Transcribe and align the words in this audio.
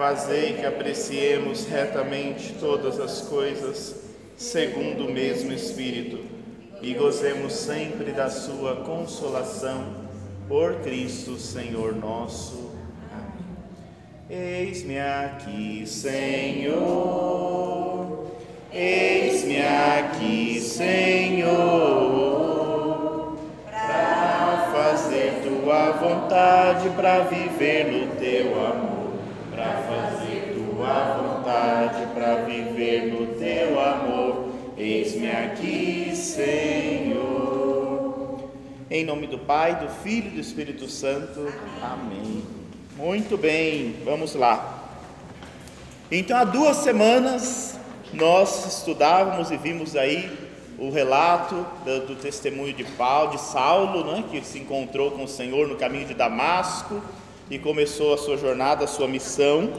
fazei 0.00 0.54
que 0.54 0.64
apreciemos 0.64 1.66
retamente 1.66 2.54
todas 2.58 2.98
as 2.98 3.20
coisas, 3.20 3.96
segundo 4.34 5.06
o 5.06 5.12
mesmo 5.12 5.52
Espírito, 5.52 6.20
e 6.80 6.94
gozemos 6.94 7.52
sempre 7.52 8.10
da 8.10 8.30
sua 8.30 8.76
consolação, 8.76 9.88
por 10.48 10.76
Cristo 10.76 11.36
Senhor 11.36 11.94
nosso. 11.94 12.70
Eis-me 14.30 14.98
aqui, 14.98 15.86
Senhor. 15.86 16.80
Eis-me 18.72 19.60
aqui, 19.60 20.58
Senhor, 20.60 21.50
para 23.70 24.70
fazer 24.72 25.42
tua 25.42 25.90
vontade, 25.90 26.88
para 26.96 27.24
viver 27.24 27.92
no 27.92 28.16
teu 28.16 28.64
amor, 28.64 28.99
tua 30.80 31.14
vontade, 31.14 32.06
para 32.14 32.36
viver 32.36 33.12
no 33.12 33.34
teu 33.34 33.78
amor. 33.78 34.48
Eis-me 34.78 35.30
aqui, 35.30 36.16
Senhor. 36.16 37.20
Em 38.90 39.04
nome 39.04 39.26
do 39.26 39.36
Pai, 39.38 39.78
do 39.78 39.90
Filho 40.02 40.28
e 40.28 40.30
do 40.30 40.40
Espírito 40.40 40.88
Santo. 40.88 41.52
Amém. 41.82 42.42
Muito 42.96 43.36
bem, 43.36 43.96
vamos 44.06 44.34
lá. 44.34 44.88
Então, 46.10 46.38
há 46.38 46.44
duas 46.44 46.78
semanas 46.78 47.78
nós 48.14 48.78
estudávamos 48.78 49.50
e 49.50 49.58
vimos 49.58 49.94
aí 49.94 50.32
o 50.78 50.90
relato 50.90 51.66
do, 51.84 52.06
do, 52.06 52.16
testemunho 52.16 52.72
de 52.72 52.84
Paulo, 52.84 53.32
de 53.32 53.40
Saulo, 53.42 54.02
né, 54.12 54.24
que 54.30 54.42
se 54.42 54.58
encontrou 54.58 55.10
com 55.10 55.24
o 55.24 55.28
Senhor 55.28 55.68
no 55.68 55.76
caminho 55.76 56.06
de 56.06 56.14
Damasco 56.14 57.02
e 57.50 57.58
começou 57.58 58.14
a 58.14 58.16
sua 58.16 58.38
jornada, 58.38 58.86
a 58.86 58.88
sua 58.88 59.06
missão, 59.06 59.74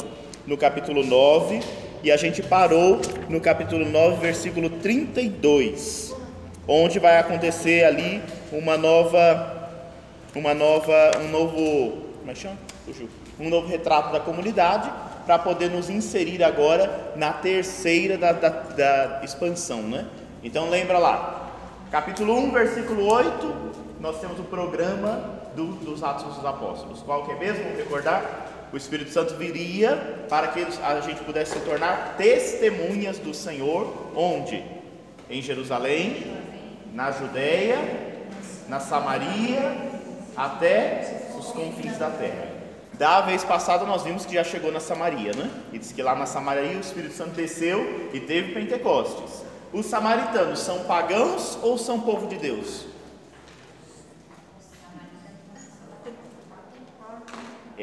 no 0.52 0.58
capítulo 0.58 1.02
9, 1.02 1.62
e 2.04 2.12
a 2.12 2.18
gente 2.18 2.44
parou 2.44 3.00
no 3.30 3.40
capítulo 3.40 3.86
9, 3.86 4.18
versículo 4.18 4.70
32, 4.70 6.14
onde 6.68 7.00
vai 7.00 7.18
acontecer 7.18 7.86
ali 7.86 8.22
uma 8.52 8.78
nova, 8.78 9.70
uma 10.36 10.54
nova, 10.54 10.94
um 11.22 11.30
novo, 11.30 11.56
como 12.20 12.32
é 12.32 12.34
que 12.34 12.42
chama? 12.42 12.58
um 13.40 13.50
novo 13.50 13.66
retrato 13.66 14.12
da 14.12 14.20
comunidade 14.20 14.92
para 15.26 15.40
poder 15.40 15.70
nos 15.70 15.90
inserir 15.90 16.44
agora 16.44 17.14
na 17.16 17.32
terceira 17.32 18.18
da, 18.18 18.34
da, 18.34 18.50
da 18.50 19.22
expansão, 19.24 19.82
né? 19.84 20.06
Então 20.44 20.70
lembra 20.70 20.98
lá, 20.98 21.50
capítulo 21.90 22.38
1, 22.38 22.52
versículo 22.52 23.06
8, 23.10 23.56
nós 24.02 24.20
temos 24.20 24.38
o 24.38 24.44
programa 24.44 25.40
do, 25.56 25.68
dos 25.76 26.04
Atos 26.04 26.36
dos 26.36 26.46
Apóstolos. 26.46 27.02
Qual 27.04 27.24
que 27.24 27.32
é 27.32 27.36
mesmo? 27.36 27.74
Recordar? 27.78 28.51
O 28.74 28.78
Espírito 28.78 29.12
Santo 29.12 29.36
viria 29.36 30.26
para 30.30 30.48
que 30.48 30.66
a 30.82 31.02
gente 31.02 31.22
pudesse 31.24 31.54
se 31.54 31.60
tornar 31.60 32.16
testemunhas 32.18 33.18
do 33.20 33.34
Senhor, 33.34 34.12
onde? 34.16 34.64
Em 35.30 35.42
Jerusalém, 35.42 36.38
na 36.94 37.12
Judéia, 37.12 37.78
na 38.70 38.80
Samaria, 38.80 39.76
até 40.36 41.28
os 41.38 41.48
confins 41.48 41.98
da 41.98 42.10
terra. 42.10 42.48
Da 42.94 43.22
vez 43.22 43.44
passada 43.44 43.84
nós 43.86 44.04
vimos 44.04 44.26
que 44.26 44.36
já 44.36 44.44
chegou 44.44 44.72
na 44.72 44.80
Samaria, 44.80 45.34
né? 45.36 45.50
E 45.74 45.80
diz 45.80 45.92
que 45.92 46.02
lá 46.02 46.16
na 46.16 46.26
Samaria 46.26 46.78
o 46.78 46.82
Espírito 46.82 47.14
Santo 47.14 47.32
desceu 47.32 48.10
e 48.14 48.20
teve 48.20 48.54
Pentecostes. 48.54 49.44
Os 49.74 49.86
samaritanos 49.86 50.60
são 50.60 50.84
pagãos 50.84 51.58
ou 51.62 51.78
são 51.78 52.00
povo 52.02 52.28
de 52.28 52.38
Deus? 52.38 52.91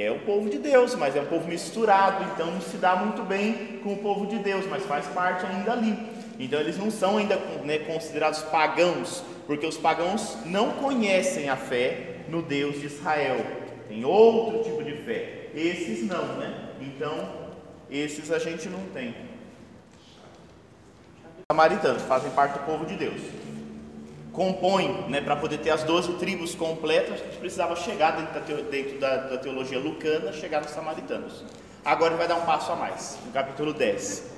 É 0.00 0.10
o 0.10 0.19
povo 0.20 0.48
de 0.48 0.59
Deus, 0.59 0.94
mas 0.94 1.16
é 1.16 1.20
um 1.20 1.26
povo 1.26 1.48
misturado, 1.48 2.25
então 2.32 2.53
não 2.53 2.60
se 2.60 2.76
dá 2.76 2.94
muito 2.94 3.22
bem 3.22 3.81
com 3.82 3.94
o 3.94 3.98
povo 3.98 4.26
de 4.26 4.38
Deus, 4.38 4.64
mas 4.66 4.84
faz 4.84 5.06
parte 5.06 5.44
ainda 5.44 5.72
ali. 5.72 5.98
Então 6.38 6.60
eles 6.60 6.78
não 6.78 6.91
são 6.91 7.19
ainda 7.19 7.36
né, 7.64 7.78
considerados 7.81 8.41
pagãos, 8.42 9.25
porque 9.47 9.66
os 9.66 9.76
pagãos 9.76 10.36
não 10.47 10.70
conhecem 10.72 11.48
a 11.48 11.56
fé 11.56 12.19
no 12.28 12.42
Deus 12.42 12.78
de 12.81 12.86
Israel 12.86 13.59
tem 13.88 14.04
outro 14.04 14.62
tipo 14.62 14.84
de 14.84 14.92
fé. 15.03 15.48
Esses 15.54 16.06
não, 16.06 16.36
né? 16.36 16.69
Então, 16.80 17.48
esses 17.91 18.30
a 18.30 18.38
gente 18.38 18.69
não 18.69 18.80
tem. 18.92 19.15
Samaritanos 21.50 22.03
fazem 22.03 22.30
parte 22.32 22.59
do 22.59 22.66
povo 22.66 22.84
de 22.84 22.94
Deus. 22.94 23.20
Compõem, 24.33 25.09
né, 25.09 25.21
para 25.21 25.34
poder 25.37 25.59
ter 25.59 25.71
as 25.71 25.83
12 25.83 26.15
tribos 26.15 26.55
completas, 26.55 27.21
a 27.21 27.25
gente 27.25 27.39
precisava 27.39 27.75
chegar 27.75 28.12
dentro, 28.12 28.34
da, 28.34 28.41
teo, 28.41 28.62
dentro 28.65 28.99
da, 28.99 29.16
da 29.16 29.39
teologia 29.39 29.78
lucana, 29.78 30.33
chegar 30.33 30.61
nos 30.61 30.71
samaritanos. 30.71 31.44
Agora 31.84 32.16
vai 32.16 32.28
dar 32.28 32.37
um 32.37 32.44
passo 32.44 32.71
a 32.71 32.77
mais, 32.77 33.19
no 33.25 33.33
capítulo 33.33 33.72
10. 33.72 34.31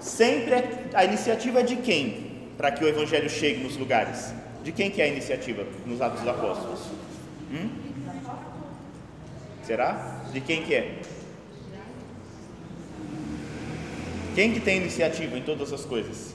Sempre 0.00 0.54
a 0.94 1.04
iniciativa 1.04 1.60
é 1.60 1.62
de 1.62 1.76
quem? 1.76 2.50
Para 2.56 2.70
que 2.70 2.84
o 2.84 2.88
evangelho 2.88 3.28
chegue 3.28 3.62
nos 3.62 3.76
lugares. 3.76 4.32
De 4.62 4.70
quem 4.70 4.90
que 4.90 5.00
é 5.00 5.06
a 5.06 5.08
iniciativa 5.08 5.64
nos 5.86 6.00
Atos 6.00 6.20
dos 6.20 6.28
Apóstolos? 6.28 6.80
Hum? 7.50 7.70
Será? 9.64 10.22
De 10.32 10.40
quem 10.40 10.62
que 10.62 10.74
é? 10.74 11.00
Quem 14.34 14.52
que 14.52 14.60
tem 14.60 14.76
iniciativa 14.76 15.36
em 15.36 15.42
todas 15.42 15.72
as 15.72 15.84
coisas? 15.84 16.34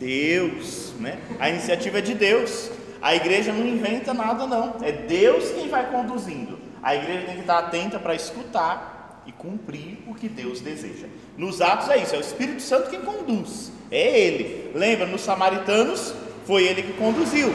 Deus, 0.00 0.94
né? 0.98 1.18
A 1.38 1.50
iniciativa 1.50 1.98
é 1.98 2.00
de 2.00 2.14
Deus. 2.14 2.70
A 3.02 3.14
igreja 3.14 3.52
não 3.52 3.66
inventa 3.66 4.12
nada 4.14 4.46
não. 4.46 4.76
É 4.82 4.90
Deus 4.90 5.50
quem 5.50 5.68
vai 5.68 5.90
conduzindo. 5.90 6.58
A 6.82 6.96
igreja 6.96 7.26
tem 7.26 7.34
que 7.34 7.40
estar 7.42 7.58
atenta 7.58 7.98
para 7.98 8.14
escutar 8.14 9.22
e 9.26 9.32
cumprir 9.32 9.98
o 10.06 10.14
que 10.14 10.28
Deus 10.28 10.60
deseja. 10.60 11.06
Nos 11.36 11.60
Atos 11.60 11.90
é 11.90 11.98
isso, 11.98 12.14
é 12.14 12.18
o 12.18 12.22
Espírito 12.22 12.62
Santo 12.62 12.88
quem 12.88 13.02
conduz. 13.02 13.70
É 13.90 14.18
ele. 14.18 14.72
Lembra 14.74 15.06
nos 15.06 15.20
samaritanos 15.20 16.14
foi 16.46 16.64
ele 16.64 16.82
que 16.82 16.92
conduziu. 16.94 17.52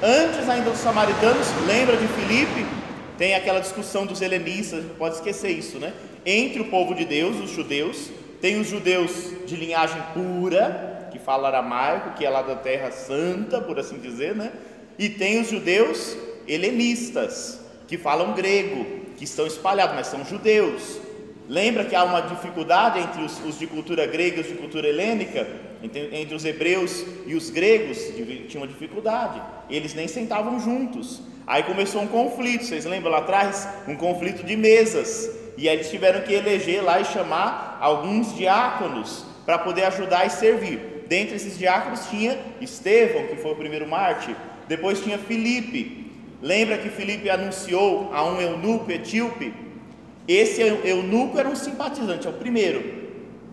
Antes 0.00 0.48
ainda 0.48 0.70
dos 0.70 0.78
samaritanos, 0.78 1.48
lembra 1.66 1.96
de 1.96 2.06
Filipe? 2.06 2.64
Tem 3.16 3.34
aquela 3.34 3.58
discussão 3.58 4.06
dos 4.06 4.22
helenistas, 4.22 4.84
pode 4.96 5.16
esquecer 5.16 5.50
isso, 5.50 5.78
né? 5.78 5.92
Entre 6.24 6.60
o 6.60 6.66
povo 6.66 6.94
de 6.94 7.04
Deus, 7.04 7.36
os 7.40 7.50
judeus, 7.50 8.10
tem 8.40 8.60
os 8.60 8.68
judeus 8.68 9.10
de 9.44 9.56
linhagem 9.56 10.00
pura, 10.14 10.97
que 11.10 11.18
fala 11.18 11.48
aramaico, 11.48 12.14
que 12.14 12.24
é 12.24 12.30
lá 12.30 12.42
da 12.42 12.56
terra 12.56 12.90
santa, 12.90 13.60
por 13.60 13.78
assim 13.78 13.98
dizer, 13.98 14.34
né? 14.34 14.52
E 14.98 15.08
tem 15.08 15.40
os 15.40 15.48
judeus 15.48 16.16
helenistas, 16.46 17.60
que 17.86 17.96
falam 17.96 18.34
grego, 18.34 18.84
que 19.16 19.24
estão 19.24 19.46
espalhados, 19.46 19.94
mas 19.94 20.06
são 20.06 20.24
judeus. 20.24 21.00
Lembra 21.48 21.84
que 21.84 21.96
há 21.96 22.04
uma 22.04 22.20
dificuldade 22.20 22.98
entre 22.98 23.22
os, 23.22 23.42
os 23.44 23.58
de 23.58 23.66
cultura 23.66 24.06
grega 24.06 24.38
e 24.38 24.40
os 24.40 24.48
de 24.48 24.54
cultura 24.54 24.86
helênica? 24.86 25.46
Entre, 25.82 26.14
entre 26.14 26.34
os 26.34 26.44
hebreus 26.44 27.04
e 27.26 27.34
os 27.34 27.48
gregos, 27.48 27.98
tinha 28.48 28.60
uma 28.60 28.66
dificuldade. 28.66 29.40
Eles 29.70 29.94
nem 29.94 30.06
sentavam 30.06 30.60
juntos. 30.60 31.22
Aí 31.46 31.62
começou 31.62 32.02
um 32.02 32.06
conflito, 32.06 32.64
vocês 32.64 32.84
lembram 32.84 33.10
lá 33.10 33.18
atrás? 33.18 33.66
Um 33.86 33.96
conflito 33.96 34.44
de 34.44 34.56
mesas. 34.56 35.30
E 35.56 35.68
aí 35.68 35.76
eles 35.76 35.90
tiveram 35.90 36.20
que 36.20 36.34
eleger 36.34 36.84
lá 36.84 37.00
e 37.00 37.04
chamar 37.06 37.78
alguns 37.80 38.36
diáconos 38.36 39.24
para 39.46 39.58
poder 39.58 39.84
ajudar 39.84 40.26
e 40.26 40.30
servir. 40.30 40.97
Dentre 41.08 41.36
esses 41.36 41.58
diáconos 41.58 42.06
tinha 42.06 42.38
Estevão, 42.60 43.26
que 43.26 43.36
foi 43.36 43.52
o 43.52 43.56
primeiro 43.56 43.88
mártir. 43.88 44.36
Depois 44.68 45.00
tinha 45.00 45.18
Filipe. 45.18 46.12
Lembra 46.42 46.78
que 46.78 46.90
Filipe 46.90 47.30
anunciou 47.30 48.10
a 48.12 48.24
um 48.24 48.40
eunuco 48.40 48.90
etíope? 48.92 49.52
Esse 50.28 50.60
eunuco 50.60 51.38
era 51.38 51.48
um 51.48 51.56
simpatizante, 51.56 52.26
é 52.26 52.30
o 52.30 52.34
primeiro 52.34 53.08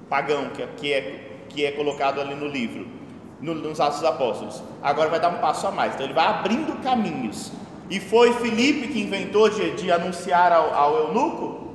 pagão 0.10 0.50
que 0.50 0.62
é, 0.62 0.68
que 0.76 0.94
é, 0.94 1.20
que 1.48 1.66
é 1.66 1.72
colocado 1.72 2.20
ali 2.20 2.36
no 2.36 2.48
livro, 2.48 2.86
no, 3.40 3.56
nos 3.56 3.80
Atos 3.80 4.02
dos 4.02 4.10
Apóstolos. 4.10 4.62
Agora 4.84 5.10
vai 5.10 5.20
dar 5.20 5.30
um 5.30 5.40
passo 5.40 5.66
a 5.68 5.72
mais, 5.72 5.94
então 5.94 6.06
ele 6.06 6.14
vai 6.14 6.28
abrindo 6.28 6.82
caminhos. 6.84 7.52
E 7.90 8.00
foi 8.00 8.34
Filipe 8.34 8.90
que 8.90 9.02
inventou 9.02 9.50
de, 9.50 9.72
de 9.72 9.92
anunciar 9.92 10.52
ao, 10.52 10.74
ao, 10.74 10.98
eunuco? 11.08 11.66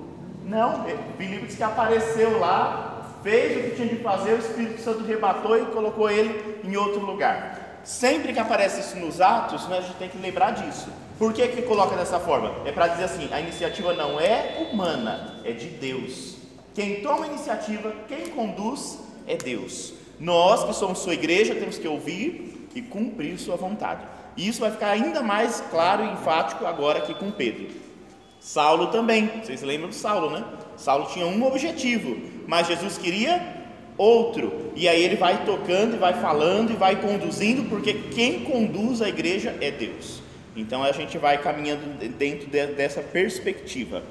Não, 0.45 0.85
Filipe 1.17 1.47
disse 1.47 1.57
que 1.57 1.63
apareceu 1.63 2.39
lá, 2.39 2.90
fez 3.23 3.57
o 3.57 3.71
que 3.71 3.77
tinha 3.77 3.89
de 3.89 3.97
fazer, 3.97 4.35
o 4.35 4.39
Espírito 4.39 4.81
Santo 4.81 5.05
rebatou 5.05 5.57
e 5.57 5.67
colocou 5.67 6.11
ele 6.11 6.61
em 6.65 6.77
outro 6.77 7.01
lugar. 7.01 7.81
Sempre 7.85 8.33
que 8.33 8.39
aparece 8.39 8.81
isso 8.81 8.97
nos 8.97 9.21
Atos, 9.21 9.67
né, 9.69 9.79
a 9.79 9.81
gente 9.81 9.97
tem 9.97 10.09
que 10.09 10.19
lembrar 10.19 10.53
disso. 10.53 10.89
Por 11.19 11.33
que, 11.33 11.47
que 11.49 11.63
coloca 11.63 11.97
dessa 11.97 12.19
forma? 12.19 12.53
É 12.65 12.73
para 12.73 12.89
dizer 12.89 13.05
assim: 13.05 13.29
a 13.33 13.41
iniciativa 13.41 13.93
não 13.93 14.19
é 14.21 14.69
humana, 14.71 15.41
é 15.45 15.53
de 15.53 15.67
Deus. 15.67 16.37
Quem 16.75 17.03
toma 17.03 17.27
iniciativa, 17.27 17.93
quem 18.09 18.29
conduz 18.29 18.99
é 19.27 19.37
Deus. 19.37 19.93
Nós 20.19 20.65
que 20.65 20.75
somos 20.75 20.99
sua 20.99 21.15
igreja 21.15 21.55
temos 21.55 21.79
que 21.79 21.89
ouvir 21.89 22.69
e 22.75 22.83
cumprir 22.83 23.39
sua 23.39 23.57
vontade. 23.57 24.03
E 24.37 24.49
isso 24.49 24.61
vai 24.61 24.71
ficar 24.71 24.91
ainda 24.91 25.23
mais 25.23 25.63
claro 25.71 26.05
e 26.05 26.13
enfático 26.13 26.65
agora 26.65 26.99
aqui 26.99 27.15
com 27.15 27.31
Pedro. 27.31 27.69
Saulo 28.41 28.87
também, 28.87 29.27
vocês 29.43 29.61
lembram 29.61 29.91
de 29.91 29.97
Saulo, 29.97 30.31
né? 30.31 30.45
Saulo 30.77 31.07
tinha 31.13 31.27
um 31.27 31.47
objetivo, 31.47 32.17
mas 32.51 32.67
Jesus 32.67 32.99
queria 32.99 33.41
outro. 33.97 34.73
E 34.75 34.89
aí 34.89 35.01
ele 35.01 35.15
vai 35.15 35.45
tocando 35.45 35.95
e 35.95 35.99
vai 35.99 36.15
falando 36.15 36.73
e 36.73 36.75
vai 36.75 36.97
conduzindo, 37.01 37.69
porque 37.69 37.93
quem 37.93 38.41
conduz 38.41 39.01
a 39.01 39.09
igreja 39.09 39.57
é 39.61 39.71
Deus. 39.71 40.21
Então 40.57 40.83
a 40.83 40.91
gente 40.91 41.17
vai 41.17 41.39
caminhando 41.39 41.97
dentro 42.19 42.51
de, 42.51 42.67
dessa 42.67 43.03
perspectiva. 43.03 44.03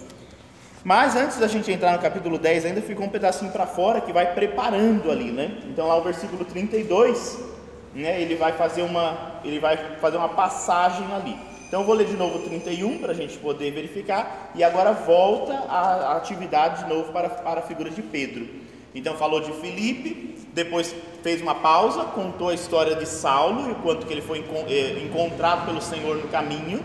Mas 0.86 1.18
antes 1.18 1.38
da 1.38 1.50
gente 1.50 1.70
entrar 1.70 1.92
no 1.92 2.00
capítulo 2.00 2.38
10, 2.38 2.64
ainda 2.64 2.82
ficou 2.82 3.08
um 3.08 3.10
pedacinho 3.10 3.52
para 3.52 3.68
fora 3.68 4.00
que 4.00 4.14
vai 4.14 4.34
preparando 4.34 5.12
ali, 5.12 5.32
né? 5.32 5.58
Então 5.70 5.86
lá 5.86 5.98
o 5.98 6.02
versículo 6.02 6.46
32, 6.46 7.44
né, 7.94 8.22
ele 8.22 8.36
vai 8.36 8.54
fazer 8.54 8.84
uma 8.84 9.42
ele 9.44 9.60
vai 9.60 9.76
fazer 10.00 10.16
uma 10.16 10.30
passagem 10.30 11.06
ali. 11.14 11.36
Então 11.70 11.82
eu 11.82 11.86
vou 11.86 11.94
ler 11.94 12.08
de 12.08 12.18
novo 12.18 12.40
o 12.40 12.42
31 12.42 12.98
para 12.98 13.12
a 13.12 13.16
gente 13.16 13.38
poder 13.38 13.70
verificar 13.70 14.52
e 14.56 14.64
agora 14.64 14.92
volta 14.92 15.54
a, 15.54 16.18
atividade 16.18 16.84
de 16.84 16.90
novo 16.90 17.14
para, 17.14 17.30
para 17.30 17.60
a 17.60 17.64
figura 17.64 17.92
de 17.92 18.02
Pedro. 18.02 18.48
Então 18.96 19.16
falou 19.16 19.40
de 19.40 19.52
Filipe, 19.54 20.36
depois 20.52 20.96
fez 21.22 21.44
uma 21.44 21.54
pausa, 21.54 22.06
contou 22.06 22.50
a 22.50 22.56
história 22.56 22.96
de 22.96 23.06
Saulo 23.06 23.70
e 23.70 23.72
o 23.74 23.76
quanto 23.76 24.08
que 24.08 24.12
ele 24.12 24.24
foi 24.24 24.44
eh, 24.68 25.00
encontrado 25.06 25.68
pelo 25.68 25.80
Senhor 25.80 26.16
no 26.16 26.28
caminho. 26.30 26.84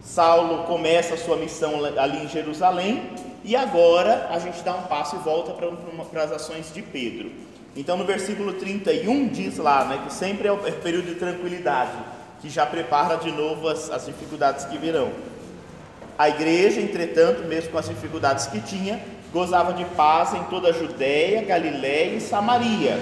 Saulo 0.00 0.62
começa 0.68 1.14
a 1.14 1.18
sua 1.18 1.36
missão 1.36 1.84
ali 1.98 2.24
em 2.24 2.28
Jerusalém 2.28 3.10
e 3.42 3.56
agora 3.56 4.28
a 4.30 4.38
gente 4.38 4.62
dá 4.62 4.72
um 4.72 4.82
passo 4.82 5.16
e 5.16 5.18
volta 5.18 5.50
para, 5.52 5.68
para 5.68 6.22
as 6.22 6.30
ações 6.30 6.72
de 6.72 6.80
Pedro. 6.80 7.32
Então 7.74 7.96
no 7.96 8.04
versículo 8.04 8.52
31 8.52 9.26
diz 9.26 9.58
lá 9.58 9.84
né, 9.84 10.02
que 10.06 10.14
sempre 10.14 10.46
é 10.46 10.52
o 10.52 10.58
período 10.58 11.06
de 11.06 11.16
tranquilidade, 11.16 11.90
que 12.40 12.48
já 12.48 12.66
prepara 12.66 13.16
de 13.16 13.30
novo 13.30 13.68
as, 13.68 13.90
as 13.90 14.06
dificuldades 14.06 14.64
que 14.64 14.78
virão. 14.78 15.12
A 16.18 16.28
igreja, 16.28 16.80
entretanto, 16.80 17.42
mesmo 17.44 17.70
com 17.70 17.78
as 17.78 17.88
dificuldades 17.88 18.46
que 18.46 18.60
tinha, 18.60 19.00
gozava 19.32 19.74
de 19.74 19.84
paz 19.84 20.32
em 20.34 20.42
toda 20.44 20.70
a 20.70 20.72
Judéia, 20.72 21.42
Galiléia 21.42 22.16
e 22.16 22.20
Samaria. 22.20 22.98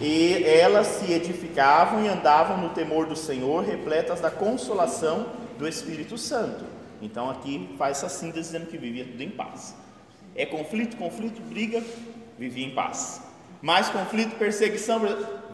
E 0.00 0.42
elas 0.44 0.86
se 0.88 1.12
edificavam 1.12 2.04
e 2.04 2.08
andavam 2.08 2.58
no 2.58 2.70
temor 2.70 3.06
do 3.06 3.16
Senhor, 3.16 3.64
repletas 3.64 4.20
da 4.20 4.30
consolação 4.30 5.26
do 5.58 5.66
Espírito 5.66 6.18
Santo. 6.18 6.64
Então 7.00 7.30
aqui 7.30 7.74
faz 7.78 7.98
essa 7.98 8.08
síntese 8.08 8.50
dizendo 8.50 8.66
que 8.66 8.76
vivia 8.76 9.04
tudo 9.04 9.22
em 9.22 9.30
paz. 9.30 9.74
É 10.34 10.44
conflito, 10.44 10.96
conflito, 10.96 11.40
briga, 11.40 11.82
vivia 12.38 12.66
em 12.66 12.70
paz. 12.70 13.22
Mais 13.62 13.88
conflito, 13.88 14.36
perseguição, 14.36 15.00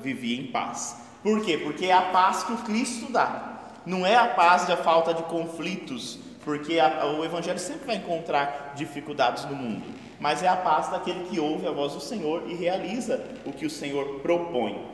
vivia 0.02 0.40
em 0.40 0.46
paz. 0.46 0.96
Por 1.22 1.40
quê? 1.42 1.56
Porque 1.58 1.86
é 1.86 1.92
a 1.92 2.02
paz 2.02 2.42
que 2.42 2.52
o 2.52 2.58
Cristo 2.58 3.10
dá. 3.12 3.52
Não 3.86 4.06
é 4.06 4.16
a 4.16 4.28
paz 4.28 4.66
da 4.66 4.76
falta 4.76 5.12
de 5.14 5.22
conflitos, 5.24 6.18
porque 6.44 6.78
a, 6.78 7.06
o 7.06 7.24
Evangelho 7.24 7.58
sempre 7.58 7.86
vai 7.86 7.96
encontrar 7.96 8.72
dificuldades 8.74 9.44
no 9.44 9.54
mundo, 9.54 9.84
mas 10.20 10.42
é 10.42 10.48
a 10.48 10.56
paz 10.56 10.88
daquele 10.88 11.24
que 11.28 11.40
ouve 11.40 11.66
a 11.66 11.72
voz 11.72 11.92
do 11.92 12.00
Senhor 12.00 12.44
e 12.46 12.54
realiza 12.54 13.24
o 13.44 13.52
que 13.52 13.66
o 13.66 13.70
Senhor 13.70 14.20
propõe. 14.20 14.86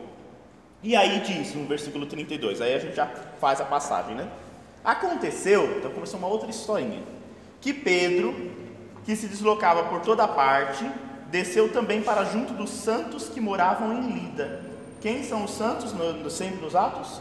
E 0.82 0.94
aí 0.94 1.20
diz 1.20 1.54
no 1.54 1.66
versículo 1.66 2.06
32, 2.06 2.60
aí 2.60 2.74
a 2.74 2.78
gente 2.78 2.94
já 2.94 3.06
faz 3.40 3.60
a 3.60 3.64
passagem, 3.64 4.14
né? 4.14 4.28
Aconteceu, 4.84 5.78
então 5.78 5.90
começou 5.90 6.18
uma 6.18 6.28
outra 6.28 6.48
historinha, 6.48 7.02
que 7.60 7.74
Pedro, 7.74 8.52
que 9.04 9.16
se 9.16 9.26
deslocava 9.26 9.84
por 9.84 10.00
toda 10.00 10.26
parte, 10.28 10.88
desceu 11.30 11.70
também 11.72 12.00
para 12.00 12.24
junto 12.24 12.54
dos 12.54 12.70
santos 12.70 13.28
que 13.28 13.40
moravam 13.40 13.92
em 13.92 14.12
Lida. 14.12 14.67
Quem 15.00 15.22
são 15.22 15.44
os 15.44 15.52
santos 15.52 15.92
no, 15.92 16.12
no, 16.14 16.30
sempre 16.30 16.60
nos 16.60 16.74
Atos? 16.74 17.20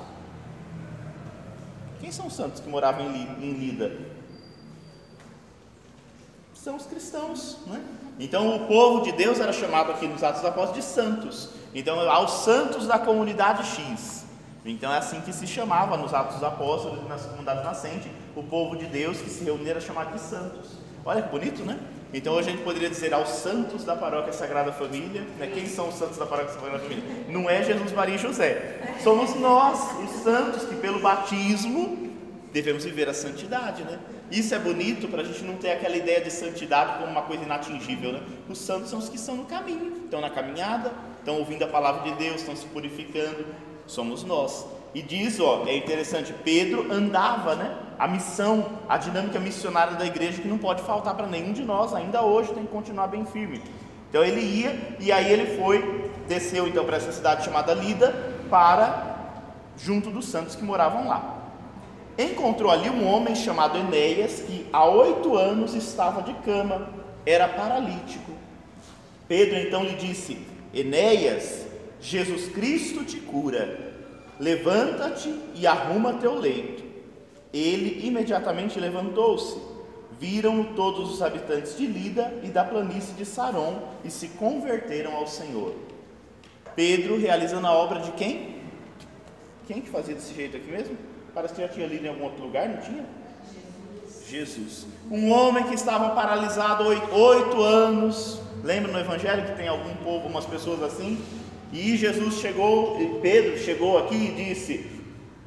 Quem 2.00 2.12
são 2.12 2.28
os 2.28 2.34
santos 2.34 2.60
que 2.60 2.70
moravam 2.70 3.06
em, 3.06 3.24
em 3.42 3.54
Lida? 3.54 4.18
são 6.68 6.76
os 6.76 6.86
cristãos. 6.86 7.60
Né? 7.66 7.82
Então 8.20 8.54
o 8.58 8.68
povo 8.68 9.02
de 9.02 9.14
Deus 9.14 9.40
era 9.40 9.54
chamado 9.54 9.90
aqui 9.90 10.06
nos 10.06 10.22
Atos 10.22 10.42
dos 10.42 10.50
Apóstolos 10.50 10.84
de 10.84 10.92
santos. 10.92 11.50
Então 11.74 11.98
aos 12.10 12.44
santos 12.44 12.86
da 12.86 13.00
comunidade 13.00 13.66
X. 13.66 14.26
Então 14.66 14.94
é 14.94 14.98
assim 14.98 15.22
que 15.22 15.32
se 15.32 15.48
chamava 15.48 15.96
nos 15.96 16.14
Atos 16.14 16.36
dos 16.36 16.44
Apóstolos 16.44 17.08
nas 17.08 17.26
comunidades 17.26 17.64
nascentes, 17.64 18.12
o 18.36 18.44
povo 18.44 18.76
de 18.76 18.86
Deus 18.86 19.22
que 19.22 19.30
se 19.30 19.46
reunia 19.46 19.72
era 19.72 19.80
chamado 19.80 20.12
de 20.12 20.20
santos. 20.20 20.72
Olha 21.06 21.22
que 21.22 21.30
bonito, 21.30 21.64
né? 21.64 21.80
Então 22.14 22.38
a 22.38 22.42
gente 22.42 22.64
poderia 22.64 22.90
dizer 22.90 23.14
aos 23.14 23.30
santos 23.30 23.84
da 23.84 23.96
paróquia 23.96 24.32
Sagrada 24.32 24.72
Família, 24.72 25.22
né? 25.38 25.52
quem 25.54 25.68
são 25.68 25.90
os 25.90 25.96
santos 25.96 26.18
da 26.18 26.26
paróquia 26.26 26.54
Sagrada 26.54 26.80
Família? 26.80 27.04
Não 27.30 27.50
é 27.50 27.64
Jesus, 27.64 27.92
Maria 27.92 28.16
e 28.16 28.18
José, 28.18 28.96
somos 29.04 29.36
nós, 29.36 29.80
os 30.04 30.24
santos, 30.24 30.64
que 30.64 30.76
pelo 30.76 31.00
batismo 31.00 32.08
devemos 32.54 32.86
viver 32.86 33.10
a 33.10 33.14
santidade, 33.14 33.84
né? 33.84 34.00
Isso 34.32 34.54
é 34.54 34.60
bonito 34.60 35.08
para 35.08 35.22
a 35.22 35.24
gente 35.24 35.44
não 35.44 35.56
ter 35.56 35.72
aquela 35.72 35.96
ideia 35.96 36.20
de 36.20 36.32
santidade 36.32 37.00
como 37.00 37.12
uma 37.12 37.22
coisa 37.22 37.44
inatingível, 37.44 38.14
né? 38.14 38.22
Os 38.50 38.58
santos 38.58 38.90
são 38.90 39.00
os 39.00 39.10
que 39.10 39.16
estão 39.16 39.36
no 39.36 39.46
caminho, 39.46 40.02
estão 40.04 40.20
na 40.20 40.30
caminhada, 40.30 40.92
estão 41.20 41.38
ouvindo 41.38 41.64
a 41.64 41.68
palavra 41.68 42.10
de 42.10 42.18
Deus, 42.18 42.38
estão 42.38 42.56
se 42.56 42.66
purificando. 42.68 43.46
Somos 43.86 44.24
nós. 44.24 44.66
E 44.94 45.02
diz, 45.02 45.40
ó, 45.40 45.64
é 45.68 45.76
interessante, 45.76 46.34
Pedro 46.44 46.92
andava, 46.92 47.56
né? 47.56 47.76
A 48.00 48.08
missão, 48.08 48.66
a 48.88 48.98
dinâmica 48.98 49.40
missionária 49.40 49.96
da 49.96 50.06
igreja 50.06 50.42
que 50.42 50.48
não 50.48 50.58
pode 50.58 50.82
faltar 50.84 51.16
para 51.16 51.28
nenhum 51.28 51.52
de 51.52 51.64
nós, 51.64 51.94
ainda 51.94 52.22
hoje 52.22 52.54
tem 52.54 52.64
que 52.64 52.72
continuar 52.72 53.08
bem 53.08 53.26
firme. 53.26 53.62
Então 54.10 54.24
ele 54.24 54.42
ia 54.42 54.98
e 55.00 55.12
aí 55.12 55.32
ele 55.32 55.58
foi, 55.58 56.12
desceu 56.28 56.68
então 56.68 56.86
para 56.86 56.98
essa 56.98 57.12
cidade 57.12 57.44
chamada 57.44 57.74
Lida 57.74 58.36
para 58.50 59.44
junto 59.78 60.10
dos 60.10 60.26
santos 60.26 60.56
que 60.56 60.64
moravam 60.64 61.08
lá 61.08 61.38
encontrou 62.18 62.72
ali 62.72 62.90
um 62.90 63.06
homem 63.06 63.36
chamado 63.36 63.78
Enéas, 63.78 64.42
que 64.42 64.66
há 64.74 64.86
oito 64.86 65.38
anos 65.38 65.76
estava 65.76 66.22
de 66.22 66.34
cama, 66.42 66.90
era 67.26 67.48
paralítico. 67.48 68.32
Pedro 69.28 69.58
então 69.58 69.84
lhe 69.84 69.96
disse: 69.96 70.40
Enéas, 70.74 71.66
Jesus 72.02 72.48
Cristo 72.48 73.04
te 73.04 73.18
cura, 73.18 73.87
levanta-te 74.40 75.34
e 75.56 75.66
arruma 75.66 76.14
teu 76.14 76.36
leito. 76.36 76.84
Ele 77.54 78.06
imediatamente 78.06 78.80
levantou-se. 78.80 79.58
Viram-no 80.20 80.74
todos 80.74 81.12
os 81.12 81.22
habitantes 81.22 81.78
de 81.78 81.86
Lida 81.86 82.34
e 82.44 82.48
da 82.48 82.64
planície 82.64 83.14
de 83.14 83.24
Saron 83.24 83.80
e 84.04 84.10
se 84.10 84.30
converteram 84.30 85.16
ao 85.16 85.28
Senhor. 85.28 85.76
Pedro 86.76 87.20
realizando 87.20 87.68
a 87.68 87.72
obra 87.72 88.00
de 88.00 88.12
quem? 88.12 88.58
Quem 89.68 89.82
que 89.82 89.90
fazia 89.90 90.16
desse 90.16 90.34
jeito 90.34 90.58
aqui 90.58 90.72
mesmo? 90.72 90.98
Parece 91.34 91.54
que 91.54 91.62
já 91.62 91.68
tinha 91.68 91.86
lido 91.86 92.06
em 92.06 92.10
algum 92.10 92.24
outro 92.24 92.44
lugar, 92.44 92.68
não 92.68 92.78
tinha? 92.78 93.06
Jesus. 94.28 94.88
Um 95.10 95.32
homem 95.32 95.66
que 95.66 95.76
estava 95.76 96.10
paralisado 96.10 96.86
oito, 96.86 97.14
oito 97.14 97.62
anos. 97.62 98.40
Lembra 98.64 98.92
no 98.92 99.00
Evangelho 99.00 99.46
que 99.46 99.56
tem 99.56 99.68
algum 99.68 99.94
povo, 99.98 100.18
algumas 100.18 100.46
pessoas 100.46 100.82
assim? 100.82 101.22
E 101.72 101.98
Jesus 101.98 102.36
chegou, 102.36 103.20
Pedro 103.22 103.58
chegou 103.58 103.98
aqui 103.98 104.16
e 104.16 104.32
disse: 104.46 104.86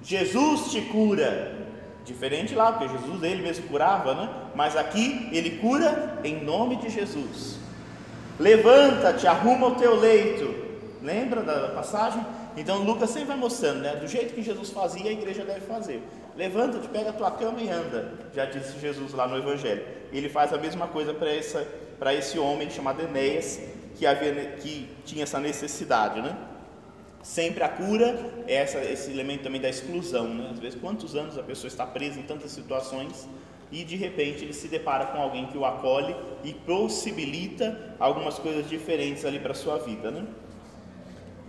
Jesus 0.03 0.71
te 0.71 0.81
cura. 0.83 1.59
Diferente 2.05 2.55
lá, 2.55 2.73
porque 2.73 2.89
Jesus 2.97 3.23
ele 3.23 3.43
mesmo 3.43 3.69
curava, 3.69 4.15
né? 4.15 4.29
Mas 4.55 4.77
aqui 4.77 5.29
ele 5.33 5.59
cura 5.59 6.19
em 6.25 6.43
nome 6.43 6.77
de 6.77 6.89
Jesus. 6.89 7.59
Levanta-te, 8.39 9.27
arruma 9.27 9.69
o 9.69 9.75
teu 9.77 9.95
leito. 9.95 10.53
Lembra 11.03 11.43
da 11.43 11.69
passagem? 11.69 12.25
Então 12.57 12.83
Lucas 12.83 13.11
sempre 13.11 13.29
vai 13.29 13.37
mostrando, 13.37 13.81
né? 13.81 13.97
Do 13.97 14.09
jeito 14.09 14.35
que 14.35 14.43
Jesus 14.43 14.71
fazia, 14.71 15.09
a 15.09 15.12
igreja 15.12 15.45
deve 15.45 15.61
fazer. 15.61 16.03
Levanta-te, 16.37 16.89
pega 16.89 17.11
a 17.11 17.12
tua 17.12 17.31
cama 17.31 17.61
e 17.61 17.69
anda, 17.69 18.15
já 18.35 18.45
disse 18.47 18.79
Jesus 18.81 19.12
lá 19.12 19.29
no 19.29 19.37
Evangelho. 19.37 19.83
Ele 20.12 20.29
faz 20.29 20.53
a 20.53 20.59
mesma 20.59 20.89
coisa 20.89 21.15
para 21.15 22.15
esse 22.15 22.39
homem 22.39 22.71
chamado 22.71 23.03
Enéas, 23.03 23.61
que, 24.00 24.07
havia, 24.07 24.33
que 24.52 24.88
tinha 25.04 25.25
essa 25.25 25.38
necessidade, 25.38 26.23
né? 26.23 26.35
Sempre 27.23 27.62
a 27.62 27.69
cura 27.69 28.19
é 28.49 28.54
essa, 28.54 28.78
esse 28.78 29.11
elemento 29.11 29.42
também 29.42 29.61
da 29.61 29.69
exclusão, 29.69 30.26
né? 30.26 30.49
Às 30.50 30.59
vezes, 30.59 30.80
quantos 30.80 31.14
anos 31.14 31.37
a 31.37 31.42
pessoa 31.42 31.69
está 31.69 31.87
presa 31.87 32.19
em 32.19 32.23
tantas 32.23 32.50
situações 32.50 33.28
e 33.71 33.85
de 33.85 33.97
repente 33.97 34.42
ele 34.42 34.54
se 34.54 34.69
depara 34.69 35.04
com 35.04 35.21
alguém 35.21 35.47
que 35.49 35.59
o 35.59 35.66
acolhe 35.66 36.16
e 36.42 36.54
possibilita 36.54 37.95
algumas 38.00 38.38
coisas 38.38 38.66
diferentes 38.66 39.23
ali 39.26 39.38
para 39.38 39.52
a 39.52 39.54
sua 39.54 39.76
vida, 39.76 40.11
né? 40.11 40.25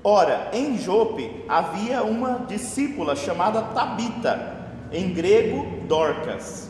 Ora, 0.03 0.49
em 0.51 0.77
Jope 0.77 1.45
havia 1.47 2.03
uma 2.03 2.39
discípula 2.49 3.15
chamada 3.15 3.61
Tabita, 3.61 4.57
em 4.91 5.13
grego 5.13 5.85
Dorcas, 5.87 6.69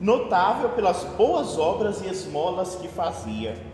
notável 0.00 0.70
pelas 0.70 1.04
boas 1.04 1.58
obras 1.58 2.00
e 2.00 2.08
esmolas 2.08 2.76
que 2.76 2.88
fazia. 2.88 3.69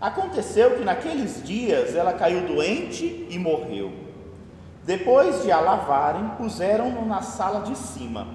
Aconteceu 0.00 0.76
que 0.76 0.84
naqueles 0.84 1.42
dias 1.42 1.94
ela 1.94 2.12
caiu 2.12 2.46
doente 2.46 3.26
e 3.30 3.38
morreu. 3.38 3.92
Depois 4.84 5.42
de 5.42 5.50
a 5.50 5.58
lavarem, 5.58 6.28
puseram-no 6.36 7.06
na 7.06 7.22
sala 7.22 7.62
de 7.62 7.76
cima. 7.76 8.28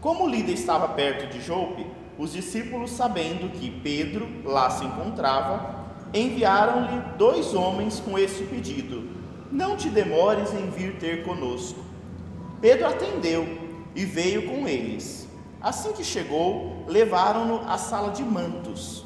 Como 0.00 0.26
Lida 0.26 0.50
estava 0.50 0.88
perto 0.88 1.32
de 1.32 1.40
Jope, 1.40 1.86
os 2.18 2.32
discípulos, 2.32 2.90
sabendo 2.90 3.52
que 3.52 3.70
Pedro 3.70 4.28
lá 4.44 4.70
se 4.70 4.84
encontrava, 4.84 5.84
enviaram-lhe 6.12 7.16
dois 7.18 7.54
homens 7.54 8.00
com 8.00 8.18
este 8.18 8.44
pedido: 8.44 9.08
Não 9.52 9.76
te 9.76 9.88
demores 9.88 10.52
em 10.54 10.70
vir 10.70 10.96
ter 10.98 11.22
conosco. 11.22 11.80
Pedro 12.60 12.86
atendeu 12.86 13.46
e 13.94 14.04
veio 14.04 14.48
com 14.48 14.66
eles. 14.66 15.28
Assim 15.60 15.92
que 15.92 16.04
chegou, 16.04 16.84
levaram-no 16.86 17.60
à 17.68 17.78
sala 17.78 18.10
de 18.10 18.22
mantos. 18.22 19.04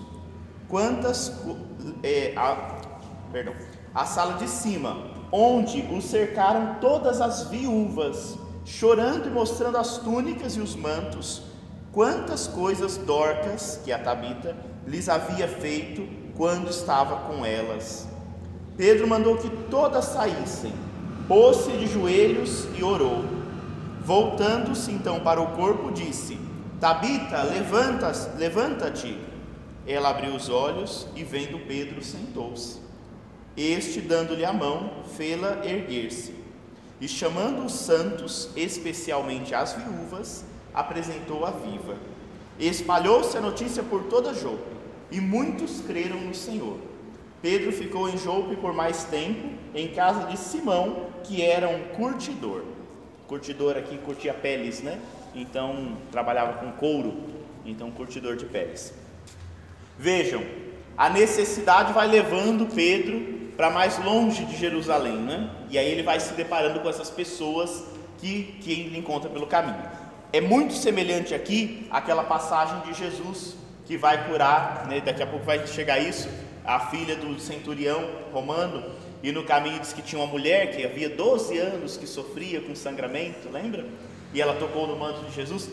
Quantas 0.69 1.43
é, 2.03 2.33
a, 2.37 2.79
perdão, 3.33 3.55
a 3.95 4.05
sala 4.05 4.35
de 4.35 4.49
cima, 4.49 4.97
onde 5.33 5.81
o 5.93 6.01
cercaram 6.01 6.77
todas 6.81 7.21
as 7.21 7.49
viúvas, 7.49 8.39
chorando 8.65 9.29
e 9.29 9.31
mostrando 9.31 9.77
as 9.77 9.99
túnicas 9.99 10.57
e 10.57 10.61
os 10.61 10.75
mantos, 10.75 11.43
quantas 11.93 12.47
coisas 12.47 12.97
Dorcas, 12.97 13.81
que 13.85 13.91
é 13.91 13.95
a 13.95 13.99
Tabita, 13.99 14.57
lhes 14.87 15.09
havia 15.09 15.49
feito 15.49 16.07
quando 16.37 16.71
estava 16.71 17.17
com 17.29 17.45
elas. 17.45 18.07
Pedro 18.77 19.09
mandou 19.09 19.37
que 19.37 19.51
todas 19.71 20.05
saíssem, 20.05 20.73
pôs-se 21.27 21.73
de 21.73 21.87
joelhos 21.87 22.67
e 22.79 22.85
orou. 22.85 23.25
Voltando-se 24.05 24.93
então 24.93 25.21
para 25.21 25.41
o 25.41 25.49
corpo, 25.57 25.91
disse: 25.91 26.39
Tabita, 26.81 27.43
levanta-te. 27.43 28.39
Levanta 28.39 28.93
Ela 29.89 30.11
abriu 30.11 30.35
os 30.35 30.51
olhos 30.51 31.09
e, 31.17 31.25
vendo 31.25 31.67
Pedro, 31.67 32.05
sentou-se. 32.05 32.79
Este, 33.57 34.03
dando-lhe 34.03 34.45
a 34.45 34.53
mão, 34.53 35.03
fê-la 35.17 35.65
erguer-se. 35.65 36.35
E 37.01 37.09
chamando 37.09 37.65
os 37.65 37.73
santos, 37.73 38.51
especialmente 38.55 39.55
as 39.55 39.73
viúvas, 39.73 40.45
apresentou-a 40.75 41.51
viva. 41.51 41.97
Espalhou-se 42.61 43.35
a 43.37 43.41
notícia 43.41 43.83
por 43.83 44.05
toda 44.05 44.35
Jope 44.35 44.77
e 45.11 45.21
muitos 45.21 45.81
creram 45.81 46.21
no 46.21 46.35
Senhor. 46.35 46.77
Pedro 47.41 47.73
ficou 47.73 48.11
em 48.11 48.19
Jope 48.19 48.57
por 48.57 48.75
mais 48.75 49.05
tempo, 49.05 49.49
em 49.75 49.89
casa 49.89 50.27
de 50.27 50.37
Simão, 50.37 51.07
que 51.25 51.41
era 51.41 51.69
um 51.69 51.95
curtidor. 51.97 52.63
Curtidor 53.27 53.77
aqui 53.77 53.97
curtia 53.99 54.35
peles, 54.35 54.83
né? 54.83 55.01
Então 55.35 55.97
trabalhava 56.11 56.55
com 56.55 56.73
couro, 56.73 57.15
então 57.65 57.91
curtidor 57.91 58.37
de 58.37 58.45
peles. 58.45 58.93
Vejam, 59.99 60.43
a 60.97 61.11
necessidade 61.11 61.93
vai 61.93 62.07
levando 62.07 62.73
Pedro 62.73 63.39
para 63.57 63.69
mais 63.69 63.99
longe 63.99 64.45
de 64.45 64.57
Jerusalém, 64.57 65.17
né? 65.17 65.51
E 65.69 65.77
aí 65.77 65.91
ele 65.91 66.05
vai 66.05 66.21
se 66.21 66.33
deparando 66.35 66.79
com 66.79 66.89
essas 66.89 67.11
pessoas 67.11 67.85
que, 68.19 68.57
que 68.61 68.73
ele 68.73 68.97
encontra 68.97 69.29
pelo 69.29 69.47
caminho. 69.47 69.83
É 70.33 70.41
muito 70.41 70.75
semelhante 70.75 71.35
aqui 71.35 71.87
àquela 71.91 72.23
passagem 72.23 72.81
de 72.83 72.97
Jesus 72.97 73.57
que 73.87 73.97
vai 73.97 74.29
curar, 74.29 74.87
né? 74.87 75.01
daqui 75.01 75.23
a 75.23 75.27
pouco 75.27 75.45
vai 75.45 75.67
chegar 75.67 75.99
isso, 75.99 76.29
a 76.65 76.79
filha 76.79 77.17
do 77.17 77.41
centurião 77.41 78.05
romano, 78.33 78.85
e 79.23 79.33
no 79.33 79.43
caminho 79.43 79.81
diz 79.81 79.93
que 79.93 80.03
tinha 80.03 80.21
uma 80.21 80.31
mulher 80.31 80.77
que 80.77 80.85
havia 80.85 81.09
12 81.09 81.59
anos 81.59 81.97
que 81.97 82.07
sofria 82.07 82.61
com 82.61 82.75
sangramento, 82.77 83.49
lembra? 83.51 83.87
E 84.33 84.41
ela 84.41 84.55
tocou 84.55 84.87
no 84.87 84.97
manto 84.97 85.25
de 85.25 85.35
Jesus. 85.35 85.71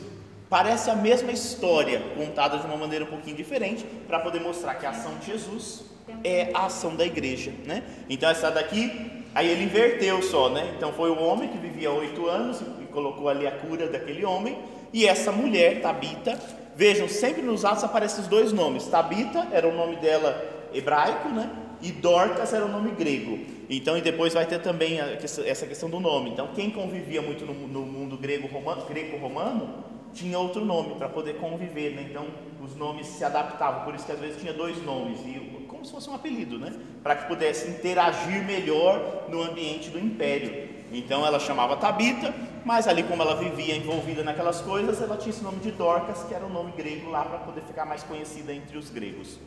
Parece 0.50 0.90
a 0.90 0.96
mesma 0.96 1.32
história, 1.32 2.02
contada 2.16 2.58
de 2.58 2.66
uma 2.66 2.78
maneira 2.78 3.06
um 3.06 3.08
pouquinho 3.08 3.36
diferente, 3.36 3.86
para 4.08 4.20
poder 4.20 4.40
mostrar 4.40 4.76
que 4.76 4.86
a 4.86 4.92
ação 4.92 5.18
de 5.20 5.28
Jesus 5.28 5.86
é 6.24 6.52
a 6.54 6.66
ação 6.66 6.96
da 6.96 7.06
igreja, 7.06 7.52
né? 7.66 7.84
Então 8.10 8.30
essa 8.30 8.52
daqui, 8.52 9.24
aí 9.34 9.50
ele 9.50 9.64
inverteu 9.64 10.22
só, 10.22 10.50
né? 10.50 10.74
Então 10.78 10.94
foi 10.94 11.10
o 11.10 11.20
homem 11.20 11.50
que 11.50 11.58
vivia 11.58 11.92
oito 11.92 12.28
anos 12.28 12.62
e 12.82 12.86
colocou 12.86 13.28
ali 13.28 13.48
a 13.48 13.52
cura 13.52 13.88
daquele 13.88 14.24
homem, 14.24 14.58
e 14.94 15.08
essa 15.08 15.32
mulher, 15.32 15.82
Tabita, 15.82 16.40
Vejam, 16.76 17.08
sempre 17.08 17.42
nos 17.42 17.64
Atos 17.64 17.86
aparecem 17.86 18.22
os 18.22 18.28
dois 18.28 18.52
nomes. 18.52 18.86
Tabita 18.88 19.48
era 19.54 19.66
o 19.66 19.74
nome 19.74 19.96
dela 19.96 20.68
hebraico, 20.74 21.30
né? 21.30 21.50
E 21.82 21.90
Dorcas 21.90 22.54
era 22.54 22.66
o 22.66 22.68
nome 22.68 22.92
grego. 22.92 23.40
Então, 23.70 23.98
e 23.98 24.02
depois 24.02 24.34
vai 24.34 24.46
ter 24.46 24.60
também 24.60 25.00
essa 25.00 25.66
questão 25.66 25.90
do 25.90 26.02
nome. 26.02 26.32
Então, 26.32 26.50
quem 26.54 26.70
convivia 26.70 27.22
muito 27.22 27.46
no, 27.46 27.54
no 27.54 27.86
mundo 27.86 28.18
grego-romano, 28.18 28.86
greco-romano 28.86 29.86
tinha 30.16 30.40
outro 30.40 30.64
nome 30.64 30.96
para 30.96 31.10
poder 31.10 31.36
conviver, 31.36 31.94
né? 31.94 32.08
Então, 32.10 32.26
os 32.64 32.76
nomes 32.76 33.06
se 33.06 33.24
adaptavam. 33.24 33.84
Por 33.84 33.94
isso 33.94 34.06
que 34.06 34.12
às 34.12 34.20
vezes 34.20 34.42
tinha 34.42 34.54
dois 34.54 34.82
nomes, 34.84 35.20
e 35.20 35.66
como 35.68 35.86
se 35.86 35.92
fosse 35.92 36.10
um 36.10 36.16
apelido, 36.16 36.58
né? 36.58 36.74
Para 37.04 37.16
que 37.16 37.28
pudesse 37.28 37.70
interagir 37.70 38.44
melhor 38.44 39.26
no 39.30 39.44
ambiente 39.44 39.90
do 39.90 40.00
império. 40.00 40.74
Então 40.92 41.26
ela 41.26 41.40
chamava 41.40 41.76
Tabita, 41.76 42.34
mas 42.64 42.88
ali 42.88 43.04
como 43.04 43.22
ela 43.22 43.36
vivia 43.36 43.76
envolvida 43.76 44.24
naquelas 44.24 44.62
coisas, 44.62 45.02
ela 45.02 45.18
tinha 45.18 45.32
esse 45.32 45.44
nome 45.44 45.60
de 45.60 45.72
Dorcas, 45.72 46.24
que 46.24 46.34
era 46.34 46.46
o 46.46 46.48
um 46.48 46.54
nome 46.54 46.72
grego 46.72 47.10
lá 47.10 47.24
para 47.24 47.40
poder 47.40 47.62
ficar 47.62 47.86
mais 47.86 48.04
conhecida 48.04 48.54
entre 48.54 48.78
os 48.78 48.90
gregos. 48.90 49.38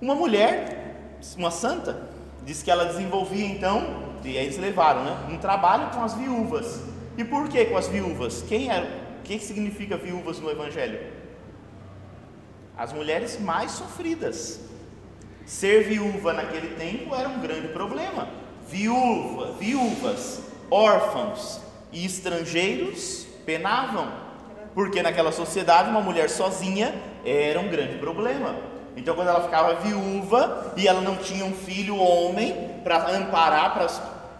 Uma 0.00 0.14
mulher, 0.14 1.16
uma 1.36 1.50
santa, 1.50 2.10
diz 2.44 2.62
que 2.62 2.70
ela 2.70 2.84
desenvolvia 2.84 3.46
então, 3.46 4.08
e 4.24 4.36
eles 4.36 4.58
levaram, 4.58 5.04
né, 5.04 5.16
um 5.30 5.38
trabalho 5.38 5.90
com 5.90 6.02
as 6.02 6.14
viúvas. 6.14 6.82
E 7.16 7.24
por 7.24 7.48
que 7.48 7.64
com 7.66 7.76
as 7.76 7.88
viúvas? 7.88 8.42
Quem 8.42 8.70
era? 8.70 9.07
Que 9.28 9.38
significa 9.38 9.94
viúvas 9.98 10.40
no 10.40 10.50
evangelho? 10.50 11.00
As 12.74 12.94
mulheres 12.94 13.38
mais 13.38 13.72
sofridas. 13.72 14.58
Ser 15.44 15.84
viúva 15.84 16.32
naquele 16.32 16.74
tempo 16.76 17.14
era 17.14 17.28
um 17.28 17.38
grande 17.38 17.68
problema. 17.68 18.26
Viúva, 18.66 19.52
viúvas 19.52 20.40
órfãos 20.70 21.60
e 21.92 22.06
estrangeiros 22.06 23.26
penavam, 23.44 24.10
porque 24.74 25.02
naquela 25.02 25.30
sociedade 25.30 25.90
uma 25.90 26.00
mulher 26.00 26.30
sozinha 26.30 26.94
era 27.22 27.60
um 27.60 27.68
grande 27.68 27.98
problema. 27.98 28.56
Então, 28.96 29.14
quando 29.14 29.28
ela 29.28 29.42
ficava 29.42 29.74
viúva 29.74 30.72
e 30.74 30.88
ela 30.88 31.02
não 31.02 31.16
tinha 31.16 31.44
um 31.44 31.52
filho 31.52 31.98
homem 31.98 32.80
para 32.82 33.10
amparar, 33.10 33.74
pra, 33.74 33.86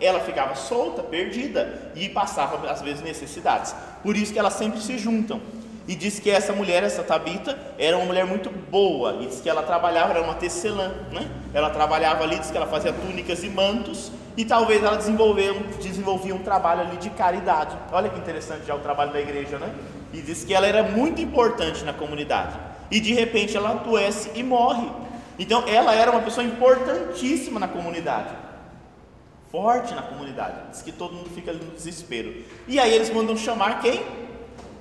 ela 0.01 0.21
ficava 0.21 0.55
solta, 0.55 1.03
perdida 1.03 1.91
e 1.95 2.09
passava 2.09 2.71
às 2.71 2.81
vezes 2.81 3.03
necessidades. 3.03 3.75
Por 4.03 4.17
isso 4.17 4.33
que 4.33 4.39
elas 4.39 4.55
sempre 4.55 4.81
se 4.81 4.99
juntam. 4.99 5.41
E 5.89 5.95
diz 5.95 6.19
que 6.21 6.31
essa 6.31 6.53
mulher, 6.53 6.83
essa 6.83 7.03
Tabita, 7.03 7.59
era 7.79 7.97
uma 7.97 8.05
mulher 8.05 8.27
muito 8.27 8.51
boa. 8.51 9.15
E 9.23 9.27
diz 9.27 9.41
que 9.41 9.49
ela 9.49 9.63
trabalhava, 9.63 10.13
era 10.13 10.23
uma 10.23 10.35
tecelã, 10.35 10.93
né? 11.11 11.27
Ela 11.55 11.71
trabalhava 11.71 12.25
ali, 12.25 12.39
diz 12.39 12.51
que 12.51 12.57
ela 12.59 12.67
fazia 12.67 12.93
túnicas 12.93 13.43
e 13.43 13.49
mantos. 13.49 14.13
E 14.37 14.45
talvez 14.45 14.85
ela 14.85 14.99
desenvolvia, 14.99 15.55
desenvolvia 15.81 16.35
um 16.35 16.41
trabalho 16.41 16.83
ali 16.83 16.99
de 16.99 17.09
caridade. 17.09 17.75
Olha 17.91 18.11
que 18.11 18.19
interessante 18.19 18.67
já 18.67 18.75
o 18.75 18.81
trabalho 18.81 19.13
da 19.15 19.21
igreja, 19.21 19.59
né? 19.59 19.73
E 20.13 20.21
diz 20.21 20.45
que 20.45 20.53
ela 20.53 20.67
era 20.67 20.83
muito 20.83 21.23
importante 21.23 21.83
na 21.85 21.95
comunidade. 21.95 22.55
E 22.91 23.01
de 23.01 23.15
repente 23.15 23.57
ela 23.57 23.71
adoece 23.71 24.31
e 24.35 24.43
morre. 24.43 24.89
Então 25.39 25.65
ela 25.67 25.95
era 25.95 26.11
uma 26.11 26.21
pessoa 26.21 26.47
importantíssima 26.47 27.59
na 27.59 27.67
comunidade. 27.67 28.48
Forte 29.51 29.95
na 29.95 30.03
comunidade. 30.03 30.71
Diz 30.71 30.83
que 30.83 30.93
todo 30.93 31.15
mundo 31.15 31.31
fica 31.31 31.51
ali 31.51 31.65
no 31.65 31.71
desespero. 31.71 32.45
E 32.67 32.79
aí 32.79 32.93
eles 32.93 33.09
mandam 33.09 33.35
chamar 33.35 33.81
quem? 33.81 34.03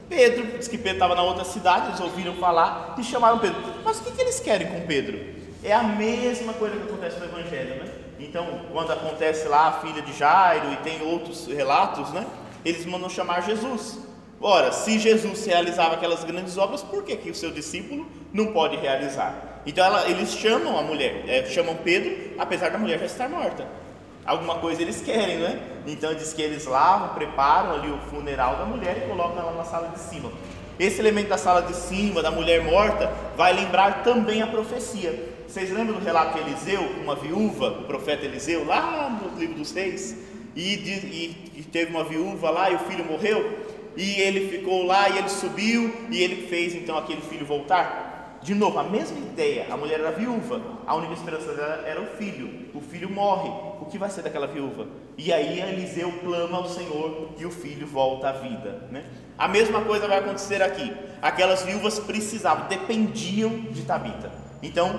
Pedro, 0.09 0.57
diz 0.57 0.67
que 0.67 0.77
Pedro 0.77 0.93
estava 0.93 1.15
na 1.15 1.23
outra 1.23 1.45
cidade, 1.45 1.87
eles 1.87 1.99
ouviram 1.99 2.33
falar 2.35 2.95
e 2.97 3.03
chamaram 3.03 3.39
Pedro. 3.39 3.61
Mas 3.83 3.99
o 3.99 4.03
que, 4.03 4.11
que 4.11 4.21
eles 4.21 4.39
querem 4.39 4.67
com 4.67 4.85
Pedro? 4.85 5.19
É 5.63 5.73
a 5.73 5.83
mesma 5.83 6.53
coisa 6.53 6.75
que 6.75 6.83
acontece 6.83 7.19
no 7.19 7.25
Evangelho, 7.25 7.83
né? 7.83 7.91
Então, 8.19 8.61
quando 8.71 8.91
acontece 8.91 9.47
lá 9.47 9.67
a 9.67 9.71
filha 9.73 10.01
de 10.01 10.13
Jairo 10.13 10.73
e 10.73 10.77
tem 10.77 11.01
outros 11.01 11.47
relatos, 11.47 12.11
né? 12.11 12.25
Eles 12.65 12.85
mandam 12.85 13.09
chamar 13.09 13.41
Jesus. 13.43 13.99
Ora, 14.39 14.71
se 14.71 14.99
Jesus 14.99 15.45
realizava 15.45 15.95
aquelas 15.95 16.23
grandes 16.23 16.57
obras, 16.57 16.83
por 16.83 17.03
que, 17.03 17.15
que 17.15 17.29
o 17.29 17.35
seu 17.35 17.51
discípulo 17.51 18.05
não 18.33 18.47
pode 18.53 18.75
realizar? 18.77 19.61
Então 19.65 19.83
ela, 19.83 20.09
eles 20.09 20.33
chamam 20.33 20.77
a 20.77 20.81
mulher, 20.81 21.23
é, 21.27 21.45
chamam 21.45 21.75
Pedro, 21.75 22.35
apesar 22.37 22.69
da 22.69 22.77
mulher 22.77 22.99
já 22.99 23.05
estar 23.05 23.29
morta 23.29 23.86
alguma 24.27 24.55
coisa 24.55 24.81
eles 24.81 25.01
querem, 25.01 25.37
né? 25.37 25.59
Então 25.87 26.13
diz 26.13 26.33
que 26.33 26.41
eles 26.41 26.65
lavam, 26.65 27.15
preparam 27.15 27.73
ali 27.73 27.89
o 27.89 27.97
funeral 28.09 28.57
da 28.57 28.65
mulher 28.65 29.03
e 29.03 29.09
colocam 29.09 29.39
ela 29.39 29.53
na 29.53 29.63
sala 29.63 29.87
de 29.87 29.99
cima. 29.99 30.29
Esse 30.77 30.99
elemento 30.99 31.29
da 31.29 31.37
sala 31.37 31.61
de 31.61 31.73
cima, 31.73 32.21
da 32.21 32.29
mulher 32.29 32.63
morta, 32.63 33.11
vai 33.35 33.53
lembrar 33.53 34.03
também 34.03 34.41
a 34.41 34.47
profecia. 34.47 35.33
Vocês 35.47 35.71
lembram 35.71 35.97
do 35.97 36.03
relato 36.03 36.33
de 36.37 36.41
Eliseu, 36.41 36.81
uma 37.01 37.15
viúva, 37.15 37.69
o 37.69 37.83
profeta 37.85 38.25
Eliseu, 38.25 38.65
lá 38.65 39.09
no 39.09 39.39
livro 39.39 39.55
dos 39.55 39.71
reis? 39.71 40.15
E, 40.55 40.73
e, 40.73 41.51
e 41.55 41.63
teve 41.63 41.91
uma 41.91 42.03
viúva 42.03 42.49
lá 42.49 42.69
e 42.69 42.75
o 42.75 42.79
filho 42.79 43.05
morreu? 43.05 43.59
E 43.95 44.21
ele 44.21 44.49
ficou 44.49 44.85
lá 44.85 45.09
e 45.09 45.17
ele 45.17 45.29
subiu 45.29 45.91
e 46.11 46.21
ele 46.21 46.47
fez 46.47 46.75
então 46.75 46.97
aquele 46.97 47.21
filho 47.21 47.45
voltar? 47.45 48.16
De 48.47 48.55
novo, 48.55 48.79
a 48.79 48.83
mesma 48.83 49.17
ideia. 49.17 49.67
A 49.69 49.75
mulher 49.75 49.99
era 49.99 50.11
viúva, 50.11 50.61
a 50.85 50.95
única 50.95 51.11
esperança 51.11 51.53
dela 51.53 51.85
era 51.85 52.01
o 52.01 52.05
filho. 52.05 52.69
O 52.73 52.79
filho 52.79 53.09
morre. 53.09 53.49
O 53.81 53.87
que 53.87 53.97
vai 53.97 54.09
ser 54.09 54.21
daquela 54.21 54.47
viúva? 54.47 54.87
E 55.17 55.33
aí 55.33 55.59
Eliseu 55.59 56.09
clama 56.23 56.59
ao 56.59 56.69
Senhor 56.69 57.31
e 57.37 57.45
o 57.45 57.51
filho 57.51 57.85
volta 57.85 58.29
à 58.29 58.31
vida. 58.31 58.87
Né? 58.89 59.03
A 59.37 59.49
mesma 59.49 59.81
coisa 59.81 60.07
vai 60.07 60.19
acontecer 60.19 60.61
aqui. 60.61 60.95
Aquelas 61.21 61.63
viúvas 61.63 61.99
precisavam, 61.99 62.69
dependiam 62.69 63.49
de 63.49 63.81
Tabita. 63.81 64.31
Então, 64.63 64.97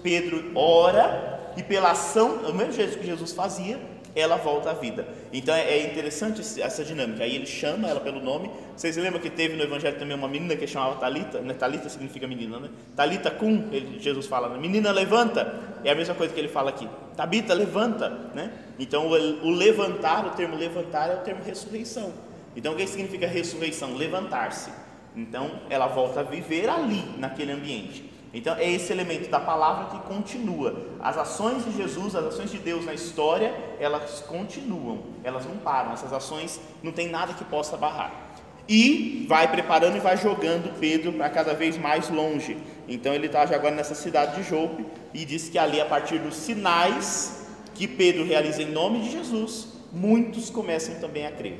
Pedro 0.00 0.52
ora 0.54 1.52
e 1.56 1.64
pela 1.64 1.90
ação, 1.90 2.36
o 2.48 2.54
mesmo 2.54 2.72
jeito 2.72 3.00
que 3.00 3.06
Jesus 3.06 3.32
fazia, 3.32 3.80
ela 4.16 4.36
volta 4.36 4.70
à 4.70 4.72
vida. 4.72 5.06
Então 5.30 5.54
é, 5.54 5.60
é 5.60 5.86
interessante 5.86 6.40
essa 6.40 6.82
dinâmica. 6.82 7.22
Aí 7.22 7.36
ele 7.36 7.44
chama 7.44 7.86
ela 7.86 8.00
pelo 8.00 8.18
nome. 8.18 8.50
Vocês 8.74 8.96
lembram 8.96 9.20
que 9.20 9.28
teve 9.28 9.54
no 9.54 9.62
Evangelho 9.62 9.98
também 9.98 10.16
uma 10.16 10.26
menina 10.26 10.56
que 10.56 10.66
chamava 10.66 10.96
Talita? 10.96 11.38
Né? 11.40 11.52
Talita 11.52 11.90
significa 11.90 12.26
menina, 12.26 12.58
né? 12.58 12.70
Talita 12.96 13.30
cum, 13.30 13.68
ele, 13.70 14.00
Jesus 14.00 14.26
fala, 14.26 14.48
né? 14.48 14.58
menina 14.58 14.90
levanta. 14.90 15.54
É 15.84 15.92
a 15.92 15.94
mesma 15.94 16.14
coisa 16.14 16.32
que 16.32 16.40
ele 16.40 16.48
fala 16.48 16.70
aqui. 16.70 16.88
Tabita 17.14 17.52
levanta, 17.52 18.08
né? 18.34 18.50
Então 18.78 19.06
o, 19.06 19.46
o 19.46 19.50
levantar, 19.50 20.26
o 20.26 20.30
termo 20.30 20.56
levantar 20.56 21.10
é 21.10 21.14
o 21.16 21.18
termo 21.18 21.44
ressurreição. 21.44 22.12
Então 22.56 22.72
o 22.72 22.76
que 22.76 22.86
significa 22.86 23.26
ressurreição? 23.26 23.94
Levantar-se. 23.94 24.70
Então 25.14 25.60
ela 25.68 25.86
volta 25.86 26.20
a 26.20 26.22
viver 26.22 26.70
ali, 26.70 27.04
naquele 27.18 27.52
ambiente. 27.52 28.15
Então 28.36 28.54
é 28.54 28.70
esse 28.70 28.92
elemento 28.92 29.30
da 29.30 29.40
palavra 29.40 29.86
que 29.86 30.06
continua. 30.06 30.76
As 31.00 31.16
ações 31.16 31.64
de 31.64 31.74
Jesus, 31.74 32.14
as 32.14 32.22
ações 32.22 32.50
de 32.50 32.58
Deus 32.58 32.84
na 32.84 32.92
história, 32.92 33.54
elas 33.80 34.20
continuam, 34.28 35.04
elas 35.24 35.46
não 35.46 35.56
param. 35.56 35.94
Essas 35.94 36.12
ações 36.12 36.60
não 36.82 36.92
tem 36.92 37.08
nada 37.08 37.32
que 37.32 37.44
possa 37.44 37.78
barrar. 37.78 38.12
E 38.68 39.24
vai 39.26 39.50
preparando 39.50 39.96
e 39.96 40.00
vai 40.00 40.18
jogando 40.18 40.78
Pedro 40.78 41.14
para 41.14 41.30
cada 41.30 41.54
vez 41.54 41.78
mais 41.78 42.10
longe. 42.10 42.58
Então 42.86 43.14
ele 43.14 43.24
está 43.24 43.40
agora 43.42 43.74
nessa 43.74 43.94
cidade 43.94 44.42
de 44.42 44.50
Jope 44.50 44.84
e 45.14 45.24
diz 45.24 45.48
que 45.48 45.56
ali, 45.58 45.80
a 45.80 45.86
partir 45.86 46.18
dos 46.18 46.36
sinais 46.36 47.46
que 47.74 47.88
Pedro 47.88 48.22
realiza 48.22 48.62
em 48.62 48.70
nome 48.70 49.00
de 49.00 49.12
Jesus, 49.12 49.68
muitos 49.90 50.50
começam 50.50 50.96
também 50.96 51.26
a 51.26 51.30
crer. 51.30 51.58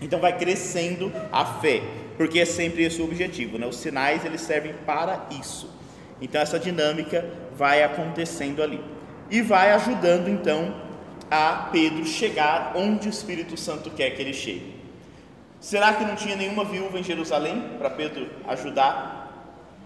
Então 0.00 0.20
vai 0.20 0.38
crescendo 0.38 1.12
a 1.32 1.44
fé, 1.44 1.82
porque 2.16 2.38
é 2.38 2.44
sempre 2.44 2.84
esse 2.84 3.02
o 3.02 3.04
objetivo, 3.04 3.58
né? 3.58 3.66
Os 3.66 3.78
sinais 3.78 4.24
eles 4.24 4.42
servem 4.42 4.72
para 4.86 5.26
isso. 5.40 5.74
Então 6.20 6.40
essa 6.40 6.58
dinâmica 6.58 7.24
vai 7.54 7.82
acontecendo 7.82 8.62
ali 8.62 8.80
e 9.30 9.42
vai 9.42 9.72
ajudando 9.72 10.28
então 10.28 10.74
a 11.30 11.68
Pedro 11.72 12.04
chegar 12.06 12.72
onde 12.76 13.08
o 13.08 13.10
Espírito 13.10 13.56
Santo 13.56 13.90
quer 13.90 14.10
que 14.10 14.22
ele 14.22 14.32
chegue. 14.32 14.76
Será 15.60 15.92
que 15.94 16.04
não 16.04 16.14
tinha 16.14 16.36
nenhuma 16.36 16.64
viúva 16.64 16.98
em 16.98 17.02
Jerusalém 17.02 17.70
para 17.78 17.90
Pedro 17.90 18.28
ajudar? 18.46 19.16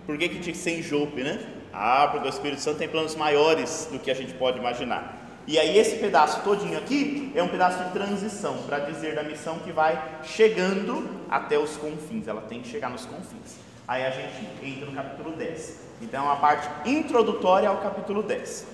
Por 0.04 0.18
que, 0.18 0.28
que 0.28 0.40
tinha 0.40 0.52
que 0.52 0.58
ser 0.58 0.78
em 0.78 0.82
Jope, 0.82 1.22
né? 1.22 1.40
Ah, 1.72 2.08
porque 2.10 2.26
o 2.26 2.30
Espírito 2.30 2.60
Santo 2.60 2.78
tem 2.78 2.88
planos 2.88 3.14
maiores 3.14 3.88
do 3.90 3.99
que 3.99 4.10
a 4.10 4.14
gente 4.14 4.34
pode 4.34 4.58
imaginar. 4.58 5.16
E 5.46 5.58
aí 5.58 5.78
esse 5.78 5.96
pedaço 5.96 6.42
todinho 6.42 6.76
aqui 6.76 7.32
é 7.34 7.42
um 7.42 7.49
pedaço 7.49 7.82
de 7.84 7.90
transição 7.92 8.58
para 8.66 8.80
dizer 8.80 9.14
da 9.14 9.22
missão 9.22 9.58
que 9.60 9.72
vai 9.72 10.20
chegando 10.22 11.08
até 11.30 11.58
os 11.58 11.76
confins. 11.76 12.28
Ela 12.28 12.42
tem 12.42 12.60
que 12.60 12.68
chegar 12.68 12.90
nos 12.90 13.06
confins. 13.06 13.56
Aí 13.88 14.04
a 14.04 14.10
gente 14.10 14.46
entra 14.62 14.87
no 14.87 14.92
capítulo 14.92 15.32
10. 15.32 15.89
Então, 16.00 16.25
é 16.25 16.26
uma 16.28 16.37
parte 16.37 16.69
introdutória 16.88 17.69
ao 17.69 17.78
capítulo 17.78 18.23
10. 18.23 18.66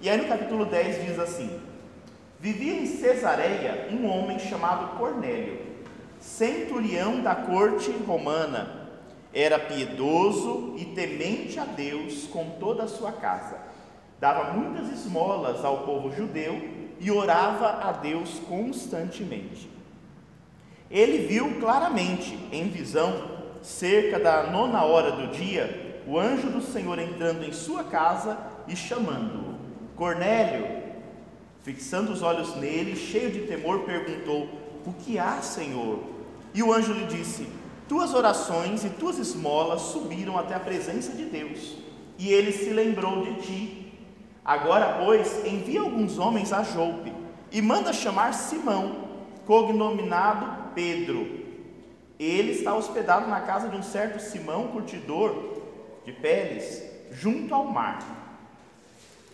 E 0.00 0.10
aí 0.10 0.18
no 0.18 0.28
capítulo 0.28 0.66
10 0.66 1.06
diz 1.06 1.18
assim: 1.18 1.58
Vivia 2.38 2.74
em 2.74 2.86
Cesareia 2.86 3.88
um 3.90 4.06
homem 4.06 4.38
chamado 4.38 4.98
Cornélio, 4.98 5.58
centurião 6.20 7.22
da 7.22 7.34
corte 7.34 7.90
romana. 8.06 8.84
Era 9.32 9.58
piedoso 9.58 10.74
e 10.76 10.84
temente 10.84 11.58
a 11.58 11.64
Deus 11.64 12.26
com 12.26 12.50
toda 12.60 12.84
a 12.84 12.88
sua 12.88 13.12
casa. 13.12 13.56
Dava 14.20 14.52
muitas 14.52 14.92
esmolas 14.92 15.64
ao 15.64 15.78
povo 15.78 16.14
judeu 16.14 16.60
e 17.00 17.10
orava 17.10 17.88
a 17.88 17.92
Deus 17.92 18.38
constantemente. 18.48 19.68
Ele 20.90 21.26
viu 21.26 21.58
claramente, 21.58 22.38
em 22.52 22.68
visão, 22.68 23.30
cerca 23.62 24.20
da 24.20 24.44
nona 24.44 24.84
hora 24.84 25.10
do 25.10 25.28
dia, 25.28 25.83
o 26.06 26.18
anjo 26.18 26.50
do 26.50 26.60
Senhor 26.60 26.98
entrando 26.98 27.44
em 27.44 27.52
sua 27.52 27.84
casa 27.84 28.38
e 28.68 28.76
chamando-o. 28.76 29.54
Cornélio, 29.96 30.82
fixando 31.62 32.12
os 32.12 32.22
olhos 32.22 32.56
nele, 32.56 32.96
cheio 32.96 33.30
de 33.30 33.40
temor, 33.40 33.80
perguntou: 33.80 34.48
O 34.86 34.92
que 34.92 35.18
há, 35.18 35.40
Senhor? 35.40 36.00
E 36.52 36.62
o 36.62 36.72
anjo 36.72 36.92
lhe 36.92 37.06
disse: 37.06 37.48
Tuas 37.88 38.12
orações 38.12 38.84
e 38.84 38.90
tuas 38.90 39.18
esmolas 39.18 39.80
subiram 39.82 40.38
até 40.38 40.54
a 40.54 40.60
presença 40.60 41.12
de 41.12 41.24
Deus, 41.24 41.76
e 42.18 42.32
ele 42.32 42.52
se 42.52 42.70
lembrou 42.70 43.24
de 43.24 43.34
ti. 43.42 43.92
Agora, 44.44 44.98
pois, 45.04 45.44
envia 45.46 45.80
alguns 45.80 46.18
homens 46.18 46.52
a 46.52 46.62
Jope 46.62 47.12
e 47.50 47.62
manda 47.62 47.92
chamar 47.92 48.34
Simão, 48.34 49.08
cognominado 49.46 50.72
Pedro. 50.74 51.44
Ele 52.18 52.52
está 52.52 52.74
hospedado 52.74 53.26
na 53.28 53.40
casa 53.40 53.68
de 53.68 53.76
um 53.76 53.82
certo 53.82 54.20
Simão, 54.20 54.68
curtidor 54.68 55.53
de 56.04 56.12
peles 56.12 56.82
junto 57.10 57.54
ao 57.54 57.64
mar. 57.64 58.24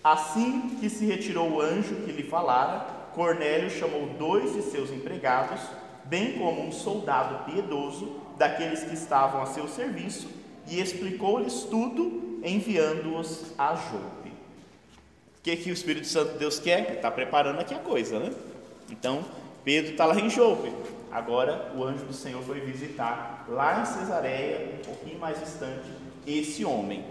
Assim 0.03 0.77
que 0.81 0.89
se 0.89 1.05
retirou 1.05 1.51
o 1.51 1.61
anjo 1.61 1.95
que 2.05 2.13
lhe 2.13 2.23
falara, 2.23 2.87
Cornélio 3.15 3.71
chamou 3.71 4.07
dois 4.19 4.55
de 4.55 4.63
seus 4.63 4.91
empregados, 4.91 5.61
bem 6.05 6.39
como 6.39 6.67
um 6.67 6.73
soldado 6.73 7.45
piedoso 7.45 8.17
daqueles 8.39 8.83
que 8.83 8.95
estavam 8.95 9.43
a 9.43 9.47
seu 9.47 9.69
serviço, 9.69 10.29
e 10.67 10.81
explicou-lhes 10.81 11.65
tudo, 11.65 12.41
enviando-os 12.43 13.53
a 13.59 13.75
Jope. 13.75 14.31
O 14.31 15.43
que, 15.43 15.57
que 15.57 15.71
o 15.71 15.73
Espírito 15.75 16.07
Santo 16.07 16.33
de 16.33 16.39
Deus 16.39 16.59
quer? 16.59 16.95
Está 16.95 17.11
preparando 17.11 17.61
aqui 17.61 17.75
a 17.75 17.79
coisa, 17.79 18.19
né? 18.19 18.33
Então, 18.91 19.25
Pedro 19.65 19.93
está 19.93 20.07
lá 20.07 20.19
em 20.19 20.31
Jope. 20.31 20.71
Agora, 21.11 21.73
o 21.75 21.83
anjo 21.83 22.05
do 22.05 22.13
Senhor 22.13 22.43
foi 22.43 22.61
visitar 22.61 23.45
lá 23.49 23.83
em 23.83 23.85
Cesareia, 23.85 24.79
um 24.81 24.85
pouquinho 24.85 25.19
mais 25.19 25.41
distante, 25.41 25.89
esse 26.27 26.65
homem. 26.65 27.05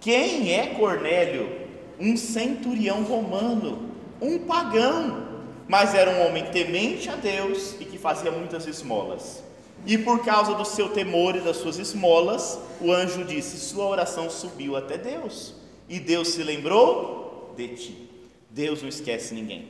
Quem 0.00 0.52
é 0.52 0.68
Cornélio? 0.68 1.62
Um 1.98 2.16
centurião 2.16 3.02
romano, 3.02 3.90
um 4.20 4.40
pagão, 4.40 5.28
mas 5.68 5.94
era 5.94 6.10
um 6.10 6.26
homem 6.26 6.44
temente 6.46 7.08
a 7.08 7.14
Deus 7.14 7.76
e 7.80 7.84
que 7.84 7.98
fazia 7.98 8.30
muitas 8.30 8.66
esmolas. 8.66 9.42
E 9.86 9.98
por 9.98 10.24
causa 10.24 10.54
do 10.54 10.64
seu 10.64 10.88
temor 10.88 11.36
e 11.36 11.40
das 11.40 11.56
suas 11.56 11.78
esmolas, 11.78 12.58
o 12.80 12.92
anjo 12.92 13.24
disse: 13.24 13.58
Sua 13.58 13.86
oração 13.86 14.30
subiu 14.30 14.76
até 14.76 14.96
Deus, 14.96 15.54
e 15.88 15.98
Deus 15.98 16.28
se 16.28 16.42
lembrou 16.42 17.52
de 17.56 17.68
ti. 17.68 18.10
Deus 18.50 18.82
não 18.82 18.88
esquece 18.88 19.34
ninguém. 19.34 19.68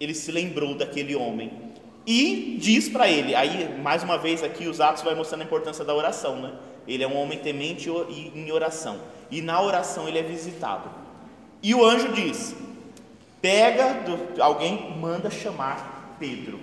Ele 0.00 0.14
se 0.14 0.32
lembrou 0.32 0.74
daquele 0.74 1.14
homem 1.14 1.52
e 2.06 2.58
diz 2.60 2.88
para 2.88 3.08
ele, 3.08 3.34
aí 3.34 3.78
mais 3.80 4.02
uma 4.02 4.18
vez 4.18 4.42
aqui 4.42 4.66
os 4.66 4.80
Atos 4.80 5.02
vai 5.02 5.14
mostrando 5.14 5.42
a 5.42 5.44
importância 5.44 5.84
da 5.84 5.94
oração, 5.94 6.40
né? 6.40 6.52
Ele 6.86 7.02
é 7.02 7.08
um 7.08 7.16
homem 7.16 7.38
temente 7.38 7.88
em 7.88 8.50
oração. 8.52 9.00
E 9.30 9.40
na 9.40 9.60
oração 9.60 10.06
ele 10.08 10.18
é 10.18 10.22
visitado. 10.22 10.88
E 11.62 11.74
o 11.74 11.84
anjo 11.84 12.12
diz: 12.12 12.54
pega 13.40 13.94
do, 13.94 14.42
alguém, 14.42 14.96
manda 14.98 15.30
chamar 15.30 16.16
Pedro. 16.18 16.60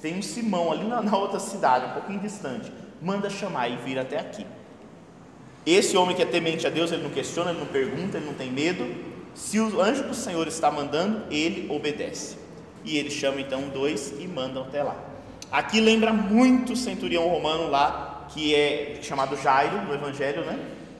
Tem 0.00 0.18
um 0.18 0.22
Simão 0.22 0.72
ali 0.72 0.84
na, 0.84 1.00
na 1.00 1.16
outra 1.16 1.38
cidade, 1.38 1.86
um 1.86 1.92
pouquinho 1.92 2.20
distante. 2.20 2.72
Manda 3.00 3.28
chamar 3.30 3.68
e 3.68 3.76
vir 3.76 3.98
até 3.98 4.18
aqui. 4.18 4.46
Esse 5.64 5.96
homem 5.96 6.16
que 6.16 6.22
é 6.22 6.26
temente 6.26 6.66
a 6.66 6.70
Deus, 6.70 6.90
ele 6.90 7.02
não 7.02 7.10
questiona, 7.10 7.50
ele 7.50 7.60
não 7.60 7.66
pergunta, 7.66 8.16
ele 8.16 8.26
não 8.26 8.34
tem 8.34 8.50
medo. 8.50 8.84
Se 9.34 9.60
o 9.60 9.80
anjo 9.80 10.04
do 10.04 10.14
Senhor 10.14 10.46
está 10.48 10.70
mandando, 10.70 11.22
ele 11.30 11.72
obedece. 11.72 12.36
E 12.84 12.98
ele 12.98 13.10
chama 13.10 13.40
então 13.40 13.68
dois 13.68 14.12
e 14.18 14.26
mandam 14.26 14.64
até 14.64 14.82
lá. 14.82 14.96
Aqui 15.52 15.80
lembra 15.80 16.12
muito 16.12 16.72
o 16.72 16.76
centurião 16.76 17.28
romano 17.28 17.70
lá 17.70 18.11
que 18.32 18.54
é 18.54 18.98
chamado 19.02 19.36
Jairo 19.36 19.82
no 19.82 19.94
Evangelho, 19.94 20.44
né? 20.44 20.58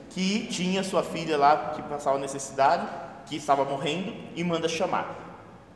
Que 0.09 0.47
tinha 0.47 0.83
sua 0.83 1.03
filha 1.03 1.37
lá 1.37 1.73
que 1.75 1.81
passava 1.83 2.19
necessidade, 2.19 2.87
que 3.25 3.35
estava 3.35 3.65
morrendo 3.65 4.13
e 4.35 4.43
manda 4.43 4.69
chamar. 4.69 5.21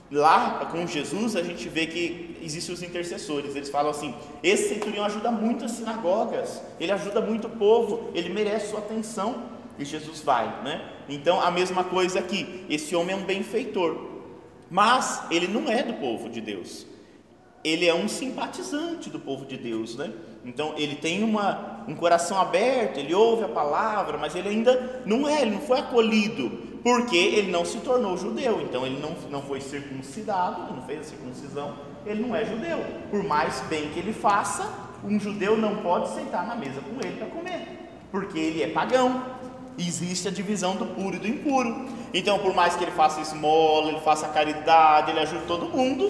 Lá 0.09 0.65
com 0.71 0.87
Jesus 0.87 1.35
a 1.35 1.43
gente 1.43 1.67
vê 1.67 1.85
que 1.85 2.37
existem 2.41 2.73
os 2.73 2.81
intercessores. 2.81 3.55
Eles 3.55 3.69
falam 3.69 3.91
assim: 3.91 4.13
esse 4.41 4.69
centurião 4.69 5.03
ajuda 5.03 5.31
muito 5.31 5.65
as 5.65 5.71
sinagogas, 5.71 6.61
ele 6.79 6.91
ajuda 6.91 7.19
muito 7.19 7.47
o 7.47 7.49
povo, 7.49 8.11
ele 8.13 8.29
merece 8.29 8.69
sua 8.69 8.79
atenção. 8.79 9.57
E 9.79 9.85
Jesus 9.85 10.21
vai, 10.21 10.63
né? 10.63 10.89
Então 11.09 11.39
a 11.41 11.51
mesma 11.51 11.83
coisa 11.83 12.19
aqui. 12.19 12.65
Esse 12.69 12.95
homem 12.95 13.15
é 13.15 13.17
um 13.17 13.25
benfeitor, 13.25 13.97
mas 14.69 15.23
ele 15.29 15.47
não 15.47 15.69
é 15.69 15.83
do 15.83 15.93
povo 15.95 16.29
de 16.29 16.41
Deus. 16.41 16.85
Ele 17.63 17.85
é 17.85 17.93
um 17.93 18.07
simpatizante 18.07 19.09
do 19.09 19.19
povo 19.19 19.45
de 19.45 19.57
Deus, 19.57 19.95
né? 19.95 20.11
Então 20.45 20.73
ele 20.77 20.95
tem 20.95 21.23
uma, 21.23 21.83
um 21.87 21.95
coração 21.95 22.39
aberto, 22.39 22.97
ele 22.97 23.13
ouve 23.13 23.43
a 23.43 23.49
palavra, 23.49 24.17
mas 24.17 24.35
ele 24.35 24.49
ainda 24.49 25.01
não 25.05 25.27
é, 25.27 25.41
ele 25.41 25.51
não 25.51 25.61
foi 25.61 25.79
acolhido, 25.79 26.49
porque 26.83 27.17
ele 27.17 27.51
não 27.51 27.65
se 27.65 27.79
tornou 27.79 28.17
judeu, 28.17 28.61
então 28.61 28.85
ele 28.85 28.99
não, 28.99 29.15
não 29.29 29.41
foi 29.41 29.59
circuncidado, 29.59 30.67
ele 30.67 30.79
não 30.79 30.85
fez 30.85 31.01
a 31.01 31.03
circuncisão, 31.03 31.75
ele 32.05 32.21
não 32.21 32.35
é 32.35 32.45
judeu. 32.45 32.79
Por 33.09 33.23
mais 33.23 33.59
bem 33.69 33.89
que 33.89 33.99
ele 33.99 34.13
faça, 34.13 34.71
um 35.03 35.19
judeu 35.19 35.57
não 35.57 35.77
pode 35.77 36.09
sentar 36.09 36.45
na 36.47 36.55
mesa 36.55 36.81
com 36.81 37.05
ele 37.05 37.17
para 37.17 37.27
comer, 37.27 37.89
porque 38.11 38.39
ele 38.39 38.63
é 38.63 38.67
pagão. 38.67 39.37
Existe 39.77 40.27
a 40.27 40.31
divisão 40.31 40.75
do 40.75 40.87
puro 40.87 41.17
e 41.17 41.19
do 41.19 41.27
impuro. 41.27 41.87
Então, 42.11 42.39
por 42.39 42.51
mais 42.55 42.75
que 42.75 42.83
ele 42.83 42.91
faça 42.91 43.21
esmola, 43.21 43.89
ele 43.89 43.99
faça 43.99 44.27
caridade, 44.29 45.11
ele 45.11 45.19
ajude 45.19 45.45
todo 45.45 45.69
mundo, 45.69 46.09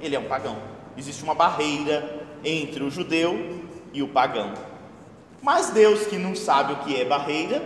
ele 0.00 0.14
é 0.14 0.18
um 0.18 0.28
pagão. 0.28 0.56
Existe 0.96 1.24
uma 1.24 1.34
barreira 1.34 2.26
entre 2.44 2.84
o 2.84 2.90
judeu 2.90 3.67
e 3.98 4.02
o 4.02 4.08
pagão. 4.08 4.54
Mas 5.42 5.70
Deus, 5.70 6.06
que 6.06 6.16
não 6.16 6.34
sabe 6.34 6.72
o 6.72 6.76
que 6.76 7.00
é 7.00 7.04
barreira, 7.04 7.62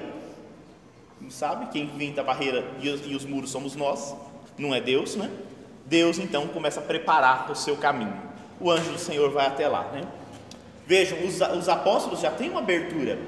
não 1.21 1.31
sabe 1.31 1.67
quem 1.67 1.85
inventa 1.85 2.23
a 2.23 2.25
barreira 2.25 2.65
e 2.81 2.89
os, 2.89 3.07
os 3.07 3.25
muros 3.25 3.51
somos 3.51 3.77
nós, 3.77 4.15
não 4.59 4.75
é 4.75 4.81
Deus, 4.81 5.15
né? 5.15 5.31
Deus 5.85 6.19
então 6.19 6.47
começa 6.49 6.81
a 6.81 6.83
preparar 6.83 7.51
o 7.51 7.55
seu 7.55 7.77
caminho. 7.77 8.17
O 8.59 8.71
anjo 8.71 8.93
do 8.93 8.99
Senhor 8.99 9.31
vai 9.31 9.47
até 9.47 9.69
lá, 9.69 9.85
né? 9.93 10.03
Vejam, 10.87 11.19
os, 11.25 11.41
os 11.41 11.69
apóstolos 11.69 12.21
já 12.21 12.31
têm 12.31 12.51
uma 12.51 12.61
abertura. 12.61 13.19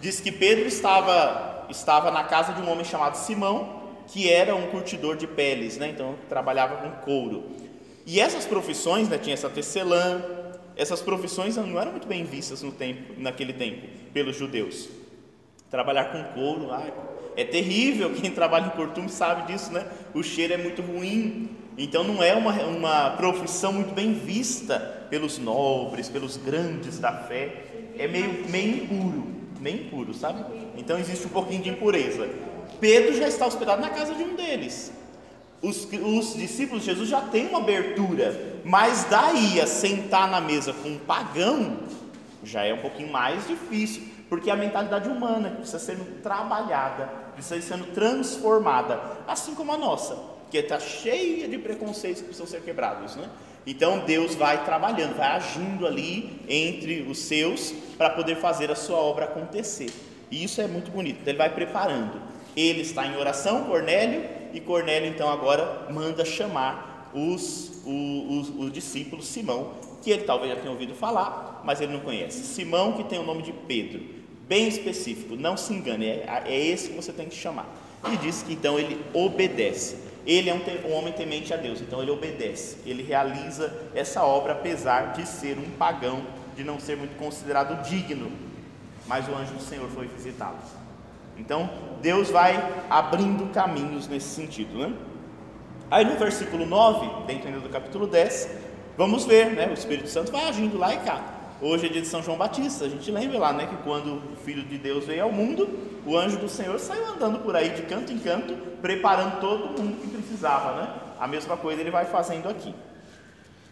Diz 0.00 0.20
que 0.20 0.32
Pedro 0.32 0.66
estava, 0.66 1.66
estava 1.68 2.10
na 2.10 2.24
casa 2.24 2.52
de 2.52 2.62
um 2.62 2.70
homem 2.70 2.84
chamado 2.84 3.16
Simão, 3.16 3.82
que 4.06 4.30
era 4.30 4.54
um 4.54 4.66
curtidor 4.68 5.16
de 5.16 5.26
peles, 5.26 5.76
né? 5.76 5.88
Então 5.88 6.14
trabalhava 6.28 6.76
com 6.76 6.90
couro. 7.04 7.44
E 8.06 8.20
essas 8.20 8.44
profissões, 8.44 9.08
né, 9.08 9.16
tinha 9.16 9.32
essa 9.32 9.48
tecelã, 9.48 10.22
essas 10.76 11.00
profissões 11.00 11.56
não 11.56 11.80
eram 11.80 11.92
muito 11.92 12.06
bem 12.06 12.24
vistas 12.24 12.62
no 12.62 12.72
tempo, 12.72 13.14
naquele 13.18 13.52
tempo 13.52 13.86
pelos 14.12 14.36
judeus. 14.36 14.88
Trabalhar 15.70 16.06
com 16.06 16.22
couro, 16.34 16.70
ai, 16.72 16.92
é 17.36 17.44
terrível. 17.44 18.12
Quem 18.14 18.30
trabalha 18.32 18.66
em 18.66 18.70
cortume 18.70 19.08
sabe 19.08 19.52
disso, 19.52 19.72
né? 19.72 19.86
O 20.12 20.22
cheiro 20.22 20.54
é 20.54 20.56
muito 20.56 20.82
ruim. 20.82 21.48
Então 21.76 22.04
não 22.04 22.22
é 22.22 22.34
uma, 22.34 22.52
uma 22.64 23.10
profissão 23.10 23.72
muito 23.72 23.92
bem 23.92 24.14
vista 24.14 25.06
pelos 25.10 25.38
nobres, 25.38 26.08
pelos 26.08 26.36
grandes 26.36 26.98
da 26.98 27.12
fé. 27.12 27.64
É 27.98 28.06
meio, 28.06 28.48
meio 28.48 28.84
impuro, 28.84 29.26
meio 29.60 29.86
impuro, 29.86 30.14
sabe? 30.14 30.44
Então 30.76 30.98
existe 30.98 31.26
um 31.26 31.30
pouquinho 31.30 31.62
de 31.62 31.70
impureza. 31.70 32.28
Pedro 32.80 33.14
já 33.16 33.26
está 33.26 33.46
hospedado 33.46 33.80
na 33.80 33.90
casa 33.90 34.14
de 34.14 34.22
um 34.22 34.34
deles. 34.34 34.92
Os, 35.62 35.88
os, 35.90 36.36
discípulos 36.36 36.84
de 36.84 36.90
Jesus 36.90 37.08
já 37.08 37.22
têm 37.22 37.46
uma 37.46 37.58
abertura, 37.58 38.53
mas 38.64 39.04
daí 39.04 39.60
a 39.60 39.66
sentar 39.66 40.28
na 40.28 40.40
mesa 40.40 40.72
com 40.72 40.88
um 40.88 40.98
pagão 40.98 41.78
já 42.42 42.64
é 42.64 42.72
um 42.74 42.78
pouquinho 42.78 43.10
mais 43.10 43.46
difícil, 43.46 44.02
porque 44.28 44.50
é 44.50 44.52
a 44.52 44.56
mentalidade 44.56 45.08
humana 45.08 45.50
precisa 45.50 45.78
ser 45.78 45.96
trabalhada, 46.22 47.06
precisa 47.34 47.60
sendo 47.60 47.86
transformada, 47.92 49.00
assim 49.26 49.54
como 49.54 49.72
a 49.72 49.78
nossa, 49.78 50.16
que 50.50 50.58
está 50.58 50.78
cheia 50.78 51.48
de 51.48 51.58
preconceitos 51.58 52.20
que 52.20 52.28
precisam 52.28 52.46
ser 52.46 52.62
quebrados, 52.62 53.16
né? 53.16 53.28
Então 53.66 54.00
Deus 54.00 54.34
vai 54.34 54.64
trabalhando, 54.64 55.16
vai 55.16 55.28
agindo 55.28 55.86
ali 55.86 56.40
entre 56.48 57.02
os 57.02 57.18
seus 57.18 57.72
para 57.96 58.10
poder 58.10 58.36
fazer 58.36 58.70
a 58.70 58.74
sua 58.74 58.98
obra 58.98 59.24
acontecer. 59.24 59.90
E 60.30 60.44
isso 60.44 60.60
é 60.60 60.66
muito 60.66 60.90
bonito. 60.90 61.26
Ele 61.26 61.38
vai 61.38 61.48
preparando. 61.48 62.20
Ele 62.54 62.82
está 62.82 63.06
em 63.06 63.16
oração, 63.16 63.64
Cornélio, 63.64 64.22
e 64.52 64.60
Cornélio 64.60 65.08
então 65.08 65.30
agora 65.30 65.86
manda 65.90 66.24
chamar 66.24 66.93
os, 67.14 67.70
os, 67.86 68.48
os, 68.48 68.58
os 68.58 68.72
discípulos, 68.72 69.26
Simão, 69.26 69.72
que 70.02 70.10
ele 70.10 70.24
talvez 70.24 70.52
já 70.52 70.60
tenha 70.60 70.72
ouvido 70.72 70.94
falar, 70.94 71.62
mas 71.64 71.80
ele 71.80 71.92
não 71.92 72.00
conhece. 72.00 72.44
Simão, 72.44 72.92
que 72.92 73.04
tem 73.04 73.18
o 73.18 73.22
nome 73.22 73.42
de 73.42 73.52
Pedro, 73.52 74.02
bem 74.48 74.68
específico, 74.68 75.36
não 75.36 75.56
se 75.56 75.72
engane, 75.72 76.06
é, 76.06 76.42
é 76.46 76.66
esse 76.66 76.90
que 76.90 76.96
você 76.96 77.12
tem 77.12 77.28
que 77.28 77.34
chamar. 77.34 77.66
E 78.12 78.16
diz 78.18 78.42
que 78.42 78.52
então 78.52 78.78
ele 78.78 79.00
obedece. 79.14 79.96
Ele 80.26 80.50
é 80.50 80.54
um, 80.54 80.88
um, 80.88 80.92
homem 80.94 81.12
temente 81.12 81.52
a 81.54 81.56
Deus, 81.56 81.80
então 81.80 82.02
ele 82.02 82.10
obedece, 82.10 82.78
ele 82.86 83.02
realiza 83.02 83.72
essa 83.94 84.22
obra 84.24 84.52
apesar 84.52 85.12
de 85.12 85.26
ser 85.26 85.58
um 85.58 85.70
pagão, 85.78 86.22
de 86.56 86.64
não 86.64 86.80
ser 86.80 86.96
muito 86.96 87.16
considerado 87.16 87.82
digno. 87.88 88.30
Mas 89.06 89.28
o 89.28 89.34
anjo 89.34 89.54
do 89.54 89.62
Senhor 89.62 89.88
foi 89.90 90.06
visitá-lo. 90.06 90.56
Então, 91.36 91.68
Deus 92.00 92.30
vai 92.30 92.56
abrindo 92.88 93.52
caminhos 93.52 94.08
nesse 94.08 94.28
sentido, 94.28 94.78
né? 94.78 94.94
Aí 95.90 96.04
no 96.04 96.16
versículo 96.16 96.66
9, 96.66 97.26
dentro 97.26 97.48
ainda 97.48 97.60
do 97.60 97.68
capítulo 97.68 98.06
10, 98.06 98.48
vamos 98.96 99.24
ver, 99.24 99.50
né? 99.52 99.68
O 99.68 99.74
Espírito 99.74 100.08
Santo 100.08 100.32
vai 100.32 100.48
agindo 100.48 100.78
lá 100.78 100.94
e 100.94 100.98
cá. 100.98 101.22
Hoje 101.60 101.86
é 101.86 101.88
dia 101.88 102.00
de 102.00 102.08
São 102.08 102.22
João 102.22 102.36
Batista, 102.36 102.84
a 102.84 102.88
gente 102.88 103.10
lembra 103.10 103.38
lá, 103.38 103.52
né? 103.52 103.66
Que 103.66 103.76
quando 103.76 104.16
o 104.32 104.36
Filho 104.44 104.64
de 104.64 104.78
Deus 104.78 105.06
veio 105.06 105.22
ao 105.22 105.32
mundo, 105.32 105.68
o 106.06 106.16
anjo 106.16 106.38
do 106.38 106.48
Senhor 106.48 106.78
saiu 106.78 107.06
andando 107.06 107.38
por 107.40 107.54
aí 107.54 107.70
de 107.70 107.82
canto 107.82 108.12
em 108.12 108.18
canto, 108.18 108.54
preparando 108.80 109.40
todo 109.40 109.80
mundo 109.80 110.00
que 110.00 110.08
precisava, 110.08 110.80
né? 110.80 110.94
A 111.20 111.26
mesma 111.28 111.56
coisa 111.56 111.80
ele 111.80 111.90
vai 111.90 112.06
fazendo 112.06 112.48
aqui. 112.48 112.74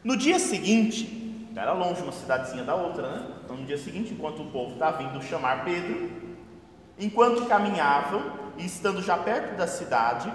No 0.05 0.17
dia 0.17 0.39
seguinte, 0.39 1.49
era 1.57 1.73
longe 1.73 2.03
uma 2.03 2.13
cidadezinha 2.13 2.63
da 2.63 2.75
outra, 2.75 3.09
né? 3.11 3.27
Então 3.45 3.57
no 3.57 3.65
dia 3.65 3.79
seguinte, 3.79 4.13
enquanto 4.13 4.43
o 4.43 4.47
povo 4.47 4.75
está 4.75 4.91
vindo 4.91 5.23
chamar 5.23 5.65
Pedro, 5.65 6.11
Enquanto 6.99 7.47
caminhavam 7.47 8.23
e 8.59 8.67
estando 8.67 9.03
já 9.03 9.17
perto 9.17 9.57
da 9.57 9.67
cidade, 9.67 10.33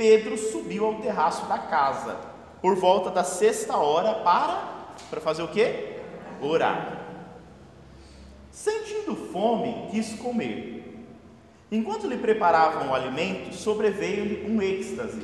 Pedro 0.00 0.38
subiu 0.38 0.86
ao 0.86 0.94
terraço 0.94 1.44
da 1.44 1.58
casa, 1.58 2.16
por 2.62 2.74
volta 2.74 3.10
da 3.10 3.22
sexta 3.22 3.76
hora, 3.76 4.14
para, 4.14 4.88
para 5.10 5.20
fazer 5.20 5.42
o 5.42 5.48
quê? 5.48 5.98
Orar. 6.40 7.02
Sentindo 8.50 9.14
fome, 9.14 9.88
quis 9.90 10.14
comer. 10.14 11.04
Enquanto 11.70 12.06
lhe 12.06 12.16
preparavam 12.16 12.88
o 12.88 12.94
alimento, 12.94 13.54
sobreveio-lhe 13.54 14.50
um 14.50 14.62
êxtase. 14.62 15.20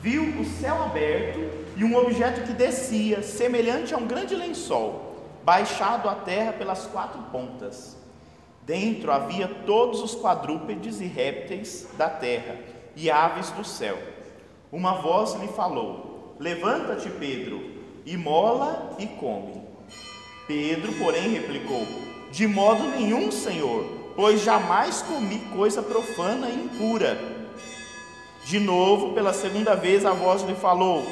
Viu 0.00 0.22
o 0.40 0.44
céu 0.44 0.80
aberto 0.84 1.40
e 1.76 1.82
um 1.82 1.96
objeto 1.96 2.46
que 2.46 2.52
descia, 2.52 3.24
semelhante 3.24 3.92
a 3.92 3.98
um 3.98 4.06
grande 4.06 4.36
lençol, 4.36 5.16
baixado 5.42 6.08
à 6.08 6.14
terra 6.14 6.52
pelas 6.52 6.86
quatro 6.86 7.20
pontas 7.32 7.96
Dentro 8.66 9.12
havia 9.12 9.46
todos 9.66 10.00
os 10.00 10.14
quadrúpedes 10.14 11.00
e 11.00 11.04
répteis 11.04 11.86
da 11.98 12.08
terra 12.08 12.56
e 12.96 13.10
aves 13.10 13.50
do 13.50 13.64
céu. 13.64 13.98
Uma 14.70 14.94
voz 14.94 15.34
lhe 15.34 15.48
falou: 15.48 16.36
Levanta-te, 16.38 17.08
Pedro, 17.10 17.62
e 18.04 18.16
mola 18.16 18.96
e 18.98 19.06
come. 19.06 19.62
Pedro, 20.46 20.92
porém, 20.94 21.30
replicou: 21.30 21.86
De 22.30 22.46
modo 22.46 22.84
nenhum, 22.88 23.30
Senhor, 23.30 23.84
pois 24.16 24.42
jamais 24.42 25.02
comi 25.02 25.38
coisa 25.52 25.82
profana 25.82 26.48
e 26.48 26.64
impura. 26.64 27.18
De 28.44 28.60
novo, 28.60 29.14
pela 29.14 29.32
segunda 29.32 29.74
vez, 29.74 30.04
a 30.04 30.12
voz 30.12 30.42
lhe 30.42 30.54
falou: 30.54 31.06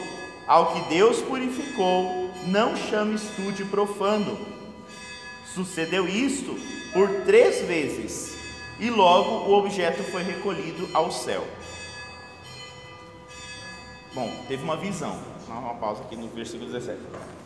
Ao 0.46 0.72
que 0.72 0.80
Deus 0.88 1.22
purificou, 1.22 2.30
não 2.46 2.76
chames 2.76 3.22
tu 3.36 3.52
de 3.52 3.64
profano. 3.64 4.36
Sucedeu 5.54 6.08
isto 6.08 6.56
por 6.92 7.08
três 7.24 7.60
vezes, 7.62 8.36
e 8.78 8.90
logo 8.90 9.50
o 9.50 9.58
objeto 9.58 10.02
foi 10.04 10.22
recolhido 10.22 10.88
ao 10.92 11.10
céu. 11.10 11.46
Bom, 14.14 14.30
teve 14.46 14.62
uma 14.62 14.76
visão. 14.76 15.16
Uma 15.48 15.74
pausa 15.74 16.02
aqui 16.02 16.16
no 16.16 16.28
versículo 16.28 16.70
17. 16.70 16.98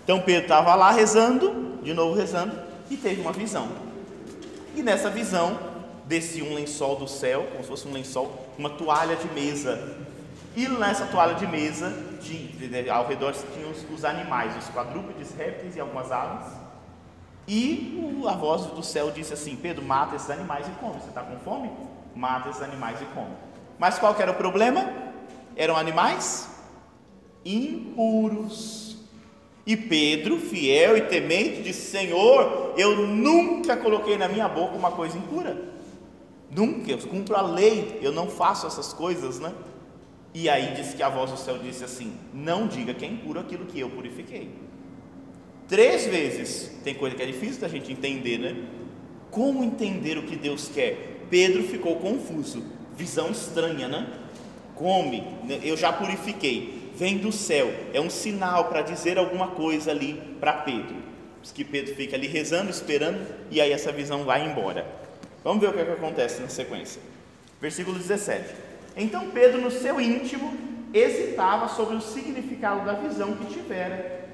Então 0.04 0.20
Pedro 0.20 0.42
estava 0.42 0.74
lá 0.74 0.90
rezando, 0.90 1.78
de 1.82 1.94
novo 1.94 2.14
rezando, 2.14 2.56
e 2.90 2.96
teve 2.96 3.20
uma 3.20 3.32
visão. 3.32 3.68
E 4.74 4.82
nessa 4.82 5.08
visão 5.10 5.58
descia 6.04 6.44
um 6.44 6.54
lençol 6.54 6.96
do 6.96 7.08
céu, 7.08 7.46
como 7.50 7.62
se 7.62 7.68
fosse 7.68 7.88
um 7.88 7.92
lençol, 7.92 8.52
uma 8.58 8.70
toalha 8.70 9.16
de 9.16 9.28
mesa. 9.28 9.96
E 10.56 10.68
nessa 10.68 11.06
toalha 11.06 11.34
de 11.34 11.46
mesa, 11.46 11.90
de, 12.20 12.90
ao 12.90 13.06
redor 13.06 13.32
tinham 13.54 13.70
os, 13.70 13.84
os 13.92 14.04
animais, 14.04 14.56
os 14.56 14.68
quadrúpedes, 14.68 15.32
répteis 15.36 15.76
e 15.76 15.80
algumas 15.80 16.10
aves. 16.10 16.52
E 17.46 18.22
a 18.28 18.32
voz 18.32 18.66
do 18.66 18.82
céu 18.82 19.10
disse 19.10 19.32
assim: 19.32 19.54
Pedro, 19.54 19.84
mata 19.84 20.16
esses 20.16 20.30
animais 20.30 20.66
e 20.66 20.70
come. 20.72 21.00
Você 21.00 21.08
está 21.08 21.22
com 21.22 21.36
fome? 21.38 21.70
Mata 22.14 22.48
esses 22.48 22.62
animais 22.62 23.00
e 23.00 23.04
come. 23.06 23.34
Mas 23.78 23.98
qual 23.98 24.16
era 24.18 24.32
o 24.32 24.34
problema? 24.34 24.84
Eram 25.54 25.76
animais 25.76 26.55
impuros. 27.54 28.96
E 29.66 29.76
Pedro, 29.76 30.38
fiel 30.38 30.96
e 30.96 31.02
temente, 31.02 31.62
disse: 31.62 31.90
Senhor, 31.90 32.74
eu 32.76 33.06
nunca 33.06 33.76
coloquei 33.76 34.16
na 34.16 34.28
minha 34.28 34.48
boca 34.48 34.76
uma 34.76 34.92
coisa 34.92 35.16
impura. 35.16 35.56
Nunca, 36.50 36.90
eu 36.90 36.98
cumpro 36.98 37.36
a 37.36 37.42
lei, 37.42 37.98
eu 38.00 38.12
não 38.12 38.28
faço 38.28 38.66
essas 38.66 38.92
coisas, 38.92 39.40
né? 39.40 39.52
E 40.32 40.48
aí 40.48 40.74
diz 40.74 40.94
que 40.94 41.02
a 41.02 41.08
voz 41.08 41.30
do 41.30 41.36
céu 41.36 41.58
disse 41.58 41.82
assim: 41.82 42.12
Não 42.32 42.68
diga 42.68 42.94
que 42.94 43.04
é 43.04 43.08
impuro 43.08 43.40
aquilo 43.40 43.66
que 43.66 43.80
eu 43.80 43.90
purifiquei. 43.90 44.50
Três 45.68 46.06
vezes. 46.06 46.70
Tem 46.84 46.94
coisa 46.94 47.16
que 47.16 47.22
é 47.22 47.26
difícil 47.26 47.60
da 47.60 47.68
gente 47.68 47.90
entender, 47.90 48.38
né? 48.38 48.56
Como 49.30 49.64
entender 49.64 50.16
o 50.16 50.22
que 50.22 50.36
Deus 50.36 50.68
quer? 50.68 51.26
Pedro 51.28 51.62
ficou 51.64 51.96
confuso. 51.96 52.62
Visão 52.96 53.30
estranha, 53.30 53.88
né? 53.88 54.06
Come, 54.74 55.22
né? 55.44 55.60
eu 55.62 55.76
já 55.76 55.92
purifiquei. 55.92 56.75
Vem 56.96 57.18
do 57.18 57.30
céu. 57.30 57.70
É 57.92 58.00
um 58.00 58.08
sinal 58.08 58.64
para 58.66 58.82
dizer 58.82 59.18
alguma 59.18 59.48
coisa 59.48 59.90
ali 59.90 60.14
para 60.40 60.52
Pedro. 60.54 60.96
Diz 61.42 61.52
que 61.52 61.64
Pedro 61.64 61.94
fica 61.94 62.16
ali 62.16 62.26
rezando, 62.26 62.70
esperando, 62.70 63.26
e 63.50 63.60
aí 63.60 63.70
essa 63.70 63.92
visão 63.92 64.24
vai 64.24 64.46
embora. 64.46 64.86
Vamos 65.44 65.60
ver 65.60 65.68
o 65.68 65.72
que, 65.72 65.80
é 65.80 65.84
que 65.84 65.92
acontece 65.92 66.40
na 66.40 66.48
sequência. 66.48 67.00
Versículo 67.60 67.98
17. 67.98 68.54
Então 68.96 69.30
Pedro, 69.30 69.60
no 69.60 69.70
seu 69.70 70.00
íntimo, 70.00 70.52
hesitava 70.92 71.68
sobre 71.68 71.96
o 71.96 72.00
significado 72.00 72.84
da 72.86 72.94
visão 72.94 73.36
que 73.36 73.46
tivera 73.46 74.26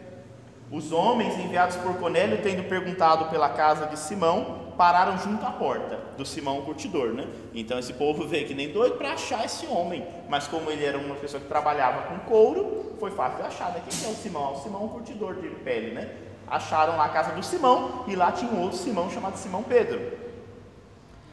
os 0.71 0.91
homens 0.93 1.39
enviados 1.39 1.77
por 1.77 1.95
Cornélio, 1.99 2.41
tendo 2.43 2.67
perguntado 2.69 3.27
pela 3.27 3.51
casa 3.51 3.87
de 3.87 3.99
Simão, 3.99 4.62
pararam 4.77 5.17
junto 5.19 5.45
à 5.45 5.51
porta 5.51 5.99
do 6.17 6.25
Simão 6.25 6.63
curtidor, 6.63 7.09
né? 7.09 7.27
Então 7.55 7.79
esse 7.79 7.93
povo 7.93 8.27
veio 8.27 8.47
que 8.47 8.55
nem 8.55 8.73
doido 8.73 8.97
para 8.97 9.13
achar 9.13 9.45
esse 9.45 9.67
homem, 9.67 10.07
mas 10.29 10.47
como 10.47 10.71
ele 10.71 10.85
era 10.85 10.99
uma 10.99 11.15
pessoa 11.17 11.41
que 11.41 11.49
trabalhava 11.49 12.03
com 12.03 12.19
couro, 12.21 12.95
foi 12.99 13.11
fácil 13.11 13.45
achar. 13.45 13.71
Né? 13.73 13.83
Quem 13.89 14.09
é 14.09 14.13
o 14.13 14.15
Simão? 14.15 14.53
O 14.53 14.57
Simão 14.57 14.89
curtidor 14.89 15.35
de 15.37 15.49
pele, 15.49 15.93
né? 15.93 16.15
Acharam 16.47 16.97
lá 16.97 17.07
a 17.07 17.09
casa 17.09 17.33
do 17.33 17.43
Simão 17.43 18.05
e 18.07 18.15
lá 18.15 18.33
tinha 18.33 18.51
um 18.51 18.61
outro 18.61 18.79
Simão 18.79 19.11
chamado 19.11 19.37
Simão 19.37 19.63
Pedro. 19.63 20.01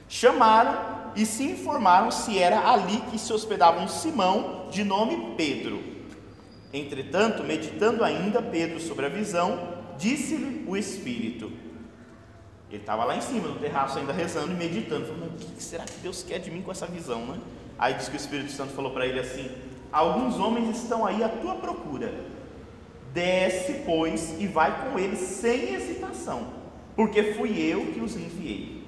Chamaram 0.08 0.99
e 1.15 1.25
se 1.25 1.43
informaram 1.43 2.10
se 2.12 2.39
era 2.39 2.71
ali 2.71 3.02
que 3.12 3.19
se 3.19 3.32
hospedava 3.32 3.80
um 3.80 3.88
Simão 3.88 4.67
de 4.71 4.84
nome 4.84 5.36
Pedro. 5.36 5.84
Entretanto, 6.71 7.43
meditando 7.43 8.04
ainda 8.04 8.41
Pedro 8.41 8.80
sobre 8.80 9.06
a 9.06 9.10
visão, 9.10 9.80
disse-lhe 9.97 10.65
o 10.67 10.78
Espírito. 10.78 11.52
Ele 12.69 12.82
estava 12.82 13.03
lá 13.03 13.15
em 13.15 13.21
cima, 13.21 13.47
no 13.47 13.55
terraço, 13.55 13.97
ainda 13.97 14.13
rezando 14.13 14.51
e 14.51 14.55
meditando, 14.55 15.05
falando: 15.08 15.34
O 15.34 15.38
que 15.38 15.63
será 15.63 15.86
que 15.86 15.97
Deus 16.01 16.23
quer 16.23 16.39
de 16.39 16.51
mim 16.51 16.62
com 16.62 16.71
essa 16.71 16.86
visão? 16.86 17.25
Né? 17.25 17.39
Aí 17.77 17.95
diz 17.95 18.08
que 18.08 18.15
o 18.15 18.17
Espírito 18.17 18.51
Santo 18.51 18.73
falou 18.73 18.91
para 18.91 19.08
ele 19.08 19.19
assim: 19.19 19.49
Alguns 19.91 20.39
homens 20.39 20.77
estão 20.77 21.05
aí 21.05 21.23
à 21.23 21.29
tua 21.29 21.55
procura. 21.55 22.13
Desce, 23.12 23.82
pois, 23.86 24.39
e 24.39 24.45
vai 24.45 24.84
com 24.84 24.99
eles 24.99 25.19
sem 25.19 25.73
hesitação, 25.73 26.53
porque 26.95 27.34
fui 27.34 27.60
eu 27.60 27.88
que 27.88 27.99
os 27.99 28.15
enviei. 28.15 28.84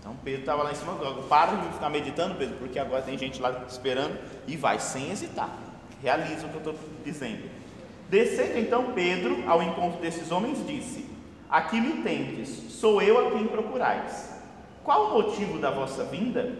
Então 0.00 0.16
Pedro 0.24 0.40
estava 0.40 0.62
lá 0.62 0.72
em 0.72 0.74
cima, 0.74 0.94
para 1.28 1.56
de 1.56 1.74
ficar 1.74 1.90
meditando, 1.90 2.34
Pedro, 2.36 2.56
porque 2.56 2.78
agora 2.78 3.02
tem 3.02 3.18
gente 3.18 3.42
lá 3.42 3.66
esperando, 3.68 4.18
e 4.46 4.56
vai 4.56 4.80
sem 4.80 5.10
hesitar. 5.10 5.54
Realiza 6.02 6.46
o 6.46 6.48
que 6.48 6.54
eu 6.54 6.72
estou 6.72 6.74
dizendo. 7.04 7.50
Descendo 8.08 8.58
então 8.58 8.92
Pedro 8.92 9.44
ao 9.46 9.62
encontro 9.62 10.00
desses 10.00 10.30
homens, 10.30 10.66
disse: 10.66 11.07
Aqui 11.50 11.80
me 11.80 12.02
tendes, 12.02 12.48
sou 12.48 13.00
eu 13.00 13.26
a 13.26 13.30
quem 13.30 13.46
procurais. 13.46 14.34
Qual 14.84 15.06
o 15.06 15.22
motivo 15.22 15.58
da 15.58 15.70
vossa 15.70 16.04
vinda? 16.04 16.52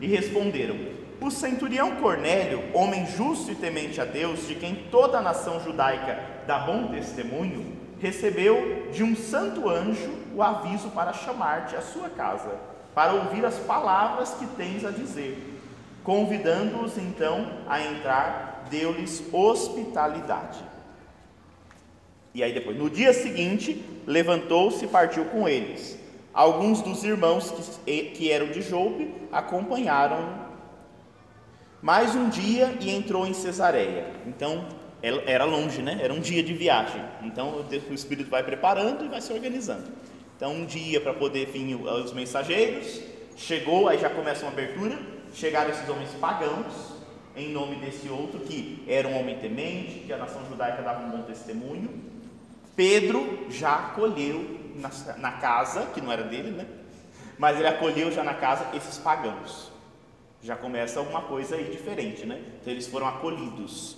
E 0.00 0.06
responderam: 0.08 0.76
O 1.20 1.30
centurião 1.30 1.96
Cornélio, 1.96 2.60
homem 2.74 3.06
justo 3.06 3.52
e 3.52 3.54
temente 3.54 4.00
a 4.00 4.04
Deus, 4.04 4.48
de 4.48 4.56
quem 4.56 4.74
toda 4.90 5.18
a 5.18 5.22
nação 5.22 5.60
judaica 5.60 6.18
dá 6.44 6.58
bom 6.58 6.88
testemunho, 6.88 7.76
recebeu 8.00 8.88
de 8.92 9.04
um 9.04 9.14
santo 9.14 9.68
anjo 9.68 10.12
o 10.34 10.42
aviso 10.42 10.90
para 10.90 11.12
chamar-te 11.12 11.76
à 11.76 11.80
sua 11.80 12.10
casa, 12.10 12.50
para 12.92 13.12
ouvir 13.12 13.44
as 13.44 13.60
palavras 13.60 14.34
que 14.34 14.46
tens 14.46 14.84
a 14.84 14.90
dizer. 14.90 15.60
Convidando-os 16.02 16.98
então 16.98 17.46
a 17.68 17.80
entrar, 17.80 18.64
deu-lhes 18.68 19.22
hospitalidade. 19.32 20.71
E 22.34 22.42
aí 22.42 22.52
depois, 22.52 22.76
no 22.76 22.88
dia 22.88 23.12
seguinte, 23.12 23.84
levantou-se 24.06 24.84
e 24.84 24.88
partiu 24.88 25.24
com 25.26 25.48
eles. 25.48 25.98
Alguns 26.32 26.80
dos 26.80 27.04
irmãos 27.04 27.50
que, 27.84 28.02
que 28.10 28.32
eram 28.32 28.48
de 28.48 28.62
Jope 28.62 29.12
acompanharam 29.30 30.42
mais 31.82 32.14
um 32.14 32.28
dia 32.30 32.74
e 32.80 32.90
entrou 32.90 33.26
em 33.26 33.34
Cesareia. 33.34 34.06
Então, 34.26 34.66
era 35.02 35.44
longe, 35.44 35.82
né? 35.82 35.98
Era 36.00 36.14
um 36.14 36.20
dia 36.20 36.42
de 36.42 36.54
viagem. 36.54 37.02
Então, 37.22 37.66
o 37.90 37.92
Espírito 37.92 38.30
vai 38.30 38.42
preparando 38.42 39.04
e 39.04 39.08
vai 39.08 39.20
se 39.20 39.32
organizando. 39.32 39.90
Então, 40.36 40.54
um 40.54 40.64
dia 40.64 41.00
para 41.00 41.12
poder 41.12 41.46
vir 41.46 41.74
os 41.74 42.12
mensageiros, 42.12 43.00
chegou, 43.36 43.88
aí 43.88 43.98
já 43.98 44.08
começa 44.08 44.42
uma 44.42 44.52
abertura. 44.52 44.98
Chegaram 45.34 45.70
esses 45.70 45.88
homens 45.88 46.10
pagãos, 46.20 46.94
em 47.36 47.50
nome 47.50 47.76
desse 47.76 48.08
outro 48.08 48.40
que 48.40 48.84
era 48.86 49.08
um 49.08 49.18
homem 49.18 49.38
temente, 49.38 50.00
que 50.06 50.12
a 50.12 50.18
nação 50.18 50.42
judaica 50.48 50.82
dava 50.82 51.04
um 51.04 51.10
bom 51.10 51.22
testemunho. 51.22 52.11
Pedro 52.74 53.46
já 53.50 53.74
acolheu 53.74 54.60
na, 54.76 54.90
na 55.18 55.32
casa, 55.32 55.86
que 55.86 56.00
não 56.00 56.10
era 56.10 56.22
dele, 56.24 56.50
né? 56.50 56.66
Mas 57.38 57.58
ele 57.58 57.66
acolheu 57.66 58.10
já 58.10 58.22
na 58.22 58.34
casa 58.34 58.66
esses 58.74 58.98
pagãos. 58.98 59.70
Já 60.42 60.56
começa 60.56 60.98
alguma 60.98 61.22
coisa 61.22 61.56
aí 61.56 61.70
diferente, 61.70 62.26
né? 62.26 62.40
Então 62.60 62.72
eles 62.72 62.86
foram 62.86 63.06
acolhidos. 63.06 63.96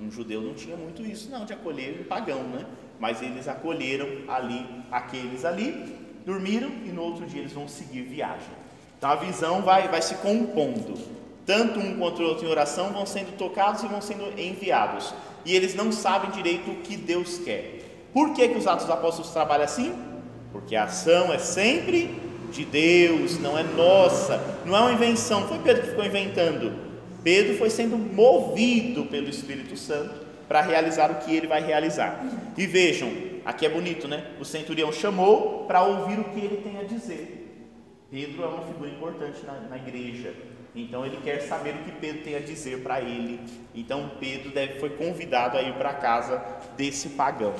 Um 0.00 0.10
judeu 0.10 0.40
não 0.40 0.54
tinha 0.54 0.76
muito 0.76 1.02
isso, 1.02 1.30
não, 1.30 1.44
de 1.44 1.52
acolher 1.52 2.00
um 2.00 2.04
pagão, 2.04 2.42
né? 2.44 2.64
Mas 2.98 3.22
eles 3.22 3.46
acolheram 3.48 4.08
ali 4.28 4.66
aqueles 4.90 5.44
ali, 5.44 5.96
dormiram 6.24 6.70
e 6.84 6.88
no 6.88 7.02
outro 7.02 7.26
dia 7.26 7.40
eles 7.40 7.52
vão 7.52 7.68
seguir 7.68 8.02
viagem. 8.02 8.50
Então 8.96 9.10
a 9.10 9.16
visão 9.16 9.62
vai, 9.62 9.88
vai 9.88 10.02
se 10.02 10.14
compondo. 10.16 10.94
Tanto 11.46 11.78
um 11.78 11.96
quanto 11.98 12.22
o 12.22 12.26
outro 12.26 12.46
em 12.46 12.50
oração 12.50 12.92
vão 12.92 13.06
sendo 13.06 13.36
tocados 13.36 13.82
e 13.82 13.86
vão 13.86 14.00
sendo 14.00 14.38
enviados. 14.38 15.14
E 15.44 15.54
eles 15.54 15.74
não 15.74 15.90
sabem 15.90 16.30
direito 16.30 16.70
o 16.70 16.76
que 16.76 16.96
Deus 16.96 17.38
quer. 17.38 17.87
Por 18.18 18.34
que, 18.34 18.48
que 18.48 18.58
os 18.58 18.66
Atos 18.66 18.86
dos 18.86 18.92
Apóstolos 18.92 19.30
trabalham 19.30 19.64
assim? 19.64 19.94
Porque 20.50 20.74
a 20.74 20.82
ação 20.82 21.32
é 21.32 21.38
sempre 21.38 22.20
de 22.50 22.64
Deus, 22.64 23.38
não 23.38 23.56
é 23.56 23.62
nossa, 23.62 24.42
não 24.66 24.76
é 24.76 24.80
uma 24.80 24.92
invenção. 24.92 25.46
Foi 25.46 25.60
Pedro 25.60 25.82
que 25.82 25.90
ficou 25.90 26.04
inventando. 26.04 26.72
Pedro 27.22 27.56
foi 27.56 27.70
sendo 27.70 27.96
movido 27.96 29.04
pelo 29.04 29.28
Espírito 29.28 29.76
Santo 29.76 30.26
para 30.48 30.60
realizar 30.62 31.12
o 31.12 31.24
que 31.24 31.32
ele 31.32 31.46
vai 31.46 31.64
realizar. 31.64 32.20
E 32.56 32.66
vejam, 32.66 33.08
aqui 33.44 33.64
é 33.64 33.68
bonito, 33.68 34.08
né? 34.08 34.32
O 34.40 34.44
centurião 34.44 34.90
chamou 34.90 35.64
para 35.68 35.84
ouvir 35.84 36.18
o 36.18 36.24
que 36.24 36.40
ele 36.40 36.56
tem 36.56 36.76
a 36.76 36.82
dizer. 36.82 37.70
Pedro 38.10 38.42
é 38.42 38.46
uma 38.48 38.62
figura 38.62 38.90
importante 38.90 39.46
na, 39.46 39.52
na 39.60 39.76
igreja. 39.76 40.34
Então 40.74 41.06
ele 41.06 41.18
quer 41.22 41.38
saber 41.42 41.70
o 41.76 41.84
que 41.84 41.92
Pedro 41.92 42.24
tem 42.24 42.34
a 42.34 42.40
dizer 42.40 42.82
para 42.82 43.00
ele. 43.00 43.38
Então 43.72 44.10
Pedro 44.18 44.50
deve, 44.50 44.80
foi 44.80 44.90
convidado 44.90 45.56
a 45.56 45.62
ir 45.62 45.74
para 45.74 45.90
a 45.90 45.94
casa 45.94 46.42
desse 46.76 47.10
pagão. 47.10 47.54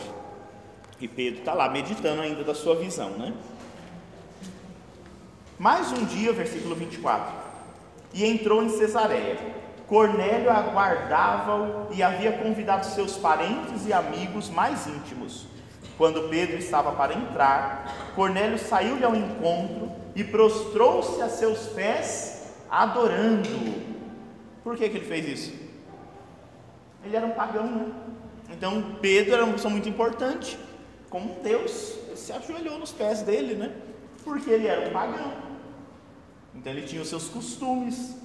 E 1.01 1.07
Pedro 1.07 1.41
está 1.41 1.55
lá 1.55 1.69
meditando 1.69 2.21
ainda 2.21 2.43
da 2.43 2.55
sua 2.55 2.75
visão, 2.75 3.11
né? 3.11 3.33
Mais 5.59 5.93
um 5.93 6.05
dia, 6.05 6.33
versículo 6.33 6.75
24. 6.75 7.35
E 8.13 8.25
entrou 8.25 8.63
em 8.63 8.69
Cesareia. 8.69 9.39
Cornélio 9.87 10.51
aguardava-o 10.51 11.93
e 11.95 12.03
havia 12.03 12.33
convidado 12.33 12.85
seus 12.87 13.17
parentes 13.17 13.87
e 13.87 13.93
amigos 13.93 14.51
mais 14.51 14.87
íntimos. 14.87 15.47
Quando 15.97 16.29
Pedro 16.29 16.59
estava 16.59 16.93
para 16.93 17.15
entrar, 17.15 18.13
Cornélio 18.15 18.59
saiu-lhe 18.59 19.05
ao 19.05 19.15
encontro 19.15 19.91
e 20.15 20.23
prostrou-se 20.23 21.23
a 21.23 21.29
seus 21.29 21.69
pés, 21.69 22.53
adorando-o. 22.71 23.89
Por 24.63 24.77
que, 24.77 24.89
que 24.89 24.97
ele 24.99 25.07
fez 25.07 25.29
isso? 25.29 25.55
Ele 27.05 27.17
era 27.17 27.27
um 27.27 27.31
pagão, 27.31 27.67
né? 27.67 27.87
Então 28.51 28.97
Pedro 29.01 29.35
era 29.35 29.45
uma 29.45 29.55
pessoa 29.55 29.71
muito 29.71 29.89
importante 29.89 30.59
como 31.11 31.37
Deus, 31.43 31.99
se 32.15 32.33
ajoelhou 32.33 32.79
nos 32.79 32.93
pés 32.93 33.23
dele, 33.23 33.55
né? 33.55 33.73
Porque 34.25 34.51
ele 34.51 34.67
era 34.67 34.89
um 34.89 34.93
pagão. 34.93 35.33
Então 36.55 36.73
ele 36.73 36.83
tinha 36.83 37.01
os 37.01 37.09
seus 37.09 37.29
costumes. 37.29 38.17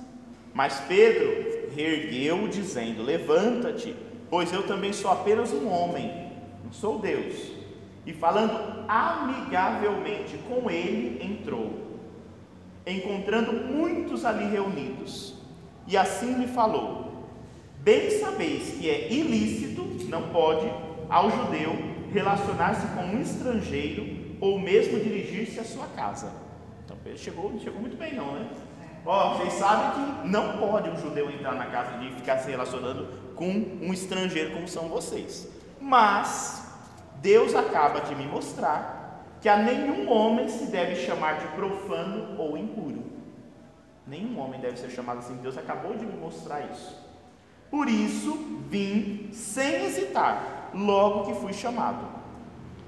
Mas 0.54 0.80
Pedro 0.82 1.69
reergueu, 1.74 2.48
dizendo: 2.48 3.02
Levanta-te, 3.02 3.96
pois 4.30 4.52
eu 4.52 4.63
também 4.67 4.91
sou 4.91 5.12
apenas 5.12 5.52
um 5.52 5.69
homem, 5.69 6.32
não 6.63 6.74
sou 6.74 7.00
Deus. 7.00 7.54
E 8.06 8.12
falando 8.12 8.86
amigavelmente 8.88 10.38
com 10.50 10.69
ele, 10.69 11.24
entrou, 11.24 11.72
encontrando 12.86 13.54
muitos 13.54 14.26
ali 14.26 14.46
reunidos. 14.46 15.36
E 15.88 15.96
assim 15.96 16.34
lhe 16.36 16.48
falou: 16.48 17.30
Bem 17.80 18.10
sabeis 18.19 18.78
que 18.78 18.89
é 18.89 19.12
ilícito, 19.12 19.84
não 20.10 20.30
pode, 20.30 20.69
ao 21.10 21.32
judeu 21.32 21.92
relacionar-se 22.13 22.88
com 22.88 23.02
um 23.02 23.21
estrangeiro 23.21 24.38
ou 24.39 24.60
mesmo 24.60 24.99
dirigir-se 24.99 25.60
à 25.60 25.63
sua 25.63 25.88
casa. 25.88 26.32
Então 26.86 26.95
Pedro 27.04 27.19
chegou, 27.19 27.60
chegou 27.60 27.82
muito 27.82 27.97
bem 27.97 28.13
não, 28.13 28.34
né? 28.34 28.47
Ó, 29.06 29.36
vocês 29.36 29.54
sabem 29.54 29.91
que 29.91 30.28
não 30.30 30.58
pode 30.58 30.89
um 30.89 30.97
judeu 30.97 31.30
entrar 31.30 31.56
na 31.56 31.65
casa 31.65 32.02
e 32.04 32.13
ficar 32.13 32.38
se 32.38 32.49
relacionando 32.49 33.08
com 33.36 33.49
um 33.82 33.91
estrangeiro 33.91 34.52
como 34.52 34.67
são 34.67 34.88
vocês. 34.88 35.49
Mas 35.82 36.71
Deus 37.21 37.54
acaba 37.54 37.99
de 38.02 38.15
me 38.15 38.26
mostrar 38.26 39.26
que 39.41 39.49
a 39.49 39.58
nenhum 39.58 40.10
homem 40.10 40.47
se 40.47 40.67
deve 40.67 40.95
chamar 40.95 41.39
de 41.39 41.47
profano 41.47 42.39
ou 42.39 42.58
impuro. 42.58 43.04
Nenhum 44.08 44.39
homem 44.39 44.60
deve 44.62 44.78
ser 44.78 44.89
chamado 44.89 45.19
assim. 45.19 45.36
Deus 45.38 45.58
acabou 45.58 45.95
de 45.95 46.06
me 46.06 46.15
mostrar 46.15 46.62
isso. 46.71 46.97
Por 47.69 47.89
isso 47.89 48.62
vim 48.69 49.30
sem 49.34 49.86
hesitar 49.86 50.62
logo 50.74 51.26
que 51.26 51.40
fui 51.40 51.54
chamado. 51.54 52.06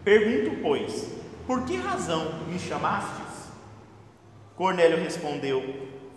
Pergunto, 0.04 0.62
pois, 0.62 1.12
por 1.48 1.64
que 1.66 1.78
razão 1.78 2.44
me 2.48 2.60
chamastes? 2.60 3.50
Cornélio 4.56 4.98
respondeu: 4.98 5.64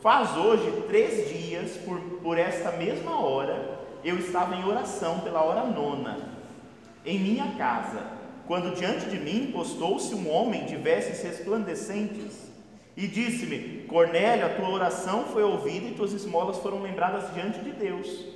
Faz 0.00 0.36
hoje 0.36 0.84
três 0.88 1.28
dias, 1.28 1.76
por, 1.78 1.98
por 2.22 2.38
esta 2.38 2.72
mesma 2.72 3.20
hora, 3.20 3.80
eu 4.04 4.18
estava 4.18 4.54
em 4.54 4.64
oração 4.64 5.20
pela 5.20 5.42
hora 5.42 5.64
nona, 5.64 6.18
em 7.04 7.18
minha 7.18 7.52
casa, 7.56 8.02
quando 8.46 8.74
diante 8.74 9.06
de 9.06 9.18
mim 9.18 9.50
postou-se 9.52 10.14
um 10.14 10.30
homem 10.30 10.64
de 10.66 10.76
vestes 10.76 11.22
resplandecentes 11.22 12.48
e 12.96 13.06
disse-me: 13.06 13.84
Cornélio, 13.88 14.46
a 14.46 14.48
tua 14.48 14.70
oração 14.70 15.24
foi 15.24 15.42
ouvida 15.42 15.86
e 15.86 15.94
tuas 15.94 16.12
esmolas 16.12 16.58
foram 16.58 16.82
lembradas 16.82 17.32
diante 17.32 17.60
de 17.60 17.70
Deus. 17.72 18.26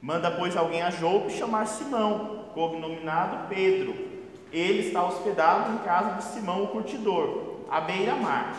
Manda, 0.00 0.30
pois, 0.30 0.56
alguém 0.56 0.80
a 0.80 0.90
Jope 0.90 1.32
chamar 1.32 1.66
Simão, 1.66 2.44
cognominado 2.58 3.48
Pedro. 3.48 3.94
Ele 4.52 4.88
está 4.88 5.06
hospedado 5.06 5.74
em 5.74 5.78
casa 5.78 6.16
de 6.16 6.24
Simão, 6.24 6.64
o 6.64 6.68
curtidor, 6.68 7.60
à 7.70 7.80
beira-mar. 7.80 8.56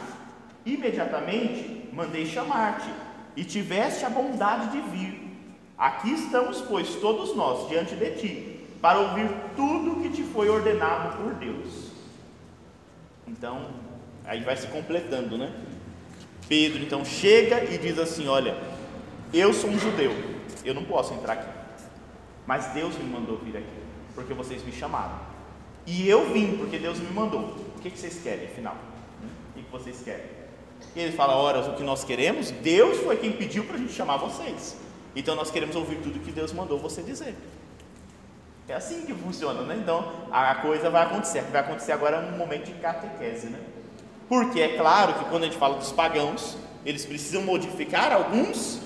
Imediatamente 0.66 1.90
mandei 1.92 2.26
chamar-te, 2.26 2.90
e 3.36 3.44
tiveste 3.44 4.06
a 4.06 4.10
bondade 4.10 4.70
de 4.70 4.82
vir. 4.90 5.28
Aqui 5.78 6.14
estamos, 6.14 6.62
pois, 6.62 6.96
todos 6.96 7.36
nós 7.36 7.68
diante 7.68 7.96
de 7.96 8.12
ti, 8.12 8.66
para 8.82 9.00
ouvir 9.00 9.30
tudo 9.56 9.94
o 9.94 10.02
que 10.02 10.10
te 10.10 10.24
foi 10.24 10.50
ordenado 10.50 11.18
por 11.18 11.34
Deus. 11.34 11.92
Então, 13.28 13.68
aí 14.26 14.42
vai 14.42 14.56
se 14.56 14.68
completando, 14.68 15.38
né? 15.38 15.52
Pedro 16.48 16.82
então 16.82 17.04
chega 17.04 17.64
e 17.66 17.78
diz 17.78 17.98
assim: 18.00 18.28
Olha, 18.28 18.58
eu 19.34 19.54
sou 19.54 19.70
um 19.70 19.80
judeu 19.80 20.40
eu 20.64 20.74
não 20.74 20.84
posso 20.84 21.14
entrar 21.14 21.34
aqui. 21.34 21.50
mas 22.46 22.68
Deus 22.68 22.98
me 22.98 23.04
mandou 23.04 23.38
vir 23.38 23.58
aqui, 23.58 23.79
porque 24.20 24.34
vocês 24.34 24.62
me 24.64 24.72
chamaram. 24.74 25.18
E 25.88 26.08
eu 26.08 26.30
vim, 26.34 26.58
porque 26.58 26.78
Deus 26.78 27.00
me 27.00 27.10
mandou. 27.10 27.56
O 27.78 27.80
que, 27.82 27.90
que 27.90 27.98
vocês 27.98 28.20
querem, 28.22 28.48
afinal? 28.48 28.76
O 28.76 29.54
que, 29.54 29.64
que 29.64 29.72
vocês 29.72 30.02
querem? 30.04 30.26
E 30.94 31.00
ele 31.00 31.14
fala: 31.14 31.38
Ora, 31.38 31.62
o 31.62 31.76
que 31.76 31.84
nós 31.84 32.04
queremos, 32.04 32.52
Deus 32.52 32.98
foi 33.00 33.16
quem 33.16 33.32
pediu 33.32 33.64
para 33.64 33.76
a 33.76 33.78
gente 33.78 33.94
chamar 33.94 34.18
vocês. 34.18 34.76
Então 35.16 35.36
nós 35.36 35.50
queremos 35.50 35.74
ouvir 35.76 36.00
tudo 36.04 36.20
que 36.20 36.34
Deus 36.34 36.52
mandou 36.52 36.78
você 36.78 37.02
dizer. 37.02 37.34
É 38.68 38.74
assim 38.74 39.06
que 39.06 39.14
funciona, 39.14 39.62
né? 39.62 39.80
Então 39.82 40.12
a 40.32 40.54
coisa 40.56 40.90
vai 40.90 41.04
acontecer. 41.04 41.42
Vai 41.44 41.62
acontecer 41.62 41.94
agora 41.94 42.20
um 42.20 42.38
momento 42.38 42.66
de 42.66 42.74
catequese, 42.74 43.48
né? 43.48 43.60
Porque 44.28 44.60
é 44.60 44.76
claro 44.78 45.14
que 45.14 45.26
quando 45.26 45.44
a 45.44 45.46
gente 45.46 45.58
fala 45.58 45.78
dos 45.78 45.94
pagãos, 45.94 46.58
eles 46.86 47.06
precisam 47.06 47.42
modificar 47.42 48.12
alguns 48.12 48.82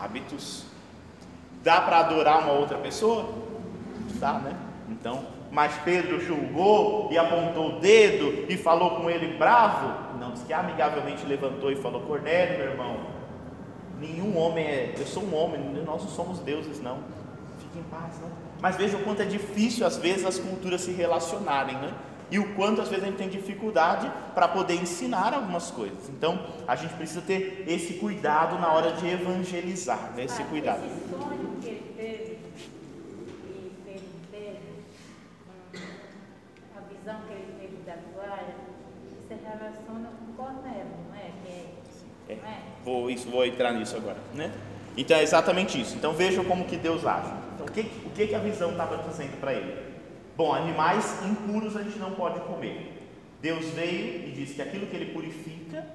hábitos. 0.00 0.64
Dá 1.62 1.80
para 1.80 2.00
adorar 2.00 2.40
uma 2.40 2.52
outra 2.52 2.76
pessoa? 2.78 3.47
Dá, 4.18 4.34
né? 4.34 4.56
Então, 4.88 5.26
mas 5.50 5.72
Pedro 5.84 6.20
julgou 6.20 7.08
e 7.10 7.18
apontou 7.18 7.76
o 7.76 7.80
dedo 7.80 8.46
e 8.48 8.56
falou 8.56 8.96
com 8.96 9.10
ele 9.10 9.36
bravo. 9.36 10.18
Não, 10.18 10.32
diz 10.32 10.42
que 10.42 10.52
amigavelmente 10.52 11.24
levantou 11.26 11.70
e 11.70 11.76
falou: 11.76 12.02
Cornélio, 12.02 12.58
meu 12.58 12.70
irmão, 12.70 12.96
nenhum 14.00 14.36
homem 14.36 14.64
é. 14.64 14.94
Eu 14.98 15.06
sou 15.06 15.22
um 15.22 15.34
homem, 15.34 15.60
nós 15.84 16.02
não 16.02 16.10
somos 16.10 16.38
deuses, 16.40 16.80
não. 16.80 16.98
Fique 17.58 17.78
em 17.78 17.82
paz, 17.84 18.18
não. 18.20 18.30
Mas 18.60 18.76
veja 18.76 18.96
o 18.96 19.04
quanto 19.04 19.22
é 19.22 19.24
difícil 19.24 19.86
às 19.86 19.96
vezes 19.96 20.24
as 20.24 20.38
culturas 20.38 20.80
se 20.80 20.92
relacionarem, 20.92 21.76
né? 21.76 21.92
E 22.30 22.38
o 22.38 22.54
quanto 22.54 22.82
às 22.82 22.88
vezes 22.88 23.04
a 23.04 23.06
gente 23.06 23.16
tem 23.16 23.28
dificuldade 23.28 24.10
para 24.34 24.46
poder 24.48 24.74
ensinar 24.74 25.32
algumas 25.32 25.70
coisas. 25.70 26.10
Então, 26.10 26.46
a 26.66 26.76
gente 26.76 26.92
precisa 26.94 27.22
ter 27.22 27.64
esse 27.66 27.94
cuidado 27.94 28.58
na 28.58 28.70
hora 28.70 28.92
de 28.92 29.08
evangelizar, 29.08 30.12
né? 30.14 30.24
esse 30.24 30.42
ah, 30.42 30.44
cuidado. 30.44 30.84
Esse 30.84 31.08
sonho 31.08 31.56
que 31.62 31.68
ele 31.68 31.94
teve, 31.96 32.38
e 33.48 33.72
teve, 33.82 34.04
teve 34.30 34.58
a 36.76 36.80
visão 37.08 37.20
que 37.26 37.32
ele 37.32 37.54
teve 37.58 37.76
da 37.86 37.96
glória, 38.12 38.54
se 39.26 39.34
relaciona 39.34 40.10
com 40.10 40.32
Cornélio, 40.34 40.92
não 41.08 41.16
é? 41.16 41.30
Que 41.42 41.48
é, 42.28 42.32
é, 42.32 42.34
é? 42.34 42.62
Vou, 42.84 43.10
isso, 43.10 43.30
vou 43.30 43.46
entrar 43.46 43.72
nisso 43.72 43.96
agora, 43.96 44.18
né? 44.34 44.52
Então 44.94 45.16
é 45.16 45.22
exatamente 45.22 45.80
isso. 45.80 45.96
Então 45.96 46.12
vejam 46.12 46.44
como 46.44 46.66
que 46.66 46.76
Deus 46.76 47.06
age. 47.06 47.32
Então 47.54 47.66
o 47.66 47.70
que, 47.70 47.80
o 47.80 48.10
que, 48.10 48.26
que 48.26 48.34
a 48.34 48.38
visão 48.38 48.72
estava 48.72 48.98
dizendo 49.08 49.40
para 49.40 49.54
ele? 49.54 49.88
Bom, 50.36 50.52
animais 50.52 51.24
impuros 51.24 51.76
a 51.76 51.82
gente 51.82 51.98
não 51.98 52.12
pode 52.12 52.40
comer. 52.40 53.08
Deus 53.40 53.64
veio 53.70 54.28
e 54.28 54.32
disse 54.32 54.54
que 54.54 54.62
aquilo 54.62 54.86
que 54.86 54.96
ele 54.96 55.12
purifica, 55.12 55.86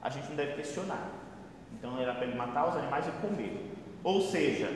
a 0.00 0.10
gente 0.10 0.28
não 0.28 0.36
deve 0.36 0.54
questionar. 0.54 1.10
Então 1.72 1.98
era 1.98 2.14
para 2.14 2.24
ele 2.24 2.36
matar 2.36 2.68
os 2.68 2.76
animais 2.76 3.06
e 3.08 3.10
comer. 3.26 3.74
Ou 4.04 4.20
seja, 4.20 4.66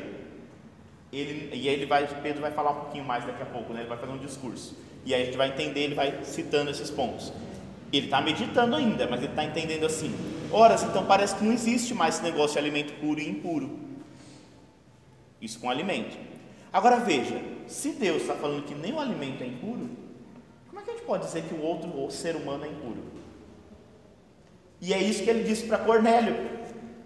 ele, 1.12 1.50
e 1.54 1.68
aí 1.68 1.74
ele 1.74 1.86
vai, 1.86 2.08
Pedro 2.22 2.40
vai 2.40 2.50
falar 2.50 2.72
um 2.72 2.80
pouquinho 2.80 3.04
mais 3.04 3.24
daqui 3.24 3.42
a 3.42 3.46
pouco, 3.46 3.72
né? 3.72 3.80
ele 3.80 3.88
vai 3.88 3.98
fazer 3.98 4.12
um 4.12 4.18
discurso. 4.18 4.89
E 5.04 5.14
aí 5.14 5.22
a 5.22 5.24
gente 5.24 5.36
vai 5.36 5.48
entender, 5.48 5.80
ele 5.80 5.94
vai 5.94 6.20
citando 6.24 6.70
esses 6.70 6.90
pontos. 6.90 7.32
Ele 7.92 8.06
está 8.06 8.20
meditando 8.20 8.76
ainda, 8.76 9.06
mas 9.08 9.20
ele 9.20 9.32
está 9.32 9.44
entendendo 9.44 9.84
assim. 9.84 10.14
Ora, 10.52 10.74
então 10.74 11.04
parece 11.06 11.36
que 11.36 11.44
não 11.44 11.52
existe 11.52 11.94
mais 11.94 12.16
esse 12.16 12.24
negócio 12.24 12.52
de 12.52 12.58
alimento 12.58 12.92
puro 13.00 13.20
e 13.20 13.28
impuro. 13.28 13.78
Isso 15.40 15.58
com 15.58 15.70
alimento. 15.70 16.16
Agora 16.72 16.98
veja, 16.98 17.40
se 17.66 17.90
Deus 17.92 18.22
está 18.22 18.34
falando 18.34 18.64
que 18.64 18.74
nem 18.74 18.92
o 18.92 19.00
alimento 19.00 19.42
é 19.42 19.46
impuro, 19.46 19.90
como 20.68 20.80
é 20.80 20.84
que 20.84 20.90
a 20.90 20.92
gente 20.94 21.04
pode 21.04 21.24
dizer 21.24 21.42
que 21.42 21.54
o 21.54 21.62
outro 21.62 21.88
o 22.04 22.10
ser 22.10 22.36
humano 22.36 22.64
é 22.64 22.68
impuro? 22.68 23.02
E 24.80 24.94
é 24.94 24.98
isso 24.98 25.22
que 25.22 25.30
ele 25.30 25.42
disse 25.42 25.66
para 25.66 25.78
Cornélio. 25.78 26.36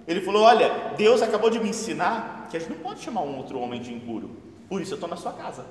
Ele 0.07 0.21
falou: 0.21 0.43
Olha, 0.43 0.95
Deus 0.97 1.23
acabou 1.23 1.51
de 1.51 1.59
me 1.59 1.71
ensinar 1.71 2.49
que 2.51 2.57
a 2.57 2.61
gente 2.61 2.71
não 2.71 2.79
pode 2.79 3.01
chamar 3.01 3.23
um 3.23 3.37
outro 3.39 3.59
homem 3.59 3.81
de 3.81 3.93
impuro. 3.93 4.31
Por 4.69 4.81
isso 4.81 4.93
eu 4.93 4.97
estou 4.97 5.09
na 5.09 5.17
sua 5.17 5.33
casa. 5.33 5.65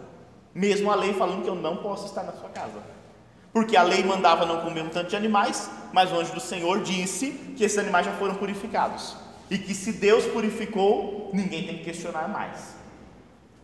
Mesmo 0.54 0.92
a 0.92 0.96
lei 0.96 1.14
falando 1.14 1.44
que 1.44 1.50
eu 1.50 1.56
não 1.56 1.78
posso 1.78 2.06
estar 2.06 2.24
na 2.24 2.34
sua 2.34 2.50
casa. 2.50 2.82
Porque 3.52 3.78
a 3.78 3.84
lei 3.84 4.04
mandava 4.04 4.46
não 4.46 4.62
comer 4.62 4.82
um 4.82 4.90
tanto 4.90 5.10
de 5.10 5.16
animais, 5.16 5.70
mas 5.92 6.12
o 6.12 6.16
anjo 6.16 6.34
do 6.34 6.40
Senhor 6.40 6.82
disse 6.82 7.32
que 7.56 7.64
esses 7.64 7.78
animais 7.78 8.06
já 8.06 8.14
foram 8.14 8.36
purificados. 8.36 9.16
E 9.50 9.58
que 9.58 9.76
se 9.76 9.94
Deus 9.94 10.26
purificou, 10.26 11.30
ninguém 11.34 11.68
tem 11.68 11.78
que 11.78 11.84
questionar 11.84 12.28
mais. 12.28 12.76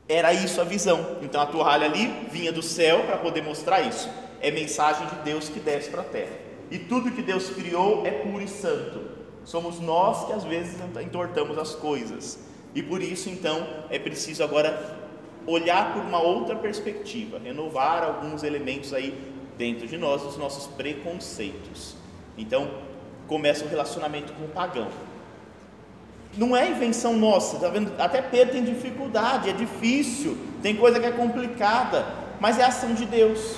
Era 0.08 0.34
isso 0.34 0.60
a 0.62 0.64
visão. 0.64 1.18
Então 1.22 1.42
a 1.42 1.46
toalha 1.46 1.86
ali 1.86 2.08
vinha 2.32 2.52
do 2.52 2.62
céu 2.62 3.04
para 3.06 3.18
poder 3.18 3.44
mostrar 3.44 3.82
isso. 3.82 4.10
É 4.42 4.52
mensagem 4.52 5.08
de 5.08 5.16
Deus 5.18 5.50
que 5.50 5.60
desce 5.60 5.90
para 5.90 6.02
a 6.02 6.06
terra. 6.06 6.34
E 6.72 6.78
tudo 6.78 7.12
que 7.12 7.22
Deus 7.22 7.50
criou 7.50 8.06
é 8.06 8.12
puro 8.12 8.44
e 8.44 8.48
santo. 8.48 9.02
Somos 9.44 9.80
nós 9.80 10.26
que 10.26 10.34
às 10.34 10.44
vezes 10.44 10.76
entortamos 11.04 11.58
as 11.58 11.74
coisas. 11.74 12.40
E 12.76 12.84
por 12.84 13.02
isso 13.02 13.30
então 13.30 13.68
é 13.90 13.98
preciso 13.98 14.44
agora 14.44 14.99
olhar 15.50 15.94
por 15.94 16.04
uma 16.04 16.22
outra 16.22 16.56
perspectiva, 16.56 17.40
renovar 17.44 18.04
alguns 18.04 18.44
elementos 18.44 18.94
aí 18.94 19.14
dentro 19.58 19.88
de 19.88 19.98
nós 19.98 20.24
os 20.24 20.38
nossos 20.38 20.68
preconceitos. 20.68 21.96
Então, 22.38 22.70
começa 23.28 23.66
o 23.66 23.68
relacionamento 23.68 24.32
com 24.34 24.46
o 24.46 24.50
pagão. 24.50 24.88
Não 26.38 26.56
é 26.56 26.70
invenção 26.70 27.14
nossa, 27.14 27.58
tá 27.58 27.70
vendo? 27.70 27.92
Até 28.00 28.22
Pedro 28.22 28.54
tem 28.54 28.64
dificuldade, 28.64 29.50
é 29.50 29.54
difícil, 29.54 30.38
tem 30.62 30.76
coisa 30.76 31.00
que 31.00 31.06
é 31.06 31.12
complicada, 31.12 32.06
mas 32.40 32.60
é 32.60 32.64
ação 32.64 32.94
de 32.94 33.06
Deus. 33.06 33.56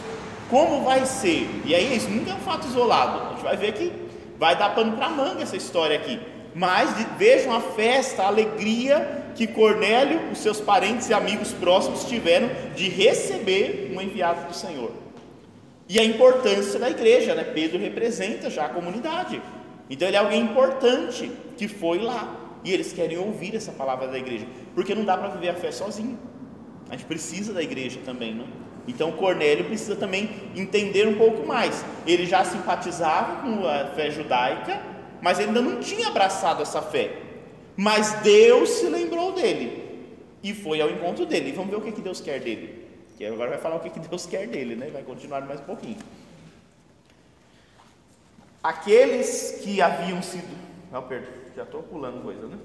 Como 0.49 0.83
vai 0.83 1.05
ser? 1.05 1.47
E 1.65 1.75
aí, 1.75 1.95
isso 1.95 2.09
nunca 2.09 2.31
é 2.31 2.33
um 2.33 2.39
fato 2.39 2.67
isolado. 2.67 3.25
A 3.25 3.29
gente 3.31 3.43
vai 3.43 3.57
ver 3.57 3.73
que 3.73 3.91
vai 4.39 4.55
dar 4.55 4.73
pano 4.73 4.97
para 4.97 5.09
manga 5.09 5.43
essa 5.43 5.55
história 5.55 5.95
aqui. 5.97 6.19
Mas 6.55 6.89
vejam 7.17 7.53
a 7.53 7.61
festa, 7.61 8.23
a 8.23 8.27
alegria 8.27 9.20
que 9.35 9.47
Cornélio, 9.47 10.31
os 10.31 10.39
seus 10.39 10.59
parentes 10.59 11.09
e 11.09 11.13
amigos 11.13 11.51
próximos 11.53 12.05
tiveram 12.05 12.49
de 12.75 12.89
receber 12.89 13.91
um 13.95 14.01
enviado 14.01 14.47
do 14.47 14.53
Senhor. 14.53 14.91
E 15.87 15.99
a 15.99 16.03
importância 16.03 16.79
da 16.79 16.89
igreja, 16.89 17.35
né? 17.35 17.43
Pedro 17.43 17.77
representa 17.77 18.49
já 18.49 18.65
a 18.65 18.69
comunidade. 18.69 19.41
Então 19.89 20.07
ele 20.07 20.15
é 20.15 20.19
alguém 20.19 20.41
importante 20.41 21.29
que 21.57 21.67
foi 21.67 21.99
lá. 21.99 22.37
E 22.63 22.71
eles 22.71 22.93
querem 22.93 23.17
ouvir 23.17 23.55
essa 23.55 23.71
palavra 23.71 24.07
da 24.07 24.17
igreja, 24.17 24.45
porque 24.75 24.93
não 24.93 25.03
dá 25.03 25.17
para 25.17 25.29
viver 25.29 25.49
a 25.49 25.53
fé 25.53 25.71
sozinho. 25.71 26.17
A 26.89 26.93
gente 26.93 27.05
precisa 27.05 27.51
da 27.53 27.61
igreja 27.61 27.99
também, 28.05 28.35
né? 28.35 28.45
Então 28.87 29.11
Cornélio 29.11 29.65
precisa 29.65 29.95
também 29.95 30.29
entender 30.55 31.07
um 31.07 31.15
pouco 31.15 31.45
mais. 31.45 31.83
Ele 32.05 32.25
já 32.25 32.43
simpatizava 32.43 33.41
com 33.41 33.67
a 33.67 33.85
fé 33.95 34.11
judaica, 34.11 34.81
mas 35.21 35.39
ainda 35.39 35.61
não 35.61 35.79
tinha 35.79 36.07
abraçado 36.07 36.61
essa 36.61 36.81
fé. 36.81 37.11
Mas 37.75 38.13
Deus 38.21 38.69
se 38.69 38.85
lembrou 38.87 39.33
dele 39.33 40.07
e 40.43 40.53
foi 40.53 40.81
ao 40.81 40.89
encontro 40.89 41.25
dele. 41.25 41.49
E 41.49 41.51
vamos 41.53 41.71
ver 41.71 41.77
o 41.77 41.81
que, 41.81 41.91
que 41.91 42.01
Deus 42.01 42.21
quer 42.21 42.39
dele 42.39 42.81
que 43.21 43.27
agora 43.27 43.51
vai 43.51 43.59
falar 43.59 43.75
o 43.75 43.79
que 43.79 43.99
Deus 43.99 44.25
quer 44.25 44.47
dele, 44.47 44.75
né? 44.75 44.89
Vai 44.89 45.03
continuar 45.03 45.41
mais 45.41 45.59
um 45.59 45.65
pouquinho. 45.65 45.99
Aqueles 48.63 49.59
que 49.61 49.79
haviam 49.79 50.23
sido. 50.23 50.57
Não, 50.91 51.03
perdão, 51.03 51.29
já 51.55 51.61
estou 51.61 51.83
pulando 51.83 52.23
coisa, 52.23 52.47
né? 52.47 52.57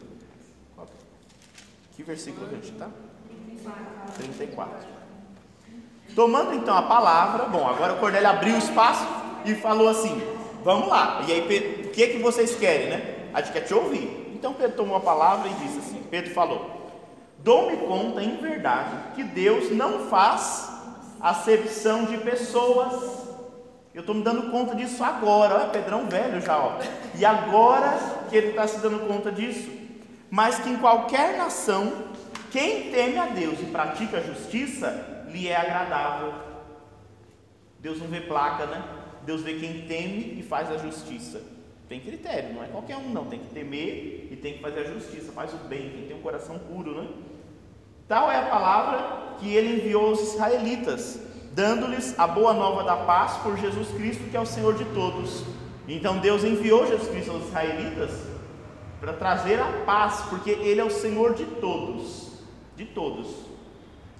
Que 1.94 2.02
versículo 2.02 2.48
que 2.48 2.54
a 2.54 2.56
gente 2.56 2.72
está? 2.72 2.88
34. 4.16 4.88
Tomando 6.14 6.54
então 6.54 6.74
a 6.74 6.84
palavra, 6.84 7.44
bom, 7.44 7.66
agora 7.66 7.92
o 7.92 7.98
Cornélio 7.98 8.30
abriu 8.30 8.54
o 8.54 8.58
espaço 8.58 9.06
e 9.44 9.54
falou 9.54 9.88
assim: 9.88 10.18
Vamos 10.64 10.88
lá. 10.88 11.22
E 11.28 11.32
aí, 11.32 11.84
o 11.84 11.90
que, 11.90 12.06
que 12.08 12.18
vocês 12.18 12.56
querem, 12.56 12.88
né? 12.88 13.28
A 13.34 13.42
gente 13.42 13.52
quer 13.52 13.60
te 13.60 13.74
ouvir. 13.74 14.25
Então 14.36 14.52
Pedro 14.52 14.76
tomou 14.76 14.96
a 14.98 15.00
palavra 15.00 15.48
e 15.48 15.54
disse 15.54 15.78
assim: 15.78 16.02
Pedro 16.10 16.34
falou: 16.34 16.92
Dou-me 17.38 17.78
conta, 17.78 18.22
em 18.22 18.36
verdade, 18.36 19.14
que 19.14 19.24
Deus 19.24 19.70
não 19.70 20.10
faz 20.10 20.70
acepção 21.20 22.04
de 22.04 22.18
pessoas. 22.18 23.24
Eu 23.94 24.00
estou 24.00 24.14
me 24.14 24.22
dando 24.22 24.50
conta 24.50 24.74
disso 24.74 25.02
agora. 25.02 25.54
Olha, 25.54 25.68
Pedrão 25.68 26.06
velho 26.06 26.38
já, 26.42 26.58
ó. 26.58 26.78
E 27.14 27.24
agora 27.24 27.98
que 28.28 28.36
ele 28.36 28.48
está 28.48 28.68
se 28.68 28.78
dando 28.78 29.08
conta 29.08 29.32
disso. 29.32 29.70
Mas 30.30 30.58
que 30.58 30.68
em 30.68 30.76
qualquer 30.76 31.38
nação, 31.38 31.90
quem 32.50 32.90
teme 32.90 33.16
a 33.16 33.26
Deus 33.26 33.58
e 33.60 33.64
pratica 33.64 34.18
a 34.18 34.20
justiça, 34.20 35.24
lhe 35.28 35.48
é 35.48 35.56
agradável. 35.56 36.34
Deus 37.80 37.98
não 37.98 38.08
vê 38.08 38.20
placa, 38.20 38.66
né? 38.66 38.84
Deus 39.24 39.40
vê 39.40 39.54
quem 39.54 39.86
teme 39.86 40.36
e 40.38 40.42
faz 40.42 40.70
a 40.70 40.76
justiça. 40.76 41.56
Tem 41.88 42.00
critério, 42.00 42.52
não 42.52 42.64
é 42.64 42.66
qualquer 42.66 42.96
um, 42.96 43.08
não. 43.10 43.26
Tem 43.26 43.38
que 43.38 43.54
temer 43.54 44.25
e 44.36 44.38
tem 44.38 44.54
que 44.54 44.60
fazer 44.60 44.80
a 44.80 44.92
justiça, 44.92 45.32
faz 45.32 45.52
o 45.54 45.56
bem, 45.68 45.90
quem 45.90 46.06
tem 46.06 46.16
um 46.16 46.20
coração 46.20 46.58
puro, 46.58 47.00
né? 47.00 47.08
Tal 48.06 48.30
é 48.30 48.38
a 48.38 48.46
palavra 48.46 49.36
que 49.38 49.54
ele 49.54 49.76
enviou 49.76 50.08
aos 50.10 50.20
israelitas, 50.20 51.18
dando-lhes 51.52 52.18
a 52.18 52.26
boa 52.26 52.52
nova 52.52 52.84
da 52.84 52.96
paz 52.96 53.38
por 53.38 53.56
Jesus 53.56 53.88
Cristo, 53.88 54.30
que 54.30 54.36
é 54.36 54.40
o 54.40 54.46
Senhor 54.46 54.74
de 54.74 54.84
todos. 54.86 55.42
Então 55.88 56.18
Deus 56.18 56.44
enviou 56.44 56.86
Jesus 56.86 57.08
Cristo 57.08 57.32
aos 57.32 57.46
israelitas 57.46 58.10
para 59.00 59.14
trazer 59.14 59.58
a 59.58 59.84
paz, 59.86 60.22
porque 60.28 60.50
Ele 60.50 60.80
é 60.80 60.84
o 60.84 60.90
Senhor 60.90 61.34
de 61.34 61.46
todos, 61.46 62.32
de 62.76 62.84
todos. 62.84 63.28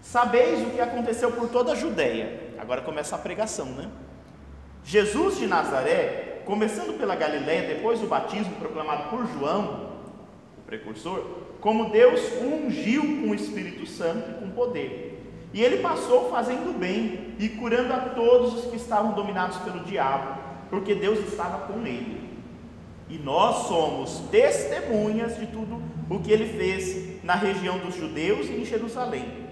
Sabeis 0.01 0.67
o 0.67 0.71
que 0.71 0.81
aconteceu 0.81 1.31
por 1.33 1.49
toda 1.49 1.73
a 1.73 1.75
Judéia. 1.75 2.55
Agora 2.59 2.81
começa 2.81 3.17
a 3.17 3.19
pregação, 3.19 3.67
né? 3.67 3.91
Jesus 4.83 5.37
de 5.37 5.47
Nazaré, 5.47 6.43
começando 6.47 6.97
pela 6.99 7.15
Galiléia, 7.15 7.75
depois 7.75 8.01
do 8.01 8.07
batismo 8.07 8.55
proclamado 8.57 9.11
por 9.11 9.27
João, 9.27 9.86
precursor, 10.67 11.25
como 11.61 11.91
Deus 11.91 12.21
ungiu 12.43 13.03
com 13.03 13.31
o 13.31 13.35
Espírito 13.35 13.87
Santo 13.87 14.31
e 14.31 14.35
com 14.35 14.51
poder. 14.51 15.23
E 15.53 15.63
ele 15.63 15.79
passou 15.79 16.29
fazendo 16.31 16.77
bem 16.79 17.35
e 17.39 17.49
curando 17.49 17.93
a 17.93 18.01
todos 18.01 18.55
os 18.55 18.71
que 18.71 18.77
estavam 18.77 19.13
dominados 19.13 19.57
pelo 19.59 19.85
diabo, 19.85 20.39
porque 20.69 20.95
Deus 20.95 21.19
estava 21.21 21.67
com 21.67 21.87
ele. 21.87 22.27
E 23.09 23.17
nós 23.19 23.69
somos 23.69 24.19
testemunhas 24.31 25.39
de 25.39 25.47
tudo 25.47 25.81
o 26.11 26.19
que 26.19 26.33
ele 26.33 26.59
fez 26.59 27.25
na 27.25 27.35
região 27.35 27.79
dos 27.79 27.95
judeus 27.95 28.49
e 28.49 28.61
em 28.61 28.65
Jerusalém. 28.65 29.47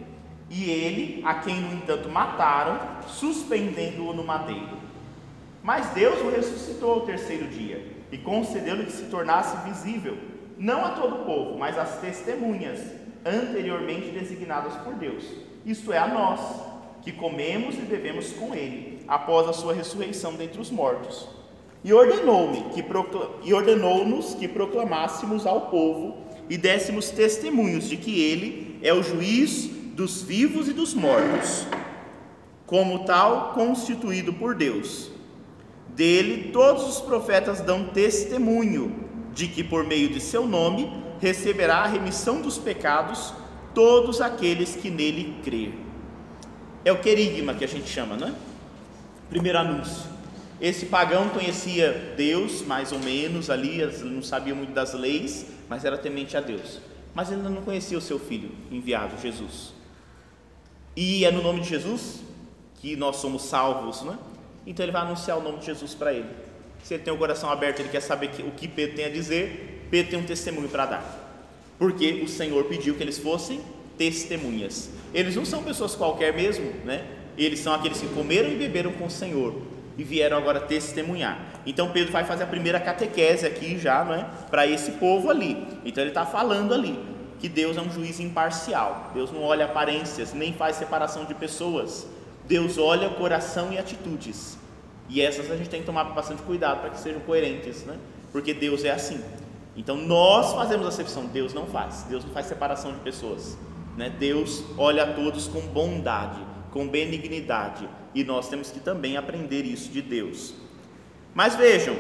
E 0.51 0.69
ele, 0.69 1.23
a 1.25 1.35
quem 1.35 1.61
no 1.61 1.73
entanto 1.73 2.09
mataram, 2.09 2.79
suspendendo-o 3.07 4.13
no 4.13 4.25
madeiro. 4.25 4.77
Mas 5.63 5.89
Deus 5.91 6.21
o 6.21 6.31
ressuscitou 6.31 6.93
ao 6.93 7.01
terceiro 7.03 7.47
dia 7.47 7.87
e 8.13 8.19
concedeu-lhe 8.19 8.85
que 8.85 8.93
se 8.93 9.05
tornasse 9.05 9.57
visível, 9.69 10.19
não 10.59 10.85
a 10.85 10.91
todo 10.91 11.17
o 11.17 11.25
povo, 11.25 11.59
mas 11.59 11.77
às 11.77 12.01
testemunhas 12.01 12.81
anteriormente 13.25 14.11
designadas 14.11 14.75
por 14.83 14.95
Deus, 14.95 15.25
isto 15.65 15.93
é, 15.93 15.99
a 15.99 16.07
nós, 16.07 16.41
que 17.03 17.13
comemos 17.13 17.77
e 17.77 17.83
bebemos 17.83 18.33
com 18.33 18.55
ele, 18.55 19.01
após 19.09 19.49
a 19.49 19.53
sua 19.53 19.73
ressurreição 19.73 20.35
dentre 20.35 20.61
os 20.61 20.71
mortos. 20.71 21.29
E 21.83 21.93
ordenou-me 21.93 22.63
que 22.71 22.85
e 23.43 23.53
ordenou-nos 23.53 24.35
que 24.35 24.49
proclamássemos 24.49 25.47
ao 25.47 25.63
povo 25.69 26.17
e 26.49 26.57
dessemos 26.57 27.11
testemunhos 27.11 27.89
de 27.89 27.97
que 27.97 28.21
ele 28.21 28.79
é 28.83 28.93
o 28.93 29.03
juiz 29.03 29.67
dos 29.95 30.23
vivos 30.23 30.69
e 30.69 30.73
dos 30.73 30.95
mortos, 30.95 31.67
como 32.67 33.05
tal 33.05 33.53
constituído 33.53 34.33
por 34.33 34.55
Deus. 34.55 35.11
Dele 35.89 36.51
todos 36.53 36.89
os 36.89 37.01
profetas 37.01 37.61
dão 37.61 37.89
testemunho 37.89 39.05
de 39.35 39.49
que 39.49 39.65
por 39.65 39.85
meio 39.85 40.09
de 40.09 40.21
seu 40.21 40.47
nome 40.47 40.91
receberá 41.21 41.79
a 41.79 41.87
remissão 41.87 42.41
dos 42.41 42.57
pecados 42.57 43.35
todos 43.75 44.21
aqueles 44.21 44.77
que 44.77 44.89
nele 44.89 45.37
crer. 45.43 45.75
É 46.85 46.93
o 46.93 47.01
querigma 47.01 47.55
que 47.55 47.65
a 47.65 47.69
gente 47.69 47.89
chama, 47.89 48.17
não 48.17 48.29
é? 48.29 48.35
Primeiro 49.29 49.59
anúncio. 49.59 50.05
Esse 50.61 50.87
pagão 50.87 51.29
conhecia 51.31 52.15
Deus, 52.17 52.63
mais 52.63 52.93
ou 52.93 52.99
menos, 53.01 53.51
ali, 53.51 53.85
não 54.05 54.23
sabia 54.23 54.55
muito 54.55 54.73
das 54.73 54.95
leis, 54.95 55.47
mas 55.69 55.85
era 55.85 55.99
temente 55.99 56.37
a 56.37 56.41
Deus. 56.41 56.79
Mas 57.15 57.33
ainda 57.33 57.49
não 57.49 57.63
conhecia 57.63 57.99
o 57.99 58.01
seu 58.01 58.19
filho 58.19 58.51
enviado, 58.71 59.21
Jesus. 59.21 59.75
E 60.97 61.25
é 61.25 61.31
no 61.31 61.43
nome 61.43 61.61
de 61.61 61.69
Jesus 61.69 62.21
que 62.81 62.95
nós 62.95 63.17
somos 63.17 63.43
salvos, 63.43 64.03
né? 64.03 64.17
Então 64.67 64.85
ele 64.85 64.93
vai 64.93 65.03
anunciar 65.03 65.39
o 65.39 65.43
nome 65.43 65.59
de 65.59 65.67
Jesus 65.67 65.95
para 65.95 66.13
ele. 66.13 66.29
Se 66.85 66.93
ele 66.93 67.03
tem 67.03 67.15
o 67.15 67.17
coração 67.17 67.51
aberto, 67.51 67.81
ele 67.81 67.89
quer 67.89 68.03
saber 68.03 68.31
o 68.47 68.51
que 68.51 68.69
Pedro 68.69 68.95
tem 68.95 69.07
a 69.07 69.09
dizer, 69.09 69.87
Pedro 69.91 70.11
tem 70.11 70.21
um 70.21 70.25
testemunho 70.25 70.69
para 70.69 70.85
dar. 70.85 71.45
Porque 71.79 72.21
o 72.23 72.29
Senhor 72.29 72.63
pediu 72.65 72.95
que 72.95 73.03
eles 73.03 73.19
fossem 73.19 73.63
testemunhas. 73.97 74.91
Eles 75.15 75.35
não 75.35 75.47
são 75.47 75.63
pessoas 75.63 75.95
qualquer 75.95 76.35
mesmo, 76.35 76.71
né? 76.85 77.07
Eles 77.39 77.61
são 77.61 77.73
aqueles 77.73 77.99
que 78.01 78.09
comeram 78.09 78.51
e 78.51 78.57
beberam 78.57 78.93
com 78.93 79.07
o 79.07 79.11
Senhor 79.11 79.55
e 79.97 80.05
vieram 80.05 80.37
agora 80.37 80.61
testemunhar. 80.61 81.63
Então 81.65 81.91
Pedro 81.91 82.13
vai 82.13 82.25
fazer 82.25 82.45
a 82.45 82.47
primeira 82.47 82.79
catequese 82.79 83.47
aqui 83.47 83.79
já, 83.79 84.05
não 84.05 84.13
é? 84.13 84.27
Para 84.51 84.67
esse 84.67 84.93
povo 84.93 85.31
ali. 85.31 85.67
Então 85.87 86.03
ele 86.03 86.11
está 86.11 86.27
falando 86.27 86.75
ali 86.75 86.99
que 87.41 87.49
Deus 87.49 87.79
é 87.79 87.81
um 87.81 87.91
juiz 87.91 88.21
imparcial. 88.21 89.11
Deus 89.15 89.33
não 89.33 89.43
olha 89.43 89.65
aparências, 89.65 90.35
nem 90.35 90.53
faz 90.53 90.77
separação 90.77 91.25
de 91.25 91.35
pessoas. 91.35 92.07
Deus 92.47 92.77
olha 92.77 93.09
coração 93.09 93.73
e 93.73 93.79
atitudes. 93.79 94.59
E 95.09 95.21
essas 95.21 95.51
a 95.51 95.57
gente 95.57 95.69
tem 95.69 95.81
que 95.81 95.87
tomar 95.87 96.05
bastante 96.05 96.43
cuidado 96.43 96.81
para 96.81 96.91
que 96.91 96.99
sejam 96.99 97.21
coerentes, 97.21 97.85
né? 97.85 97.97
Porque 98.33 98.55
Deus 98.55 98.85
é 98.85 98.91
assim. 98.91 99.21
Então 99.77 99.97
nós 99.97 100.53
fazemos 100.55 100.87
acepção, 100.87 101.27
Deus 101.27 101.53
não 101.53 101.67
faz. 101.67 102.05
Deus 102.09 102.25
não 102.25 102.33
faz 102.33 102.47
separação 102.47 102.93
de 102.93 103.01
pessoas. 103.01 103.57
Né? 103.97 104.11
Deus 104.11 104.65
olha 104.77 105.05
a 105.05 105.13
todos 105.13 105.49
com 105.49 105.61
bondade, 105.61 106.41
com 106.73 106.89
benignidade. 106.89 107.89
E 108.15 108.25
nós 108.25 108.49
temos 108.49 108.71
que 108.71 108.81
também 108.81 109.17
aprender 109.17 109.63
isso 109.63 109.91
de 109.91 110.01
Deus. 110.01 110.55
Mas 111.35 111.57
vejam, 111.57 111.97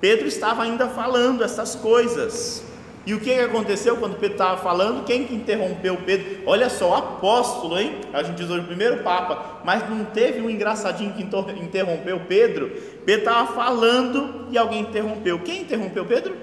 Pedro 0.00 0.26
estava 0.26 0.62
ainda 0.62 0.88
falando 0.88 1.42
essas 1.42 1.74
coisas. 1.74 2.64
E 3.06 3.12
o 3.12 3.20
que 3.20 3.32
aconteceu 3.34 3.98
quando 3.98 4.16
Pedro 4.16 4.36
estava 4.36 4.62
falando? 4.62 5.04
Quem 5.04 5.26
que 5.26 5.34
interrompeu 5.34 5.96
Pedro? 6.06 6.42
Olha 6.46 6.70
só, 6.70 6.94
apóstolo, 6.94 7.78
hein? 7.78 8.00
A 8.12 8.22
gente 8.22 8.36
diz 8.36 8.48
hoje 8.48 8.62
o 8.62 8.66
primeiro 8.66 9.02
Papa, 9.02 9.60
mas 9.62 9.88
não 9.88 10.06
teve 10.06 10.40
um 10.40 10.48
engraçadinho 10.48 11.12
que 11.12 11.22
interrompeu 11.22 12.20
Pedro? 12.20 12.70
Pedro 13.04 13.20
estava 13.20 13.52
falando 13.52 14.46
e 14.50 14.56
alguém 14.56 14.80
interrompeu. 14.80 15.38
Quem 15.40 15.62
interrompeu 15.62 16.06
Pedro? 16.06 16.34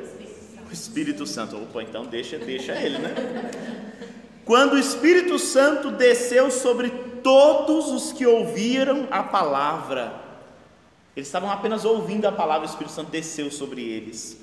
O 0.69 0.71
Espírito 0.71 1.25
Santo. 1.25 1.57
Opa, 1.57 1.81
então 1.81 2.05
deixa, 2.05 2.37
deixa 2.37 2.73
ele, 2.73 2.99
né? 2.99 3.15
Quando 4.45 4.73
o 4.73 4.79
Espírito 4.79 5.39
Santo 5.39 5.89
desceu 5.89 6.51
sobre 6.51 6.89
todos 7.23 7.91
os 7.91 8.11
que 8.11 8.25
ouviram 8.25 9.07
a 9.09 9.23
palavra, 9.23 10.13
eles 11.15 11.27
estavam 11.27 11.49
apenas 11.49 11.85
ouvindo 11.85 12.25
a 12.25 12.31
palavra, 12.31 12.67
o 12.67 12.69
Espírito 12.69 12.93
Santo 12.93 13.09
desceu 13.09 13.51
sobre 13.51 13.81
eles. 13.81 14.39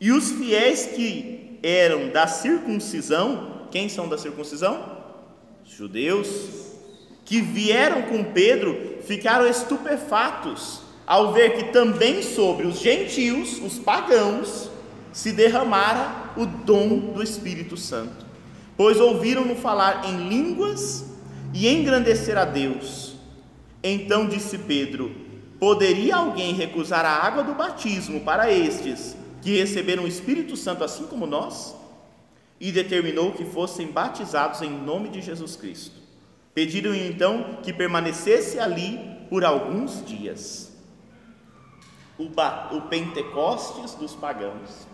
E 0.00 0.10
os 0.10 0.32
fiéis 0.32 0.86
que 0.86 1.41
eram 1.62 2.08
da 2.08 2.26
circuncisão, 2.26 3.66
quem 3.70 3.88
são 3.88 4.08
da 4.08 4.18
circuncisão? 4.18 4.98
Judeus, 5.64 6.28
que 7.24 7.40
vieram 7.40 8.02
com 8.02 8.24
Pedro, 8.24 8.98
ficaram 9.02 9.46
estupefatos 9.46 10.80
ao 11.06 11.32
ver 11.32 11.56
que 11.56 11.72
também 11.72 12.22
sobre 12.22 12.66
os 12.66 12.80
gentios, 12.80 13.58
os 13.58 13.78
pagãos, 13.78 14.70
se 15.12 15.32
derramara 15.32 16.32
o 16.36 16.46
dom 16.46 17.12
do 17.12 17.22
Espírito 17.22 17.76
Santo, 17.76 18.24
pois 18.76 18.98
ouviram-no 18.98 19.54
falar 19.54 20.08
em 20.08 20.28
línguas 20.28 21.04
e 21.52 21.68
engrandecer 21.68 22.36
a 22.38 22.44
Deus. 22.44 23.14
Então 23.82 24.26
disse 24.26 24.58
Pedro: 24.58 25.14
Poderia 25.60 26.16
alguém 26.16 26.54
recusar 26.54 27.04
a 27.04 27.10
água 27.10 27.42
do 27.42 27.54
batismo 27.54 28.20
para 28.20 28.50
estes 28.50 29.16
que 29.42 29.58
receberam 29.58 30.04
o 30.04 30.08
Espírito 30.08 30.56
Santo 30.56 30.84
assim 30.84 31.04
como 31.06 31.26
nós, 31.26 31.74
e 32.60 32.70
determinou 32.70 33.32
que 33.32 33.44
fossem 33.44 33.88
batizados 33.88 34.62
em 34.62 34.70
nome 34.70 35.08
de 35.08 35.20
Jesus 35.20 35.56
Cristo. 35.56 36.00
Pediram 36.54 36.94
então 36.94 37.58
que 37.60 37.72
permanecesse 37.72 38.60
ali 38.60 39.00
por 39.28 39.44
alguns 39.44 40.04
dias. 40.06 40.72
O, 42.16 42.28
o 42.76 42.82
Pentecostes 42.82 43.94
dos 43.94 44.14
pagãos. 44.14 44.86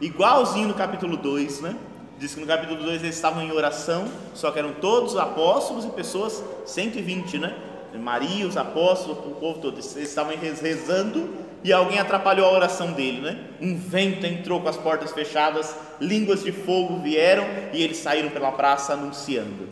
Igualzinho 0.00 0.66
no 0.66 0.74
capítulo 0.74 1.16
2, 1.16 1.60
né? 1.60 1.76
Diz 2.18 2.34
que 2.34 2.40
no 2.40 2.46
capítulo 2.46 2.82
2 2.82 3.04
eles 3.04 3.14
estavam 3.14 3.42
em 3.42 3.52
oração, 3.52 4.08
só 4.34 4.50
que 4.50 4.58
eram 4.58 4.72
todos 4.72 5.16
apóstolos 5.16 5.84
e 5.84 5.90
pessoas, 5.90 6.42
120, 6.66 7.38
né? 7.38 7.56
Maria, 7.98 8.46
os 8.46 8.56
apóstolos, 8.56 9.18
o 9.18 9.30
povo 9.36 9.60
todo, 9.60 9.74
eles 9.74 9.94
estavam 9.96 10.36
rezando 10.36 11.28
e 11.62 11.72
alguém 11.72 11.98
atrapalhou 11.98 12.46
a 12.46 12.52
oração 12.52 12.92
dele, 12.92 13.20
né? 13.20 13.38
Um 13.60 13.76
vento 13.76 14.24
entrou 14.24 14.60
com 14.60 14.68
as 14.68 14.76
portas 14.76 15.12
fechadas, 15.12 15.74
línguas 16.00 16.42
de 16.42 16.52
fogo 16.52 16.98
vieram 17.00 17.44
e 17.72 17.82
eles 17.82 17.98
saíram 17.98 18.30
pela 18.30 18.52
praça 18.52 18.94
anunciando. 18.94 19.68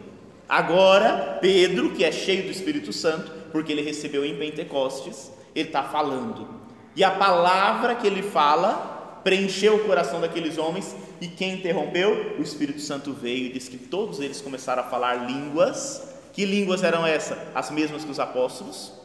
Agora, 0.47 1.39
Pedro, 1.41 1.91
que 1.91 2.05
é 2.05 2.13
cheio 2.13 2.45
do 2.45 2.51
Espírito 2.51 2.93
Santo, 2.93 3.33
porque 3.51 3.73
ele 3.73 3.83
recebeu 3.83 4.25
em 4.25 4.37
Pentecostes, 4.37 5.31
ele 5.55 5.69
está 5.69 5.83
falando. 5.83 6.49
E 6.95 7.03
a 7.03 7.11
palavra 7.11 7.95
que 7.95 8.07
ele 8.07 8.23
fala 8.23 9.21
preencheu 9.25 9.77
o 9.77 9.85
coração 9.85 10.21
daqueles 10.21 10.59
homens, 10.59 10.95
e 11.21 11.27
quem 11.27 11.55
interrompeu? 11.55 12.37
O 12.39 12.43
Espírito 12.43 12.81
Santo 12.81 13.13
veio 13.13 13.47
e 13.47 13.53
disse 13.53 13.71
que 13.71 13.79
todos 13.79 14.21
eles 14.21 14.41
começaram 14.41 14.83
a 14.83 14.87
falar 14.87 15.27
línguas. 15.27 16.15
Que 16.33 16.45
línguas 16.45 16.85
eram 16.85 17.07
essas? 17.07 17.37
As 17.55 17.71
mesmas 17.71 18.05
que 18.05 18.11
os 18.11 18.21
apóstolos 18.21 18.98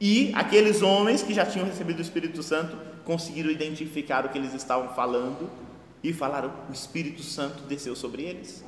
e 0.00 0.32
aqueles 0.34 0.82
homens 0.82 1.22
que 1.22 1.34
já 1.34 1.44
tinham 1.44 1.66
recebido 1.66 1.98
o 1.98 2.02
Espírito 2.02 2.42
Santo 2.42 2.76
conseguiram 3.04 3.50
identificar 3.50 4.24
o 4.24 4.28
que 4.28 4.38
eles 4.38 4.54
estavam 4.54 4.94
falando 4.94 5.50
e 6.02 6.12
falaram: 6.12 6.52
o 6.68 6.72
Espírito 6.72 7.22
Santo 7.22 7.62
desceu 7.64 7.96
sobre 7.96 8.22
eles. 8.22 8.64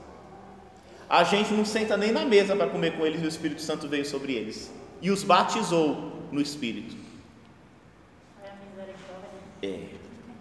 A 1.09 1.25
gente 1.25 1.53
não 1.53 1.65
senta 1.65 1.97
nem 1.97 2.13
na 2.13 2.25
mesa 2.25 2.55
para 2.55 2.69
comer 2.69 2.97
com 2.97 3.05
eles 3.05 3.23
e 3.23 3.25
o 3.25 3.29
Espírito 3.29 3.61
Santo 3.61 3.89
veio 3.89 4.05
sobre 4.05 4.33
eles 4.33 4.73
e 5.03 5.11
os 5.11 5.23
batizou 5.23 6.13
no 6.31 6.41
Espírito. 6.41 6.97
É, 9.63 9.81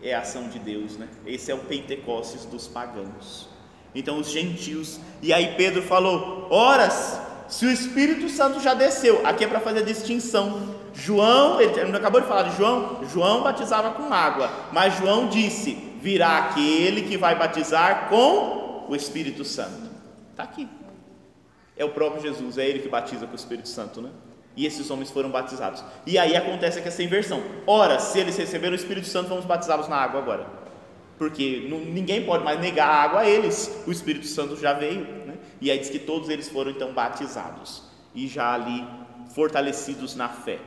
é 0.01 0.15
a 0.15 0.21
ação 0.21 0.47
de 0.47 0.59
Deus, 0.59 0.97
né? 0.97 1.07
Esse 1.25 1.51
é 1.51 1.55
o 1.55 1.59
Pentecostes 1.59 2.45
dos 2.45 2.67
pagãos. 2.67 3.49
Então 3.93 4.19
os 4.19 4.29
gentios, 4.29 4.99
e 5.21 5.33
aí 5.33 5.55
Pedro 5.55 5.81
falou: 5.81 6.47
Horas, 6.49 7.19
se 7.47 7.65
o 7.65 7.71
Espírito 7.71 8.29
Santo 8.29 8.59
já 8.59 8.73
desceu, 8.73 9.25
aqui 9.25 9.43
é 9.43 9.47
para 9.47 9.59
fazer 9.59 9.79
a 9.79 9.83
distinção. 9.83 10.78
João, 10.99 11.61
ele 11.61 11.95
acabou 11.95 12.21
de 12.21 12.27
falar 12.27 12.43
de 12.43 12.57
João, 12.57 12.99
João 13.05 13.41
batizava 13.41 13.91
com 13.91 14.13
água, 14.13 14.51
mas 14.71 14.97
João 14.97 15.27
disse: 15.27 15.71
virá 16.01 16.37
aquele 16.39 17.03
que 17.03 17.17
vai 17.17 17.35
batizar 17.35 18.09
com 18.09 18.85
o 18.87 18.95
Espírito 18.95 19.43
Santo. 19.45 19.89
Está 20.31 20.43
aqui. 20.43 20.67
É 21.77 21.85
o 21.85 21.89
próprio 21.89 22.21
Jesus, 22.21 22.57
é 22.57 22.67
ele 22.67 22.79
que 22.79 22.89
batiza 22.89 23.25
com 23.25 23.33
o 23.33 23.35
Espírito 23.35 23.69
Santo, 23.69 24.01
né? 24.01 24.09
E 24.55 24.65
esses 24.65 24.89
homens 24.89 25.09
foram 25.09 25.29
batizados. 25.29 25.83
E 26.05 26.17
aí 26.17 26.35
acontece 26.35 26.79
essa 26.79 27.01
inversão. 27.01 27.41
Ora, 27.65 27.99
se 27.99 28.19
eles 28.19 28.35
receberam 28.35 28.73
o 28.73 28.75
Espírito 28.75 29.07
Santo, 29.07 29.29
vamos 29.29 29.45
batizá-los 29.45 29.87
na 29.87 29.95
água 29.95 30.19
agora. 30.19 30.45
porque 31.17 31.67
ninguém 31.69 32.25
pode 32.25 32.45
mais 32.45 32.59
negar 32.61 32.87
a 32.87 33.03
água 33.03 33.19
a 33.21 33.29
eles, 33.29 33.83
o 33.85 33.91
Espírito 33.91 34.25
Santo 34.25 34.55
já 34.55 34.71
veio, 34.71 35.01
né? 35.25 35.35
e 35.59 35.69
aí 35.69 35.77
diz 35.77 35.89
que 35.89 35.99
todos 35.99 36.29
eles 36.29 36.47
foram 36.47 36.71
então 36.71 36.93
batizados, 36.93 37.83
e 38.15 38.25
já 38.25 38.53
ali 38.53 38.87
fortalecidos 39.35 40.15
na 40.15 40.29
fé. 40.29 40.59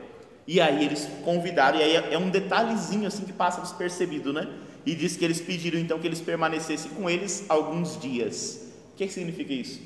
E 0.45 0.59
aí 0.59 0.83
eles 0.83 1.07
convidaram, 1.23 1.79
e 1.79 1.83
aí 1.83 1.95
é 1.95 2.17
um 2.17 2.29
detalhezinho 2.29 3.07
assim 3.07 3.23
que 3.23 3.31
passa 3.31 3.61
despercebido, 3.61 4.33
né? 4.33 4.47
E 4.85 4.93
diz 4.93 5.15
que 5.15 5.23
eles 5.23 5.39
pediram 5.39 5.79
então 5.79 5.99
que 5.99 6.05
eles 6.05 6.19
permanecessem 6.19 6.91
com 6.91 7.09
eles 7.09 7.45
alguns 7.47 7.99
dias. 7.99 8.73
O 8.93 8.97
que, 8.97 9.07
que 9.07 9.13
significa 9.13 9.53
isso? 9.53 9.81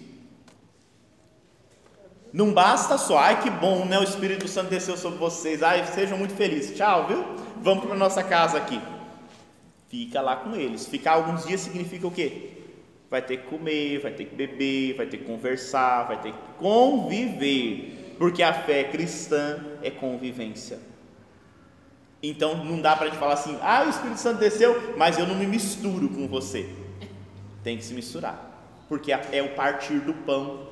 Não 2.34 2.52
basta 2.52 2.98
só, 2.98 3.20
ai 3.20 3.42
que 3.42 3.50
bom, 3.50 3.86
né? 3.86 4.00
O 4.00 4.04
Espírito 4.04 4.48
Santo 4.48 4.70
desceu 4.70 4.98
sobre 4.98 5.20
vocês, 5.20 5.64
ai 5.64 5.86
sejam 5.86 6.18
muito 6.18 6.34
felizes, 6.34 6.76
tchau, 6.76 7.08
viu? 7.08 7.24
Vamos 7.62 7.86
para 7.86 7.96
nossa 7.96 8.24
casa 8.24 8.58
aqui. 8.58 8.80
Fica 9.90 10.22
lá 10.22 10.36
com 10.36 10.56
eles. 10.56 10.86
Ficar 10.86 11.14
alguns 11.14 11.46
dias 11.46 11.62
significa 11.62 12.06
o 12.06 12.12
quê? 12.12 12.52
Vai 13.10 13.22
ter 13.22 13.38
que 13.38 13.48
comer, 13.48 14.00
vai 14.00 14.12
ter 14.12 14.26
que 14.26 14.36
beber, 14.36 14.96
vai 14.96 15.06
ter 15.06 15.18
que 15.18 15.24
conversar, 15.24 16.04
vai 16.04 16.22
ter 16.22 16.34
que 16.34 16.38
conviver, 16.58 17.97
porque 18.18 18.42
a 18.44 18.54
fé 18.54 18.84
cristã 18.86 19.60
é 19.82 19.92
convivência. 19.92 20.80
Então 22.22 22.64
não 22.64 22.82
dá 22.82 22.96
para 22.96 23.06
a 23.06 23.10
gente 23.10 23.20
falar 23.20 23.34
assim, 23.34 23.58
ah, 23.62 23.84
o 23.86 23.90
Espírito 23.90 24.20
Santo 24.20 24.40
desceu, 24.40 24.96
mas 24.98 25.18
eu 25.18 25.28
não 25.28 25.36
me 25.36 25.46
misturo 25.46 26.10
com 26.10 26.28
você. 26.28 26.70
Tem 27.64 27.78
que 27.78 27.86
se 27.86 27.94
misturar, 27.94 28.86
porque 28.90 29.12
é 29.12 29.42
o 29.44 29.56
partir 29.56 30.00
do 30.00 30.14
pão, 30.14 30.68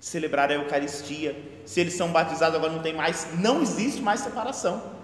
celebrar 0.00 0.50
a 0.50 0.54
Eucaristia. 0.54 1.36
Se 1.66 1.80
eles 1.80 1.94
são 1.94 2.08
batizados 2.10 2.56
agora 2.56 2.72
não 2.72 2.82
tem 2.82 2.94
mais, 2.94 3.28
não 3.38 3.62
existe 3.62 4.00
mais 4.00 4.20
separação. 4.20 4.94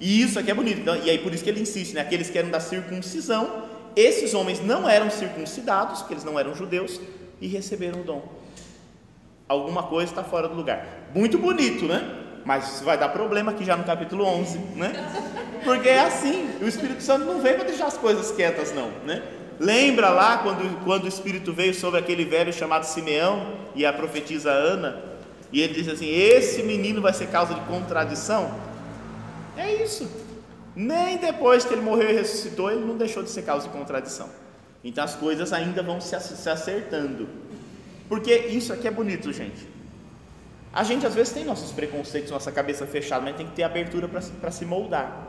E 0.00 0.20
isso 0.20 0.38
aqui 0.38 0.50
é 0.50 0.54
bonito. 0.54 0.80
Então, 0.80 0.96
e 0.96 1.08
aí 1.08 1.18
por 1.18 1.32
isso 1.32 1.44
que 1.44 1.50
ele 1.50 1.60
insiste, 1.60 1.94
né? 1.94 2.00
Aqueles 2.00 2.28
que 2.28 2.36
eram 2.36 2.50
da 2.50 2.58
circuncisão, 2.58 3.68
esses 3.94 4.34
homens 4.34 4.60
não 4.60 4.88
eram 4.88 5.10
circuncidados, 5.10 6.00
porque 6.00 6.14
eles 6.14 6.24
não 6.24 6.38
eram 6.38 6.54
judeus, 6.54 7.00
e 7.40 7.46
receberam 7.46 8.00
o 8.00 8.04
dom. 8.04 8.41
Alguma 9.52 9.82
coisa 9.82 10.10
está 10.10 10.24
fora 10.24 10.48
do 10.48 10.54
lugar. 10.54 11.10
Muito 11.14 11.36
bonito, 11.36 11.84
né? 11.84 12.20
Mas 12.42 12.80
vai 12.80 12.96
dar 12.96 13.10
problema 13.10 13.52
aqui 13.52 13.64
já 13.64 13.76
no 13.76 13.84
capítulo 13.84 14.24
11, 14.24 14.58
né? 14.76 14.92
Porque 15.62 15.90
é 15.90 16.00
assim, 16.00 16.48
o 16.62 16.66
Espírito 16.66 17.02
Santo 17.02 17.26
não 17.26 17.38
veio 17.38 17.56
para 17.56 17.66
deixar 17.66 17.86
as 17.86 17.98
coisas 17.98 18.32
quietas, 18.32 18.72
não, 18.72 18.90
né? 19.04 19.22
Lembra 19.60 20.08
lá 20.08 20.38
quando, 20.38 20.82
quando 20.84 21.04
o 21.04 21.08
Espírito 21.08 21.52
veio 21.52 21.74
sobre 21.74 22.00
aquele 22.00 22.24
velho 22.24 22.50
chamado 22.50 22.84
Simeão 22.84 23.58
e 23.74 23.84
a 23.84 23.92
profetisa 23.92 24.50
Ana, 24.50 25.02
e 25.52 25.60
ele 25.60 25.74
disse 25.74 25.90
assim: 25.90 26.08
Esse 26.08 26.62
menino 26.62 27.02
vai 27.02 27.12
ser 27.12 27.26
causa 27.26 27.52
de 27.52 27.60
contradição? 27.60 28.50
É 29.54 29.70
isso. 29.74 30.10
Nem 30.74 31.18
depois 31.18 31.66
que 31.66 31.74
ele 31.74 31.82
morreu 31.82 32.08
e 32.08 32.14
ressuscitou, 32.14 32.70
ele 32.70 32.80
não 32.80 32.96
deixou 32.96 33.22
de 33.22 33.28
ser 33.28 33.42
causa 33.42 33.68
de 33.68 33.72
contradição. 33.72 34.30
Então 34.82 35.04
as 35.04 35.14
coisas 35.14 35.52
ainda 35.52 35.82
vão 35.82 36.00
se 36.00 36.16
acertando. 36.16 37.41
Porque 38.12 38.34
isso 38.34 38.74
aqui 38.74 38.86
é 38.86 38.90
bonito, 38.90 39.32
gente. 39.32 39.66
A 40.70 40.84
gente 40.84 41.06
às 41.06 41.14
vezes 41.14 41.32
tem 41.32 41.46
nossos 41.46 41.72
preconceitos, 41.72 42.30
nossa 42.30 42.52
cabeça 42.52 42.86
fechada, 42.86 43.24
mas 43.24 43.34
tem 43.36 43.46
que 43.46 43.52
ter 43.52 43.62
abertura 43.62 44.06
para 44.06 44.50
se 44.50 44.66
moldar. 44.66 45.28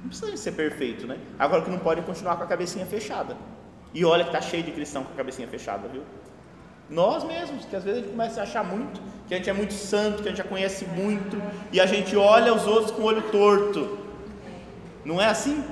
Não 0.00 0.08
precisa 0.08 0.34
ser 0.34 0.52
perfeito, 0.52 1.06
né? 1.06 1.18
Agora 1.38 1.60
que 1.60 1.68
não 1.68 1.78
pode 1.78 2.00
continuar 2.00 2.38
com 2.38 2.44
a 2.44 2.46
cabecinha 2.46 2.86
fechada. 2.86 3.36
E 3.92 4.02
olha 4.02 4.24
que 4.24 4.32
tá 4.32 4.40
cheio 4.40 4.62
de 4.62 4.72
cristão 4.72 5.04
com 5.04 5.12
a 5.12 5.14
cabecinha 5.14 5.46
fechada, 5.46 5.88
viu? 5.88 6.02
Nós 6.88 7.22
mesmos, 7.22 7.66
que 7.66 7.76
às 7.76 7.84
vezes 7.84 7.98
a 7.98 8.02
gente 8.02 8.12
começa 8.12 8.40
a 8.40 8.44
achar 8.44 8.64
muito, 8.64 8.98
que 9.28 9.34
a 9.34 9.36
gente 9.36 9.50
é 9.50 9.52
muito 9.52 9.74
santo, 9.74 10.22
que 10.22 10.28
a 10.28 10.30
gente 10.30 10.38
já 10.38 10.48
conhece 10.48 10.86
muito, 10.86 11.36
e 11.70 11.78
a 11.78 11.84
gente 11.84 12.16
olha 12.16 12.54
os 12.54 12.66
outros 12.66 12.92
com 12.92 13.02
o 13.02 13.04
olho 13.04 13.20
torto. 13.30 13.98
Não 15.04 15.20
é 15.20 15.26
assim? 15.26 15.62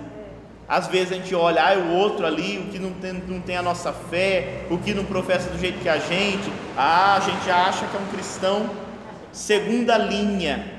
Às 0.69 0.87
vezes 0.87 1.13
a 1.13 1.15
gente 1.15 1.35
olha, 1.35 1.63
ah, 1.63 1.79
o 1.79 1.95
outro 1.95 2.27
ali, 2.27 2.59
o 2.59 2.65
que 2.71 2.79
não 2.79 2.93
tem, 2.93 3.15
não 3.27 3.41
tem 3.41 3.57
a 3.57 3.63
nossa 3.63 3.91
fé, 3.91 4.67
o 4.71 4.77
que 4.77 4.93
não 4.93 5.05
professa 5.05 5.49
do 5.49 5.59
jeito 5.59 5.79
que 5.81 5.89
a 5.89 5.99
gente, 5.99 6.53
ah, 6.77 7.17
a 7.17 7.21
gente 7.21 7.51
acha 7.51 7.87
que 7.87 7.97
é 7.97 8.01
um 8.01 8.07
cristão 8.09 8.69
segunda 9.33 9.97
linha. 9.97 10.77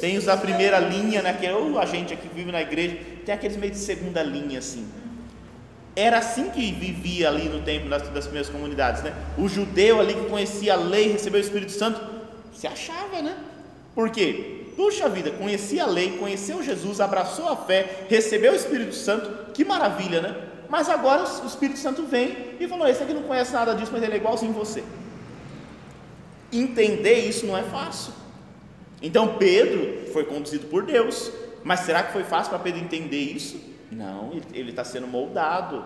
Tem 0.00 0.18
os 0.18 0.24
da 0.24 0.36
primeira 0.36 0.78
linha, 0.78 1.22
né? 1.22 1.32
Que 1.32 1.46
é 1.46 1.52
a 1.52 1.86
gente 1.86 2.12
aqui 2.12 2.28
que 2.28 2.34
vive 2.34 2.52
na 2.52 2.60
igreja, 2.60 2.98
tem 3.24 3.34
aqueles 3.34 3.56
meio 3.56 3.72
de 3.72 3.78
segunda 3.78 4.22
linha 4.22 4.58
assim. 4.58 4.86
Era 5.96 6.18
assim 6.18 6.50
que 6.50 6.70
vivia 6.72 7.28
ali 7.28 7.48
no 7.48 7.60
tempo 7.62 7.88
das, 7.88 8.08
das 8.08 8.24
primeiras 8.24 8.50
comunidades, 8.50 9.02
né? 9.02 9.14
O 9.36 9.48
judeu 9.48 10.00
ali 10.00 10.14
que 10.14 10.24
conhecia 10.26 10.74
a 10.74 10.76
lei, 10.76 11.12
recebeu 11.12 11.40
o 11.40 11.44
Espírito 11.44 11.72
Santo, 11.72 12.00
se 12.54 12.66
achava, 12.66 13.20
né? 13.20 13.36
Por 13.94 14.10
quê? 14.10 14.59
Puxa 14.76 15.08
vida, 15.08 15.30
conhecia 15.30 15.84
a 15.84 15.86
lei, 15.86 16.16
conheceu 16.18 16.62
Jesus, 16.62 17.00
abraçou 17.00 17.48
a 17.48 17.56
fé, 17.56 18.06
recebeu 18.08 18.52
o 18.52 18.56
Espírito 18.56 18.94
Santo, 18.94 19.52
que 19.52 19.64
maravilha, 19.64 20.20
né? 20.20 20.36
Mas 20.68 20.88
agora 20.88 21.24
o 21.24 21.46
Espírito 21.46 21.78
Santo 21.78 22.04
vem 22.04 22.54
e 22.60 22.68
falou: 22.68 22.86
Esse 22.86 23.02
aqui 23.02 23.12
não 23.12 23.24
conhece 23.24 23.52
nada 23.52 23.74
disso, 23.74 23.90
mas 23.92 24.02
ele 24.02 24.14
é 24.14 24.16
igualzinho 24.16 24.52
você. 24.52 24.84
Entender 26.52 27.26
isso 27.28 27.44
não 27.46 27.58
é 27.58 27.62
fácil. 27.64 28.12
Então 29.02 29.36
Pedro 29.36 30.10
foi 30.12 30.24
conduzido 30.24 30.66
por 30.66 30.84
Deus, 30.84 31.30
mas 31.64 31.80
será 31.80 32.02
que 32.02 32.12
foi 32.12 32.22
fácil 32.22 32.50
para 32.50 32.58
Pedro 32.60 32.80
entender 32.80 33.18
isso? 33.18 33.60
Não, 33.90 34.32
ele 34.52 34.70
está 34.70 34.84
sendo 34.84 35.06
moldado. 35.06 35.84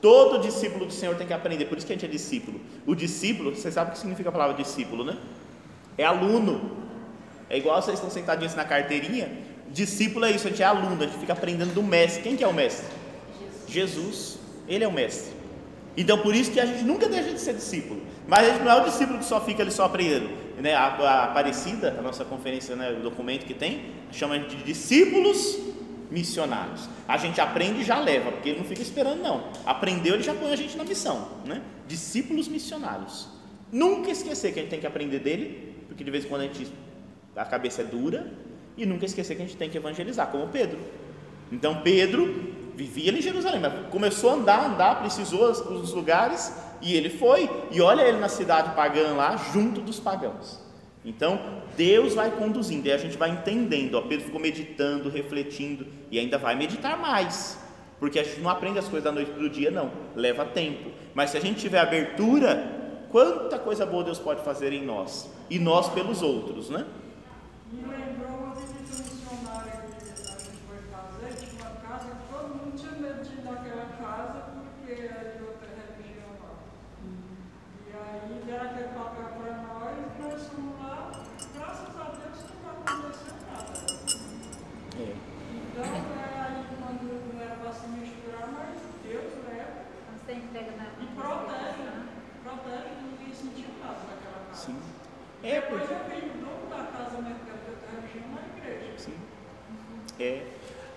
Todo 0.00 0.38
discípulo 0.38 0.86
do 0.86 0.92
Senhor 0.92 1.14
tem 1.16 1.26
que 1.26 1.32
aprender, 1.32 1.64
por 1.66 1.78
isso 1.78 1.86
que 1.86 1.92
a 1.92 1.96
gente 1.96 2.04
é 2.04 2.08
discípulo. 2.08 2.60
O 2.86 2.94
discípulo, 2.94 3.54
você 3.54 3.70
sabe 3.70 3.90
o 3.90 3.92
que 3.92 3.98
significa 3.98 4.28
a 4.28 4.32
palavra 4.32 4.54
discípulo, 4.54 5.04
né? 5.04 5.16
É 5.96 6.04
aluno. 6.04 6.83
É 7.54 7.58
igual 7.58 7.80
vocês 7.80 7.94
estão 7.94 8.10
sentadinhos 8.10 8.56
na 8.56 8.64
carteirinha. 8.64 9.28
Discípulo 9.70 10.24
é 10.24 10.32
isso, 10.32 10.44
a 10.48 10.50
gente 10.50 10.60
é 10.60 10.66
aluno, 10.66 11.00
a 11.00 11.06
gente 11.06 11.18
fica 11.18 11.34
aprendendo 11.34 11.72
do 11.72 11.84
mestre. 11.84 12.20
Quem 12.20 12.34
que 12.36 12.42
é 12.42 12.48
o 12.48 12.52
mestre? 12.52 12.84
Jesus. 13.68 13.92
Jesus. 13.92 14.38
Ele 14.66 14.82
é 14.82 14.88
o 14.88 14.92
mestre. 14.92 15.32
Então 15.96 16.18
por 16.18 16.34
isso 16.34 16.50
que 16.50 16.58
a 16.58 16.66
gente 16.66 16.82
nunca 16.82 17.08
deixa 17.08 17.30
de 17.30 17.40
ser 17.40 17.54
discípulo. 17.54 18.02
Mas 18.26 18.48
a 18.48 18.50
gente 18.50 18.64
não 18.64 18.72
é 18.72 18.82
o 18.82 18.84
discípulo 18.84 19.20
que 19.20 19.24
só 19.24 19.40
fica 19.40 19.62
ali 19.62 19.70
só 19.70 19.84
aprendendo. 19.84 20.30
Né? 20.60 20.74
A, 20.74 20.86
a 20.86 21.24
Aparecida, 21.26 21.94
a 21.96 22.02
nossa 22.02 22.24
conferência, 22.24 22.74
né, 22.74 22.90
o 22.90 23.02
documento 23.04 23.46
que 23.46 23.54
tem, 23.54 23.84
chama 24.10 24.34
a 24.34 24.38
gente 24.38 24.56
de 24.56 24.64
discípulos 24.64 25.56
missionários. 26.10 26.88
A 27.06 27.16
gente 27.18 27.40
aprende 27.40 27.82
e 27.82 27.84
já 27.84 28.00
leva, 28.00 28.32
porque 28.32 28.48
ele 28.48 28.58
não 28.58 28.66
fica 28.66 28.82
esperando, 28.82 29.22
não. 29.22 29.48
Aprendeu, 29.64 30.14
ele 30.14 30.24
já 30.24 30.34
põe 30.34 30.52
a 30.52 30.56
gente 30.56 30.76
na 30.76 30.82
missão. 30.82 31.28
Né? 31.44 31.62
Discípulos 31.86 32.48
missionários. 32.48 33.28
Nunca 33.70 34.10
esquecer 34.10 34.52
que 34.52 34.58
a 34.58 34.62
gente 34.62 34.70
tem 34.70 34.80
que 34.80 34.88
aprender 34.88 35.20
dele, 35.20 35.72
porque 35.86 36.02
de 36.02 36.10
vez 36.10 36.24
em 36.24 36.28
quando 36.28 36.40
a, 36.40 36.44
gente, 36.44 36.66
a 37.36 37.44
cabeça 37.44 37.82
é 37.82 37.84
dura, 37.84 38.30
e 38.76 38.84
nunca 38.84 39.04
esquecer 39.04 39.36
que 39.36 39.42
a 39.42 39.46
gente 39.46 39.56
tem 39.56 39.70
que 39.70 39.76
evangelizar, 39.76 40.28
como 40.28 40.48
Pedro. 40.48 40.78
Então 41.50 41.80
Pedro 41.82 42.52
vivia 42.74 43.10
ali 43.10 43.20
em 43.20 43.22
Jerusalém, 43.22 43.60
mas 43.60 43.72
começou 43.90 44.30
a 44.30 44.34
andar, 44.34 44.66
andar, 44.66 45.00
precisou 45.00 45.50
os 45.50 45.92
lugares, 45.92 46.52
e 46.82 46.94
ele 46.94 47.10
foi. 47.10 47.48
E 47.70 47.80
olha 47.80 48.02
ele 48.02 48.18
na 48.18 48.28
cidade 48.28 48.74
pagã 48.74 49.14
lá, 49.14 49.36
junto 49.52 49.80
dos 49.80 50.00
pagãos. 50.00 50.60
Então, 51.04 51.38
Deus 51.76 52.14
vai 52.14 52.30
conduzindo, 52.30 52.86
e 52.88 52.92
a 52.92 52.96
gente 52.96 53.16
vai 53.16 53.30
entendendo. 53.30 53.94
Ó, 53.94 54.02
Pedro 54.02 54.24
ficou 54.24 54.40
meditando, 54.40 55.10
refletindo, 55.10 55.86
e 56.10 56.18
ainda 56.18 56.38
vai 56.38 56.54
meditar 56.54 56.98
mais, 56.98 57.58
porque 58.00 58.18
a 58.18 58.24
gente 58.24 58.40
não 58.40 58.50
aprende 58.50 58.78
as 58.78 58.88
coisas 58.88 59.04
da 59.04 59.12
noite 59.12 59.30
para 59.30 59.44
o 59.44 59.50
dia, 59.50 59.70
não, 59.70 59.90
leva 60.16 60.44
tempo. 60.44 60.90
Mas 61.14 61.30
se 61.30 61.36
a 61.36 61.40
gente 61.40 61.60
tiver 61.60 61.78
abertura, 61.78 63.06
quanta 63.10 63.58
coisa 63.58 63.84
boa 63.84 64.02
Deus 64.02 64.18
pode 64.18 64.42
fazer 64.42 64.72
em 64.72 64.84
nós, 64.84 65.30
e 65.50 65.58
nós 65.58 65.88
pelos 65.90 66.22
outros, 66.22 66.70
né? 66.70 66.86
É, 67.82 68.03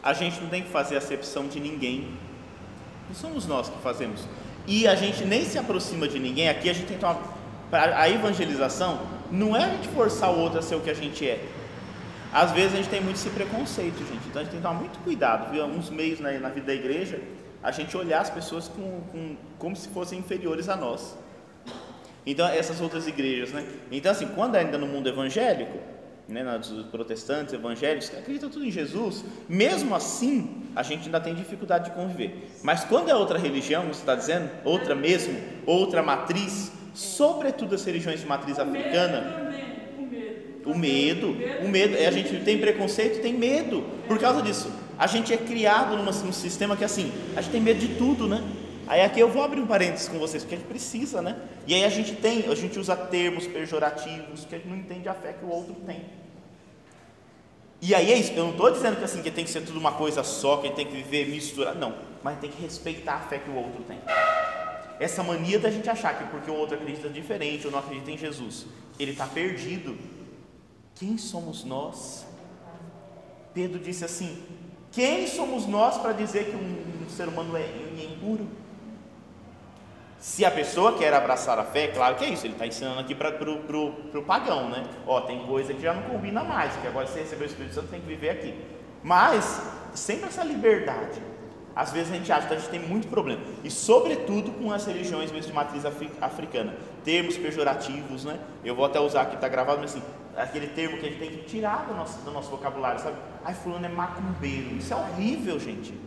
A 0.08 0.14
gente 0.14 0.40
não 0.40 0.48
tem 0.48 0.64
que 0.64 0.70
fazer 0.70 0.96
acepção 0.96 1.50
de 1.50 1.60
ninguém. 1.60 2.08
Não 3.10 3.14
somos 3.14 3.46
nós 3.46 3.68
que 3.68 3.78
fazemos. 3.80 4.22
E 4.66 4.88
a 4.88 4.96
gente 4.96 5.26
nem 5.26 5.44
se 5.44 5.58
aproxima 5.60 6.08
de 6.08 6.18
ninguém. 6.18 6.48
Aqui 6.48 6.70
a 6.70 6.74
gente 6.74 6.88
tem 6.88 6.96
que 6.96 7.02
tomar. 7.02 7.20
A 7.74 8.10
evangelização 8.10 9.02
não 9.30 9.54
é 9.54 9.66
a 9.66 9.70
gente 9.72 9.90
forçar 9.90 10.32
o 10.32 10.40
outro 10.40 10.60
a 10.60 10.62
ser 10.62 10.76
o 10.76 10.80
que 10.80 10.90
a 10.90 10.94
gente 10.94 11.28
é. 11.28 11.46
Às 12.32 12.54
vezes 12.54 12.72
a 12.72 12.78
gente 12.78 12.88
tem 12.88 13.02
muito 13.02 13.18
esse 13.18 13.30
preconceito, 13.32 13.98
gente. 13.98 14.26
Então 14.30 14.42
a 14.42 14.46
gente 14.46 14.52
tem 14.52 14.62
que 14.62 14.66
tomar 14.66 14.80
muito 14.80 14.98
cuidado. 15.00 15.52
Viu? 15.52 15.62
Alguns 15.62 15.90
meios 15.90 16.22
na, 16.22 16.32
na 16.40 16.48
vida 16.48 16.68
da 16.68 16.74
igreja, 16.74 17.20
a 17.62 17.72
gente 17.72 17.98
olhar 17.98 18.22
as 18.22 18.30
pessoas 18.30 18.70
com, 18.70 19.02
com, 19.12 19.36
como 19.60 19.76
se 19.76 19.90
fossem 19.90 20.20
inferiores 20.20 20.70
a 20.70 20.78
nós. 20.78 21.18
Então, 22.26 22.48
essas 22.48 22.80
outras 22.80 23.08
igrejas, 23.08 23.52
né? 23.52 23.68
Então, 23.92 24.14
assim, 24.14 24.28
quando 24.28 24.56
ainda 24.56 24.78
no 24.78 24.88
mundo 24.88 25.10
evangélico, 25.10 25.78
né, 26.28 26.44
dos 26.58 26.86
protestantes 26.88 27.54
evangélicos, 27.54 28.10
que 28.10 28.18
acreditam 28.18 28.50
tudo 28.50 28.66
em 28.66 28.72
Jesus, 28.72 29.24
mesmo 29.48 29.96
assim, 29.96 30.64
a 30.76 30.84
gente 30.84 31.06
ainda 31.06 31.22
tem 31.22 31.34
dificuldade 31.34 31.86
de 31.86 31.96
conviver. 31.96 32.50
Mas 32.62 32.84
quando 32.84 33.10
é 33.10 33.16
outra 33.16 33.40
religião, 33.40 33.84
você 33.84 34.02
está 34.02 34.16
dizendo, 34.16 34.50
outra 34.66 34.94
mesmo, 34.94 35.40
outra 35.66 36.04
matriz, 36.04 36.72
sobretudo 36.94 37.76
as 37.76 37.86
religiões 37.86 38.20
de 38.20 38.26
matriz 38.26 38.60
africana, 38.60 39.48
o 40.66 40.78
medo, 40.78 41.30
o 41.64 41.68
medo, 41.70 41.96
a 41.96 42.12
gente 42.12 42.44
tem 42.44 42.60
preconceito, 42.60 43.22
tem 43.22 43.34
medo 43.34 43.86
por 44.06 44.20
causa 44.20 44.42
disso. 44.42 44.70
A 44.98 45.08
gente 45.08 45.32
é 45.32 45.38
criado 45.38 45.96
num 45.96 46.34
sistema 46.34 46.76
que 46.76 46.84
assim, 46.84 47.12
a 47.36 47.42
gente 47.42 47.52
tem 47.52 47.62
medo 47.62 47.80
de 47.80 47.96
tudo, 47.96 48.28
né? 48.28 48.44
Aí 48.88 49.02
aqui 49.02 49.20
eu 49.20 49.30
vou 49.30 49.44
abrir 49.44 49.60
um 49.60 49.68
parênteses 49.68 50.08
com 50.08 50.18
vocês, 50.18 50.44
porque 50.44 50.56
a 50.56 50.58
gente 50.58 50.68
precisa, 50.68 51.22
né? 51.22 51.38
E 51.68 51.74
aí 51.74 51.84
a 51.84 51.90
gente 51.90 52.14
tem, 52.14 52.50
a 52.50 52.56
gente 52.56 52.80
usa 52.80 52.96
termos 52.96 53.46
pejorativos 53.46 54.46
que 54.46 54.56
a 54.56 54.58
gente 54.58 54.68
não 54.68 54.78
entende 54.78 55.08
a 55.10 55.14
fé 55.14 55.34
que 55.34 55.46
o 55.46 55.50
outro 55.50 55.76
tem. 55.86 56.02
E 57.82 57.94
aí 57.94 58.12
é 58.12 58.18
isso, 58.18 58.32
eu 58.32 58.44
não 58.44 58.52
estou 58.52 58.72
dizendo 58.72 58.98
que 58.98 59.04
assim 59.04 59.22
que 59.22 59.30
tem 59.30 59.46
que 59.46 59.52
ser 59.52 59.62
tudo 59.62 59.78
uma 59.80 59.92
coisa 59.92 60.24
só, 60.24 60.58
que 60.58 60.70
tem 60.72 60.86
que 60.86 60.96
viver 60.96 61.28
misturado, 61.28 61.78
não, 61.78 61.96
mas 62.24 62.40
tem 62.40 62.50
que 62.50 62.60
respeitar 62.62 63.16
a 63.16 63.20
fé 63.20 63.38
que 63.38 63.50
o 63.50 63.56
outro 63.56 63.84
tem. 63.84 64.00
Essa 65.00 65.22
mania 65.22 65.60
da 65.60 65.70
gente 65.70 65.88
achar 65.88 66.18
que 66.18 66.26
porque 66.32 66.50
o 66.50 66.56
outro 66.56 66.76
acredita 66.76 67.08
diferente 67.08 67.68
ou 67.68 67.72
não 67.72 67.80
acredita 67.80 68.10
em 68.10 68.18
Jesus, 68.18 68.66
ele 69.00 69.12
está 69.12 69.28
perdido. 69.28 69.96
Quem 70.96 71.20
somos 71.20 71.64
nós? 71.64 72.26
Pedro 73.54 73.80
disse 73.80 74.04
assim: 74.04 74.44
quem 74.92 75.28
somos 75.28 75.68
nós 75.68 75.98
para 76.00 76.14
dizer 76.14 76.46
que 76.46 76.56
um, 76.56 77.08
ser 77.10 77.28
humano 77.28 77.56
é, 77.56 77.62
é 77.62 78.04
impuro? 78.12 78.48
Se 80.28 80.44
a 80.44 80.52
pessoa 80.52 80.98
quer 80.98 81.14
abraçar 81.14 81.58
a 81.58 81.64
fé, 81.64 81.88
claro 81.88 82.16
que 82.16 82.26
é 82.26 82.30
isso, 82.30 82.46
ele 82.46 82.52
está 82.52 82.68
ensinando 82.68 83.00
aqui 83.00 83.16
para 83.16 83.30
o 83.30 84.24
pagão, 84.24 84.70
né? 84.70 84.84
Ó, 85.08 85.22
tem 85.22 85.40
coisa 85.48 85.74
que 85.74 85.82
já 85.82 85.94
não 85.94 86.04
combina 86.04 86.44
mais, 86.44 86.76
que 86.76 86.86
agora 86.86 87.08
você 87.08 87.22
recebeu 87.22 87.48
o 87.48 87.50
Espírito 87.50 87.74
Santo 87.74 87.88
tem 87.88 88.02
que 88.02 88.08
viver 88.08 88.32
aqui. 88.32 88.54
Mas, 89.02 89.62
sempre 89.94 90.28
essa 90.28 90.44
liberdade. 90.44 91.22
Às 91.74 91.94
vezes 91.94 92.12
a 92.12 92.16
gente 92.18 92.30
acha 92.30 92.46
que 92.46 92.54
a 92.54 92.58
gente 92.58 92.70
tem 92.70 92.80
muito 92.82 93.08
problema, 93.08 93.42
e 93.64 93.72
sobretudo 93.72 94.52
com 94.52 94.70
as 94.70 94.86
religiões 94.86 95.32
mesmo 95.32 95.48
de 95.48 95.56
matriz 95.56 95.86
africana, 95.86 96.76
termos 97.06 97.38
pejorativos, 97.38 98.26
né? 98.26 98.38
Eu 98.66 98.76
vou 98.76 98.84
até 98.84 99.00
usar 99.00 99.22
aqui, 99.22 99.36
está 99.36 99.48
gravado, 99.48 99.80
mas 99.80 99.92
assim, 99.92 100.04
aquele 100.36 100.68
termo 100.68 100.98
que 100.98 101.06
a 101.06 101.10
gente 101.10 101.20
tem 101.20 101.30
que 101.30 101.44
tirar 101.46 101.86
do 101.88 101.96
nosso, 101.96 102.20
do 102.20 102.32
nosso 102.32 102.50
vocabulário, 102.50 103.00
sabe? 103.00 103.16
Ai, 103.46 103.54
fulano 103.54 103.86
é 103.86 103.90
macumbeiro, 103.90 104.76
isso 104.76 104.94
é 104.94 104.98
horrível, 104.98 105.58
gente. 105.58 105.98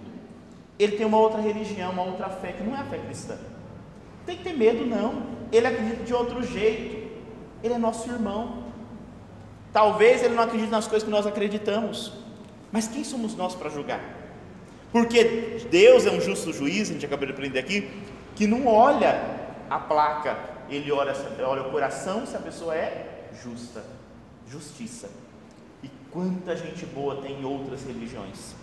Ele 0.78 0.98
tem 0.98 1.06
uma 1.06 1.16
outra 1.18 1.40
religião, 1.40 1.90
uma 1.90 2.02
outra 2.02 2.28
fé, 2.28 2.52
que 2.52 2.62
não 2.62 2.76
é 2.76 2.80
a 2.80 2.84
fé 2.84 2.98
cristã. 2.98 3.38
Tem 4.30 4.36
que 4.36 4.44
ter 4.44 4.52
medo, 4.52 4.86
não. 4.86 5.24
Ele 5.50 5.66
acredita 5.66 6.04
de 6.04 6.14
outro 6.14 6.40
jeito. 6.40 7.10
Ele 7.64 7.74
é 7.74 7.78
nosso 7.78 8.08
irmão. 8.08 8.62
Talvez 9.72 10.22
ele 10.22 10.36
não 10.36 10.44
acredite 10.44 10.70
nas 10.70 10.86
coisas 10.86 11.02
que 11.02 11.10
nós 11.10 11.26
acreditamos. 11.26 12.12
Mas 12.70 12.86
quem 12.86 13.02
somos 13.02 13.34
nós 13.34 13.56
para 13.56 13.68
julgar? 13.68 14.00
Porque 14.92 15.66
Deus 15.68 16.06
é 16.06 16.12
um 16.12 16.20
justo 16.20 16.52
juiz, 16.52 16.90
a 16.90 16.92
gente 16.92 17.04
acabou 17.04 17.26
de 17.26 17.32
aprender 17.32 17.58
aqui, 17.58 17.90
que 18.36 18.46
não 18.46 18.68
olha 18.68 19.20
a 19.68 19.80
placa, 19.80 20.38
ele 20.68 20.92
olha, 20.92 21.12
olha 21.44 21.62
o 21.62 21.72
coração 21.72 22.24
se 22.24 22.36
a 22.36 22.40
pessoa 22.40 22.76
é 22.76 23.26
justa. 23.42 23.82
Justiça. 24.48 25.10
E 25.82 25.90
quanta 26.12 26.54
gente 26.54 26.86
boa 26.86 27.16
tem 27.16 27.40
em 27.40 27.44
outras 27.44 27.82
religiões. 27.82 28.54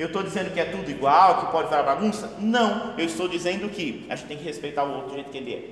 Eu 0.00 0.06
estou 0.06 0.22
dizendo 0.22 0.50
que 0.50 0.58
é 0.58 0.64
tudo 0.64 0.90
igual, 0.90 1.44
que 1.44 1.52
pode 1.52 1.68
virar 1.68 1.82
bagunça? 1.82 2.34
Não, 2.38 2.94
eu 2.96 3.04
estou 3.04 3.28
dizendo 3.28 3.68
que 3.68 4.06
a 4.08 4.16
gente 4.16 4.28
tem 4.28 4.38
que 4.38 4.44
respeitar 4.44 4.82
o 4.82 4.94
outro 4.94 5.10
do 5.10 5.14
jeito 5.16 5.28
que 5.28 5.36
ele 5.36 5.52
é. 5.52 5.62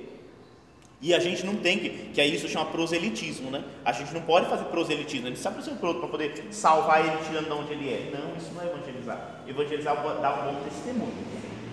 E 1.01 1.15
a 1.15 1.19
gente 1.19 1.43
não 1.43 1.55
tem 1.55 1.79
que, 1.79 1.89
que 2.13 2.21
é 2.21 2.27
isso 2.27 2.47
chama 2.47 2.67
proselitismo, 2.67 3.49
né? 3.49 3.63
A 3.83 3.91
gente 3.91 4.13
não 4.13 4.21
pode 4.21 4.47
fazer 4.47 4.65
proselitismo, 4.65 5.25
a 5.25 5.29
gente 5.31 5.39
sabe 5.41 5.57
um 5.67 5.83
outro 5.83 6.01
para 6.01 6.09
poder 6.09 6.45
salvar 6.51 7.03
ele 7.03 7.17
tirando 7.27 7.45
de 7.45 7.53
onde 7.53 7.73
ele 7.73 7.89
é. 7.89 8.11
Não, 8.13 8.37
isso 8.37 8.51
não 8.53 8.61
é 8.61 8.67
evangelizar. 8.67 9.41
Evangelizar 9.47 9.97
é 9.97 10.21
dar 10.21 10.43
um 10.43 10.53
bom 10.53 10.61
testemunho. 10.63 11.13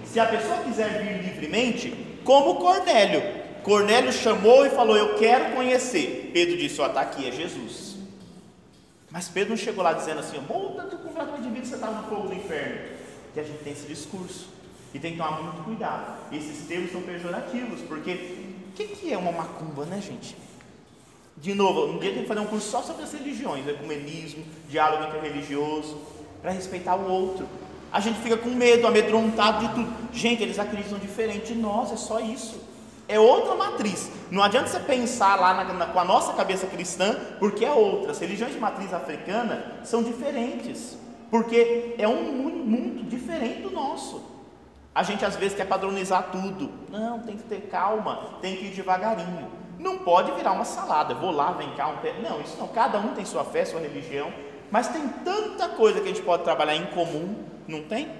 Se 0.06 0.18
a 0.18 0.24
pessoa 0.24 0.56
quiser 0.60 1.02
vir 1.02 1.24
livremente, 1.24 1.92
como 2.24 2.54
Cornélio. 2.54 3.22
Cornélio 3.62 4.14
chamou 4.14 4.64
e 4.64 4.70
falou: 4.70 4.96
Eu 4.96 5.16
quero 5.16 5.54
conhecer. 5.54 6.30
Pedro 6.32 6.56
disse: 6.56 6.80
Ó, 6.80 6.86
está 6.86 7.02
aqui, 7.02 7.28
é 7.28 7.32
Jesus. 7.32 7.85
Mas 9.16 9.28
Pedro 9.28 9.48
não 9.48 9.56
chegou 9.56 9.82
lá 9.82 9.94
dizendo 9.94 10.20
assim, 10.20 10.38
muda 10.40 10.82
tu 10.82 10.98
completamente 10.98 11.44
de 11.44 11.48
vida, 11.48 11.64
você 11.64 11.76
está 11.76 11.90
no 11.90 12.06
fogo 12.06 12.28
do 12.28 12.34
inferno. 12.34 12.96
Que 13.32 13.40
a 13.40 13.42
gente 13.42 13.64
tem 13.64 13.72
esse 13.72 13.86
discurso. 13.86 14.50
E 14.92 14.98
tem 14.98 15.12
que 15.12 15.16
tomar 15.16 15.42
muito 15.42 15.64
cuidado. 15.64 16.18
Esses 16.30 16.66
termos 16.68 16.92
são 16.92 17.00
pejorativos, 17.00 17.80
porque 17.88 18.10
o 18.12 18.72
que, 18.76 18.88
que 18.88 19.10
é 19.10 19.16
uma 19.16 19.32
macumba, 19.32 19.86
né, 19.86 20.02
gente? 20.02 20.36
De 21.34 21.54
novo, 21.54 21.94
um 21.94 21.98
dia 21.98 22.12
tem 22.12 22.24
que 22.24 22.28
fazer 22.28 22.40
um 22.40 22.46
curso 22.46 22.70
só 22.70 22.82
sobre 22.82 23.04
as 23.04 23.12
religiões, 23.14 23.66
ecumenismo, 23.66 24.44
diálogo 24.68 25.04
interreligioso, 25.04 25.98
para 26.42 26.50
respeitar 26.50 26.96
o 26.96 27.10
outro. 27.10 27.48
A 27.90 28.00
gente 28.00 28.18
fica 28.20 28.36
com 28.36 28.50
medo, 28.50 28.86
amedrontado 28.86 29.66
de 29.66 29.74
tudo. 29.76 30.12
Gente, 30.12 30.42
eles 30.42 30.58
acreditam 30.58 30.98
diferente 30.98 31.54
de 31.54 31.58
nós, 31.58 31.90
é 31.90 31.96
só 31.96 32.20
isso 32.20 32.60
é 33.08 33.18
outra 33.18 33.54
matriz. 33.54 34.10
Não 34.30 34.42
adianta 34.42 34.68
você 34.68 34.80
pensar 34.80 35.38
lá 35.38 35.54
na, 35.54 35.72
na, 35.72 35.86
com 35.86 35.98
a 35.98 36.04
nossa 36.04 36.32
cabeça 36.32 36.66
cristã, 36.66 37.14
porque 37.38 37.64
é 37.64 37.70
outra. 37.70 38.10
As 38.10 38.18
religiões 38.18 38.52
de 38.52 38.58
matriz 38.58 38.92
africana 38.92 39.80
são 39.84 40.02
diferentes, 40.02 40.98
porque 41.30 41.94
é 41.98 42.08
um 42.08 42.22
mundo 42.22 43.04
diferente 43.04 43.62
do 43.62 43.70
nosso. 43.70 44.22
A 44.94 45.02
gente 45.02 45.24
às 45.24 45.36
vezes 45.36 45.56
quer 45.56 45.66
padronizar 45.66 46.30
tudo. 46.32 46.70
Não, 46.90 47.20
tem 47.20 47.36
que 47.36 47.42
ter 47.42 47.68
calma, 47.68 48.38
tem 48.40 48.56
que 48.56 48.66
ir 48.66 48.70
devagarinho. 48.70 49.50
Não 49.78 49.98
pode 49.98 50.32
virar 50.32 50.52
uma 50.52 50.64
salada. 50.64 51.14
Vou 51.14 51.30
lá, 51.30 51.52
vem 51.52 51.70
cá, 51.74 51.86
um 51.88 51.98
pé. 51.98 52.14
Não, 52.22 52.40
isso 52.40 52.56
não. 52.58 52.66
Cada 52.68 52.98
um 52.98 53.08
tem 53.08 53.24
sua 53.24 53.44
fé, 53.44 53.64
sua 53.64 53.80
religião. 53.80 54.32
Mas 54.70 54.88
tem 54.88 55.06
tanta 55.24 55.68
coisa 55.68 56.00
que 56.00 56.06
a 56.06 56.12
gente 56.12 56.22
pode 56.22 56.42
trabalhar 56.42 56.74
em 56.74 56.86
comum, 56.86 57.44
não 57.68 57.82
tem? 57.82 58.10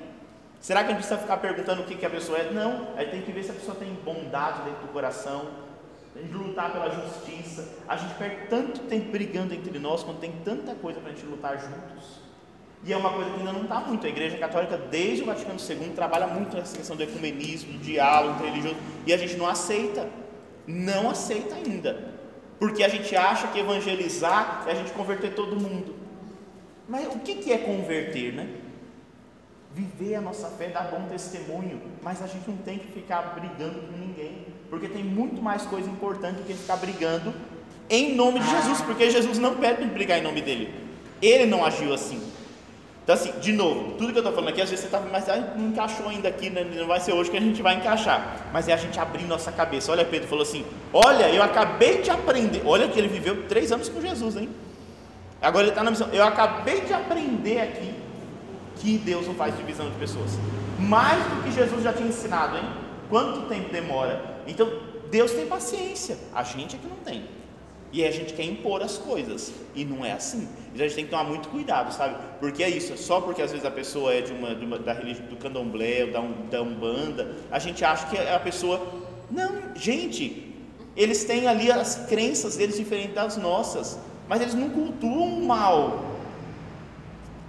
Será 0.67 0.83
que 0.83 0.87
a 0.87 0.95
gente 0.95 1.07
precisa 1.07 1.21
ficar 1.21 1.37
perguntando 1.37 1.83
o 1.83 1.85
que, 1.85 1.95
que 1.95 2.05
a 2.05 2.11
pessoa 2.11 2.39
é? 2.39 2.51
Não, 2.51 2.89
a 2.97 3.03
gente 3.03 3.13
tem 3.13 3.23
que 3.23 3.31
ver 3.31 3.45
se 3.45 3.53
a 3.53 3.55
pessoa 3.55 3.77
tem 3.77 3.89
bondade 4.05 4.63
dentro 4.63 4.81
do 4.81 4.93
coração, 4.93 5.47
a 6.13 6.19
gente 6.19 6.35
lutar 6.35 6.73
pela 6.73 6.91
justiça. 6.91 7.69
A 7.87 7.97
gente 7.97 8.15
perde 8.15 8.49
tanto 8.49 8.81
tempo 8.81 9.13
brigando 9.13 9.55
entre 9.55 9.79
nós 9.79 10.03
quando 10.03 10.19
tem 10.19 10.33
tanta 10.45 10.75
coisa 10.75 10.99
para 10.99 11.13
a 11.13 11.15
gente 11.15 11.25
lutar 11.25 11.57
juntos. 11.57 12.19
E 12.83 12.93
é 12.93 12.97
uma 12.97 13.13
coisa 13.13 13.31
que 13.31 13.39
ainda 13.39 13.53
não 13.53 13.63
está 13.63 13.79
muito. 13.79 14.07
A 14.07 14.09
Igreja 14.09 14.39
Católica, 14.39 14.77
desde 14.77 15.23
o 15.23 15.27
Vaticano 15.27 15.61
II, 15.61 15.91
trabalha 15.91 16.27
muito 16.27 16.57
nessa 16.57 16.77
questão 16.77 16.97
do 16.97 17.03
ecumenismo, 17.05 17.75
do 17.75 17.79
diálogo 17.79 18.45
religioso, 18.45 18.75
e 19.07 19.15
a 19.15 19.17
gente 19.17 19.37
não 19.37 19.47
aceita. 19.47 20.09
Não 20.67 21.09
aceita 21.09 21.55
ainda. 21.55 22.13
Porque 22.59 22.83
a 22.83 22.89
gente 22.89 23.15
acha 23.15 23.47
que 23.47 23.61
evangelizar 23.61 24.65
é 24.67 24.73
a 24.73 24.75
gente 24.75 24.91
converter 24.91 25.33
todo 25.33 25.55
mundo. 25.55 25.95
Mas 26.89 27.07
o 27.07 27.21
que 27.21 27.53
é 27.53 27.59
converter, 27.59 28.33
né? 28.33 28.66
Viver 29.77 30.15
a 30.15 30.23
nossa 30.23 30.49
fé, 30.49 30.69
dar 30.69 30.85
bom 30.85 31.07
testemunho, 31.11 31.83
mas 32.03 32.23
a 32.23 32.27
gente 32.27 32.49
não 32.49 32.57
tem 32.57 32.79
que 32.79 32.87
ficar 32.87 33.35
brigando 33.35 33.81
com 33.83 33.99
ninguém, 33.99 34.47
porque 34.71 34.89
tem 34.89 35.05
muito 35.05 35.43
mais 35.43 35.63
coisa 35.65 35.89
importante 35.91 36.37
do 36.37 36.45
que 36.45 36.55
ficar 36.55 36.77
brigando 36.77 37.35
em 37.91 38.15
nome 38.15 38.41
de 38.41 38.49
Jesus, 38.49 38.81
porque 38.81 39.11
Jesus 39.11 39.39
não 39.39 39.57
pede 39.57 39.77
para 39.77 39.87
brigar 39.89 40.19
em 40.19 40.23
nome 40.23 40.41
dele, 40.41 40.73
ele 41.21 41.45
não 41.45 41.63
agiu 41.63 41.93
assim. 41.93 42.23
Então, 43.05 43.15
assim, 43.15 43.31
de 43.39 43.53
novo, 43.53 43.93
tudo 43.93 44.13
que 44.13 44.19
eu 44.19 44.23
estou 44.23 44.33
falando 44.33 44.49
aqui, 44.49 44.63
às 44.63 44.71
vezes 44.71 44.87
você 44.89 44.97
está, 44.97 44.99
mas 45.13 45.27
não 45.55 45.69
encaixou 45.69 46.09
ainda 46.09 46.29
aqui, 46.29 46.49
né? 46.49 46.65
não 46.65 46.87
vai 46.87 46.99
ser 46.99 47.13
hoje 47.13 47.31
que 47.31 47.37
a 47.37 47.41
gente 47.41 47.61
vai 47.63 47.77
encaixar, 47.77 48.49
mas 48.53 48.69
é 48.69 48.73
a 48.73 48.77
gente 48.77 48.99
abrir 48.99 49.25
nossa 49.25 49.53
cabeça. 49.53 49.93
Olha, 49.93 50.05
Pedro 50.05 50.27
falou 50.27 50.43
assim: 50.43 50.65
Olha, 50.93 51.29
eu 51.29 51.41
acabei 51.41 52.03
de 52.03 52.11
aprender, 52.11 52.63
olha 52.65 52.89
que 52.89 52.99
ele 52.99 53.07
viveu 53.07 53.47
três 53.47 53.71
anos 53.71 53.89
com 53.89 54.01
Jesus, 54.01 54.37
hein? 54.37 54.49
Agora 55.41 55.65
ele 55.65 55.71
está 55.71 55.85
na 55.85 55.91
missão, 55.93 56.09
eu 56.13 56.25
acabei 56.25 56.81
de 56.81 56.93
aprender 56.93 57.61
aqui 57.61 58.06
que 58.77 58.99
Deus 58.99 59.27
não 59.27 59.35
faz 59.35 59.57
divisão 59.57 59.89
de 59.91 59.97
pessoas. 59.97 60.33
Mais 60.79 61.23
do 61.25 61.43
que 61.43 61.53
Jesus 61.53 61.83
já 61.83 61.93
tinha 61.93 62.09
ensinado, 62.09 62.57
hein? 62.57 62.65
Quanto 63.09 63.49
tempo 63.49 63.73
demora? 63.73 64.41
Então, 64.47 64.71
Deus 65.11 65.33
tem 65.33 65.47
paciência, 65.47 66.19
a 66.35 66.43
gente 66.43 66.77
é 66.77 66.79
que 66.79 66.87
não 66.87 66.97
tem. 66.97 67.25
E 67.93 68.05
a 68.05 68.11
gente 68.11 68.35
quer 68.35 68.45
impor 68.45 68.83
as 68.83 68.99
coisas, 68.99 69.53
e 69.75 69.85
não 69.85 70.05
é 70.05 70.13
assim. 70.13 70.49
Então 70.75 70.85
a 70.85 70.89
gente 70.89 70.97
tem 70.97 71.05
que 71.05 71.11
tomar 71.11 71.25
muito 71.25 71.49
cuidado, 71.49 71.95
sabe? 71.95 72.17
Porque 72.41 72.63
é 72.63 72.69
isso, 72.69 72.97
só 72.99 73.21
porque 73.21 73.41
às 73.41 73.53
vezes 73.53 73.65
a 73.65 73.71
pessoa 73.71 74.13
é 74.13 74.21
de 74.21 74.33
uma, 74.33 74.55
de 74.55 74.65
uma 74.65 74.79
da 74.79 74.93
religião 74.93 75.27
do 75.29 75.37
candomblé, 75.37 76.05
ou 76.05 76.13
da, 76.13 76.21
da 76.51 76.63
umbanda, 76.63 77.37
a 77.51 77.59
gente 77.59 77.85
acha 77.85 78.07
que 78.09 78.19
a 78.19 78.39
pessoa. 78.41 78.81
Não, 79.31 79.75
gente, 79.75 80.53
eles 80.97 81.25
têm 81.25 81.47
ali 81.47 81.71
as 81.71 82.07
crenças 82.07 82.57
deles 82.57 82.77
diferentes 82.77 83.15
das 83.15 83.37
nossas, 83.37 83.99
mas 84.29 84.41
eles 84.41 84.55
não 84.55 84.69
cultuam 84.71 85.39
o 85.39 85.47
mal, 85.47 86.16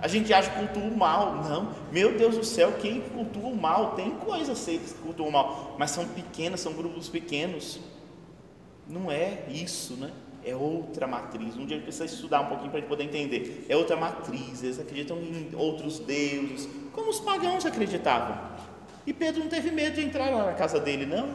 a 0.02 0.08
gente 0.08 0.32
acha 0.34 0.50
que 0.50 0.60
cultua 0.60 0.84
o 0.84 0.96
mal. 0.96 1.36
Não, 1.44 1.74
meu 1.92 2.18
Deus 2.18 2.38
do 2.38 2.44
céu, 2.44 2.74
quem 2.80 3.02
cultua 3.02 3.50
o 3.50 3.56
mal? 3.56 3.96
Tem 3.96 4.12
coisas 4.12 4.58
seitas 4.58 4.94
que 4.94 5.00
cultuam 5.00 5.30
o 5.30 5.32
mal, 5.32 5.76
mas 5.78 5.92
são 5.92 6.06
pequenas, 6.06 6.60
são 6.60 6.74
grupos 6.74 7.10
pequenos. 7.10 7.80
Não 8.88 9.12
é 9.12 9.44
isso, 9.50 9.96
né? 9.96 10.12
É 10.46 10.56
outra 10.56 11.08
matriz. 11.08 11.58
Um 11.58 11.66
dia 11.66 11.76
a 11.76 11.80
gente 11.80 11.84
precisa 11.84 12.06
estudar 12.06 12.42
um 12.42 12.46
pouquinho 12.46 12.70
para 12.70 12.78
a 12.78 12.82
gente 12.82 12.90
poder 12.90 13.04
entender. 13.04 13.66
É 13.68 13.76
outra 13.76 13.98
matriz, 13.98 14.64
eles 14.64 14.80
acreditam 14.80 15.18
em 15.18 15.50
outros 15.56 16.00
deuses, 16.00 16.70
como 16.94 17.10
os 17.10 17.20
pagãos 17.20 17.66
acreditavam. 17.66 18.38
E 19.06 19.14
Pedro 19.14 19.42
não 19.42 19.50
teve 19.50 19.72
medo 19.72 19.96
de 19.96 20.06
entrar 20.06 20.30
lá 20.30 20.46
na 20.46 20.54
casa 20.54 20.80
dele, 20.80 21.06
não, 21.06 21.30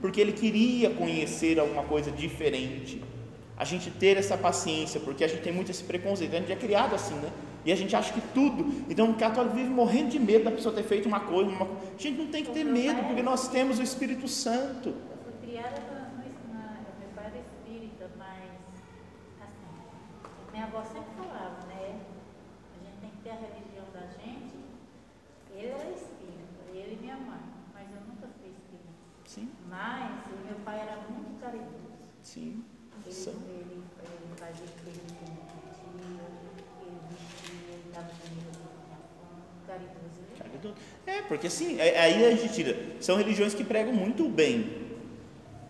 porque 0.00 0.20
ele 0.20 0.32
queria 0.32 0.90
conhecer 0.90 1.58
alguma 1.58 1.84
coisa 1.84 2.10
diferente. 2.10 3.02
A 3.58 3.64
gente 3.64 3.90
ter 3.90 4.16
essa 4.16 4.36
paciência, 4.38 5.00
porque 5.00 5.24
a 5.24 5.28
gente 5.28 5.42
tem 5.42 5.52
muito 5.52 5.70
esse 5.70 5.82
preconceito, 5.82 6.34
a 6.34 6.38
gente 6.38 6.52
é 6.52 6.56
criado 6.56 6.94
assim, 6.94 7.14
né? 7.16 7.30
E 7.64 7.72
a 7.72 7.76
gente 7.76 7.94
acha 7.96 8.12
que 8.12 8.20
tudo. 8.32 8.64
Então 8.88 9.10
o 9.10 9.14
católico 9.14 9.54
vive 9.56 9.68
morrendo 9.68 10.10
de 10.10 10.18
medo 10.18 10.44
da 10.44 10.50
pessoa 10.52 10.74
ter 10.74 10.84
feito 10.84 11.06
uma 11.06 11.20
coisa. 11.20 11.50
Uma... 11.50 11.66
A 11.66 11.98
gente 12.00 12.16
não 12.18 12.28
tem 12.28 12.44
que 12.44 12.52
ter 12.52 12.64
medo, 12.64 13.02
porque 13.04 13.22
nós 13.22 13.48
temos 13.48 13.78
o 13.78 13.82
Espírito 13.82 14.28
Santo. 14.28 14.90
Eu 14.90 15.18
fui 15.24 15.32
criada 15.42 15.80
na, 15.90 16.78
meu 17.00 17.08
pai 17.16 17.26
era 17.26 17.38
espírita, 17.38 18.10
mas 18.16 18.44
assim, 19.42 20.50
minha 20.52 20.64
avó 20.64 20.82
sempre 20.84 21.10
falava, 21.16 21.66
né? 21.66 22.00
A 22.72 22.84
gente 22.84 22.98
tem 23.00 23.10
que 23.10 23.22
ter 23.24 23.30
a 23.30 23.34
religião 23.34 23.84
da 23.92 24.06
gente. 24.22 24.54
Ele 25.52 25.66
era 25.66 25.90
espírita, 25.90 26.62
ele 26.72 26.94
e 26.94 26.98
minha 27.02 27.16
mãe, 27.16 27.40
mas 27.74 27.88
eu 27.90 28.00
nunca 28.06 28.28
fui 28.40 28.50
espírita. 28.50 28.88
Sim, 29.26 29.50
Mas 29.68 30.24
o 30.26 30.46
meu 30.46 30.56
pai 30.64 30.78
era 30.80 30.96
muito 31.10 31.40
caridoso. 31.40 31.98
sim. 32.22 32.62
Caridoso. 40.38 40.74
É, 41.06 41.22
porque 41.22 41.46
assim, 41.46 41.80
aí 41.80 42.24
a 42.24 42.34
gente 42.34 42.52
tira. 42.52 42.76
São 43.00 43.16
religiões 43.16 43.54
que 43.54 43.64
pregam 43.64 43.92
muito 43.92 44.28
bem. 44.28 44.88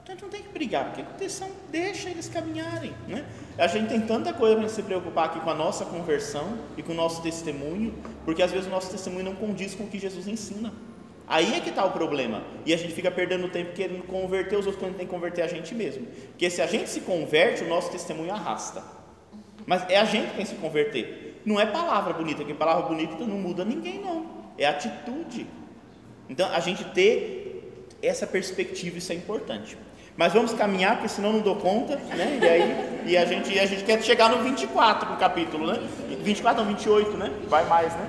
Então 0.02 0.08
a 0.08 0.10
gente 0.12 0.22
não 0.22 0.30
tem 0.30 0.42
que 0.42 0.48
brigar, 0.48 0.86
porque 0.86 1.02
proteção 1.02 1.50
deixa 1.70 2.08
eles 2.08 2.28
caminharem. 2.28 2.94
Né? 3.06 3.26
A 3.58 3.66
gente 3.66 3.88
tem 3.88 4.00
tanta 4.00 4.32
coisa 4.32 4.56
para 4.56 4.68
se 4.68 4.82
preocupar 4.82 5.26
aqui 5.26 5.40
com 5.40 5.50
a 5.50 5.54
nossa 5.54 5.84
conversão 5.84 6.58
e 6.78 6.82
com 6.82 6.92
o 6.92 6.94
nosso 6.94 7.22
testemunho, 7.22 7.94
porque 8.24 8.42
às 8.42 8.50
vezes 8.50 8.66
o 8.66 8.70
nosso 8.70 8.90
testemunho 8.90 9.24
não 9.24 9.34
condiz 9.34 9.74
com 9.74 9.84
o 9.84 9.86
que 9.86 9.98
Jesus 9.98 10.26
ensina. 10.26 10.72
Aí 11.28 11.54
é 11.54 11.60
que 11.60 11.68
está 11.68 11.84
o 11.84 11.90
problema. 11.90 12.42
E 12.64 12.72
a 12.72 12.76
gente 12.76 12.94
fica 12.94 13.10
perdendo 13.10 13.48
tempo 13.48 13.72
querendo 13.72 14.02
converter 14.04 14.56
os 14.56 14.66
outros 14.66 14.82
quando 14.82 14.96
tem 14.96 15.06
que 15.06 15.12
converter 15.12 15.42
a 15.42 15.46
gente 15.46 15.74
mesmo. 15.74 16.06
Porque 16.30 16.48
se 16.48 16.62
a 16.62 16.66
gente 16.66 16.88
se 16.88 17.00
converte, 17.00 17.62
o 17.62 17.68
nosso 17.68 17.90
testemunho 17.90 18.32
arrasta. 18.32 18.82
Mas 19.66 19.84
é 19.90 19.98
a 19.98 20.04
gente 20.04 20.28
que 20.28 20.36
tem 20.36 20.46
que 20.46 20.50
se 20.50 20.56
converter. 20.56 21.42
Não 21.44 21.60
é 21.60 21.66
palavra 21.66 22.14
bonita, 22.14 22.38
porque 22.38 22.54
palavra 22.54 22.82
bonita 22.84 23.14
não 23.26 23.36
muda 23.36 23.64
ninguém, 23.64 24.00
não. 24.00 24.26
É 24.56 24.66
atitude. 24.66 25.46
Então, 26.30 26.50
a 26.50 26.60
gente 26.60 26.84
ter 26.84 27.84
essa 28.02 28.26
perspectiva, 28.26 28.96
isso 28.96 29.12
é 29.12 29.14
importante. 29.14 29.76
Mas 30.16 30.32
vamos 30.32 30.52
caminhar, 30.52 30.96
porque 30.96 31.08
senão 31.08 31.32
não 31.32 31.40
dou 31.40 31.56
conta, 31.56 31.96
né? 31.96 32.38
E 32.42 32.48
aí, 32.48 33.02
e 33.06 33.16
a 33.16 33.24
gente, 33.24 33.52
e 33.52 33.60
a 33.60 33.66
gente 33.66 33.84
quer 33.84 34.02
chegar 34.02 34.30
no 34.30 34.42
24 34.42 35.10
no 35.10 35.16
capítulo, 35.16 35.66
né? 35.66 35.78
24 36.22 36.64
não, 36.64 36.70
28, 36.72 37.16
né? 37.16 37.30
Vai 37.46 37.64
mais, 37.66 37.94
né? 37.94 38.08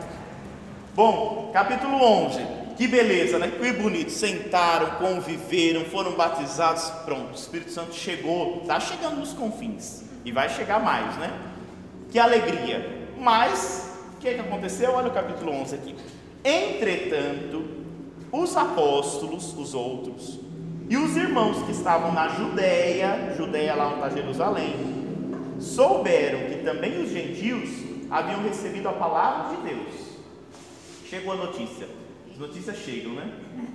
Bom, 0.95 1.51
capítulo 1.53 2.01
11. 2.01 2.58
Que 2.79 2.87
beleza, 2.87 3.37
né? 3.37 3.51
Que 3.51 3.73
bonito. 3.73 4.09
Sentaram, 4.09 4.91
conviveram, 4.91 5.83
foram 5.83 6.13
batizados. 6.13 6.89
Pronto, 7.03 7.31
o 7.31 7.35
Espírito 7.35 7.71
Santo 7.71 7.93
chegou. 7.93 8.61
Está 8.61 8.79
chegando 8.79 9.17
nos 9.17 9.33
confins. 9.33 10.05
E 10.23 10.31
vai 10.31 10.47
chegar 10.47 10.81
mais, 10.81 11.17
né? 11.17 11.29
Que 12.09 12.17
alegria. 12.17 13.09
Mas, 13.19 13.97
o 14.13 14.21
que, 14.21 14.33
que 14.33 14.39
aconteceu? 14.39 14.91
Olha 14.93 15.09
o 15.09 15.13
capítulo 15.13 15.51
11 15.51 15.75
aqui. 15.75 15.93
Entretanto, 16.41 17.65
os 18.31 18.55
apóstolos, 18.55 19.53
os 19.57 19.73
outros, 19.73 20.39
e 20.89 20.95
os 20.95 21.17
irmãos 21.17 21.61
que 21.65 21.73
estavam 21.73 22.13
na 22.13 22.29
Judéia, 22.29 23.35
Judéia 23.35 23.75
lá 23.75 23.87
onde 23.87 23.95
está 23.95 24.09
Jerusalém, 24.09 24.73
souberam 25.59 26.47
que 26.47 26.63
também 26.63 27.03
os 27.03 27.09
gentios 27.09 27.69
haviam 28.09 28.41
recebido 28.41 28.87
a 28.87 28.93
palavra 28.93 29.57
de 29.57 29.63
Deus. 29.63 29.93
Chegou 31.09 31.33
a 31.33 31.35
notícia. 31.35 32.08
As 32.39 32.47
notícias 32.47 32.77
chegam, 32.77 33.11
né? 33.15 33.29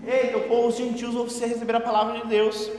Eita, 0.07 0.39
o 0.39 0.45
povo, 0.45 0.69
os 0.69 0.77
gentios 0.79 1.13
vão 1.13 1.25
receber 1.25 1.77
a 1.77 1.81
palavra 1.81 2.23
de 2.23 2.29
Deus. 2.29 2.71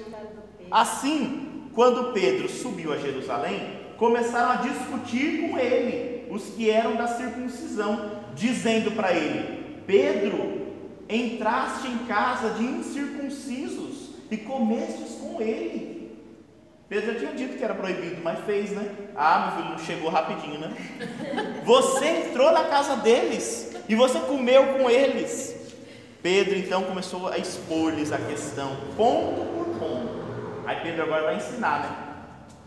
Assim, 0.71 1.69
quando 1.75 2.11
Pedro 2.11 2.49
subiu 2.49 2.91
a 2.91 2.97
Jerusalém, 2.97 3.61
começaram 3.95 4.49
a 4.49 4.55
discutir 4.67 5.41
com 5.41 5.59
ele, 5.59 6.27
os 6.31 6.45
que 6.45 6.71
eram 6.71 6.95
da 6.95 7.05
circuncisão, 7.05 8.13
dizendo 8.33 8.93
para 8.93 9.13
ele: 9.13 9.83
Pedro, 9.85 10.73
entraste 11.07 11.87
em 11.87 11.99
casa 12.07 12.55
de 12.55 12.63
incircuncisos 12.63 14.15
e 14.31 14.37
comestes 14.37 15.19
com 15.21 15.39
ele. 15.39 16.17
Pedro 16.89 17.13
já 17.13 17.19
tinha 17.19 17.33
dito 17.33 17.57
que 17.59 17.63
era 17.63 17.75
proibido, 17.75 18.23
mas 18.23 18.43
fez, 18.43 18.71
né? 18.71 18.91
Ah, 19.15 19.53
meu 19.55 19.63
filho, 19.63 19.85
chegou 19.85 20.09
rapidinho, 20.09 20.59
né? 20.59 20.75
Você 21.63 22.07
entrou 22.07 22.51
na 22.51 22.63
casa 22.63 22.95
deles 22.95 23.71
e 23.87 23.93
você 23.93 24.19
comeu 24.21 24.79
com 24.79 24.89
eles. 24.89 25.64
Pedro 26.25 26.57
então 26.57 26.81
começou 26.81 27.27
a 27.27 27.37
expor-lhes 27.37 28.11
a 28.11 28.17
questão, 28.17 28.75
ponto 28.97 29.45
por 29.45 29.65
ponto. 29.77 30.09
Aí 30.65 30.77
Pedro 30.81 31.03
agora 31.03 31.25
vai 31.25 31.35
ensinar, 31.35 31.81
né? 31.81 31.95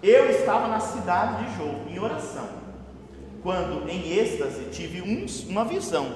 Eu 0.00 0.30
estava 0.30 0.68
na 0.68 0.78
cidade 0.78 1.44
de 1.44 1.56
Jope 1.56 1.90
em 1.92 1.98
oração, 1.98 2.48
quando 3.42 3.90
em 3.90 4.12
êxtase 4.16 4.66
tive 4.66 5.02
um- 5.02 5.26
uma 5.50 5.64
visão. 5.64 6.06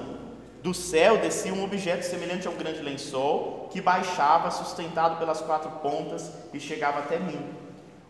Do 0.63 0.73
céu 0.73 1.17
descia 1.17 1.53
um 1.53 1.65
objeto 1.65 2.05
semelhante 2.05 2.47
a 2.47 2.49
um 2.49 2.55
grande 2.55 2.81
lençol 2.81 3.67
que 3.73 3.81
baixava, 3.81 4.49
sustentado 4.49 5.19
pelas 5.19 5.41
quatro 5.41 5.69
pontas, 5.81 6.31
e 6.53 6.61
chegava 6.61 6.99
até 6.99 7.19
mim. 7.19 7.41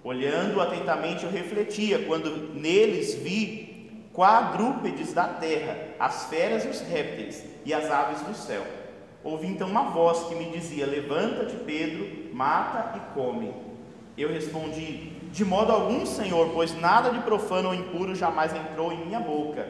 Olhando 0.03 0.61
atentamente, 0.61 1.23
eu 1.23 1.31
refletia 1.31 2.05
quando 2.05 2.53
neles 2.53 3.15
vi 3.15 4.07
quadrúpedes 4.13 5.11
da 5.11 5.23
terra, 5.25 5.75
as 5.99 6.25
feras 6.25 6.65
e 6.65 6.67
os 6.67 6.81
répteis, 6.81 7.43
e 7.65 7.73
as 7.73 7.89
aves 7.89 8.21
do 8.21 8.35
céu. 8.35 8.82
Ouvi 9.23 9.47
então 9.47 9.67
uma 9.67 9.83
voz 9.83 10.27
que 10.27 10.35
me 10.35 10.45
dizia: 10.45 10.85
Levanta-te, 10.85 11.55
Pedro, 11.57 12.33
mata 12.33 12.97
e 12.97 13.13
come. 13.13 13.53
Eu 14.17 14.29
respondi: 14.29 15.11
De 15.31 15.45
modo 15.45 15.71
algum, 15.71 16.05
Senhor, 16.05 16.49
pois 16.53 16.75
nada 16.79 17.09
de 17.09 17.19
profano 17.19 17.69
ou 17.69 17.75
impuro 17.75 18.13
jamais 18.13 18.53
entrou 18.53 18.91
em 18.91 19.05
minha 19.05 19.19
boca. 19.19 19.65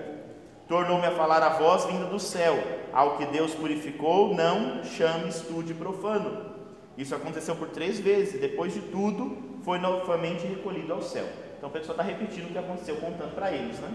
Tornou-me 0.67 1.05
a 1.05 1.11
falar 1.11 1.43
a 1.43 1.49
voz 1.49 1.85
vinda 1.85 2.05
do 2.05 2.19
céu: 2.19 2.55
Ao 2.91 3.17
que 3.17 3.25
Deus 3.27 3.53
purificou, 3.53 4.33
não 4.33 4.83
chames 4.83 5.41
tu 5.41 5.61
de 5.61 5.73
profano. 5.73 6.53
Isso 6.97 7.13
aconteceu 7.15 7.55
por 7.55 7.69
três 7.69 7.99
vezes, 7.99 8.39
depois 8.39 8.73
de 8.73 8.81
tudo, 8.81 9.37
foi 9.63 9.79
novamente 9.79 10.45
recolhido 10.45 10.93
ao 10.93 11.01
céu. 11.01 11.25
Então 11.57 11.69
a 11.69 11.71
pessoa 11.71 11.93
está 11.93 12.03
repetindo 12.03 12.45
o 12.45 12.51
que 12.51 12.57
aconteceu, 12.57 12.95
contando 12.97 13.33
para 13.33 13.51
eles, 13.51 13.79
né? 13.79 13.89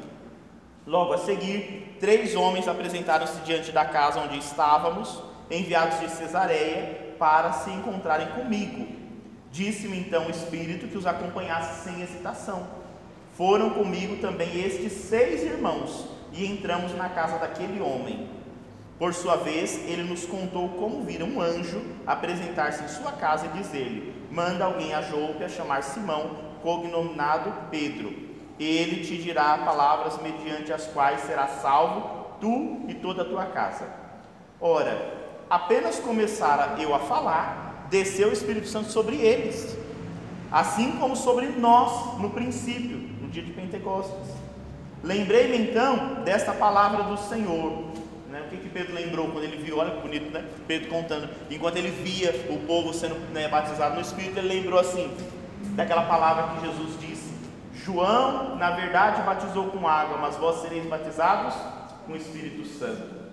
Logo 0.87 1.13
a 1.13 1.19
seguir, 1.19 1.97
três 2.01 2.35
homens 2.35 2.67
apresentaram-se 2.67 3.41
diante 3.43 3.71
da 3.71 3.85
casa 3.85 4.21
onde 4.21 4.39
estávamos, 4.39 5.23
enviados 5.51 6.01
de 6.01 6.11
Cesareia, 6.11 7.15
para 7.19 7.53
se 7.53 7.71
encontrarem 7.71 8.29
comigo. 8.29 8.87
Disse-me 9.51 9.99
então 9.99 10.27
o 10.27 10.31
Espírito 10.31 10.87
que 10.87 10.97
os 10.97 11.07
acompanhasse 11.07 11.85
sem 11.85 12.01
hesitação. 12.03 12.67
Foram 13.33 13.71
comigo 13.71 14.17
também 14.17 14.61
estes 14.61 14.93
seis 14.93 15.43
irmãos, 15.43 16.07
e 16.33 16.47
entramos 16.47 16.95
na 16.95 17.09
casa 17.09 17.39
daquele 17.39 17.81
homem. 17.81 18.29
Por 18.99 19.15
sua 19.15 19.37
vez, 19.37 19.77
ele 19.89 20.03
nos 20.03 20.27
contou 20.27 20.69
como 20.71 21.05
vira 21.05 21.25
um 21.25 21.41
anjo 21.41 21.81
apresentar-se 22.07 22.83
em 22.83 22.89
sua 22.89 23.13
casa 23.13 23.47
e 23.47 23.59
dizer-lhe: 23.59 24.13
Manda 24.31 24.65
alguém 24.65 24.93
a 24.93 25.03
Jope 25.03 25.45
a 25.45 25.49
chamar 25.49 25.83
Simão, 25.83 26.37
cognominado 26.63 27.53
Pedro. 27.71 28.13
Ele 28.59 29.05
te 29.05 29.17
dirá 29.17 29.57
palavras 29.59 30.21
mediante 30.21 30.73
as 30.73 30.87
quais 30.89 31.21
serás 31.21 31.63
salvo, 31.63 32.27
tu 32.41 32.85
e 32.89 32.95
toda 32.95 33.23
a 33.23 33.25
tua 33.25 33.47
casa. 33.47 33.87
Ora, 34.61 35.18
apenas 35.49 35.99
começara 35.99 36.81
eu 36.81 36.95
a 36.95 36.99
falar, 36.99 37.87
desceu 37.91 38.29
o 38.29 38.33
Espírito 38.33 38.69
Santo 38.69 38.91
sobre 38.91 39.17
eles, 39.17 39.77
assim 40.51 40.93
como 40.93 41.17
sobre 41.17 41.47
nós 41.47 42.19
no 42.19 42.31
princípio, 42.31 42.99
no 43.21 43.29
dia 43.29 43.43
de 43.43 43.53
Pentecostes. 43.53 44.29
Lembrei-me 45.03 45.71
então 45.71 46.23
desta 46.25 46.53
palavra 46.53 47.05
do 47.05 47.17
Senhor. 47.17 47.85
Né? 48.31 48.43
O 48.47 48.51
que, 48.51 48.57
que 48.57 48.69
Pedro 48.69 48.95
lembrou 48.95 49.29
quando 49.29 49.45
ele 49.45 49.57
viu? 49.63 49.79
Olha 49.79 49.93
que 49.93 50.01
bonito, 50.01 50.31
né? 50.31 50.45
Pedro 50.67 50.89
contando. 50.89 51.29
Enquanto 51.51 51.77
ele 51.77 51.91
via 51.91 52.47
o 52.51 52.59
povo 52.67 52.93
sendo 52.93 53.15
né, 53.33 53.49
batizado 53.49 53.95
no 53.95 54.01
Espírito, 54.01 54.39
ele 54.39 54.49
lembrou 54.49 54.79
assim, 54.79 55.11
daquela 55.77 56.03
palavra 56.03 56.55
que 56.55 56.67
Jesus 56.67 57.01
disse: 57.01 57.33
João, 57.73 58.57
na 58.57 58.73
verdade, 58.73 59.23
batizou 59.23 59.69
com 59.69 59.87
água, 59.87 60.19
mas 60.19 60.37
vós 60.37 60.61
sereis 60.61 60.85
batizados 60.87 61.55
com 62.07 62.13
o 62.13 62.17
Espírito 62.17 62.67
Santo. 62.67 63.28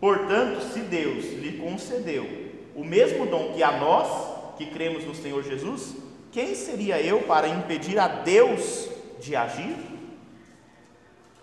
Portanto, 0.00 0.60
se 0.72 0.80
Deus 0.80 1.24
lhe 1.34 1.58
concedeu 1.58 2.26
o 2.74 2.84
mesmo 2.84 3.26
dom 3.26 3.52
que 3.54 3.62
a 3.62 3.78
nós, 3.78 4.56
que 4.56 4.66
cremos 4.66 5.04
no 5.04 5.14
Senhor 5.14 5.42
Jesus, 5.42 5.96
quem 6.30 6.54
seria 6.54 7.00
eu 7.00 7.22
para 7.22 7.48
impedir 7.48 7.98
a 7.98 8.06
Deus 8.06 8.88
de 9.20 9.34
agir? 9.34 9.76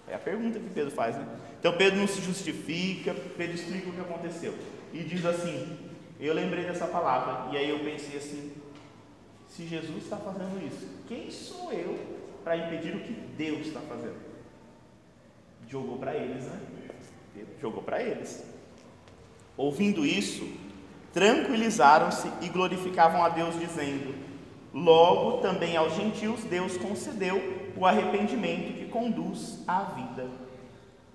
É 0.07 0.15
a 0.15 0.19
pergunta 0.19 0.59
que 0.59 0.69
Pedro 0.69 0.91
faz, 0.91 1.17
né? 1.17 1.27
Então 1.59 1.75
Pedro 1.75 1.99
não 1.99 2.07
se 2.07 2.21
justifica, 2.21 3.13
Pedro 3.35 3.55
explica 3.55 3.89
o 3.89 3.93
que 3.93 3.99
aconteceu. 3.99 4.53
E 4.93 4.99
diz 4.99 5.25
assim: 5.25 5.77
Eu 6.19 6.33
lembrei 6.33 6.63
dessa 6.63 6.85
palavra, 6.85 7.51
e 7.51 7.57
aí 7.57 7.69
eu 7.69 7.79
pensei 7.79 8.17
assim: 8.17 8.53
se 9.47 9.65
Jesus 9.65 10.03
está 10.03 10.17
fazendo 10.17 10.65
isso, 10.65 10.87
quem 11.07 11.31
sou 11.31 11.73
eu 11.73 11.97
para 12.43 12.55
impedir 12.55 12.95
o 12.95 12.99
que 12.99 13.13
Deus 13.35 13.67
está 13.67 13.79
fazendo? 13.81 14.17
Jogou 15.67 15.97
para 15.97 16.15
eles, 16.15 16.43
né? 16.43 16.59
Jogou 17.61 17.83
para 17.83 18.01
eles. 18.01 18.43
Ouvindo 19.57 20.05
isso, 20.05 20.47
tranquilizaram-se 21.13 22.29
e 22.41 22.49
glorificavam 22.49 23.23
a 23.23 23.29
Deus, 23.29 23.57
dizendo: 23.59 24.13
Logo, 24.73 25.37
também 25.37 25.77
aos 25.77 25.95
gentios, 25.95 26.43
Deus 26.43 26.75
concedeu 26.77 27.41
o 27.77 27.85
arrependimento 27.85 28.73
que 28.77 28.85
conduz 28.85 29.59
à 29.67 29.83
vida. 29.83 30.29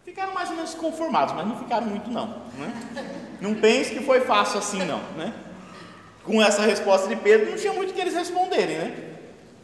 Ficaram 0.05 0.33
mais 0.33 0.49
ou 0.51 0.57
menos 0.57 0.75
conformados, 0.75 1.35
mas 1.35 1.47
não 1.47 1.57
ficaram 1.57 1.87
muito 1.87 2.11
não. 2.11 2.27
Né? 2.59 3.07
Não 3.41 3.55
pense 3.55 3.95
que 3.95 4.01
foi 4.01 4.21
fácil 4.23 4.59
assim 4.59 4.83
não. 4.85 5.01
Né? 5.17 5.35
Com 6.25 6.43
essa 6.43 6.63
resposta 6.63 7.07
de 7.07 7.17
Pedro, 7.17 7.51
não 7.51 7.57
tinha 7.57 7.73
muito 7.73 7.93
que 7.93 8.01
eles 8.01 8.15
responderem. 8.15 8.79
Né? 8.79 9.15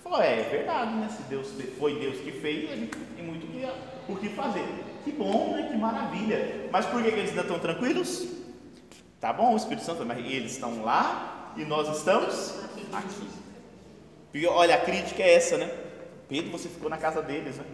Falou, 0.05 0.23
é, 0.23 0.41
é 0.41 0.43
verdade, 0.45 0.95
né? 0.95 1.09
Se 1.09 1.23
Deus 1.25 1.53
foi 1.79 1.99
Deus 1.99 2.19
que 2.19 2.31
fez, 2.31 2.71
a 2.71 2.77
gente 2.77 2.97
tem 2.97 3.25
muito 3.25 3.47
o 4.09 4.17
que 4.17 4.29
fazer. 4.29 4.65
Que 5.07 5.13
bom, 5.13 5.55
né? 5.55 5.69
Que 5.71 5.77
maravilha. 5.77 6.69
Mas 6.73 6.85
por 6.85 7.01
que, 7.01 7.13
que 7.13 7.17
eles 7.17 7.31
ainda 7.31 7.43
estão 7.43 7.61
tranquilos? 7.61 8.27
Tá 9.21 9.33
bom, 9.33 9.55
o 9.55 9.57
Espírito 9.57 9.85
Santo, 9.85 10.05
mas 10.05 10.19
eles 10.19 10.55
estão 10.55 10.83
lá 10.83 11.53
e 11.57 11.65
nós 11.65 11.97
estamos 11.97 12.55
aqui. 12.93 13.29
Porque, 14.33 14.47
olha, 14.49 14.75
a 14.75 14.81
crítica 14.81 15.23
é 15.23 15.35
essa, 15.35 15.57
né? 15.57 15.71
Pedro, 16.29 16.51
você 16.51 16.69
ficou 16.69 16.91
na 16.91 16.97
casa 16.97 17.23
deles, 17.23 17.57
né? 17.57 17.65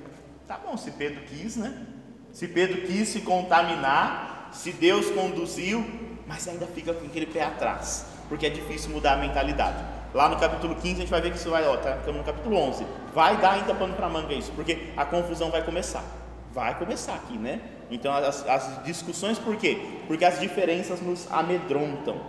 Tá 0.47 0.59
bom, 0.59 0.77
se 0.77 0.91
Pedro 0.91 1.23
quis, 1.23 1.57
né? 1.57 1.87
Se 2.33 2.47
Pedro 2.47 2.83
quis 2.83 3.09
se 3.09 3.23
contaminar, 3.23 4.51
se 4.53 4.71
Deus 4.71 5.09
conduziu, 5.11 5.83
mas 6.27 6.47
ainda 6.47 6.67
fica 6.67 6.93
com 6.93 7.07
aquele 7.07 7.27
pé 7.27 7.45
atrás, 7.45 8.09
porque 8.29 8.45
é 8.45 8.51
difícil 8.51 8.91
mudar 8.91 9.15
a 9.15 9.17
mentalidade. 9.17 9.83
Lá 10.13 10.29
no 10.29 10.39
capítulo 10.39 10.75
15 10.75 10.93
a 10.93 10.97
gente 10.97 11.11
vai 11.11 11.23
ver 11.23 11.31
que 11.31 11.39
isso 11.39 11.49
vai, 11.49 11.67
ó, 11.67 11.79
tá 11.79 11.97
no 12.13 12.23
capítulo 12.23 12.57
11. 12.57 12.87
Vai 13.15 13.39
dar 13.39 13.53
ainda 13.53 13.75
pano 13.75 13.95
para 13.95 14.07
manga 14.11 14.35
isso, 14.35 14.53
porque 14.53 14.93
a 14.95 15.07
confusão 15.07 15.51
vai 15.51 15.63
começar. 15.65 16.05
Vai 16.53 16.79
começar 16.79 17.15
aqui, 17.15 17.39
né? 17.39 17.61
Então 17.91 18.13
as, 18.13 18.47
as 18.47 18.85
discussões 18.85 19.39
por 19.39 19.57
quê? 19.57 19.79
Porque 20.07 20.25
as 20.25 20.39
diferenças 20.39 21.01
nos 21.01 21.31
amedrontam. 21.31 22.21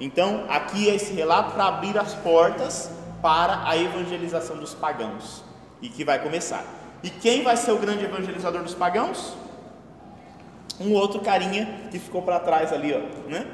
Então 0.00 0.46
aqui 0.48 0.88
é 0.90 0.94
esse 0.94 1.12
relato 1.12 1.52
para 1.52 1.66
abrir 1.66 1.96
as 1.96 2.14
portas 2.14 2.90
para 3.22 3.68
a 3.68 3.76
evangelização 3.76 4.56
dos 4.56 4.74
pagãos 4.74 5.44
e 5.80 5.88
que 5.88 6.04
vai 6.04 6.20
começar. 6.20 6.64
E 7.02 7.10
quem 7.10 7.42
vai 7.44 7.56
ser 7.56 7.70
o 7.70 7.78
grande 7.78 8.04
evangelizador 8.04 8.62
dos 8.62 8.74
pagãos? 8.74 9.36
Um 10.80 10.92
outro 10.92 11.20
carinha 11.20 11.88
que 11.90 11.98
ficou 11.98 12.22
para 12.22 12.40
trás 12.40 12.72
ali, 12.72 12.92
ó, 12.92 13.28
né? 13.28 13.46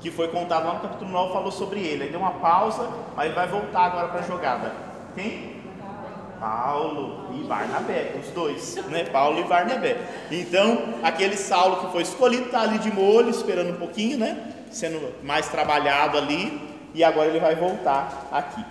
Que 0.00 0.10
foi 0.10 0.28
contado 0.28 0.66
lá 0.66 0.74
no 0.74 0.80
capítulo 0.80 1.10
9, 1.10 1.32
falou 1.32 1.52
sobre 1.52 1.80
ele. 1.80 2.04
Aí 2.04 2.10
deu 2.10 2.20
uma 2.20 2.32
pausa, 2.32 2.88
ele 3.18 3.34
vai 3.34 3.46
voltar 3.46 3.84
agora 3.84 4.08
para 4.08 4.20
a 4.20 4.22
jogada. 4.22 4.72
Quem? 5.14 5.51
Paulo 6.42 7.28
e 7.32 7.44
Barnabé, 7.44 8.16
os 8.20 8.30
dois, 8.30 8.74
né? 8.88 9.04
Paulo 9.04 9.38
e 9.38 9.44
Barnabé. 9.44 9.96
Então, 10.28 10.96
aquele 11.00 11.36
Saulo 11.36 11.76
que 11.76 11.92
foi 11.92 12.02
escolhido 12.02 12.46
está 12.46 12.62
ali 12.62 12.80
de 12.80 12.90
molho, 12.90 13.30
esperando 13.30 13.70
um 13.70 13.76
pouquinho, 13.76 14.18
né? 14.18 14.52
Sendo 14.68 15.14
mais 15.22 15.48
trabalhado 15.48 16.18
ali, 16.18 16.60
e 16.92 17.04
agora 17.04 17.28
ele 17.28 17.38
vai 17.38 17.54
voltar 17.54 18.28
aqui. 18.32 18.64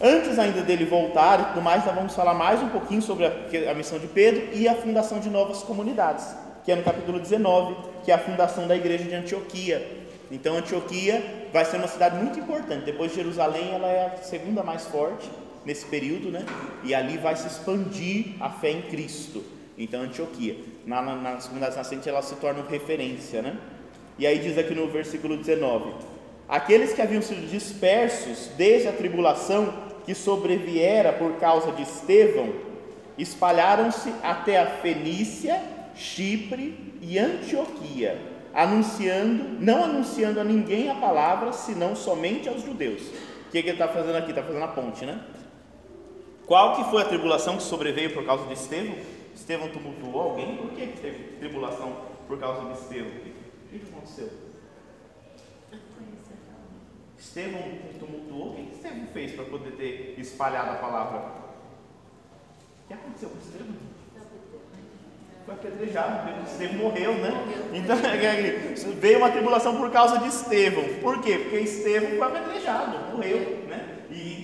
Antes 0.00 0.38
ainda 0.38 0.62
dele 0.62 0.84
voltar 0.84 1.40
e 1.40 1.44
tudo 1.46 1.62
mais, 1.62 1.84
nós 1.84 1.96
vamos 1.96 2.14
falar 2.14 2.32
mais 2.32 2.62
um 2.62 2.68
pouquinho 2.68 3.02
sobre 3.02 3.26
a, 3.26 3.70
a 3.72 3.74
missão 3.74 3.98
de 3.98 4.06
Pedro 4.06 4.50
e 4.52 4.68
a 4.68 4.76
fundação 4.76 5.18
de 5.18 5.28
novas 5.28 5.64
comunidades, 5.64 6.24
que 6.64 6.70
é 6.70 6.76
no 6.76 6.84
capítulo 6.84 7.18
19, 7.18 7.74
que 8.04 8.12
é 8.12 8.14
a 8.14 8.18
fundação 8.18 8.68
da 8.68 8.76
igreja 8.76 9.02
de 9.02 9.16
Antioquia. 9.16 10.04
Então, 10.30 10.56
Antioquia 10.56 11.48
vai 11.52 11.64
ser 11.64 11.76
uma 11.76 11.88
cidade 11.88 12.16
muito 12.16 12.38
importante. 12.38 12.84
Depois 12.84 13.10
de 13.10 13.16
Jerusalém, 13.16 13.74
ela 13.74 13.88
é 13.88 14.14
a 14.14 14.22
segunda 14.22 14.62
mais 14.62 14.86
forte 14.86 15.28
nesse 15.64 15.86
período, 15.86 16.30
né? 16.30 16.44
E 16.82 16.94
ali 16.94 17.16
vai 17.16 17.36
se 17.36 17.46
expandir 17.46 18.34
a 18.40 18.50
fé 18.50 18.70
em 18.70 18.82
Cristo. 18.82 19.42
Então, 19.76 20.02
Antioquia, 20.02 20.56
na, 20.86 21.02
na, 21.02 21.16
nas 21.16 21.44
comunidades 21.44 21.76
nascentes, 21.76 22.06
ela 22.06 22.22
se 22.22 22.36
torna 22.36 22.62
referência, 22.68 23.42
né? 23.42 23.56
E 24.18 24.26
aí 24.26 24.38
diz 24.38 24.56
aqui 24.56 24.74
no 24.74 24.86
versículo 24.88 25.36
19: 25.36 25.92
Aqueles 26.48 26.92
que 26.92 27.02
haviam 27.02 27.22
sido 27.22 27.48
dispersos 27.50 28.50
desde 28.56 28.88
a 28.88 28.92
tribulação 28.92 29.74
que 30.04 30.14
sobreviera 30.14 31.12
por 31.12 31.32
causa 31.38 31.72
de 31.72 31.82
Estevão, 31.82 32.52
espalharam-se 33.16 34.12
até 34.22 34.60
a 34.60 34.66
Fenícia, 34.66 35.60
Chipre 35.94 36.94
e 37.00 37.18
Antioquia, 37.18 38.20
anunciando, 38.52 39.44
não 39.60 39.84
anunciando 39.84 40.38
a 40.38 40.44
ninguém 40.44 40.90
a 40.90 40.94
palavra, 40.94 41.52
senão 41.52 41.96
somente 41.96 42.48
aos 42.48 42.62
judeus. 42.62 43.02
O 43.02 43.50
que, 43.50 43.62
que 43.62 43.68
ele 43.68 43.72
está 43.72 43.88
fazendo 43.88 44.16
aqui? 44.16 44.30
Está 44.30 44.42
fazendo 44.42 44.64
a 44.64 44.68
ponte, 44.68 45.04
né? 45.06 45.18
Qual 46.46 46.76
que 46.76 46.84
foi 46.90 47.02
a 47.02 47.06
tribulação 47.06 47.56
que 47.56 47.62
sobreveio 47.62 48.12
por 48.12 48.24
causa 48.24 48.44
de 48.46 48.52
Estevão? 48.52 48.96
Estevão 49.34 49.68
tumultuou 49.68 50.20
alguém? 50.20 50.56
Por 50.56 50.70
que, 50.70 50.86
que 50.86 51.00
teve 51.00 51.36
tribulação 51.38 51.96
por 52.28 52.38
causa 52.38 52.66
de 52.66 52.72
Estevão? 52.72 53.10
O 53.10 53.68
que, 53.70 53.78
que 53.78 53.88
aconteceu? 53.90 54.30
Estevão 57.18 57.62
tumultuou. 57.98 58.52
O 58.52 58.54
que 58.54 58.74
Estevão 58.74 59.06
fez 59.12 59.32
para 59.32 59.44
poder 59.44 59.72
ter 59.72 60.14
espalhado 60.18 60.72
a 60.72 60.74
palavra? 60.74 61.18
O 61.18 62.88
que 62.88 62.94
aconteceu 62.94 63.30
com 63.30 63.38
Estevão? 63.38 63.94
Foi 65.46 65.54
apedrejado, 65.54 66.42
Estevão 66.46 66.76
morreu, 66.76 67.14
né? 67.18 67.30
Então 67.72 67.96
veio 69.00 69.18
uma 69.18 69.30
tribulação 69.30 69.76
por 69.76 69.90
causa 69.90 70.18
de 70.18 70.28
Estevão. 70.28 70.84
Por 71.02 71.20
quê? 71.22 71.38
Porque 71.38 71.56
Estevão 71.56 72.10
foi 72.10 72.22
apedrejado, 72.22 73.12
morreu, 73.14 73.64
né? 73.68 73.93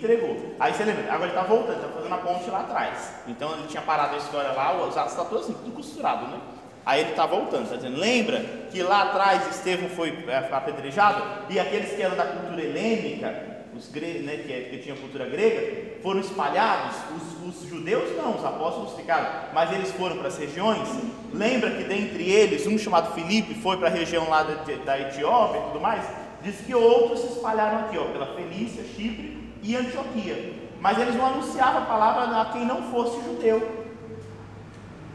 Entregou. 0.01 0.55
Aí 0.59 0.73
você 0.73 0.83
lembra, 0.83 1.03
agora 1.13 1.31
ele 1.31 1.39
está 1.39 1.43
voltando, 1.43 1.77
está 1.77 1.89
fazendo 1.89 2.15
a 2.15 2.19
ponte 2.19 2.51
lá 2.51 2.61
atrás. 2.61 3.13
Então 3.29 3.53
ele 3.53 3.69
tinha 3.69 3.83
parado 3.83 4.15
a 4.15 4.19
história 4.19 4.51
lá, 4.53 4.75
os 4.83 4.97
atos 4.97 5.13
estão 5.13 5.27
todos 5.27 5.45
assim, 5.45 5.53
tudo 5.53 5.73
costurado, 5.73 6.27
né? 6.29 6.41
Aí 6.87 7.03
ele 7.03 7.11
está 7.11 7.27
voltando, 7.27 7.65
está 7.65 7.77
dizendo: 7.77 7.99
lembra 7.99 8.41
que 8.73 8.83
lá 8.83 9.03
atrás 9.03 9.47
Estevão 9.51 9.91
foi 9.91 10.25
é, 10.27 10.49
apedrejado 10.51 11.23
e 11.51 11.61
aqueles 11.61 11.93
que 11.93 12.01
eram 12.01 12.17
da 12.17 12.25
cultura 12.25 12.63
helênica, 12.63 13.67
os 13.77 13.89
gregos, 13.91 14.23
né, 14.23 14.39
que, 14.39 14.71
que 14.71 14.79
tinham 14.79 14.97
cultura 14.97 15.27
grega, 15.27 16.01
foram 16.03 16.21
espalhados. 16.21 16.97
Os, 17.15 17.63
os, 17.63 17.69
judeus 17.69 18.17
não, 18.17 18.37
os 18.37 18.45
apóstolos 18.45 18.95
ficaram, 18.95 19.29
mas 19.53 19.71
eles 19.71 19.91
foram 19.93 20.17
para 20.17 20.29
as 20.29 20.39
regiões. 20.39 20.89
Lembra 21.31 21.73
que 21.73 21.85
dentre 21.85 22.27
eles, 22.27 22.67
um 22.67 22.79
chamado 22.79 23.13
Filipe 23.13 23.55
foi 23.55 23.77
para 23.77 23.89
a 23.89 23.91
região 23.91 24.31
lá 24.31 24.45
da, 24.45 24.55
da 24.83 24.99
Etiópia 24.99 25.59
e 25.59 25.63
tudo 25.65 25.81
mais? 25.81 26.07
Diz 26.43 26.57
que 26.63 26.75
outros 26.75 27.21
se 27.21 27.27
espalharam 27.35 27.81
aqui, 27.81 27.99
ó, 27.99 28.05
pela 28.05 28.35
Fenícia, 28.35 28.83
Chipre 28.83 29.40
e 29.63 29.77
Antioquia. 29.77 30.55
Mas 30.81 30.99
eles 30.99 31.15
não 31.15 31.27
anunciavam 31.27 31.83
a 31.83 31.87
palavra 31.87 32.41
a 32.41 32.45
quem 32.47 32.65
não 32.65 32.91
fosse 32.91 33.23
judeu. 33.23 33.87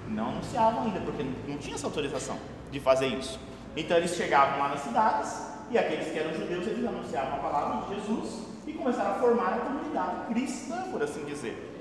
Não 0.07 0.29
anunciavam 0.29 0.83
ainda, 0.83 0.99
porque 0.99 1.25
não 1.47 1.57
tinha 1.57 1.75
essa 1.75 1.87
autorização 1.87 2.37
de 2.71 2.79
fazer 2.79 3.07
isso. 3.07 3.39
Então 3.75 3.97
eles 3.97 4.15
chegavam 4.15 4.59
lá 4.59 4.69
nas 4.69 4.81
cidades 4.81 5.55
e 5.69 5.77
aqueles 5.77 6.11
que 6.11 6.19
eram 6.19 6.33
judeus 6.33 6.67
eles 6.67 6.85
anunciavam 6.85 7.33
a 7.33 7.37
palavra 7.37 7.87
de 7.87 7.95
Jesus 7.95 8.43
e 8.67 8.73
começaram 8.73 9.11
a 9.11 9.15
formar 9.15 9.53
a 9.53 9.57
comunidade 9.57 10.33
cristã, 10.33 10.83
por 10.91 11.01
assim 11.01 11.25
dizer. 11.25 11.71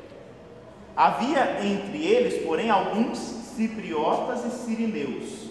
Havia 0.96 1.64
entre 1.64 2.04
eles, 2.04 2.44
porém, 2.44 2.70
alguns 2.70 3.18
cipriotas 3.18 4.44
e 4.44 4.50
sirineus. 4.50 5.43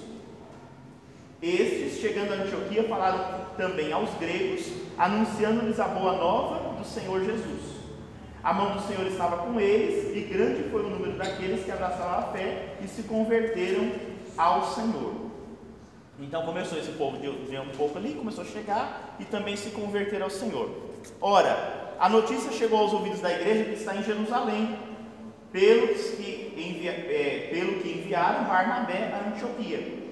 Estes, 1.43 1.99
chegando 1.99 2.31
a 2.31 2.35
Antioquia, 2.37 2.87
falaram 2.87 3.45
também 3.57 3.91
aos 3.91 4.09
gregos, 4.15 4.65
anunciando-lhes 4.97 5.77
a 5.77 5.89
boa 5.89 6.13
nova 6.13 6.73
do 6.77 6.85
Senhor 6.87 7.21
Jesus. 7.21 7.73
A 8.41 8.53
mão 8.53 8.77
do 8.77 8.81
Senhor 8.81 9.05
estava 9.07 9.37
com 9.37 9.59
eles, 9.59 10.15
e 10.15 10.21
grande 10.21 10.63
foi 10.69 10.85
o 10.85 10.89
número 10.89 11.17
daqueles 11.17 11.65
que 11.65 11.71
abraçaram 11.71 12.19
a 12.19 12.31
fé 12.31 12.75
e 12.81 12.87
se 12.87 13.03
converteram 13.03 13.91
ao 14.37 14.73
Senhor. 14.73 15.13
Então 16.17 16.45
começou 16.45 16.77
esse 16.77 16.91
povo 16.91 17.17
de, 17.17 17.29
de 17.29 17.57
um 17.57 17.69
pouco 17.69 17.97
ali, 17.97 18.13
começou 18.13 18.45
a 18.45 18.47
chegar 18.47 19.17
e 19.19 19.25
também 19.25 19.57
se 19.57 19.71
converter 19.71 20.21
ao 20.21 20.29
Senhor. 20.29 20.69
Ora, 21.19 21.95
a 21.99 22.07
notícia 22.07 22.53
chegou 22.53 22.79
aos 22.79 22.93
ouvidos 22.93 23.19
da 23.19 23.33
igreja 23.33 23.65
que 23.65 23.73
está 23.73 23.93
em 23.93 24.03
Jerusalém, 24.03 24.77
pelos 25.51 26.11
que, 26.11 26.53
envia, 26.55 26.91
é, 26.91 27.49
pelo 27.53 27.81
que 27.81 27.89
enviaram 27.89 28.45
Barnabé 28.45 29.11
a 29.13 29.29
Antioquia. 29.29 30.02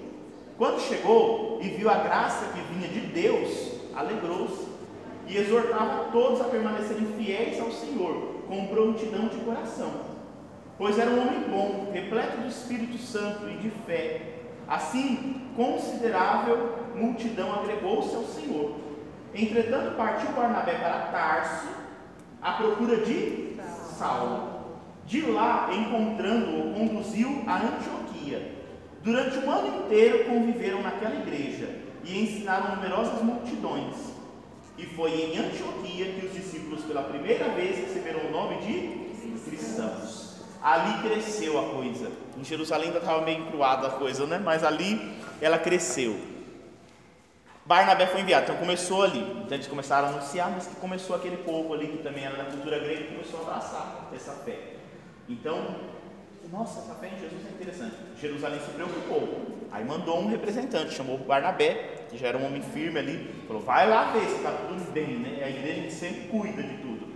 Quando 0.61 0.79
chegou 0.79 1.57
e 1.59 1.69
viu 1.69 1.89
a 1.89 1.95
graça 1.95 2.53
que 2.53 2.61
vinha 2.71 2.87
de 2.87 2.99
Deus, 2.99 3.79
alegrou-se 3.95 4.67
e 5.25 5.35
exortava 5.35 6.11
todos 6.11 6.39
a 6.39 6.43
permanecerem 6.43 7.07
fiéis 7.17 7.59
ao 7.59 7.71
Senhor, 7.71 8.43
com 8.47 8.67
prontidão 8.67 9.27
de 9.27 9.37
coração. 9.37 9.89
Pois 10.77 10.99
era 10.99 11.09
um 11.09 11.19
homem 11.19 11.49
bom, 11.49 11.89
repleto 11.91 12.41
do 12.41 12.47
Espírito 12.47 12.99
Santo 12.99 13.49
e 13.49 13.57
de 13.57 13.71
fé. 13.87 14.35
Assim, 14.67 15.47
considerável 15.55 16.75
multidão 16.95 17.51
agregou-se 17.53 18.15
ao 18.15 18.25
Senhor. 18.25 18.75
Entretanto, 19.33 19.97
partiu 19.97 20.29
Barnabé 20.33 20.75
para 20.75 21.07
Tarso, 21.11 21.69
à 22.39 22.51
procura 22.51 22.97
de 22.97 23.55
Saulo. 23.97 24.61
De 25.07 25.21
lá, 25.21 25.69
encontrando-o, 25.73 26.71
conduziu 26.75 27.43
a 27.47 27.57
Antioquia. 27.57 28.60
Durante 29.03 29.37
um 29.39 29.49
ano 29.49 29.85
inteiro 29.85 30.25
conviveram 30.25 30.81
naquela 30.83 31.15
igreja 31.15 31.69
e 32.03 32.23
ensinaram 32.23 32.75
numerosas 32.75 33.21
multidões. 33.23 33.95
E 34.77 34.85
foi 34.85 35.11
em 35.11 35.37
Antioquia 35.37 36.05
que 36.13 36.25
os 36.25 36.33
discípulos 36.33 36.83
pela 36.83 37.03
primeira 37.03 37.49
vez 37.49 37.77
receberam 37.77 38.27
o 38.27 38.31
nome 38.31 38.57
de 38.61 39.39
cristãos. 39.43 40.41
Ali 40.61 41.01
cresceu 41.01 41.59
a 41.59 41.69
coisa. 41.75 42.11
Em 42.37 42.43
Jerusalém 42.43 42.87
ainda 42.87 42.99
estava 42.99 43.21
meio 43.21 43.39
encruada 43.39 43.87
a 43.87 43.91
coisa, 43.91 44.25
né? 44.27 44.37
Mas 44.37 44.63
ali 44.63 45.15
ela 45.41 45.57
cresceu. 45.57 46.19
Barnabé 47.65 48.05
foi 48.07 48.21
enviado, 48.21 48.43
então 48.43 48.57
começou 48.57 49.03
ali. 49.03 49.19
Então 49.19 49.55
eles 49.55 49.67
começaram 49.67 50.07
a 50.07 50.11
anunciar, 50.11 50.51
mas 50.51 50.67
que 50.67 50.75
começou 50.75 51.15
aquele 51.15 51.37
povo 51.37 51.73
ali 51.73 51.87
que 51.87 52.03
também 52.03 52.23
era 52.23 52.35
da 52.35 52.45
cultura 52.45 52.79
grega 52.79 53.01
e 53.01 53.07
começou 53.07 53.39
a 53.39 53.43
abraçar 53.43 54.09
essa 54.13 54.33
fé. 54.33 54.75
Então, 55.27 55.75
nossa, 56.51 56.81
essa 56.81 56.95
fé 56.95 57.07
em 57.07 57.19
Jesus 57.19 57.45
é 57.47 57.49
interessante. 57.49 57.95
Jerusalém 58.19 58.59
se 58.59 58.71
preocupou. 58.71 59.57
Aí 59.71 59.85
mandou 59.85 60.19
um 60.19 60.27
representante, 60.27 60.93
chamou 60.93 61.17
Barnabé, 61.17 62.05
que 62.09 62.17
já 62.17 62.27
era 62.27 62.37
um 62.37 62.45
homem 62.45 62.61
firme 62.61 62.99
ali, 62.99 63.45
falou: 63.47 63.61
vai 63.61 63.89
lá 63.89 64.11
ver 64.11 64.25
se 64.25 64.35
está 64.35 64.51
tudo 64.51 64.91
bem, 64.91 65.19
né? 65.19 65.37
É 65.39 65.43
a 65.45 65.49
igreja 65.49 65.89
sempre 65.89 66.27
cuida 66.27 66.61
de 66.61 66.77
tudo. 66.79 67.07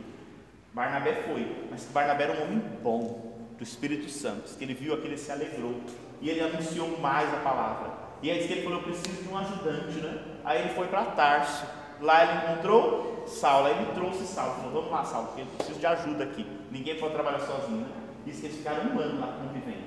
Barnabé 0.73 1.23
foi, 1.27 1.67
mas 1.69 1.83
Barnabé 1.85 2.23
era 2.23 2.39
um 2.39 2.43
homem 2.43 2.59
bom, 2.81 3.33
do 3.57 3.63
Espírito 3.63 4.09
Santo. 4.09 4.55
Que 4.57 4.63
ele 4.63 4.73
viu 4.73 4.93
aquilo, 4.93 5.09
ele 5.09 5.17
se 5.17 5.31
alegrou. 5.31 5.81
E 6.21 6.29
ele 6.29 6.39
anunciou 6.39 6.97
mais 6.99 7.33
a 7.33 7.37
palavra. 7.37 7.91
E 8.21 8.31
aí 8.31 8.39
ele 8.39 8.61
falou: 8.61 8.79
eu 8.79 8.83
preciso 8.85 9.21
de 9.21 9.27
um 9.27 9.37
ajudante, 9.37 9.99
né? 9.99 10.17
Aí 10.45 10.61
ele 10.61 10.69
foi 10.69 10.87
para 10.87 11.03
Tarso. 11.07 11.65
Lá 11.99 12.23
ele 12.23 12.53
encontrou 12.53 13.25
Saulo. 13.27 13.67
Aí 13.67 13.75
ele 13.75 13.91
trouxe 13.93 14.25
Saulo. 14.25 14.55
Falou: 14.55 14.71
vamos 14.71 14.91
lá, 14.91 15.03
Saulo, 15.03 15.27
porque 15.27 15.41
eu 15.41 15.47
preciso 15.57 15.77
de 15.77 15.85
ajuda 15.85 16.23
aqui. 16.23 16.45
Ninguém 16.71 16.97
pode 16.97 17.13
trabalhar 17.13 17.39
sozinho, 17.39 17.81
né? 17.81 18.04
Diz 18.25 18.39
que 18.39 18.47
eles 18.47 18.57
ficaram 18.57 18.95
um 18.95 18.99
ano 18.99 19.19
lá 19.19 19.39
convivendo. 19.41 19.85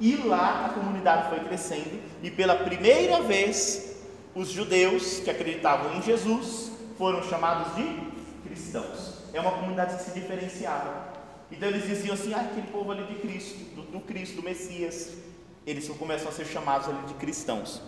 E 0.00 0.16
lá 0.16 0.66
a 0.66 0.68
comunidade 0.70 1.28
foi 1.28 1.40
crescendo, 1.40 2.00
e 2.22 2.30
pela 2.30 2.56
primeira 2.56 3.22
vez, 3.22 3.96
os 4.34 4.48
judeus 4.48 5.20
que 5.20 5.30
acreditavam 5.30 5.96
em 5.96 6.02
Jesus 6.02 6.72
foram 6.98 7.22
chamados 7.22 7.74
de 7.76 7.84
cristãos. 8.46 9.22
É 9.32 9.40
uma 9.40 9.52
comunidade 9.52 9.96
que 9.96 10.02
se 10.02 10.18
diferenciava. 10.18 11.12
Então 11.50 11.68
eles 11.68 11.86
diziam 11.86 12.14
assim: 12.14 12.34
ah, 12.34 12.40
aquele 12.40 12.66
povo 12.68 12.90
ali 12.90 13.04
de 13.04 13.14
Cristo, 13.16 13.58
do, 13.74 13.82
do 13.82 14.00
Cristo, 14.00 14.36
do 14.36 14.42
Messias. 14.42 15.10
Eles 15.66 15.88
começam 15.88 16.28
a 16.28 16.32
ser 16.32 16.46
chamados 16.46 16.88
ali 16.88 17.06
de 17.06 17.14
cristãos. 17.14 17.80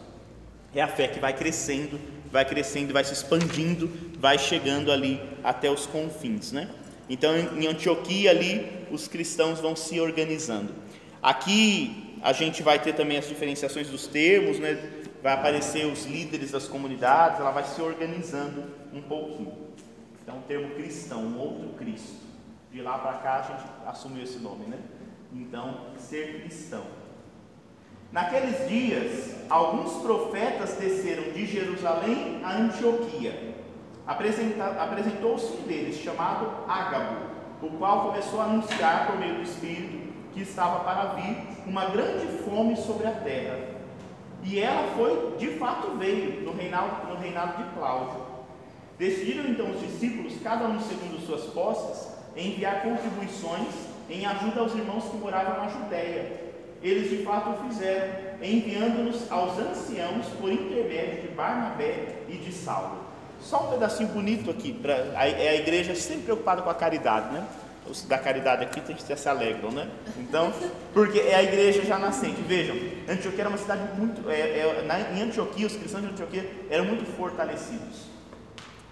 É 0.75 0.83
a 0.83 0.89
fé 0.89 1.09
que 1.09 1.19
vai 1.19 1.33
crescendo, 1.33 1.99
vai 2.31 2.45
crescendo, 2.45 2.93
vai 2.93 3.05
se 3.05 3.13
expandindo, 3.13 3.91
vai 4.19 4.39
chegando 4.39 4.93
ali 4.93 5.21
até 5.43 5.71
os 5.71 5.87
confins, 5.87 6.53
né? 6.53 6.71
Então, 7.09 7.37
em 7.37 7.67
Antioquia 7.67 8.31
ali, 8.31 8.84
os 8.95 9.09
cristãos 9.09 9.61
vão 9.61 9.75
se 9.75 10.01
organizando. 10.01 10.75
Aqui 11.23 12.19
a 12.23 12.33
gente 12.33 12.63
vai 12.63 12.79
ter 12.79 12.95
também 12.95 13.19
as 13.19 13.29
diferenciações 13.29 13.89
dos 13.89 14.07
termos, 14.07 14.59
né? 14.59 15.03
Vai 15.23 15.35
aparecer 15.35 15.87
os 15.87 16.05
líderes 16.05 16.51
das 16.51 16.69
comunidades, 16.69 17.41
ela 17.41 17.51
vai 17.51 17.65
se 17.65 17.81
organizando 17.81 18.65
um 18.93 19.03
pouquinho. 19.03 19.53
Então, 20.23 20.39
o 20.39 20.43
termo 20.43 20.75
cristão, 20.75 21.23
um 21.23 21.39
outro 21.39 21.69
Cristo. 21.79 22.25
De 22.71 22.83
lá 22.83 22.99
para 22.99 23.19
cá 23.19 23.37
a 23.37 23.43
gente 23.43 23.69
assumiu 23.87 24.23
esse 24.23 24.39
nome, 24.39 24.67
né? 24.67 24.79
Então, 25.33 25.87
ser 25.99 26.41
cristão. 26.41 26.85
Naqueles 28.13 28.69
dias, 28.69 29.35
alguns 29.51 30.03
profetas 30.03 30.75
desceram 30.75 31.33
de 31.33 31.47
Jerusalém 31.47 32.41
a 32.45 32.57
Antioquia 32.57 33.55
apresentou-se 34.07 35.53
um 35.53 35.63
deles, 35.63 35.97
chamado 35.97 36.51
Ágabo, 36.69 37.34
o 37.67 37.71
qual 37.79 38.09
começou 38.09 38.41
a 38.41 38.45
anunciar 38.45 39.07
por 39.07 39.19
meio 39.19 39.37
do 39.37 39.43
Espírito 39.43 40.05
que 40.33 40.43
estava 40.43 40.81
para 40.81 41.15
vir 41.15 41.37
uma 41.67 41.87
grande 41.87 42.27
fome 42.45 42.77
sobre 42.77 43.07
a 43.07 43.13
terra. 43.13 43.59
E 44.43 44.61
ela 44.61 44.89
foi, 44.97 45.37
de 45.39 45.59
fato 45.59 45.97
veio, 45.97 46.43
no 46.43 46.53
reinado, 46.53 47.09
no 47.09 47.17
reinado 47.17 47.63
de 47.63 47.71
Cláudio. 47.71 48.21
Decidiram 48.99 49.49
então 49.49 49.71
os 49.71 49.81
discípulos, 49.81 50.35
cada 50.43 50.67
um 50.67 50.79
segundo 50.81 51.25
suas 51.25 51.45
posses, 51.47 52.13
enviar 52.37 52.83
contribuições 52.83 53.69
em 54.11 54.27
ajuda 54.27 54.61
aos 54.61 54.75
irmãos 54.75 55.05
que 55.05 55.17
moravam 55.17 55.65
na 55.65 55.69
Judéia. 55.69 56.45
Eles 56.83 57.09
de 57.09 57.25
fato 57.25 57.51
o 57.51 57.69
fizeram, 57.69 58.13
enviando-nos 58.43 59.31
aos 59.33 59.59
anciãos 59.59 60.27
por 60.39 60.53
intermédio 60.53 61.23
de 61.23 61.29
Barnabé 61.29 62.17
e 62.29 62.37
de 62.37 62.53
Saulo. 62.53 63.04
Só 63.45 63.67
um 63.67 63.71
pedacinho 63.73 64.09
bonito 64.09 64.51
aqui, 64.51 64.73
pra, 64.73 64.95
a, 65.15 65.29
é 65.29 65.51
a 65.51 65.55
igreja 65.57 65.95
sempre 65.95 66.23
preocupada 66.23 66.63
com 66.63 66.71
a 66.71 66.75
caridade, 66.75 67.31
né? 67.35 67.47
Os 67.87 68.03
da 68.03 68.17
caridade 68.17 68.65
aqui 68.65 68.81
tem 68.81 68.97
que 68.97 69.03
se 69.03 69.29
alegram, 69.29 69.71
né? 69.71 69.91
Então, 70.17 70.51
porque 70.95 71.19
é 71.21 71.35
a 71.35 71.43
igreja 71.43 71.85
já 71.85 71.99
nascente. 71.99 72.41
Vejam, 72.41 72.75
Antioquia 73.07 73.43
era 73.43 73.49
uma 73.51 73.59
cidade 73.59 73.83
muito. 73.99 74.31
É, 74.31 74.41
é, 74.41 74.85
na, 74.87 74.99
em 75.13 75.21
Antioquia, 75.21 75.67
os 75.67 75.77
cristãos 75.77 76.03
de 76.03 76.09
Antioquia 76.09 76.51
eram 76.71 76.87
muito 76.87 77.05
fortalecidos. 77.19 78.07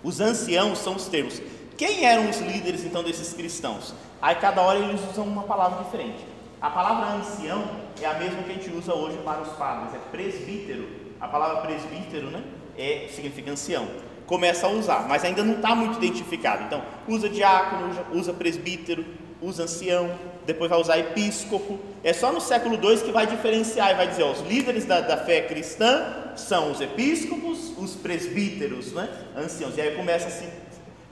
Os 0.05 0.21
anciãos 0.21 0.79
são 0.79 0.97
os 0.97 1.07
termos. 1.07 1.41
Quem 1.79 2.05
eram 2.05 2.29
os 2.29 2.39
líderes 2.39 2.85
então 2.85 3.03
desses 3.03 3.33
cristãos? 3.33 3.95
Aí 4.21 4.35
cada 4.35 4.61
hora 4.61 4.79
eles 4.79 5.01
usam 5.11 5.25
uma 5.25 5.45
palavra 5.45 5.83
diferente. 5.83 6.27
A 6.61 6.69
palavra 6.69 7.15
ancião 7.15 7.65
é 7.99 8.05
a 8.05 8.15
mesma 8.15 8.43
que 8.43 8.51
a 8.51 8.55
gente 8.55 8.71
usa 8.71 8.93
hoje 8.93 9.17
para 9.25 9.41
os 9.41 9.49
padres, 9.55 9.95
é 9.95 9.99
presbítero. 10.11 10.87
A 11.19 11.27
palavra 11.27 11.63
presbítero, 11.63 12.31
né, 12.31 12.43
é, 12.77 13.09
significa 13.11 13.51
ancião 13.51 13.89
começa 14.27 14.67
a 14.67 14.71
usar, 14.71 15.07
mas 15.09 15.25
ainda 15.25 15.43
não 15.43 15.55
está 15.55 15.75
muito 15.75 15.99
identificado. 15.99 16.65
Então, 16.65 16.83
usa 17.07 17.29
diácono, 17.29 17.91
usa 18.13 18.33
presbítero, 18.33 19.05
usa 19.41 19.65
ancião, 19.65 20.11
depois 20.47 20.71
vai 20.71 20.81
usar 20.81 20.99
episcopo. 20.99 21.79
É 22.03 22.13
só 22.13 22.33
no 22.33 22.41
século 22.41 22.75
II 22.75 22.99
que 22.99 23.13
vai 23.13 23.27
diferenciar 23.27 23.91
e 23.91 23.95
vai 23.95 24.09
dizer: 24.09 24.23
ó, 24.23 24.33
os 24.33 24.41
líderes 24.41 24.85
da, 24.85 25.01
da, 25.01 25.17
fé 25.17 25.43
cristã 25.43 26.33
são 26.37 26.71
os 26.71 26.81
episcopos, 26.81 27.73
os 27.77 27.95
presbíteros, 27.95 28.93
né? 28.93 29.09
anciãos. 29.37 29.77
E 29.77 29.81
aí 29.81 29.95
começa 29.95 30.29
assim. 30.29 30.49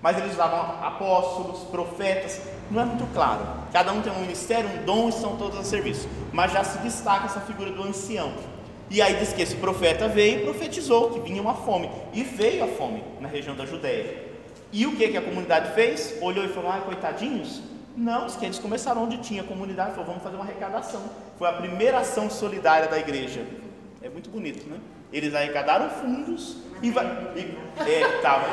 Mas 0.03 0.17
eles 0.17 0.33
usavam 0.33 0.83
apóstolos, 0.83 1.65
profetas, 1.65 2.41
não 2.71 2.81
é 2.81 2.85
muito 2.87 3.07
claro. 3.13 3.43
Cada 3.71 3.93
um 3.93 4.01
tem 4.01 4.11
um 4.11 4.21
ministério, 4.21 4.71
um 4.71 4.85
dom 4.85 5.11
e 5.11 5.13
são 5.13 5.37
todos 5.37 5.59
a 5.59 5.63
serviço. 5.63 6.09
Mas 6.33 6.53
já 6.53 6.65
se 6.65 6.79
destaca 6.79 7.27
essa 7.27 7.41
figura 7.41 7.71
do 7.71 7.83
ancião. 7.83 8.33
E 8.91 9.01
aí 9.01 9.15
diz 9.15 9.33
que 9.33 9.41
esse 9.41 9.55
profeta 9.55 10.09
veio 10.09 10.41
e 10.41 10.43
profetizou 10.43 11.11
que 11.11 11.21
vinha 11.21 11.41
uma 11.41 11.55
fome. 11.55 11.89
E 12.13 12.25
veio 12.25 12.65
a 12.65 12.67
fome 12.67 13.05
na 13.21 13.29
região 13.29 13.55
da 13.55 13.65
Judéia. 13.65 14.31
E 14.73 14.85
o 14.85 14.97
que, 14.97 15.09
que 15.09 15.17
a 15.17 15.23
comunidade 15.23 15.73
fez? 15.75 16.19
Olhou 16.21 16.45
e 16.45 16.49
falou: 16.49 16.73
ah, 16.73 16.81
coitadinhos. 16.81 17.63
Não, 17.97 18.27
que 18.27 18.45
eles 18.45 18.59
começaram 18.59 19.05
onde 19.05 19.19
tinha 19.19 19.45
comunidade, 19.45 19.93
falou: 19.93 20.07
vamos 20.07 20.23
fazer 20.23 20.35
uma 20.35 20.45
arrecadação. 20.45 21.03
Foi 21.39 21.49
a 21.49 21.53
primeira 21.53 21.99
ação 21.99 22.29
solidária 22.29 22.89
da 22.89 22.99
igreja. 22.99 23.45
É 24.03 24.09
muito 24.09 24.29
bonito, 24.29 24.69
né? 24.69 24.79
Eles 25.13 25.35
arrecadaram 25.35 25.89
fundos 25.91 26.57
e 26.83 26.91
vai. 26.91 27.07
É, 27.87 28.21
tava. 28.23 28.47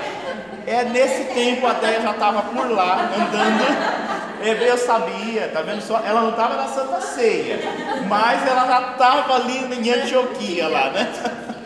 É 0.65 0.83
nesse 0.83 1.33
tempo 1.33 1.65
a 1.65 1.73
Déia 1.73 2.01
já 2.01 2.11
estava 2.11 2.41
por 2.43 2.69
lá, 2.69 3.05
andando. 3.05 4.16
É, 4.41 4.69
eu 4.69 4.77
sabia, 4.77 5.49
tá 5.49 5.61
vendo 5.61 5.81
só? 5.81 5.99
Ela 5.99 6.21
não 6.21 6.29
estava 6.31 6.55
na 6.55 6.67
Santa 6.67 7.01
Ceia, 7.01 7.59
mas 8.07 8.45
ela 8.47 8.65
já 8.65 8.91
estava 8.91 9.35
ali 9.35 9.57
em 9.57 9.91
Antioquia 9.91 10.67
lá, 10.67 10.89
né? 10.91 11.11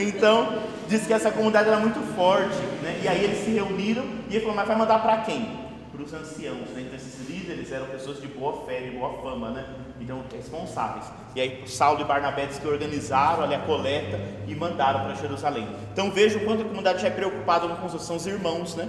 Então, 0.00 0.62
diz 0.86 1.08
que 1.08 1.12
essa 1.12 1.32
comunidade 1.32 1.68
era 1.68 1.78
muito 1.80 2.00
forte, 2.14 2.56
né? 2.82 3.00
E 3.02 3.08
aí 3.08 3.24
eles 3.24 3.44
se 3.44 3.50
reuniram 3.50 4.04
e 4.30 4.36
ele 4.36 4.40
falou, 4.40 4.54
mas 4.54 4.68
vai 4.68 4.76
mandar 4.76 5.00
para 5.00 5.16
quem? 5.18 5.58
Para 5.92 6.02
os 6.02 6.14
anciãos, 6.14 6.68
né? 6.70 6.82
Então 6.82 6.94
esses 6.94 7.28
líderes 7.28 7.72
eram 7.72 7.86
pessoas 7.86 8.20
de 8.20 8.28
boa 8.28 8.64
fé, 8.64 8.80
de 8.80 8.90
boa 8.90 9.20
fama, 9.20 9.50
né? 9.50 9.66
Então, 10.00 10.22
responsáveis. 10.32 11.04
E 11.34 11.40
aí 11.40 11.64
Saulo 11.66 12.00
e 12.00 12.04
Barnabé 12.04 12.46
que 12.46 12.66
organizaram 12.66 13.42
ali 13.42 13.54
a 13.54 13.58
coleta 13.60 14.20
e 14.46 14.54
mandaram 14.54 15.00
para 15.00 15.14
Jerusalém. 15.14 15.68
Então 15.92 16.10
vejam 16.10 16.44
quanto 16.44 16.62
a 16.62 16.64
comunidade 16.64 17.02
já 17.02 17.08
é 17.08 17.10
preocupada 17.10 17.68
com 17.68 17.86
os 17.86 18.08
os 18.08 18.26
irmãos, 18.26 18.76
né? 18.76 18.88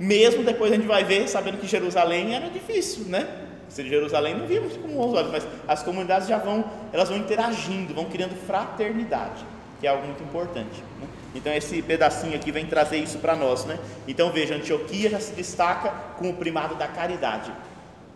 Mesmo 0.00 0.42
depois 0.42 0.72
a 0.72 0.76
gente 0.76 0.86
vai 0.86 1.04
ver, 1.04 1.28
sabendo 1.28 1.58
que 1.58 1.66
Jerusalém 1.66 2.34
era 2.34 2.48
difícil, 2.48 3.04
né? 3.04 3.28
Se 3.68 3.86
Jerusalém 3.86 4.34
não 4.34 4.46
vimos 4.46 4.74
com 4.78 4.88
bons 4.88 5.12
olhos, 5.12 5.30
mas 5.30 5.46
as 5.68 5.82
comunidades 5.82 6.26
já 6.26 6.38
vão, 6.38 6.64
elas 6.90 7.10
vão 7.10 7.18
interagindo, 7.18 7.92
vão 7.92 8.06
criando 8.06 8.34
fraternidade, 8.46 9.44
que 9.78 9.86
é 9.86 9.90
algo 9.90 10.06
muito 10.06 10.22
importante. 10.22 10.82
Né? 10.98 11.06
Então 11.34 11.52
esse 11.52 11.82
pedacinho 11.82 12.34
aqui 12.34 12.50
vem 12.50 12.64
trazer 12.64 12.96
isso 12.96 13.18
para 13.18 13.36
nós, 13.36 13.66
né? 13.66 13.78
Então 14.08 14.32
veja, 14.32 14.54
Antioquia 14.54 15.10
já 15.10 15.20
se 15.20 15.34
destaca 15.34 15.90
com 16.16 16.30
o 16.30 16.34
primado 16.34 16.76
da 16.76 16.88
caridade. 16.88 17.52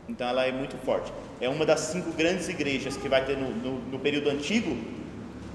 Então 0.09 0.27
ela 0.27 0.47
é 0.47 0.53
muito 0.53 0.79
forte. 0.87 1.13
É 1.39 1.51
uma 1.51 1.67
das 1.67 1.81
cinco 1.81 2.13
grandes 2.13 2.49
igrejas 2.49 2.97
que 2.97 3.11
vai 3.11 3.27
ter 3.27 3.37
no, 3.37 3.51
no, 3.51 3.79
no 3.91 3.99
período 3.99 4.31
antigo, 4.31 4.75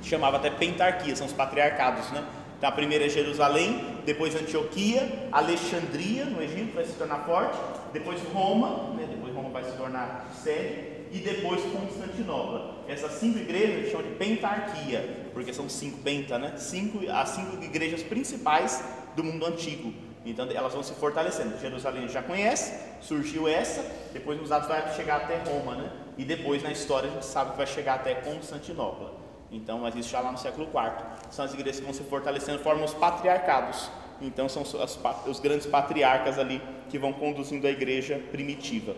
chamava 0.03 0.38
até 0.38 0.51
pentarquia, 0.51 1.15
são 1.15 1.25
os 1.25 1.34
patriarcados, 1.34 2.11
né? 2.11 2.23
A 2.62 2.72
primeira 2.72 3.05
é 3.05 3.10
Jerusalém, 3.10 3.99
depois 4.05 4.36
Antioquia, 4.36 5.30
Alexandria, 5.32 6.26
no 6.26 6.41
Egito, 6.41 6.76
vai 6.76 6.84
se 6.84 6.93
tornar 6.93 7.20
forte, 7.26 7.57
depois 7.93 8.22
Roma, 8.34 8.93
né? 8.95 9.07
depois 9.10 9.34
Roma 9.34 9.49
vai 9.49 9.64
se 9.64 9.72
tornar 9.78 10.30
sede, 10.34 10.99
e 11.12 11.20
depois 11.20 11.62
Constantinopla. 11.64 12.84
Essas 12.88 13.14
cinco 13.14 13.39
igrejas 13.39 13.91
chamam 13.91 14.07
de 14.07 14.16
pentarquia, 14.16 15.30
porque 15.34 15.53
são 15.53 15.70
cinco 15.70 15.99
penta, 15.99 16.38
né? 16.38 16.53
Cinco, 16.57 16.99
as 17.10 17.30
cinco 17.30 17.64
igrejas 17.64 18.03
principais 18.03 18.84
do 19.16 19.24
mundo 19.24 19.45
antigo. 19.45 19.93
Então 20.26 20.47
elas 20.51 20.74
vão 20.74 20.84
se 20.84 20.93
fortalecendo. 20.93 21.57
Jerusalém 21.60 22.07
já 22.07 22.22
conhece, 22.22 22.74
surgiu 23.01 23.47
essa, 23.47 23.84
depois 24.12 24.39
nos 24.39 24.51
atos 24.51 24.68
vai 24.68 24.93
chegar 24.95 25.18
até 25.18 25.38
Roma, 25.49 25.76
né? 25.76 25.91
E 26.18 26.26
depois 26.26 26.62
na 26.62 26.72
história 26.72 27.10
a 27.10 27.14
gente 27.14 27.26
sabe 27.26 27.51
que 27.51 27.57
vai 27.57 27.68
chegar 27.68 27.95
até 27.95 28.16
Constantinopla. 28.16 29.18
Então, 29.52 29.80
mas 29.80 29.95
isso 29.95 30.10
já 30.10 30.20
lá 30.20 30.32
no 30.32 30.38
século 30.38 30.68
IV. 30.68 31.06
São 31.32 31.45
as 31.45 31.54
igrejas 31.54 31.80
que 31.80 31.86
vão 31.86 31.93
se 31.93 32.04
fortalecendo, 32.04 32.60
formam 32.60 32.86
os 32.86 32.93
patriarcados. 32.93 33.89
Então 34.22 34.50
são 34.50 34.64
as, 34.82 35.00
os 35.28 35.39
grandes 35.39 35.66
patriarcas 35.66 36.38
ali 36.38 36.62
que 36.89 37.00
vão 37.00 37.14
conduzindo 37.14 37.66
a 37.66 37.70
igreja 37.70 38.22
primitiva. 38.32 38.95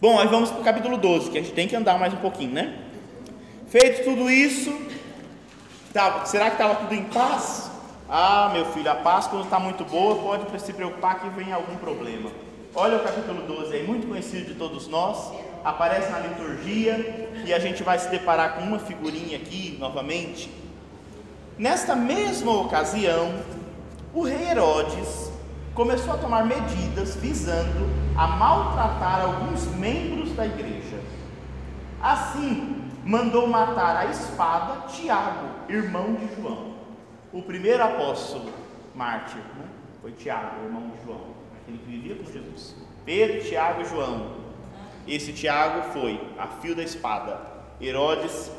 Bom, 0.00 0.18
aí 0.18 0.28
vamos 0.28 0.50
para 0.50 0.60
o 0.60 0.64
capítulo 0.64 0.96
12, 0.96 1.30
que 1.30 1.38
a 1.38 1.42
gente 1.42 1.54
tem 1.54 1.66
que 1.66 1.74
andar 1.74 1.98
mais 1.98 2.14
um 2.14 2.18
pouquinho, 2.18 2.52
né? 2.52 2.84
Feito 3.66 4.04
tudo 4.04 4.30
isso, 4.30 4.70
Tá, 5.92 6.24
será 6.26 6.46
que 6.46 6.52
estava 6.52 6.74
tudo 6.76 6.94
em 6.94 7.04
paz? 7.04 7.70
Ah, 8.08 8.50
meu 8.52 8.66
filho, 8.66 8.90
a 8.90 8.94
paz 8.94 9.26
quando 9.26 9.44
está 9.44 9.58
muito 9.58 9.84
boa 9.84 10.16
pode 10.16 10.60
se 10.60 10.72
preocupar 10.72 11.20
que 11.20 11.28
vem 11.30 11.52
algum 11.52 11.76
problema. 11.76 12.30
Olha 12.74 12.98
o 12.98 13.02
capítulo 13.02 13.42
12 13.42 13.74
aí, 13.74 13.86
muito 13.86 14.06
conhecido 14.06 14.46
de 14.46 14.54
todos 14.54 14.86
nós, 14.86 15.32
aparece 15.64 16.10
na 16.10 16.18
liturgia 16.20 17.30
e 17.44 17.52
a 17.52 17.58
gente 17.58 17.82
vai 17.82 17.98
se 17.98 18.08
deparar 18.08 18.54
com 18.54 18.62
uma 18.62 18.78
figurinha 18.78 19.36
aqui 19.36 19.76
novamente. 19.78 20.50
Nesta 21.58 21.96
mesma 21.96 22.52
ocasião, 22.52 23.34
o 24.14 24.22
rei 24.22 24.50
Herodes 24.50 25.32
começou 25.74 26.14
a 26.14 26.18
tomar 26.18 26.44
medidas 26.44 27.16
visando 27.16 27.88
a 28.16 28.26
maltratar 28.26 29.22
alguns 29.22 29.66
membros 29.76 30.32
da 30.34 30.46
igreja. 30.46 30.98
Assim, 32.00 32.90
mandou 33.04 33.46
matar 33.46 33.96
a 33.96 34.06
espada 34.06 34.86
Tiago, 34.88 35.48
irmão 35.68 36.14
de 36.14 36.34
João. 36.34 36.74
O 37.32 37.42
primeiro 37.42 37.82
apóstolo 37.82 38.50
mártir 38.94 39.42
né? 39.56 39.64
foi 40.00 40.12
Tiago, 40.12 40.64
irmão 40.64 40.90
de 40.90 41.04
João, 41.04 41.20
aquele 41.60 41.78
que 41.78 41.86
vivia 41.86 42.16
com 42.16 42.24
Jesus. 42.24 42.74
Pedro, 43.04 43.42
Tiago 43.42 43.82
e 43.82 43.84
João. 43.84 44.37
Esse 45.08 45.32
Tiago 45.32 45.92
foi 45.92 46.20
a 46.38 46.46
fio 46.46 46.74
da 46.74 46.82
espada. 46.82 47.40
Herodes 47.80 48.50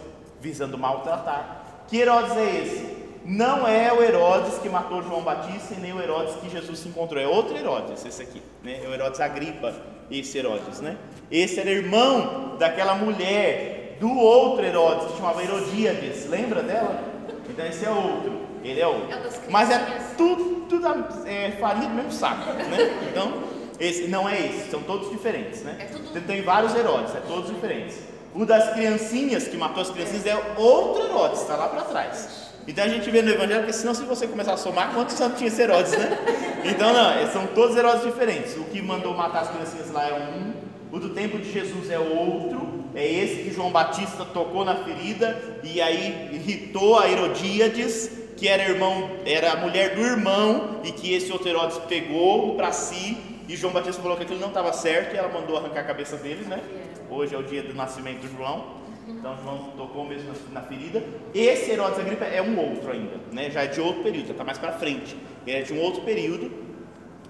visando 0.41 0.77
maltratar. 0.77 1.85
Que 1.87 1.97
Herodes 1.97 2.35
é 2.37 2.61
esse? 2.61 2.99
não 3.25 3.67
é 3.67 3.91
o 3.91 4.01
Herodes 4.01 4.57
que 4.59 4.69
matou 4.69 5.03
João 5.03 5.21
Batista 5.21 5.75
e 5.75 5.77
nem 5.77 5.93
o 5.93 6.01
Herodes 6.01 6.35
que 6.35 6.49
Jesus 6.49 6.79
se 6.79 6.87
encontrou, 6.87 7.21
é 7.21 7.27
outro 7.27 7.55
Herodes, 7.55 8.05
esse 8.05 8.21
aqui, 8.21 8.41
né? 8.63 8.81
É 8.83 8.87
o 8.87 8.93
Herodes 8.93 9.19
Agripa, 9.19 9.73
esse 10.09 10.37
Herodes, 10.37 10.81
né? 10.81 10.97
Esse 11.29 11.59
era 11.59 11.69
irmão 11.69 12.55
daquela 12.57 12.95
mulher 12.95 13.97
do 13.99 14.11
outro 14.17 14.65
Herodes 14.65 15.11
que 15.11 15.17
chamava 15.17 15.43
Herodíades, 15.43 16.27
lembra 16.27 16.63
dela? 16.63 17.03
Então 17.47 17.65
esse 17.65 17.85
é 17.85 17.91
outro, 17.91 18.41
ele 18.63 18.79
é 18.79 18.87
outro. 18.87 19.11
É 19.11 19.49
Mas 19.49 19.69
é 19.69 19.77
tudo, 20.17 20.65
tudo 20.67 20.87
é, 21.27 21.51
farinha 21.59 21.89
do 21.89 21.95
mesmo 21.95 22.11
saco, 22.11 22.51
né? 22.53 23.07
Então, 23.11 23.43
esse 23.79 24.07
não 24.07 24.27
é 24.27 24.47
esse, 24.47 24.69
são 24.69 24.81
todos 24.81 25.09
diferentes, 25.09 25.61
né? 25.63 25.77
É 25.79 25.85
tudo... 25.85 26.21
Tem 26.25 26.41
vários 26.41 26.75
Herodes, 26.75 27.15
é 27.15 27.19
todos 27.19 27.49
diferentes. 27.49 27.97
O 28.33 28.45
das 28.45 28.73
criancinhas, 28.73 29.47
que 29.47 29.57
matou 29.57 29.81
as 29.81 29.89
criancinhas, 29.89 30.25
é 30.25 30.35
outro 30.57 31.03
Herodes, 31.03 31.41
está 31.41 31.55
lá 31.55 31.67
para 31.67 31.81
trás. 31.83 32.49
Então 32.67 32.83
a 32.83 32.87
gente 32.87 33.09
vê 33.09 33.21
no 33.21 33.31
Evangelho, 33.31 33.61
porque 33.61 33.73
senão 33.73 33.95
se 33.95 34.03
você 34.03 34.27
começar 34.27 34.53
a 34.53 34.57
somar, 34.57 34.93
quantos 34.93 35.15
santos 35.15 35.37
tinha 35.37 35.47
esse 35.47 35.61
Herodes, 35.61 35.91
né? 35.93 36.17
Então 36.63 36.91
não, 36.93 37.31
são 37.31 37.47
todos 37.47 37.75
Herodes 37.75 38.03
diferentes. 38.03 38.55
O 38.57 38.65
que 38.65 38.81
mandou 38.81 39.13
matar 39.15 39.43
as 39.43 39.49
criancinhas 39.49 39.91
lá 39.91 40.07
é 40.07 40.13
um, 40.13 40.53
o 40.91 40.99
do 40.99 41.09
tempo 41.09 41.37
de 41.37 41.51
Jesus 41.51 41.89
é 41.89 41.97
outro, 41.97 42.83
é 42.93 43.05
esse 43.05 43.43
que 43.43 43.53
João 43.53 43.71
Batista 43.71 44.25
tocou 44.25 44.65
na 44.65 44.75
ferida 44.75 45.39
e 45.63 45.81
aí 45.81 46.29
irritou 46.33 46.99
a 46.99 47.09
Herodíades, 47.09 48.11
que 48.35 48.47
era 48.47 48.63
irmão, 48.63 49.09
era 49.25 49.53
a 49.53 49.55
mulher 49.57 49.95
do 49.95 50.01
irmão, 50.01 50.81
e 50.83 50.91
que 50.91 51.13
esse 51.13 51.31
outro 51.31 51.47
Herodes 51.47 51.77
pegou 51.87 52.55
para 52.55 52.71
si, 52.71 53.17
e 53.49 53.55
João 53.55 53.73
Batista 53.73 53.99
falou 53.99 54.15
que 54.15 54.23
aquilo 54.23 54.39
não 54.39 54.49
estava 54.49 54.71
certo, 54.71 55.15
e 55.15 55.17
ela 55.17 55.27
mandou 55.27 55.57
arrancar 55.57 55.79
a 55.79 55.83
cabeça 55.83 56.15
deles, 56.15 56.45
né? 56.45 56.61
Hoje 57.09 57.33
é 57.33 57.37
o 57.37 57.41
dia 57.41 57.63
do 57.63 57.73
nascimento 57.73 58.19
de 58.19 58.27
João. 58.37 58.77
Então 59.07 59.35
João 59.41 59.71
tocou 59.75 60.05
mesmo 60.05 60.31
na 60.51 60.61
ferida. 60.61 61.03
Esse 61.33 61.71
Herodes 61.71 61.99
Agripa 61.99 62.25
é 62.25 62.39
um 62.43 62.55
outro 62.59 62.91
ainda, 62.91 63.15
né? 63.31 63.49
já 63.49 63.63
é 63.63 63.67
de 63.67 63.81
outro 63.81 64.03
período, 64.03 64.27
já 64.27 64.33
está 64.33 64.43
mais 64.43 64.59
para 64.59 64.73
frente. 64.73 65.17
Ele 65.47 65.57
é 65.57 65.61
de 65.63 65.73
um 65.73 65.81
outro 65.81 66.01
período, 66.01 66.51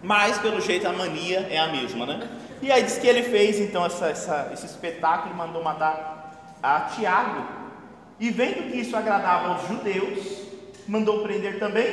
mas 0.04 0.38
pelo 0.40 0.60
jeito 0.60 0.86
a 0.90 0.92
mania 0.92 1.48
é 1.50 1.58
a 1.58 1.70
mesma. 1.70 2.06
Né? 2.06 2.30
E 2.62 2.70
aí 2.70 2.84
diz 2.84 2.98
que 2.98 3.08
ele 3.08 3.24
fez 3.24 3.58
então 3.58 3.86
essa, 3.86 4.08
essa, 4.08 4.50
esse 4.52 4.66
espetáculo 4.66 5.34
e 5.34 5.38
mandou 5.38 5.64
matar 5.64 6.58
a 6.62 6.82
Tiago. 6.82 7.48
E 8.20 8.30
vendo 8.30 8.70
que 8.70 8.78
isso 8.78 8.94
agradava 8.98 9.54
aos 9.54 9.70
judeus, 9.70 10.50
mandou 10.86 11.24
prender 11.24 11.60
também 11.60 11.86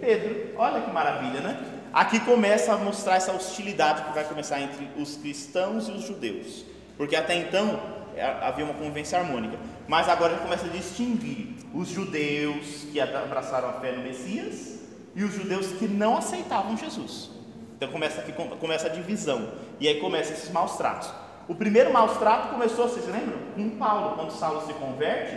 Pedro. 0.00 0.54
Olha 0.56 0.80
que 0.80 0.90
maravilha, 0.90 1.40
né? 1.40 1.81
Aqui 1.92 2.20
começa 2.20 2.72
a 2.72 2.78
mostrar 2.78 3.16
essa 3.16 3.32
hostilidade 3.32 4.04
que 4.04 4.14
vai 4.14 4.24
começar 4.24 4.60
entre 4.60 4.88
os 4.96 5.16
cristãos 5.16 5.88
e 5.88 5.92
os 5.92 6.06
judeus. 6.06 6.64
Porque 6.96 7.14
até 7.14 7.34
então 7.34 7.80
é, 8.16 8.24
havia 8.24 8.64
uma 8.64 8.72
convivência 8.72 9.18
harmônica. 9.18 9.58
Mas 9.86 10.08
agora 10.08 10.32
ele 10.32 10.42
começa 10.42 10.66
a 10.66 10.70
distinguir 10.70 11.48
os 11.74 11.88
judeus 11.88 12.86
que 12.90 12.98
abraçaram 12.98 13.68
a 13.68 13.72
fé 13.74 13.92
no 13.92 14.02
Messias 14.02 14.80
e 15.14 15.22
os 15.22 15.34
judeus 15.34 15.66
que 15.72 15.86
não 15.86 16.16
aceitavam 16.16 16.78
Jesus. 16.78 17.30
Então 17.76 17.90
começa 17.90 18.20
aqui 18.20 18.32
começa 18.32 18.86
a 18.86 18.90
divisão 18.90 19.52
e 19.78 19.86
aí 19.86 20.00
começa 20.00 20.32
esses 20.32 20.50
maus 20.50 20.76
tratos. 20.76 21.12
O 21.46 21.54
primeiro 21.54 21.92
maus 21.92 22.16
trato 22.16 22.52
começou, 22.52 22.88
vocês 22.88 23.04
lembram? 23.06 23.38
Com 23.54 23.68
Paulo, 23.70 24.16
quando 24.16 24.30
Saulo 24.30 24.64
se 24.66 24.72
converte, 24.74 25.36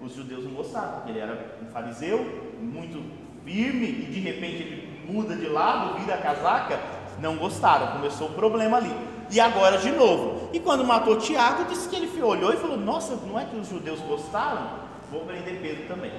os 0.00 0.14
judeus 0.14 0.44
não 0.44 0.52
gostaram, 0.52 0.94
porque 0.94 1.10
ele 1.10 1.20
era 1.20 1.56
um 1.62 1.70
fariseu 1.70 2.18
muito 2.60 3.04
firme 3.44 3.86
e 3.86 4.06
de 4.10 4.20
repente 4.20 4.62
ele 4.62 4.81
muda 5.06 5.34
de 5.34 5.46
lado, 5.48 5.98
vira 5.98 6.14
a 6.14 6.18
casaca, 6.18 6.80
não 7.18 7.36
gostaram, 7.36 7.92
começou 7.92 8.28
o 8.28 8.32
problema 8.32 8.76
ali. 8.78 8.94
E 9.30 9.40
agora 9.40 9.78
de 9.78 9.90
novo. 9.90 10.50
E 10.52 10.60
quando 10.60 10.84
matou 10.84 11.16
Tiago, 11.16 11.64
disse 11.64 11.88
que 11.88 11.96
ele 11.96 12.22
olhou 12.22 12.52
e 12.52 12.56
falou: 12.56 12.76
Nossa, 12.76 13.16
não 13.26 13.38
é 13.38 13.44
que 13.44 13.56
os 13.56 13.68
judeus 13.68 14.00
gostaram? 14.00 14.82
Vou 15.10 15.22
prender 15.22 15.60
Pedro 15.60 15.86
também. 15.88 16.12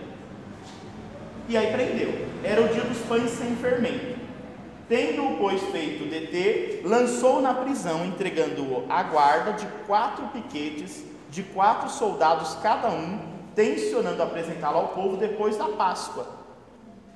E 1.48 1.58
aí 1.58 1.72
prendeu. 1.72 2.28
Era 2.44 2.62
o 2.62 2.68
dia 2.70 2.84
dos 2.84 3.00
pães 3.00 3.30
sem 3.32 3.56
fermento. 3.58 4.20
Tendo-o, 4.88 5.38
pois, 5.38 5.62
feito 5.72 6.10
deter, 6.10 6.82
lançou 6.86 7.42
na 7.42 7.54
prisão, 7.54 8.06
entregando-o 8.06 8.86
à 8.90 9.02
guarda 9.04 9.54
de 9.54 9.66
quatro 9.88 10.28
piquetes, 10.28 11.04
de 11.30 11.42
quatro 11.42 11.90
soldados 11.90 12.56
cada 12.62 12.90
um, 12.90 13.20
tensionando 13.56 14.22
apresentá-lo 14.22 14.78
ao 14.78 14.88
povo 14.90 15.18
depois 15.18 15.58
da 15.58 15.66
Páscoa. 15.70 16.43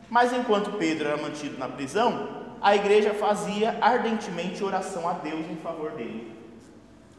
Mas 0.09 0.31
enquanto 0.33 0.77
Pedro 0.77 1.07
era 1.07 1.17
mantido 1.17 1.57
na 1.57 1.67
prisão, 1.67 2.45
a 2.61 2.75
igreja 2.75 3.13
fazia 3.13 3.77
ardentemente 3.81 4.63
oração 4.63 5.07
a 5.07 5.13
Deus 5.13 5.45
em 5.49 5.57
favor 5.57 5.91
dele. 5.91 6.35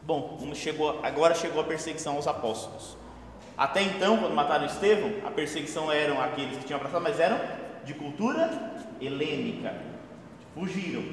Bom, 0.03 0.39
chegou, 0.53 0.99
agora 1.03 1.35
chegou 1.35 1.61
a 1.61 1.65
perseguição 1.65 2.15
aos 2.15 2.27
apóstolos. 2.27 2.97
Até 3.57 3.81
então, 3.83 4.17
quando 4.17 4.33
mataram 4.33 4.65
Estevão, 4.65 5.11
a 5.25 5.31
perseguição 5.31 5.91
eram 5.91 6.19
aqueles 6.21 6.57
que 6.57 6.65
tinham 6.65 6.79
abraçado, 6.79 7.03
mas 7.03 7.19
eram 7.19 7.39
de 7.83 7.93
cultura 7.93 8.73
helênica. 8.99 9.73
Fugiram. 10.53 11.03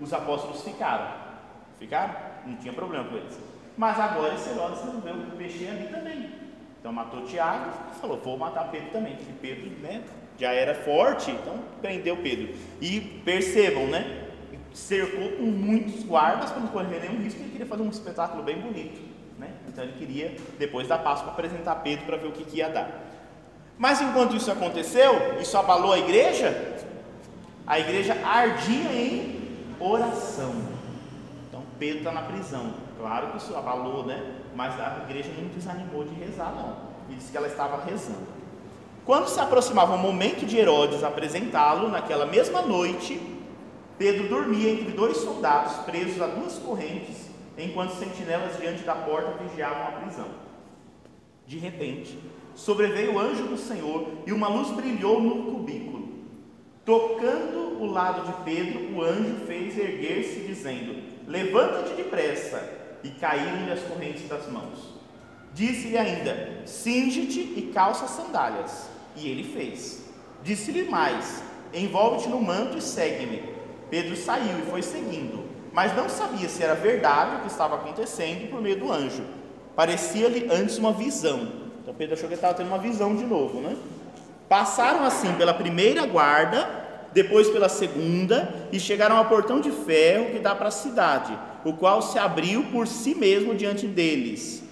Os 0.00 0.12
apóstolos 0.12 0.62
ficaram. 0.62 1.10
Ficaram? 1.78 2.14
Não 2.46 2.56
tinha 2.56 2.72
problema 2.72 3.08
com 3.08 3.16
eles. 3.16 3.38
Mas 3.76 3.98
agora 3.98 4.34
esse 4.34 4.50
Herodes 4.50 4.84
resolveu 4.84 5.16
mexer 5.36 5.68
ali 5.68 5.88
também. 5.88 6.30
Então 6.78 6.92
matou 6.92 7.24
Tiago 7.24 7.70
e 7.90 8.00
falou: 8.00 8.18
vou 8.18 8.38
matar 8.38 8.70
Pedro 8.70 8.90
também. 8.90 9.16
Porque 9.16 9.32
Pedro, 9.40 9.70
né? 9.80 10.02
Já 10.38 10.52
era 10.52 10.74
forte, 10.74 11.30
então 11.30 11.58
prendeu 11.80 12.16
Pedro. 12.16 12.54
E 12.80 13.00
percebam, 13.24 13.86
né? 13.86 14.22
Cercou 14.72 15.30
com 15.32 15.44
muitos 15.44 16.02
guardas 16.02 16.50
para 16.50 16.60
não 16.60 16.68
correr 16.68 17.00
nenhum 17.00 17.22
risco, 17.22 17.40
ele 17.40 17.50
queria 17.50 17.66
fazer 17.66 17.82
um 17.82 17.90
espetáculo 17.90 18.42
bem 18.42 18.58
bonito. 18.58 19.00
Né? 19.38 19.48
Então 19.68 19.84
ele 19.84 19.94
queria, 19.94 20.36
depois 20.58 20.88
da 20.88 20.98
Páscoa, 20.98 21.30
apresentar 21.30 21.76
Pedro 21.76 22.06
para 22.06 22.16
ver 22.16 22.28
o 22.28 22.32
que, 22.32 22.44
que 22.44 22.58
ia 22.58 22.68
dar. 22.68 23.04
Mas 23.78 24.00
enquanto 24.00 24.36
isso 24.36 24.50
aconteceu, 24.50 25.40
isso 25.40 25.56
abalou 25.56 25.92
a 25.92 25.98
igreja, 25.98 26.76
a 27.66 27.78
igreja 27.78 28.14
ardia 28.24 28.92
em 28.92 29.66
oração. 29.80 30.54
Então 31.48 31.62
Pedro 31.78 31.98
está 31.98 32.12
na 32.12 32.22
prisão. 32.22 32.74
Claro 32.98 33.28
que 33.28 33.38
isso 33.38 33.54
abalou, 33.56 34.04
né? 34.04 34.22
Mas 34.54 34.78
a 34.80 35.04
igreja 35.08 35.30
não 35.36 35.48
desanimou 35.48 36.04
de 36.04 36.14
rezar, 36.14 36.52
não. 36.54 36.94
E 37.10 37.16
disse 37.16 37.30
que 37.30 37.36
ela 37.36 37.48
estava 37.48 37.84
rezando. 37.84 38.43
Quando 39.04 39.28
se 39.28 39.38
aproximava 39.38 39.94
o 39.94 39.98
momento 39.98 40.46
de 40.46 40.56
Herodes 40.56 41.04
apresentá-lo, 41.04 41.90
naquela 41.90 42.24
mesma 42.24 42.62
noite, 42.62 43.20
Pedro 43.98 44.28
dormia 44.28 44.70
entre 44.70 44.92
dois 44.92 45.18
soldados 45.18 45.76
presos 45.84 46.22
a 46.22 46.26
duas 46.26 46.58
correntes, 46.58 47.28
enquanto 47.58 47.92
sentinelas 47.96 48.58
diante 48.58 48.82
da 48.82 48.94
porta 48.94 49.42
vigiavam 49.44 49.88
a 49.88 50.00
prisão. 50.00 50.28
De 51.46 51.58
repente, 51.58 52.18
sobreveio 52.54 53.14
o 53.14 53.18
anjo 53.18 53.44
do 53.44 53.58
Senhor 53.58 54.08
e 54.26 54.32
uma 54.32 54.48
luz 54.48 54.70
brilhou 54.70 55.20
no 55.20 55.52
cubículo. 55.52 56.08
Tocando 56.82 57.82
o 57.82 57.86
lado 57.86 58.26
de 58.26 58.44
Pedro, 58.44 58.94
o 58.94 59.02
anjo 59.02 59.44
fez 59.46 59.78
erguer-se, 59.78 60.40
dizendo: 60.40 61.02
Levanta-te 61.26 61.94
depressa. 61.94 62.82
E 63.02 63.10
caíram-lhe 63.10 63.70
as 63.70 63.82
correntes 63.82 64.26
das 64.26 64.50
mãos. 64.50 64.94
Disse-lhe 65.52 65.98
ainda: 65.98 66.62
Cinge-te 66.64 67.40
e 67.40 67.70
calça 67.74 68.06
sandálias. 68.06 68.93
E 69.16 69.28
ele 69.28 69.44
fez. 69.44 70.04
Disse-lhe 70.42 70.84
mais: 70.84 71.42
Envolve-te 71.72 72.28
no 72.28 72.40
manto 72.40 72.78
e 72.78 72.82
segue-me. 72.82 73.42
Pedro 73.90 74.16
saiu 74.16 74.58
e 74.58 74.70
foi 74.70 74.82
seguindo, 74.82 75.44
mas 75.72 75.94
não 75.94 76.08
sabia 76.08 76.48
se 76.48 76.62
era 76.62 76.74
verdade 76.74 77.36
o 77.36 77.40
que 77.40 77.46
estava 77.46 77.76
acontecendo 77.76 78.50
por 78.50 78.60
meio 78.60 78.78
do 78.78 78.90
anjo. 78.90 79.22
Parecia-lhe 79.76 80.48
antes 80.50 80.78
uma 80.78 80.92
visão. 80.92 81.48
Então 81.82 81.94
Pedro 81.94 82.14
achou 82.14 82.28
que 82.28 82.34
estava 82.34 82.54
tendo 82.54 82.68
uma 82.68 82.78
visão 82.78 83.14
de 83.14 83.24
novo, 83.24 83.60
né? 83.60 83.76
Passaram 84.48 85.04
assim 85.04 85.32
pela 85.34 85.54
primeira 85.54 86.06
guarda, 86.06 86.68
depois 87.12 87.48
pela 87.48 87.68
segunda, 87.68 88.68
e 88.72 88.80
chegaram 88.80 89.16
ao 89.16 89.26
portão 89.26 89.60
de 89.60 89.70
ferro 89.70 90.30
que 90.30 90.38
dá 90.38 90.54
para 90.54 90.68
a 90.68 90.72
cidade, 90.72 91.36
o 91.64 91.72
qual 91.72 92.02
se 92.02 92.18
abriu 92.18 92.64
por 92.64 92.86
si 92.86 93.14
mesmo 93.14 93.54
diante 93.54 93.86
deles 93.86 94.64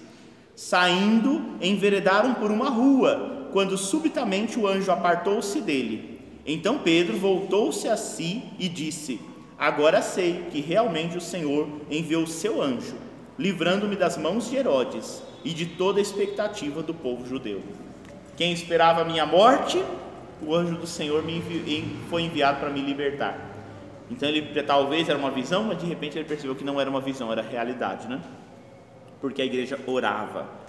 Saindo, 0.55 1.41
enveredaram 1.59 2.35
por 2.35 2.51
uma 2.51 2.69
rua, 2.69 3.32
quando 3.53 3.77
subitamente 3.77 4.59
o 4.59 4.67
anjo 4.67 4.91
apartou-se 4.91 5.61
dele. 5.61 6.19
Então 6.45 6.79
Pedro 6.79 7.15
voltou-se 7.17 7.87
a 7.87 7.95
si 7.95 8.43
e 8.59 8.67
disse: 8.67 9.21
Agora 9.57 10.01
sei 10.01 10.47
que 10.51 10.59
realmente 10.59 11.17
o 11.17 11.21
Senhor 11.21 11.69
enviou 11.89 12.27
seu 12.27 12.61
anjo, 12.61 12.95
livrando-me 13.39 13.95
das 13.95 14.17
mãos 14.17 14.49
de 14.49 14.57
Herodes 14.57 15.23
e 15.45 15.51
de 15.51 15.65
toda 15.65 15.99
a 15.99 16.01
expectativa 16.01 16.81
do 16.81 16.93
povo 16.93 17.25
judeu. 17.25 17.61
Quem 18.35 18.51
esperava 18.51 19.01
a 19.01 19.05
minha 19.05 19.25
morte, 19.25 19.81
o 20.41 20.53
anjo 20.53 20.75
do 20.75 20.87
Senhor 20.87 21.23
me 21.23 21.37
envi 21.37 21.85
foi 22.09 22.23
enviado 22.23 22.59
para 22.59 22.69
me 22.69 22.81
libertar. 22.81 23.51
Então 24.09 24.27
ele 24.27 24.61
talvez 24.63 25.07
era 25.07 25.17
uma 25.17 25.31
visão, 25.31 25.63
mas 25.63 25.77
de 25.77 25.85
repente 25.85 26.17
ele 26.17 26.27
percebeu 26.27 26.55
que 26.55 26.63
não 26.63 26.81
era 26.81 26.89
uma 26.89 26.99
visão, 26.99 27.31
era 27.31 27.41
realidade, 27.41 28.07
né? 28.07 28.19
Porque 29.21 29.41
a 29.41 29.45
igreja 29.45 29.79
orava. 29.87 30.62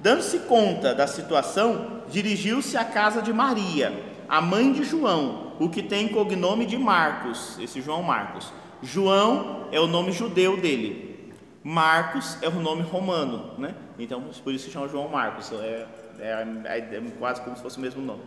Dando-se 0.00 0.40
conta 0.40 0.94
da 0.94 1.06
situação, 1.06 2.02
dirigiu-se 2.08 2.76
à 2.76 2.84
casa 2.84 3.20
de 3.20 3.32
Maria, 3.32 4.02
a 4.28 4.40
mãe 4.40 4.72
de 4.72 4.82
João, 4.82 5.52
o 5.60 5.68
que 5.68 5.82
tem 5.82 6.08
cognome 6.08 6.64
de 6.64 6.78
Marcos, 6.78 7.58
esse 7.60 7.82
João 7.82 8.02
Marcos. 8.02 8.50
João 8.82 9.66
é 9.70 9.78
o 9.78 9.86
nome 9.86 10.12
judeu 10.12 10.56
dele. 10.56 11.32
Marcos 11.62 12.38
é 12.40 12.48
o 12.48 12.60
nome 12.60 12.82
romano, 12.82 13.50
né? 13.58 13.74
Então 13.98 14.22
por 14.42 14.54
isso 14.54 14.64
se 14.64 14.70
chama 14.70 14.88
João 14.88 15.08
Marcos. 15.08 15.52
É, 15.52 15.86
é, 16.18 16.46
é, 16.64 16.78
é 16.78 17.02
quase 17.18 17.42
como 17.42 17.54
se 17.54 17.62
fosse 17.62 17.76
o 17.76 17.80
mesmo 17.80 18.00
nome. 18.00 18.22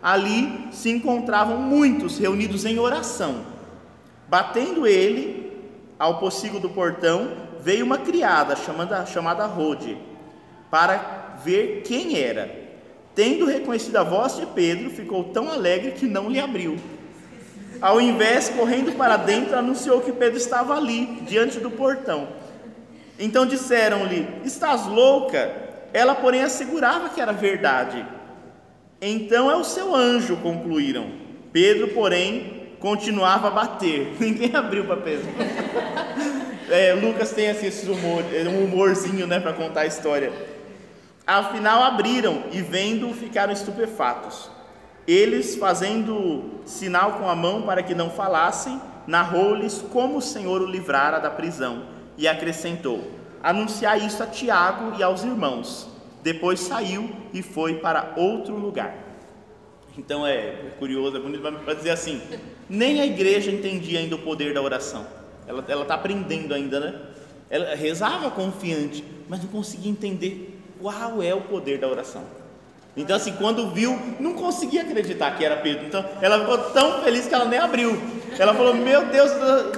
Ali 0.00 0.68
se 0.70 0.90
encontravam 0.90 1.58
muitos 1.58 2.18
reunidos 2.18 2.64
em 2.64 2.78
oração. 2.78 3.44
Batendo 4.28 4.86
ele 4.86 5.50
ao 5.98 6.18
pocilgo 6.18 6.60
do 6.60 6.70
portão, 6.70 7.32
veio 7.60 7.84
uma 7.84 7.98
criada 7.98 8.54
chamada, 8.54 9.04
chamada 9.04 9.44
Rode, 9.46 9.98
para 10.70 11.40
ver 11.44 11.82
quem 11.84 12.18
era. 12.18 12.50
Tendo 13.14 13.44
reconhecido 13.44 13.96
a 13.96 14.04
voz 14.04 14.36
de 14.36 14.46
Pedro, 14.46 14.90
ficou 14.90 15.24
tão 15.24 15.50
alegre 15.50 15.92
que 15.92 16.06
não 16.06 16.30
lhe 16.30 16.40
abriu. 16.40 16.76
Ao 17.80 18.00
invés, 18.00 18.48
correndo 18.50 18.92
para 18.92 19.16
dentro, 19.16 19.56
anunciou 19.56 20.00
que 20.00 20.12
Pedro 20.12 20.36
estava 20.36 20.76
ali, 20.76 21.06
diante 21.22 21.58
do 21.58 21.70
portão. 21.70 22.28
Então 23.18 23.46
disseram-lhe: 23.46 24.26
Estás 24.44 24.86
louca? 24.86 25.50
Ela, 25.92 26.14
porém, 26.14 26.42
assegurava 26.42 27.08
que 27.08 27.20
era 27.20 27.32
verdade. 27.32 28.06
Então 29.00 29.50
é 29.50 29.56
o 29.56 29.64
seu 29.64 29.94
anjo, 29.94 30.36
concluíram. 30.36 31.10
Pedro, 31.52 31.88
porém, 31.88 32.74
continuava 32.78 33.48
a 33.48 33.50
bater. 33.50 34.14
Ninguém 34.20 34.54
abriu 34.54 34.84
para 34.84 34.96
Pedro. 34.96 35.28
É, 36.70 36.94
Lucas 36.94 37.32
tem 37.32 37.50
assim, 37.50 37.66
esse 37.66 37.90
humor, 37.90 38.22
um 38.48 38.64
humorzinho 38.64 39.26
né, 39.26 39.40
para 39.40 39.52
contar 39.52 39.80
a 39.80 39.86
história. 39.86 40.30
Afinal, 41.30 41.84
abriram 41.84 42.42
e, 42.50 42.60
vendo, 42.60 43.14
ficaram 43.14 43.52
estupefatos. 43.52 44.50
Eles, 45.06 45.54
fazendo 45.54 46.60
sinal 46.64 47.12
com 47.12 47.28
a 47.28 47.36
mão 47.36 47.62
para 47.62 47.84
que 47.84 47.94
não 47.94 48.10
falassem, 48.10 48.80
narrou-lhes 49.06 49.80
como 49.92 50.18
o 50.18 50.20
Senhor 50.20 50.60
o 50.60 50.66
livrara 50.66 51.20
da 51.20 51.30
prisão 51.30 51.84
e 52.18 52.26
acrescentou: 52.26 53.08
Anunciar 53.40 54.04
isso 54.04 54.20
a 54.20 54.26
Tiago 54.26 54.98
e 54.98 55.04
aos 55.04 55.22
irmãos. 55.22 55.88
Depois 56.20 56.58
saiu 56.58 57.08
e 57.32 57.42
foi 57.42 57.74
para 57.74 58.12
outro 58.16 58.56
lugar. 58.56 58.92
Então 59.96 60.26
é 60.26 60.72
curioso, 60.80 61.16
é 61.16 61.20
bonito 61.20 61.42
para 61.42 61.74
dizer 61.74 61.90
assim: 61.90 62.20
nem 62.68 63.00
a 63.00 63.06
igreja 63.06 63.52
entendia 63.52 64.00
ainda 64.00 64.16
o 64.16 64.22
poder 64.22 64.52
da 64.52 64.60
oração. 64.60 65.06
Ela 65.46 65.82
está 65.82 65.94
aprendendo 65.94 66.52
ainda, 66.52 66.80
né? 66.80 67.00
Ela 67.48 67.76
rezava 67.76 68.32
confiante, 68.32 69.04
mas 69.28 69.40
não 69.40 69.48
conseguia 69.48 69.92
entender 69.92 70.49
qual 70.80 71.22
é 71.22 71.34
o 71.34 71.42
poder 71.42 71.78
da 71.78 71.88
oração. 71.88 72.22
Então, 72.96 73.16
assim, 73.16 73.32
quando 73.32 73.70
viu, 73.70 73.96
não 74.18 74.34
conseguia 74.34 74.82
acreditar 74.82 75.36
que 75.36 75.44
era 75.44 75.56
Pedro. 75.56 75.86
Então, 75.86 76.04
ela 76.20 76.40
ficou 76.40 76.58
tão 76.70 77.02
feliz 77.02 77.26
que 77.26 77.34
ela 77.34 77.44
nem 77.44 77.58
abriu. 77.58 77.96
Ela 78.38 78.52
falou: 78.52 78.74
Meu 78.74 79.06
Deus, 79.06 79.30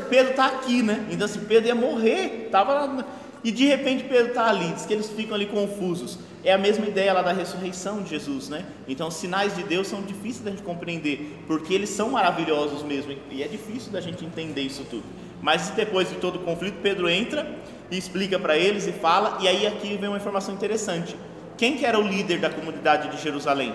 Pedro 0.08 0.30
está 0.30 0.46
aqui, 0.46 0.82
né? 0.82 1.06
Então, 1.10 1.26
assim, 1.26 1.40
Pedro 1.40 1.68
ia 1.68 1.74
morrer. 1.74 2.48
Tava 2.50 2.72
lá, 2.72 3.04
e 3.44 3.50
de 3.50 3.66
repente 3.66 4.04
Pedro 4.04 4.28
está 4.28 4.48
ali, 4.48 4.72
diz 4.72 4.86
que 4.86 4.92
eles 4.92 5.10
ficam 5.10 5.34
ali 5.34 5.46
confusos. 5.46 6.18
É 6.44 6.52
a 6.52 6.58
mesma 6.58 6.86
ideia 6.86 7.12
lá 7.12 7.22
da 7.22 7.32
ressurreição 7.32 8.02
de 8.02 8.10
Jesus, 8.10 8.48
né? 8.48 8.64
Então, 8.88 9.08
os 9.08 9.14
sinais 9.14 9.54
de 9.54 9.62
Deus 9.62 9.86
são 9.86 10.02
difíceis 10.02 10.44
da 10.44 10.50
gente 10.50 10.62
compreender, 10.62 11.38
porque 11.46 11.72
eles 11.72 11.90
são 11.90 12.10
maravilhosos 12.10 12.82
mesmo, 12.82 13.14
e 13.30 13.42
é 13.42 13.48
difícil 13.48 13.92
da 13.92 14.00
gente 14.00 14.24
entender 14.24 14.62
isso 14.62 14.84
tudo. 14.90 15.04
Mas 15.42 15.70
depois 15.70 16.08
de 16.08 16.14
todo 16.14 16.36
o 16.36 16.38
conflito, 16.38 16.78
Pedro 16.80 17.08
entra 17.08 17.58
e 17.90 17.98
explica 17.98 18.38
para 18.38 18.56
eles 18.56 18.86
e 18.86 18.92
fala, 18.92 19.38
e 19.40 19.48
aí 19.48 19.66
aqui 19.66 19.96
vem 19.96 20.08
uma 20.08 20.16
informação 20.16 20.54
interessante. 20.54 21.16
Quem 21.58 21.76
que 21.76 21.84
era 21.84 21.98
o 21.98 22.02
líder 22.02 22.38
da 22.38 22.48
comunidade 22.48 23.10
de 23.10 23.20
Jerusalém? 23.20 23.74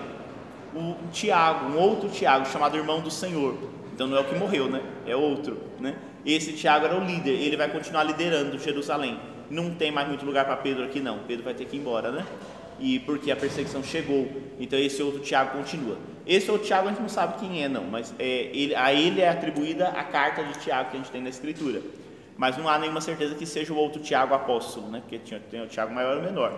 O 0.74 0.96
Tiago, 1.12 1.66
um 1.66 1.78
outro 1.78 2.08
Tiago, 2.08 2.46
chamado 2.46 2.76
irmão 2.76 3.00
do 3.00 3.10
Senhor. 3.10 3.56
Então 3.94 4.06
não 4.06 4.16
é 4.16 4.20
o 4.20 4.24
que 4.24 4.34
morreu, 4.34 4.68
né? 4.68 4.82
É 5.06 5.14
outro, 5.14 5.58
né? 5.78 5.96
Esse 6.24 6.52
Tiago 6.54 6.86
era 6.86 6.98
o 6.98 7.04
líder, 7.04 7.32
ele 7.32 7.56
vai 7.56 7.68
continuar 7.68 8.04
liderando 8.04 8.58
Jerusalém. 8.58 9.18
Não 9.50 9.70
tem 9.70 9.90
mais 9.90 10.08
muito 10.08 10.24
lugar 10.24 10.44
para 10.44 10.56
Pedro 10.56 10.84
aqui 10.84 11.00
não. 11.00 11.18
Pedro 11.20 11.44
vai 11.44 11.54
ter 11.54 11.66
que 11.66 11.76
ir 11.76 11.80
embora, 11.80 12.10
né? 12.10 12.24
E 12.78 12.98
porque 13.00 13.30
a 13.30 13.36
perseguição 13.36 13.82
chegou. 13.82 14.28
Então 14.58 14.78
esse 14.78 15.02
outro 15.02 15.20
Tiago 15.20 15.56
continua. 15.56 15.98
Esse 16.26 16.50
outro 16.50 16.66
Tiago 16.66 16.88
a 16.88 16.90
gente 16.90 17.00
não 17.00 17.08
sabe 17.08 17.38
quem 17.38 17.64
é 17.64 17.68
não, 17.68 17.84
mas 17.84 18.14
é, 18.18 18.50
ele, 18.52 18.74
a 18.74 18.92
ele 18.92 19.20
é 19.20 19.28
atribuída 19.28 19.88
a 19.88 20.04
carta 20.04 20.44
de 20.44 20.58
Tiago 20.58 20.90
que 20.90 20.96
a 20.96 21.00
gente 21.00 21.10
tem 21.10 21.22
na 21.22 21.30
escritura. 21.30 21.80
Mas 22.36 22.56
não 22.56 22.68
há 22.68 22.78
nenhuma 22.78 23.00
certeza 23.00 23.34
que 23.34 23.46
seja 23.46 23.72
o 23.72 23.76
outro 23.76 24.00
Tiago 24.00 24.34
apóstolo, 24.34 24.88
né? 24.88 25.00
Porque 25.00 25.18
tinha, 25.18 25.40
tem 25.40 25.62
o 25.62 25.66
Tiago 25.66 25.92
maior 25.92 26.16
e 26.16 26.20
o 26.20 26.22
menor. 26.22 26.56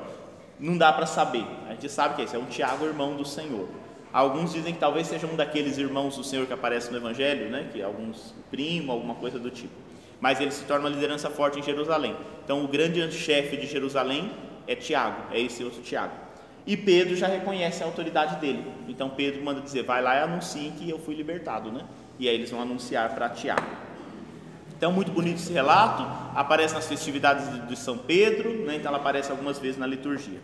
Não 0.59 0.77
dá 0.77 0.93
para 0.93 1.07
saber. 1.07 1.47
A 1.69 1.71
gente 1.71 1.89
sabe 1.89 2.17
que 2.17 2.23
esse 2.23 2.37
é 2.37 2.39
um 2.39 2.45
Tiago 2.45 2.85
irmão 2.85 3.17
do 3.17 3.25
Senhor. 3.25 3.67
Alguns 4.13 4.53
dizem 4.53 4.75
que 4.75 4.81
talvez 4.81 5.07
seja 5.07 5.27
um 5.27 5.37
daqueles 5.37 5.79
irmãos 5.79 6.17
do 6.17 6.25
Senhor 6.25 6.47
que 6.47 6.53
aparece 6.53 6.91
no 6.91 6.99
Evangelho, 6.99 7.49
né? 7.49 7.69
Que 7.73 7.81
alguns 7.81 8.35
primo, 8.51 8.93
alguma 8.93 9.15
coisa 9.15 9.39
do 9.39 9.51
tipo. 9.51 9.73
Mas 10.21 10.41
ele 10.41 10.51
se 10.51 10.65
torna 10.65 10.87
uma 10.87 10.95
liderança 10.95 11.31
forte 11.31 11.61
em 11.61 11.63
Jerusalém. 11.63 12.15
Então 12.45 12.63
o 12.63 12.69
grande 12.69 13.11
chefe 13.13 13.57
de 13.57 13.67
Jerusalém 13.67 14.31
é 14.67 14.75
Tiago, 14.75 15.33
é 15.33 15.41
esse 15.41 15.63
outro 15.65 15.83
Tiago. 15.83 16.13
E 16.67 16.77
Pedro 16.77 17.17
já 17.17 17.27
reconhece 17.27 17.83
a 17.83 17.87
autoridade 17.87 18.37
dele. 18.37 18.65
Então 18.89 19.11
Pedro 19.11 19.43
manda 19.43 19.61
dizer: 19.61 19.83
vai 19.83 20.03
lá 20.03 20.17
e 20.17 20.23
anuncie 20.23 20.73
que 20.79 20.89
eu 20.89 20.99
fui 20.99 21.15
libertado, 21.15 21.73
né? 21.73 21.85
E 22.19 22.29
aí 22.29 22.35
eles 22.35 22.51
vão 22.51 22.61
anunciar 22.61 23.15
para 23.15 23.29
Tiago. 23.31 23.91
Então, 24.77 24.91
muito 24.91 25.13
bonito 25.13 25.37
esse 25.37 25.53
relato, 25.53 26.03
aparece 26.35 26.73
nas 26.73 26.87
festividades 26.87 27.69
de 27.69 27.77
São 27.77 27.99
Pedro, 27.99 28.65
né? 28.65 28.77
então 28.77 28.89
ela 28.89 28.97
aparece 28.97 29.31
algumas 29.31 29.59
vezes 29.59 29.77
na 29.77 29.87
liturgia. 29.87 30.41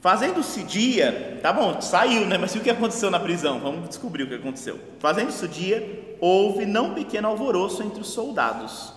Fazendo-se 0.00 0.64
dia, 0.64 1.38
tá 1.40 1.52
bom, 1.52 1.80
saiu, 1.80 2.26
né? 2.26 2.36
Mas 2.36 2.52
e 2.56 2.58
o 2.58 2.60
que 2.60 2.70
aconteceu 2.70 3.12
na 3.12 3.20
prisão? 3.20 3.60
Vamos 3.60 3.88
descobrir 3.88 4.24
o 4.24 4.26
que 4.26 4.34
aconteceu. 4.34 4.80
Fazendo-se 4.98 5.46
dia, 5.46 6.16
houve 6.20 6.66
não 6.66 6.94
pequeno 6.94 7.28
alvoroço 7.28 7.84
entre 7.84 8.00
os 8.00 8.08
soldados 8.08 8.92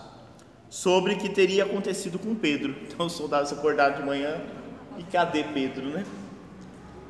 sobre 0.68 1.14
o 1.14 1.16
que 1.16 1.28
teria 1.28 1.64
acontecido 1.64 2.18
com 2.18 2.34
Pedro. 2.34 2.74
Então 2.86 3.06
os 3.06 3.12
soldados 3.12 3.52
acordaram 3.52 3.96
de 3.96 4.06
manhã 4.06 4.40
e 4.98 5.02
cadê 5.04 5.44
Pedro, 5.44 5.86
né? 5.86 6.04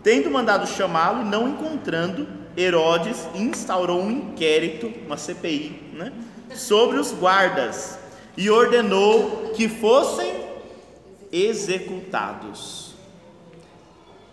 Tendo 0.03 0.31
mandado 0.31 0.67
chamá-lo 0.67 1.23
e 1.23 1.25
não 1.25 1.49
encontrando, 1.49 2.29
Herodes 2.57 3.29
instaurou 3.35 4.01
um 4.01 4.11
inquérito, 4.11 4.93
uma 5.05 5.17
CPI, 5.17 5.91
né? 5.93 6.13
sobre 6.55 6.99
os 6.99 7.13
guardas 7.13 7.99
e 8.37 8.51
ordenou 8.51 9.53
que 9.55 9.69
fossem 9.69 10.47
executados. 11.33 12.95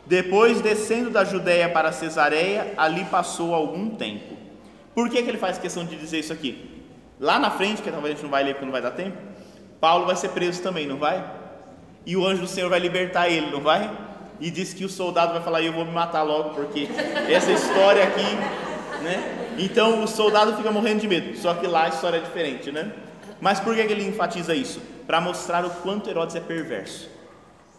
Depois, 0.06 0.62
descendo 0.62 1.10
da 1.10 1.24
Judéia 1.24 1.70
para 1.70 1.92
Cesareia, 1.92 2.74
ali 2.78 3.06
passou 3.06 3.54
algum 3.54 3.90
tempo. 3.92 4.36
Por 4.94 5.10
que, 5.10 5.24
que 5.24 5.30
ele 5.30 5.38
faz 5.38 5.58
questão 5.58 5.86
de 5.86 5.96
dizer 5.96 6.20
isso 6.20 6.34
aqui? 6.34 6.73
Lá 7.20 7.40
na 7.40 7.52
frente, 7.52 7.82
que 7.82 7.92
talvez 7.92 8.14
a 8.14 8.16
gente 8.16 8.24
não 8.24 8.32
vai 8.32 8.44
ler 8.44 8.54
porque 8.54 8.66
não 8.66 8.72
vai 8.72 8.82
dar 8.82 8.92
tempo, 8.92 9.18
Paulo 9.80 10.06
vai 10.06 10.16
ser 10.16 10.30
preso 10.30 10.62
também, 10.62 10.88
não 10.88 10.98
vai? 10.98 11.24
E 12.06 12.18
o 12.18 12.26
anjo 12.26 12.42
do 12.42 12.48
Senhor 12.48 12.70
vai 12.70 12.80
libertar 12.80 13.30
ele, 13.30 13.52
não 13.52 13.62
vai? 13.62 13.90
E 14.40 14.50
diz 14.50 14.74
que 14.74 14.84
o 14.84 14.90
soldado 14.90 15.34
vai 15.34 15.42
falar: 15.42 15.62
Eu 15.62 15.74
vou 15.74 15.86
me 15.86 15.92
matar 15.92 16.24
logo, 16.24 16.50
porque 16.52 16.88
essa 17.30 17.52
história 17.52 18.04
aqui, 18.04 18.36
né? 19.04 19.56
Então 19.58 20.04
o 20.04 20.08
soldado 20.08 20.56
fica 20.58 20.72
morrendo 20.72 21.02
de 21.02 21.08
medo, 21.08 21.38
só 21.38 21.54
que 21.54 21.68
lá 21.68 21.84
a 21.84 21.90
história 21.90 22.18
é 22.18 22.22
diferente, 22.22 22.72
né? 22.72 22.92
Mas 23.40 23.60
por 23.60 23.76
que, 23.76 23.82
ele 23.82 24.08
enfatiza 24.08 24.56
isso? 24.56 24.82
Para 25.06 25.20
mostrar 25.20 25.66
o 25.66 25.70
quanto 25.70 26.10
Herodes 26.10 26.36
é 26.36 26.40
perverso. 26.40 27.10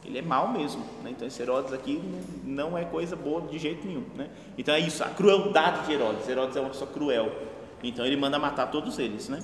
Ele 0.05 0.19
é 0.19 0.23
mal 0.23 0.48
mesmo, 0.48 0.85
né? 1.02 1.11
então 1.11 1.27
esse 1.27 1.40
Herodes 1.40 1.73
aqui 1.73 2.02
não 2.44 2.77
é 2.77 2.85
coisa 2.85 3.16
boa 3.16 3.40
de 3.40 3.59
jeito 3.59 3.86
nenhum. 3.86 4.05
Né? 4.15 4.28
Então 4.59 4.74
é 4.74 4.78
isso, 4.78 5.02
a 5.02 5.09
crueldade 5.09 5.86
de 5.86 5.94
Herodes. 5.94 6.28
Herodes 6.28 6.55
é 6.55 6.61
uma 6.61 6.69
pessoa 6.69 6.90
cruel, 6.90 7.32
então 7.89 8.05
ele 8.05 8.16
manda 8.16 8.39
matar 8.39 8.66
todos 8.66 8.98
eles. 8.98 9.28
Né? 9.28 9.40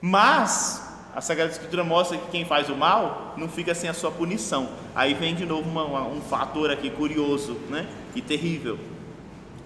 Mas 0.00 0.86
a 1.14 1.20
Sagrada 1.20 1.50
Escritura 1.50 1.82
mostra 1.82 2.18
que 2.18 2.30
quem 2.30 2.44
faz 2.44 2.68
o 2.68 2.76
mal 2.76 3.34
não 3.36 3.48
fica 3.48 3.74
sem 3.74 3.88
a 3.88 3.94
sua 3.94 4.10
punição. 4.10 4.68
Aí 4.94 5.14
vem 5.14 5.34
de 5.34 5.46
novo 5.46 5.68
uma, 5.68 5.84
uma, 5.84 6.06
um 6.06 6.20
fator 6.20 6.70
aqui 6.70 6.90
curioso 6.90 7.54
né? 7.70 7.86
e 8.14 8.20
terrível. 8.20 8.78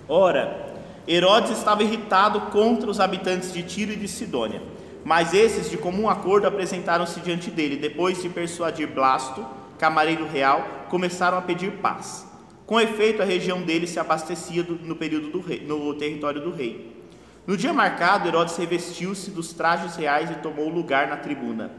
Ora, 0.08 0.70
Herodes 1.06 1.50
estava 1.50 1.82
irritado 1.82 2.40
contra 2.52 2.90
os 2.90 3.00
habitantes 3.00 3.52
de 3.52 3.62
Tiro 3.62 3.92
e 3.92 3.96
de 3.96 4.06
Sidônia, 4.06 4.62
mas 5.04 5.34
esses, 5.34 5.70
de 5.70 5.76
comum 5.76 6.08
acordo, 6.08 6.46
apresentaram-se 6.46 7.20
diante 7.20 7.50
dele, 7.50 7.76
depois 7.76 8.22
de 8.22 8.28
persuadir 8.28 8.86
Blasto, 8.86 9.44
camareiro 9.78 10.26
real, 10.28 10.64
começaram 10.88 11.38
a 11.38 11.42
pedir 11.42 11.72
paz. 11.78 12.26
Com 12.66 12.80
efeito, 12.80 13.22
a 13.22 13.24
região 13.24 13.62
dele 13.62 13.86
se 13.86 13.98
abastecia 13.98 14.62
no 14.62 14.94
período 14.94 15.30
do 15.30 15.40
rei, 15.40 15.64
no 15.66 15.94
território 15.94 16.40
do 16.40 16.52
rei. 16.52 16.99
No 17.46 17.56
dia 17.56 17.72
marcado, 17.72 18.28
Herodes 18.28 18.56
revestiu-se 18.56 19.30
dos 19.30 19.52
trajes 19.52 19.96
reais 19.96 20.30
e 20.30 20.34
tomou 20.34 20.68
lugar 20.68 21.08
na 21.08 21.16
tribuna. 21.16 21.70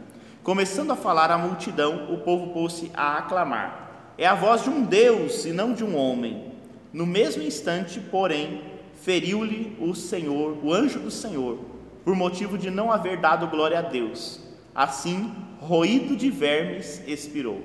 Começando 0.43 0.91
a 0.91 0.95
falar 0.95 1.29
à 1.29 1.37
multidão, 1.37 2.11
o 2.11 2.17
povo 2.19 2.51
pôs-se 2.51 2.91
a 2.93 3.17
aclamar. 3.17 4.13
É 4.17 4.25
a 4.25 4.33
voz 4.33 4.63
de 4.63 4.69
um 4.69 4.83
Deus 4.83 5.45
e 5.45 5.53
não 5.53 5.73
de 5.73 5.83
um 5.83 5.95
homem. 5.95 6.51
No 6.91 7.05
mesmo 7.05 7.43
instante, 7.43 7.99
porém, 7.99 8.63
feriu-lhe 9.01 9.77
o 9.79 9.93
Senhor, 9.93 10.57
o 10.63 10.73
anjo 10.73 10.99
do 10.99 11.11
Senhor, 11.11 11.59
por 12.03 12.15
motivo 12.15 12.57
de 12.57 12.69
não 12.69 12.91
haver 12.91 13.17
dado 13.17 13.47
glória 13.47 13.79
a 13.79 13.83
Deus. 13.83 14.41
Assim, 14.73 15.33
roído 15.59 16.15
de 16.15 16.29
vermes, 16.31 17.01
expirou. 17.07 17.61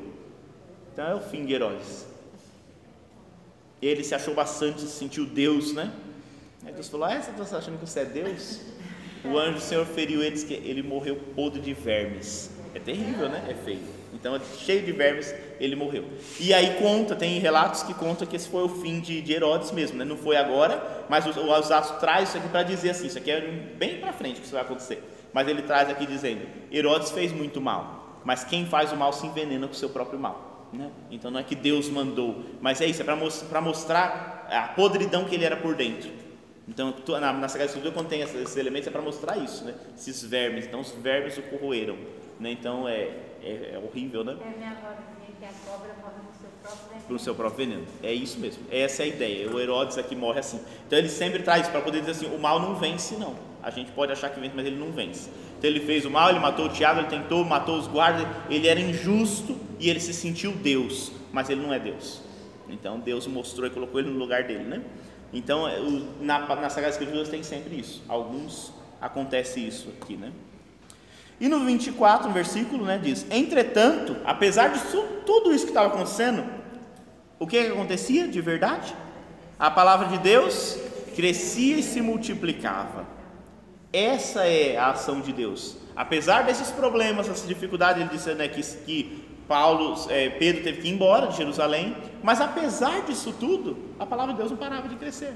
Então 0.93 1.07
é 1.07 1.15
o 1.15 1.21
fim 1.21 1.45
de 1.45 1.55
Herodes. 1.55 2.07
Ele 3.81 4.05
se 4.05 4.15
achou 4.15 4.35
bastante, 4.35 4.83
se 4.83 4.89
sentiu 4.89 5.25
Deus, 5.27 5.73
né? 5.73 5.93
Aí 6.67 6.73
Deus 6.73 6.89
falou: 6.89 7.07
Ah, 7.07 7.21
você 7.21 7.31
está 7.31 7.59
achando 7.59 7.79
que 7.79 7.89
você 7.89 8.01
é 8.01 8.05
Deus? 8.05 8.61
O 9.25 9.39
anjo 9.39 9.55
do 9.55 9.61
Senhor 9.61 9.87
feriu 9.87 10.23
eles, 10.23 10.43
que 10.45 10.55
ele 10.55 10.83
morreu 10.83 11.17
podre 11.35 11.61
de 11.61 11.73
vermes. 11.73 12.51
É 12.75 12.79
terrível, 12.79 13.29
né? 13.29 13.43
É 13.49 13.55
feio. 13.55 13.81
Então, 14.13 14.39
cheio 14.59 14.83
de 14.83 14.93
vermes, 14.93 15.35
ele 15.61 15.77
morreu. 15.77 16.05
E 16.41 16.53
aí 16.53 16.75
conta, 16.81 17.15
tem 17.15 17.39
relatos 17.39 17.83
que 17.83 17.95
contam 17.95 18.27
que 18.27 18.35
esse 18.35 18.49
foi 18.49 18.65
o 18.65 18.69
fim 18.69 19.01
de, 19.01 19.21
de 19.23 19.33
Herodes 19.33 19.71
mesmo, 19.71 19.97
né? 19.97 20.05
Não 20.05 20.17
foi 20.17 20.37
agora, 20.37 21.05
mas 21.09 21.27
os, 21.27 21.37
os 21.37 21.91
traz 22.01 22.31
isso 22.31 22.39
aqui 22.39 22.49
para 22.49 22.63
dizer 22.63 22.91
assim, 22.91 23.07
isso 23.07 23.19
aqui 23.19 23.31
é 23.31 23.41
bem 23.41 24.01
para 24.01 24.13
frente 24.13 24.41
que 24.41 24.47
isso 24.47 24.55
vai 24.55 24.63
acontecer. 24.63 25.03
Mas 25.33 25.49
ele 25.49 25.63
traz 25.63 25.89
aqui 25.89 26.07
dizendo, 26.07 26.47
Herodes 26.73 27.11
fez 27.11 27.33
muito 27.33 27.61
mal, 27.61 28.21
mas 28.25 28.43
quem 28.43 28.67
faz 28.67 28.93
o 28.93 28.97
mal 28.97 29.13
se 29.13 29.27
envenena 29.27 29.67
com 29.67 29.73
o 29.73 29.77
seu 29.77 29.91
próprio 29.91 30.19
mal. 30.19 30.69
Né? 30.73 30.91
Então 31.11 31.31
não 31.31 31.41
é 31.41 31.43
que 31.43 31.55
Deus 31.55 31.89
mandou, 31.89 32.43
mas 32.61 32.81
é 32.81 32.87
isso, 32.87 33.03
é 33.03 33.05
para 33.05 33.61
mostrar 33.61 34.49
a 34.51 34.69
podridão 34.69 35.25
que 35.25 35.35
ele 35.35 35.45
era 35.45 35.57
por 35.57 35.75
dentro. 35.75 36.26
Então, 36.69 36.95
na, 37.09 37.33
na 37.33 37.49
Sagrada 37.49 37.71
Escritura, 37.71 37.95
quando 37.95 38.09
tem 38.09 38.23
esses 38.23 38.57
elementos, 38.57 38.89
é 38.89 38.91
para 38.91 39.03
mostrar 39.03 39.37
isso, 39.37 39.65
né? 39.65 39.75
esses 39.97 40.25
vermes. 40.25 40.67
Então, 40.67 40.81
os 40.81 40.91
vermes 40.91 41.39
o 41.39 41.43
corroeram. 41.43 41.97
Né? 42.41 42.51
Então, 42.51 42.89
é, 42.89 43.11
é, 43.43 43.71
é 43.75 43.81
horrível, 43.83 44.25
né? 44.25 44.37
É, 44.41 44.59
minha 44.59 44.71
avó 44.73 44.95
que 45.39 45.45
a 45.45 45.71
cobra 45.71 45.95
morre 46.01 46.23
no 46.27 46.35
seu 46.41 46.49
próprio 46.63 46.89
veneno. 46.89 47.07
Pro 47.07 47.19
seu 47.19 47.35
próprio 47.35 47.67
veneno. 47.67 47.87
É 48.03 48.13
isso 48.13 48.39
mesmo. 48.39 48.65
Essa 48.71 49.03
é 49.03 49.05
a 49.05 49.09
ideia. 49.09 49.51
O 49.51 49.61
Herodes 49.61 49.99
aqui 49.99 50.17
morre 50.17 50.41
assim. 50.41 50.61
Então 50.87 50.99
ele 50.99 51.09
sempre 51.09 51.43
traz 51.43 51.63
isso 51.63 51.71
para 51.71 51.81
poder 51.81 52.01
dizer 52.01 52.13
assim: 52.13 52.35
o 52.35 52.39
mal 52.39 52.61
não 52.61 52.75
vence, 52.75 53.17
não. 53.17 53.37
A 53.63 53.71
gente 53.71 53.91
pode 53.93 54.13
achar 54.13 54.31
que 54.31 54.41
vence, 54.41 54.55
mas 54.55 54.67
ele 54.67 54.77
não 54.77 54.91
vence. 54.93 55.31
Então 55.59 55.69
ele 55.69 55.81
fez 55.81 56.05
o 56.05 56.11
mal, 56.11 56.31
ele 56.31 56.39
matou 56.39 56.67
o 56.67 56.69
Tiago, 56.69 57.01
ele 57.01 57.09
tentou, 57.09 57.45
matou 57.45 57.79
os 57.79 57.87
guardas, 57.87 58.27
ele 58.49 58.69
era 58.69 58.79
injusto 58.79 59.59
e 59.81 59.89
ele 59.89 60.01
se 60.01 60.13
sentiu 60.13 60.53
Deus, 60.53 61.13
mas 61.33 61.51
ele 61.51 61.61
não 61.61 61.73
é 61.73 61.79
Deus. 61.79 62.23
Então 62.69 62.99
Deus 62.99 63.27
mostrou 63.27 63.67
e 63.67 63.71
colocou 63.71 64.01
ele 64.01 64.11
no 64.11 64.19
lugar 64.19 64.45
dele, 64.45 64.65
né? 64.65 64.83
Então 65.33 65.69
é, 65.69 65.79
na, 66.21 66.41
na 66.57 66.71
Sagrada 66.71 66.91
Escritura 66.91 67.25
tem 67.27 67.43
sempre 67.43 67.79
isso. 67.79 68.03
Alguns 68.09 68.73
acontece 69.01 69.61
isso 69.61 69.93
aqui, 70.01 70.17
né? 70.17 70.33
E 71.39 71.49
no 71.49 71.65
24, 71.65 72.29
no 72.29 72.35
versículo, 72.35 72.85
né, 72.85 72.99
diz: 73.03 73.27
Entretanto, 73.31 74.17
apesar 74.25 74.69
de 74.69 74.81
tudo 75.27 75.53
isso 75.53 75.65
que 75.65 75.71
estava 75.71 75.89
acontecendo, 75.89 76.45
o 77.39 77.47
que, 77.47 77.63
que 77.63 77.73
acontecia 77.73 78.27
de 78.27 78.41
verdade? 78.41 78.95
A 79.59 79.71
palavra 79.71 80.09
de 80.09 80.19
Deus 80.19 80.79
crescia 81.15 81.77
e 81.77 81.83
se 81.83 82.01
multiplicava. 82.01 83.07
Essa 83.93 84.47
é 84.47 84.77
a 84.77 84.91
ação 84.91 85.21
de 85.21 85.33
Deus. 85.33 85.77
Apesar 85.95 86.45
desses 86.45 86.71
problemas, 86.71 87.29
essas 87.29 87.49
dificuldades, 87.49 88.03
ele 88.03 88.11
disse 88.11 88.35
né, 88.35 88.49
que, 88.49 88.63
que 88.63 89.25
Paulo, 89.49 89.97
é, 90.09 90.29
Pedro 90.31 90.63
teve 90.63 90.83
que 90.83 90.89
ir 90.89 90.93
embora 90.93 91.29
de 91.29 91.37
Jerusalém, 91.37 91.97
mas 92.23 92.41
apesar 92.41 93.03
disso 93.03 93.35
tudo, 93.39 93.77
a 93.99 94.07
palavra 94.07 94.33
de 94.33 94.39
Deus 94.39 94.51
não 94.51 94.59
parava 94.59 94.89
de 94.89 94.97
crescer. 94.97 95.35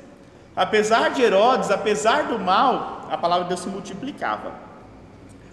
Apesar 0.54 1.10
de 1.10 1.22
Herodes, 1.22 1.70
apesar 1.70 2.24
do 2.24 2.38
mal, 2.38 3.06
a 3.10 3.16
palavra 3.16 3.44
de 3.44 3.50
Deus 3.50 3.60
se 3.60 3.68
multiplicava. 3.68 4.52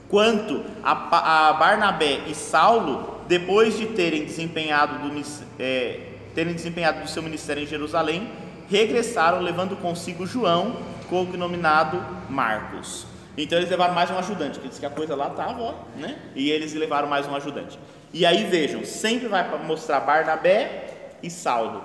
Quanto 0.09 0.63
a, 0.83 1.49
a 1.49 1.53
Barnabé 1.53 2.21
e 2.27 2.33
Saulo, 2.33 3.21
depois 3.27 3.77
de 3.77 3.87
terem 3.87 4.25
desempenhado, 4.25 5.07
do, 5.07 5.23
é, 5.59 6.13
terem 6.33 6.53
desempenhado 6.53 7.01
do 7.01 7.09
seu 7.09 7.21
ministério 7.21 7.63
em 7.63 7.67
Jerusalém, 7.67 8.31
regressaram 8.69 9.41
levando 9.41 9.75
consigo 9.75 10.25
João, 10.25 10.77
cognominado 11.09 12.03
Marcos. 12.29 13.05
Então 13.37 13.57
eles 13.59 13.69
levaram 13.69 13.93
mais 13.93 14.09
um 14.09 14.17
ajudante, 14.17 14.59
que 14.59 14.67
diz 14.67 14.79
que 14.79 14.85
a 14.85 14.89
coisa 14.89 15.15
lá 15.15 15.27
estava, 15.27 15.75
né? 15.95 16.17
E 16.35 16.49
eles 16.49 16.73
levaram 16.73 17.07
mais 17.07 17.27
um 17.27 17.35
ajudante. 17.35 17.77
E 18.13 18.25
aí 18.25 18.45
vejam, 18.45 18.85
sempre 18.85 19.27
vai 19.27 19.63
mostrar 19.63 19.99
Barnabé 19.99 21.11
e 21.21 21.29
Saulo. 21.29 21.83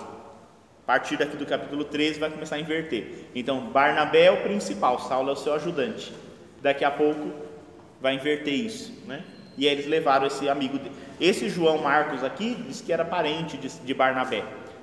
A 0.82 0.86
partir 0.86 1.16
daqui 1.16 1.36
do 1.36 1.46
capítulo 1.46 1.84
13 1.84 2.18
vai 2.18 2.30
começar 2.30 2.56
a 2.56 2.60
inverter. 2.60 3.26
Então 3.34 3.70
Barnabé 3.70 4.24
é 4.24 4.30
o 4.30 4.42
principal, 4.42 4.98
Saulo 5.00 5.30
é 5.30 5.32
o 5.32 5.36
seu 5.36 5.54
ajudante. 5.54 6.12
Daqui 6.60 6.84
a 6.84 6.90
pouco 6.90 7.30
vai 8.00 8.14
inverter 8.14 8.54
isso, 8.54 8.92
né? 9.06 9.24
E 9.56 9.68
aí 9.68 9.74
eles 9.74 9.86
levaram 9.86 10.26
esse 10.26 10.48
amigo, 10.48 10.80
esse 11.20 11.48
João 11.48 11.78
Marcos 11.78 12.24
aqui, 12.24 12.54
disse 12.66 12.82
que 12.82 12.92
era 12.92 13.04
parente 13.04 13.56
de, 13.56 13.68
de 13.68 13.94
Barnabé. 13.94 14.42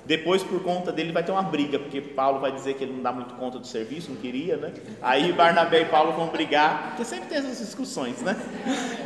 Depois, 0.09 0.41
por 0.41 0.59
conta 0.63 0.91
dele, 0.91 1.11
vai 1.11 1.23
ter 1.23 1.31
uma 1.31 1.43
briga, 1.43 1.77
porque 1.77 2.01
Paulo 2.01 2.39
vai 2.39 2.51
dizer 2.51 2.73
que 2.73 2.83
ele 2.83 2.93
não 2.93 3.03
dá 3.03 3.11
muito 3.11 3.35
conta 3.35 3.59
do 3.59 3.67
serviço, 3.67 4.09
não 4.09 4.17
queria, 4.17 4.57
né? 4.57 4.73
Aí 5.03 5.31
Barnabé 5.31 5.81
e 5.81 5.85
Paulo 5.85 6.13
vão 6.13 6.29
brigar, 6.29 6.87
porque 6.87 7.05
sempre 7.05 7.29
tem 7.29 7.37
essas 7.37 7.59
discussões, 7.59 8.19
né? 8.23 8.35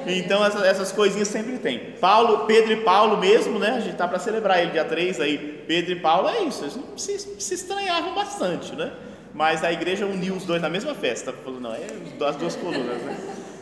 Então, 0.08 0.46
essas, 0.46 0.64
essas 0.64 0.94
coisinhas 0.94 1.28
sempre 1.28 1.58
tem. 1.58 1.92
Paulo, 2.00 2.46
Pedro 2.46 2.72
e 2.72 2.78
Paulo 2.86 3.18
mesmo, 3.18 3.60
né? 3.60 3.72
A 3.72 3.80
gente 3.82 3.98
tá 3.98 4.08
para 4.08 4.18
celebrar 4.18 4.62
ele 4.62 4.72
dia 4.72 4.86
3 4.86 5.20
aí. 5.20 5.64
Pedro 5.68 5.92
e 5.92 6.00
Paulo 6.00 6.30
é 6.30 6.42
isso, 6.44 6.64
eles 6.64 6.80
se, 6.96 7.20
se 7.20 7.54
estranhavam 7.54 8.16
bastante, 8.16 8.74
né? 8.74 8.94
Mas 9.34 9.62
a 9.62 9.74
igreja 9.74 10.06
uniu 10.06 10.36
os 10.36 10.46
dois 10.46 10.62
na 10.62 10.70
mesma 10.70 10.96
festa. 10.96 11.34
Falou, 11.34 11.60
não, 11.60 11.74
é 11.74 11.86
as 12.30 12.36
duas 12.38 12.56
colunas, 12.56 13.02
né? 13.02 13.18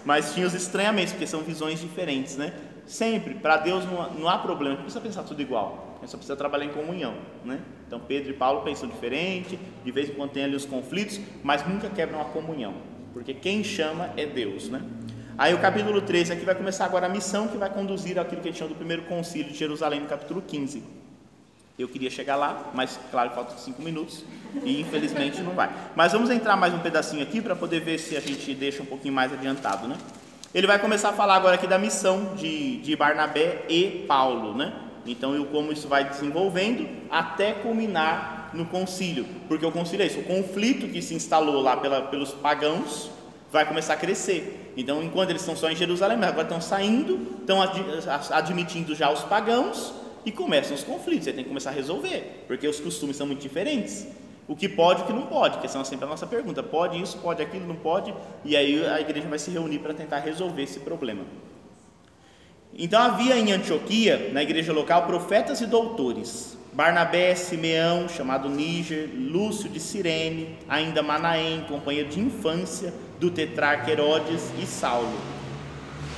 mas 0.06 0.36
tinha 0.36 0.46
os 0.46 0.54
estranhamentos, 0.54 1.14
porque 1.14 1.26
são 1.26 1.42
visões 1.42 1.80
diferentes, 1.80 2.38
né? 2.38 2.54
Sempre, 2.86 3.34
para 3.34 3.58
Deus 3.58 3.84
não, 3.86 4.12
não 4.12 4.30
há 4.30 4.38
problema, 4.38 4.76
não 4.76 4.84
precisa 4.84 5.02
pensar 5.02 5.24
tudo 5.24 5.42
igual, 5.42 5.91
a 6.02 6.06
gente 6.06 6.12
só 6.12 6.18
precisa 6.18 6.36
trabalhar 6.36 6.66
em 6.66 6.70
comunhão, 6.70 7.14
né? 7.46 7.62
Então 7.86 8.00
Pedro 8.00 8.32
e 8.32 8.34
Paulo 8.34 8.62
pensam 8.62 8.90
diferente, 8.90 9.60
de 9.86 9.92
vez 9.92 10.10
em 10.10 10.14
quando 10.14 10.32
tem 10.32 10.44
ali 10.44 10.56
os 10.56 10.66
conflitos, 10.66 11.20
mas 11.44 11.66
nunca 11.68 11.90
quebram 11.90 12.20
a 12.20 12.26
comunhão, 12.26 12.74
porque 13.14 13.36
quem 13.36 13.64
chama 13.64 14.12
é 14.18 14.26
Deus, 14.26 14.68
né? 14.68 14.82
Aí 15.38 15.54
o 15.54 15.60
capítulo 15.60 16.02
13 16.02 16.34
aqui 16.34 16.44
vai 16.44 16.56
começar 16.56 16.86
agora 16.86 17.06
a 17.06 17.10
missão 17.10 17.48
que 17.48 17.56
vai 17.56 17.70
conduzir 17.70 18.18
aquilo 18.18 18.42
que 18.42 18.50
a 18.50 18.52
gente 18.52 18.58
chama 18.58 18.70
do 18.70 18.76
primeiro 18.76 19.04
concílio 19.04 19.52
de 19.52 19.58
Jerusalém, 19.58 20.00
no 20.00 20.08
capítulo 20.08 20.42
15. 20.42 20.84
Eu 21.78 21.88
queria 21.88 22.10
chegar 22.10 22.36
lá, 22.36 22.72
mas 22.74 23.00
claro, 23.12 23.30
faltam 23.32 23.58
cinco 23.58 23.82
minutos 23.82 24.26
e 24.64 24.82
infelizmente 24.82 25.42
não 25.42 25.54
vai. 25.54 25.70
Mas 25.96 26.12
vamos 26.14 26.32
entrar 26.32 26.56
mais 26.56 26.74
um 26.74 26.80
pedacinho 26.80 27.22
aqui 27.22 27.42
para 27.42 27.56
poder 27.56 27.80
ver 27.80 28.00
se 28.00 28.18
a 28.18 28.20
gente 28.20 28.54
deixa 28.56 28.82
um 28.82 28.86
pouquinho 28.88 29.14
mais 29.14 29.32
adiantado, 29.32 29.88
né? 29.88 29.98
Ele 30.54 30.68
vai 30.68 30.80
começar 30.80 31.10
a 31.10 31.14
falar 31.14 31.36
agora 31.36 31.56
aqui 31.56 31.68
da 31.68 31.78
missão 31.78 32.36
de, 32.36 32.78
de 32.78 32.96
Barnabé 32.96 33.66
e 33.70 34.04
Paulo, 34.08 34.56
né? 34.56 34.74
Então, 35.06 35.40
e 35.40 35.46
como 35.46 35.72
isso 35.72 35.88
vai 35.88 36.08
desenvolvendo 36.08 36.88
até 37.10 37.54
culminar 37.54 38.52
no 38.54 38.66
concílio, 38.66 39.26
porque 39.48 39.66
o 39.66 39.72
concílio 39.72 40.04
é 40.04 40.08
isso, 40.08 40.20
o 40.20 40.24
conflito 40.24 40.88
que 40.88 41.02
se 41.02 41.14
instalou 41.14 41.62
lá 41.62 41.78
pela, 41.78 42.02
pelos 42.04 42.32
pagãos 42.32 43.10
vai 43.52 43.66
começar 43.66 43.94
a 43.94 43.98
crescer. 43.98 44.72
Então, 44.78 45.04
enquanto 45.04 45.30
eles 45.30 45.42
estão 45.42 45.56
só 45.56 45.70
em 45.70 45.76
Jerusalém, 45.76 46.18
agora 46.24 46.44
estão 46.44 46.62
saindo, 46.62 47.40
estão 47.42 47.60
admitindo 48.32 48.96
já 48.96 49.12
os 49.12 49.22
pagãos 49.22 49.94
e 50.26 50.32
começam 50.32 50.76
os 50.76 50.84
conflitos. 50.84 51.26
Você 51.26 51.34
tem 51.34 51.44
que 51.44 51.50
começar 51.50 51.72
a 51.72 51.74
resolver, 51.74 52.46
porque 52.48 52.68
os 52.68 52.80
costumes 52.80 53.18
são 53.18 53.28
muito 53.28 53.42
diferentes. 53.42 54.08
O 54.48 54.56
que 54.56 54.68
pode 54.68 55.04
o 55.04 55.06
que 55.06 55.14
não 55.14 55.28
pode, 55.28 55.60
que 55.60 55.68
são 55.68 55.84
sempre 55.86 56.06
a 56.06 56.08
nossa 56.08 56.26
pergunta: 56.28 56.64
pode 56.64 57.02
isso, 57.02 57.18
pode 57.18 57.42
aquilo, 57.42 57.68
não 57.68 57.76
pode? 57.76 58.14
E 58.44 58.56
aí 58.56 58.86
a 58.86 59.00
igreja 59.00 59.28
vai 59.28 59.40
se 59.40 59.52
reunir 59.52 59.80
para 59.80 59.94
tentar 59.94 60.20
resolver 60.20 60.64
esse 60.64 60.80
problema. 60.80 61.24
Então 62.78 63.02
havia 63.02 63.38
em 63.38 63.52
Antioquia, 63.52 64.30
na 64.34 64.42
igreja 64.42 64.72
local, 64.72 65.06
profetas 65.06 65.62
e 65.62 65.66
doutores. 65.66 66.58
Barnabé, 66.74 67.36
Simeão, 67.36 68.08
chamado 68.08 68.48
Níger, 68.48 69.10
Lúcio 69.14 69.70
de 69.70 69.80
Cirene, 69.80 70.58
ainda 70.70 71.04
Manaém, 71.04 71.66
companheiro 71.68 72.08
de 72.08 72.20
infância 72.20 72.94
do 73.20 73.30
tetrarca 73.30 73.92
Herodes 73.92 74.52
e 74.62 74.66
Saulo. 74.66 75.20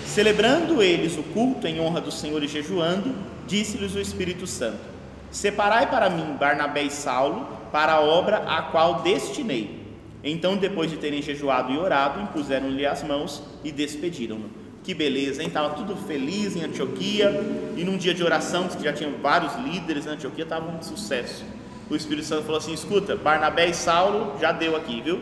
Celebrando 0.06 0.84
eles 0.84 1.18
o 1.18 1.24
culto 1.24 1.66
em 1.66 1.80
honra 1.80 2.00
do 2.00 2.12
Senhor 2.12 2.44
e 2.44 2.48
jejuando, 2.48 3.16
disse-lhes 3.48 3.96
o 3.96 4.00
Espírito 4.00 4.46
Santo: 4.46 4.78
Separai 5.32 5.90
para 5.90 6.08
mim 6.08 6.38
Barnabé 6.40 6.84
e 6.84 6.92
Saulo 6.92 7.48
para 7.72 7.94
a 7.94 8.02
obra 8.02 8.38
a 8.46 8.62
qual 8.62 9.02
destinei. 9.02 9.82
Então, 10.24 10.56
depois 10.56 10.90
de 10.92 10.98
terem 10.98 11.22
jejuado 11.22 11.74
e 11.74 11.78
orado, 11.78 12.22
impuseram-lhe 12.22 12.86
as 12.86 13.02
mãos 13.04 13.42
e 13.64 13.72
despediram-no. 13.72 14.63
Que 14.84 14.94
beleza, 14.94 15.42
hein? 15.42 15.48
Estava 15.48 15.76
tudo 15.76 15.96
feliz 15.96 16.58
em 16.58 16.64
Antioquia 16.64 17.32
e 17.78 17.86
num 17.86 17.96
dia 17.96 18.14
de 18.14 18.22
oração, 18.22 18.68
que 18.68 18.84
já 18.84 18.92
tinham 18.92 19.14
vários 19.22 19.56
líderes 19.56 20.06
na 20.06 20.12
Antioquia, 20.12 20.44
estava 20.44 20.70
um 20.70 20.82
sucesso. 20.82 21.46
O 21.90 21.96
Espírito 21.96 22.28
Santo 22.28 22.44
falou 22.44 22.58
assim: 22.58 22.74
escuta, 22.74 23.16
Barnabé 23.16 23.70
e 23.70 23.74
Saulo 23.74 24.38
já 24.42 24.52
deu 24.52 24.76
aqui, 24.76 25.02
viu? 25.02 25.22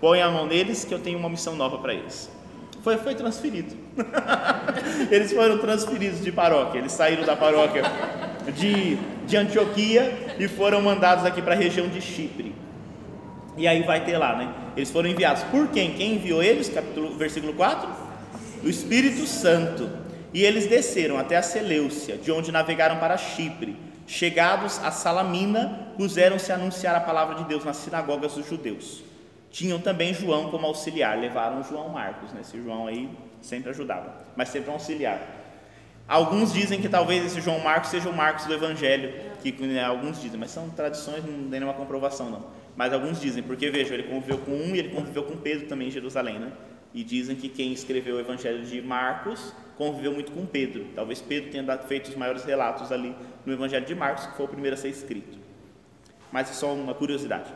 Põe 0.00 0.22
a 0.22 0.30
mão 0.30 0.46
neles 0.46 0.84
que 0.84 0.94
eu 0.94 1.00
tenho 1.00 1.18
uma 1.18 1.28
missão 1.28 1.56
nova 1.56 1.78
para 1.78 1.92
eles. 1.92 2.30
Foi, 2.84 2.96
foi 2.98 3.16
transferido. 3.16 3.74
eles 5.10 5.32
foram 5.32 5.58
transferidos 5.58 6.22
de 6.22 6.30
paróquia, 6.30 6.78
eles 6.78 6.92
saíram 6.92 7.24
da 7.24 7.34
paróquia 7.34 7.82
de, 8.54 8.96
de 9.26 9.36
Antioquia 9.36 10.36
e 10.38 10.46
foram 10.46 10.80
mandados 10.80 11.24
aqui 11.24 11.42
para 11.42 11.54
a 11.54 11.58
região 11.58 11.88
de 11.88 12.00
Chipre. 12.00 12.54
E 13.56 13.66
aí 13.66 13.82
vai 13.82 14.04
ter 14.04 14.16
lá, 14.16 14.36
né? 14.36 14.54
Eles 14.76 14.88
foram 14.88 15.08
enviados 15.08 15.42
por 15.44 15.66
quem? 15.66 15.94
Quem 15.94 16.14
enviou 16.14 16.40
eles? 16.40 16.68
Capítulo, 16.68 17.16
versículo 17.16 17.52
4? 17.54 18.07
O 18.62 18.68
Espírito 18.68 19.26
Santo. 19.26 19.88
E 20.32 20.44
eles 20.44 20.66
desceram 20.66 21.18
até 21.18 21.36
a 21.36 21.42
Seleucia, 21.42 22.16
de 22.16 22.30
onde 22.30 22.52
navegaram 22.52 22.98
para 22.98 23.16
Chipre. 23.16 23.76
Chegados 24.06 24.78
a 24.82 24.90
Salamina, 24.90 25.92
puseram-se 25.96 26.50
a 26.52 26.54
anunciar 26.54 26.94
a 26.94 27.00
palavra 27.00 27.36
de 27.36 27.44
Deus 27.44 27.64
nas 27.64 27.76
sinagogas 27.76 28.34
dos 28.34 28.46
judeus. 28.46 29.02
Tinham 29.50 29.78
também 29.78 30.12
João 30.12 30.50
como 30.50 30.66
auxiliar, 30.66 31.18
levaram 31.18 31.62
João 31.62 31.88
Marcos, 31.88 32.32
né? 32.32 32.40
Esse 32.42 32.62
João 32.62 32.86
aí 32.86 33.08
sempre 33.40 33.70
ajudava, 33.70 34.14
mas 34.36 34.48
sempre 34.48 34.70
um 34.70 34.74
auxiliar. 34.74 35.20
Alguns 36.06 36.52
dizem 36.52 36.80
que 36.80 36.88
talvez 36.88 37.24
esse 37.26 37.40
João 37.40 37.58
Marcos 37.60 37.90
seja 37.90 38.08
o 38.08 38.16
Marcos 38.16 38.46
do 38.46 38.54
Evangelho, 38.54 39.12
que 39.42 39.52
né, 39.52 39.84
alguns 39.84 40.20
dizem, 40.20 40.40
mas 40.40 40.50
são 40.50 40.70
tradições, 40.70 41.22
não 41.24 41.50
tem 41.50 41.60
nenhuma 41.60 41.74
comprovação 41.74 42.30
não. 42.30 42.46
Mas 42.74 42.92
alguns 42.92 43.20
dizem, 43.20 43.42
porque 43.42 43.68
veja, 43.68 43.92
ele 43.92 44.04
conviveu 44.04 44.38
com 44.38 44.52
um 44.52 44.74
e 44.74 44.78
ele 44.78 44.88
conviveu 44.88 45.24
com 45.24 45.36
Pedro 45.36 45.66
também 45.66 45.88
em 45.88 45.90
Jerusalém, 45.90 46.38
né? 46.38 46.50
E 46.94 47.04
dizem 47.04 47.36
que 47.36 47.48
quem 47.48 47.72
escreveu 47.72 48.16
o 48.16 48.20
Evangelho 48.20 48.64
de 48.64 48.80
Marcos 48.80 49.52
conviveu 49.76 50.12
muito 50.12 50.32
com 50.32 50.44
Pedro. 50.46 50.86
Talvez 50.94 51.20
Pedro 51.20 51.50
tenha 51.50 51.78
feito 51.78 52.08
os 52.08 52.16
maiores 52.16 52.44
relatos 52.44 52.90
ali 52.90 53.14
no 53.44 53.52
Evangelho 53.52 53.86
de 53.86 53.94
Marcos, 53.94 54.26
que 54.26 54.36
foi 54.36 54.46
o 54.46 54.48
primeiro 54.48 54.74
a 54.74 54.78
ser 54.78 54.88
escrito. 54.88 55.38
Mas 56.32 56.50
é 56.50 56.52
só 56.52 56.72
uma 56.72 56.94
curiosidade. 56.94 57.52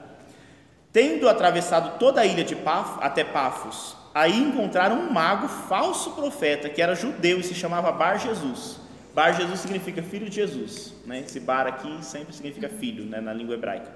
Tendo 0.92 1.28
atravessado 1.28 1.98
toda 1.98 2.20
a 2.20 2.26
ilha 2.26 2.44
de 2.44 2.54
Paf, 2.54 2.98
até 3.00 3.24
Pafos, 3.24 3.96
aí 4.14 4.38
encontraram 4.38 5.00
um 5.00 5.10
mago 5.10 5.48
falso 5.48 6.12
profeta, 6.12 6.68
que 6.68 6.82
era 6.82 6.94
judeu 6.94 7.40
e 7.40 7.42
se 7.42 7.54
chamava 7.54 7.90
Bar 7.90 8.18
Jesus. 8.18 8.78
Bar 9.14 9.32
Jesus 9.32 9.60
significa 9.60 10.02
filho 10.02 10.28
de 10.28 10.36
Jesus. 10.36 10.94
Né? 11.06 11.20
Esse 11.20 11.40
bar 11.40 11.66
aqui 11.66 12.04
sempre 12.04 12.34
significa 12.34 12.68
filho 12.68 13.04
né? 13.04 13.20
na 13.20 13.32
língua 13.32 13.54
hebraica. 13.54 13.90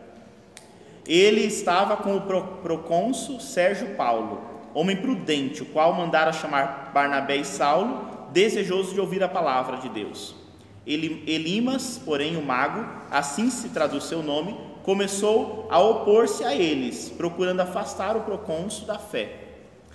Ele 1.07 1.43
estava 1.43 1.97
com 1.97 2.17
o 2.17 2.23
procônsul 2.63 3.41
Sérgio 3.41 3.95
Paulo, 3.95 4.56
homem 4.79 4.97
prudente, 4.97 5.63
o 5.63 5.67
qual 5.67 5.95
mandara 5.95 6.35
chamar 6.35 6.91
Barnabé 6.93 7.37
e 7.39 7.45
Saulo, 7.45 8.29
desejoso 8.31 8.93
de 8.93 9.01
ouvir 9.01 9.23
a 9.23 9.29
palavra 9.29 9.79
de 9.79 9.89
Deus. 9.89 10.35
Elimas, 10.87 11.99
porém, 12.05 12.37
o 12.37 12.43
mago, 12.43 12.87
assim 13.11 13.49
se 13.49 13.71
traduz 13.71 14.05
seu 14.05 14.23
nome, 14.23 14.55
começou 14.83 15.67
a 15.71 15.81
opor-se 15.81 16.45
a 16.45 16.55
eles, 16.55 17.09
procurando 17.09 17.61
afastar 17.61 18.17
o 18.19 18.21
procônsul 18.21 18.87
da 18.87 18.99
fé. 18.99 19.45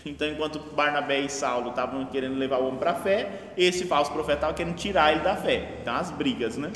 Então, 0.03 0.27
enquanto 0.27 0.59
Barnabé 0.73 1.19
e 1.19 1.29
Saulo 1.29 1.69
estavam 1.69 2.03
querendo 2.05 2.35
levar 2.35 2.57
o 2.57 2.65
homem 2.65 2.79
para 2.79 2.91
a 2.91 2.95
fé, 2.95 3.53
esse 3.55 3.85
falso 3.85 4.11
profeta 4.11 4.37
estava 4.37 4.53
querendo 4.55 4.75
tirar 4.75 5.11
ele 5.11 5.21
da 5.21 5.35
fé. 5.35 5.77
Então, 5.79 5.93
as 5.93 6.09
brigas, 6.09 6.57
né? 6.57 6.71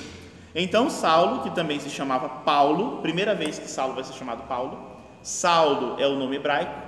Então, 0.53 0.91
Saulo, 0.91 1.41
que 1.41 1.49
também 1.49 1.80
se 1.80 1.90
chamava 1.90 2.30
Paulo, 2.30 3.02
primeira 3.02 3.34
vez 3.34 3.57
que 3.57 3.68
Saulo 3.68 3.95
vai 3.95 4.03
ser 4.03 4.14
chamado 4.14 4.44
Paulo, 4.44 4.94
Saulo 5.23 5.99
é 5.99 6.07
o 6.07 6.15
nome 6.15 6.36
hebraico, 6.36 6.85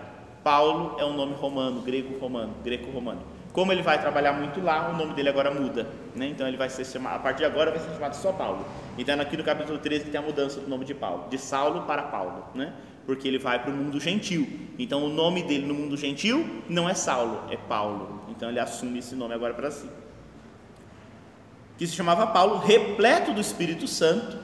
Paulo 0.48 0.96
é 0.98 1.04
o 1.04 1.12
nome 1.12 1.34
romano, 1.34 1.82
grego-romano, 1.82 2.54
greco-romano. 2.64 3.22
Como 3.52 3.70
ele 3.74 3.82
vai 3.82 4.00
trabalhar 4.00 4.32
muito 4.32 4.62
lá, 4.62 4.92
o 4.92 4.96
nome 4.96 5.14
dele 5.14 5.28
agora 5.28 5.52
muda. 5.52 5.86
Né? 6.16 6.28
Então 6.28 6.48
ele 6.48 6.56
vai 6.56 6.70
ser 6.70 6.86
chamado, 6.86 7.18
a 7.18 7.20
partir 7.20 7.40
de 7.40 7.46
agora 7.46 7.70
vai 7.70 7.82
ser 7.82 7.92
chamado 7.92 8.14
só 8.14 8.32
Paulo. 8.32 8.66
Então 8.98 9.20
aqui 9.20 9.36
no 9.36 9.44
capítulo 9.44 9.78
13 9.78 10.06
tem 10.06 10.18
a 10.18 10.24
mudança 10.24 10.62
do 10.62 10.70
nome 10.70 10.86
de 10.86 10.94
Paulo, 10.94 11.28
de 11.30 11.38
Saulo 11.38 11.82
para 11.82 12.04
Paulo, 12.04 12.46
né? 12.56 12.72
porque 13.06 13.28
ele 13.28 13.38
vai 13.38 13.62
para 13.62 13.72
o 13.72 13.76
mundo 13.76 14.00
gentil. 14.00 14.48
Então 14.80 15.04
o 15.04 15.10
nome 15.10 15.44
dele 15.44 15.66
no 15.66 15.74
mundo 15.74 15.98
gentil 15.98 16.48
não 16.70 16.88
é 16.88 16.94
Saulo, 16.94 17.44
é 17.52 17.58
Paulo. 17.58 18.22
Então 18.30 18.48
ele 18.48 18.62
assume 18.62 19.00
esse 19.00 19.16
nome 19.16 19.34
agora 19.34 19.54
para 19.54 19.70
si. 19.70 19.90
Que 21.78 21.86
se 21.86 21.94
chamava 21.94 22.26
Paulo, 22.28 22.60
repleto 22.60 23.34
do 23.34 23.42
Espírito 23.42 23.86
Santo. 23.86 24.38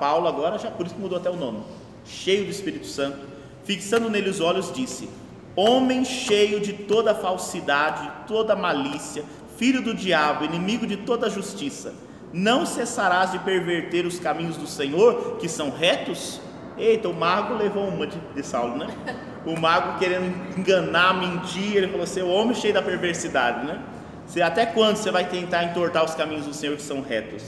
Paulo 0.00 0.26
agora 0.26 0.58
já 0.58 0.72
por 0.72 0.86
isso 0.86 0.96
mudou 0.98 1.16
até 1.16 1.30
o 1.30 1.36
nome. 1.36 1.62
Cheio 2.04 2.46
do 2.46 2.50
Espírito 2.50 2.86
Santo, 2.86 3.20
fixando 3.62 4.10
nele 4.10 4.28
os 4.28 4.40
olhos, 4.40 4.72
disse: 4.72 5.08
homem 5.56 6.04
cheio 6.04 6.60
de 6.60 6.74
toda 6.74 7.14
falsidade, 7.14 8.08
toda 8.28 8.54
malícia, 8.54 9.24
filho 9.56 9.80
do 9.80 9.94
diabo, 9.94 10.44
inimigo 10.44 10.86
de 10.86 10.98
toda 10.98 11.30
justiça, 11.30 11.94
não 12.32 12.66
cessarás 12.66 13.32
de 13.32 13.38
perverter 13.38 14.04
os 14.04 14.18
caminhos 14.18 14.56
do 14.56 14.66
Senhor, 14.66 15.38
que 15.38 15.48
são 15.48 15.70
retos? 15.70 16.40
Eita, 16.76 17.08
o 17.08 17.14
mago 17.14 17.54
levou 17.54 17.88
uma 17.88 18.06
de, 18.06 18.18
de 18.34 18.42
Saulo, 18.42 18.76
né? 18.76 18.88
O 19.46 19.58
mago 19.58 19.98
querendo 19.98 20.58
enganar, 20.58 21.14
mentir, 21.14 21.76
ele 21.76 21.88
falou 21.88 22.02
assim: 22.02 22.20
o 22.20 22.28
homem 22.28 22.54
cheio 22.54 22.74
da 22.74 22.82
perversidade, 22.82 23.64
né? 23.64 23.80
Você, 24.26 24.42
até 24.42 24.66
quando 24.66 24.96
você 24.96 25.10
vai 25.10 25.24
tentar 25.24 25.64
entortar 25.64 26.04
os 26.04 26.14
caminhos 26.14 26.44
do 26.44 26.52
Senhor 26.52 26.76
que 26.76 26.82
são 26.82 27.00
retos? 27.00 27.42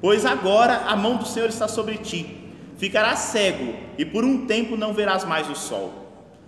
Pois 0.00 0.24
agora 0.24 0.84
a 0.86 0.96
mão 0.96 1.16
do 1.16 1.26
Senhor 1.26 1.48
está 1.48 1.66
sobre 1.66 1.98
ti, 1.98 2.52
ficarás 2.78 3.18
cego 3.18 3.74
e 3.98 4.04
por 4.04 4.24
um 4.24 4.46
tempo 4.46 4.76
não 4.76 4.94
verás 4.94 5.24
mais 5.24 5.50
o 5.50 5.54
sol. 5.54 6.03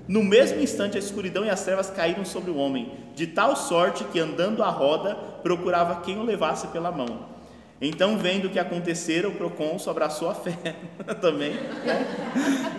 No 0.08 0.22
mesmo 0.22 0.60
instante, 0.60 0.96
a 0.96 1.00
escuridão 1.00 1.44
e 1.44 1.50
as 1.50 1.64
trevas 1.64 1.90
caíram 1.90 2.24
sobre 2.24 2.50
o 2.50 2.56
homem, 2.56 2.92
de 3.14 3.26
tal 3.26 3.56
sorte 3.56 4.04
que, 4.04 4.20
andando 4.20 4.62
à 4.62 4.68
roda, 4.68 5.14
procurava 5.42 6.00
quem 6.02 6.18
o 6.18 6.22
levasse 6.22 6.68
pela 6.68 6.92
mão. 6.92 7.36
Então, 7.80 8.16
vendo 8.16 8.46
o 8.46 8.50
que 8.50 8.58
acontecera, 8.58 9.28
o 9.28 9.34
procônsul 9.34 9.90
abraçou 9.90 10.30
a 10.30 10.34
fé 10.34 10.56
também, 11.20 11.52
né? 11.52 12.06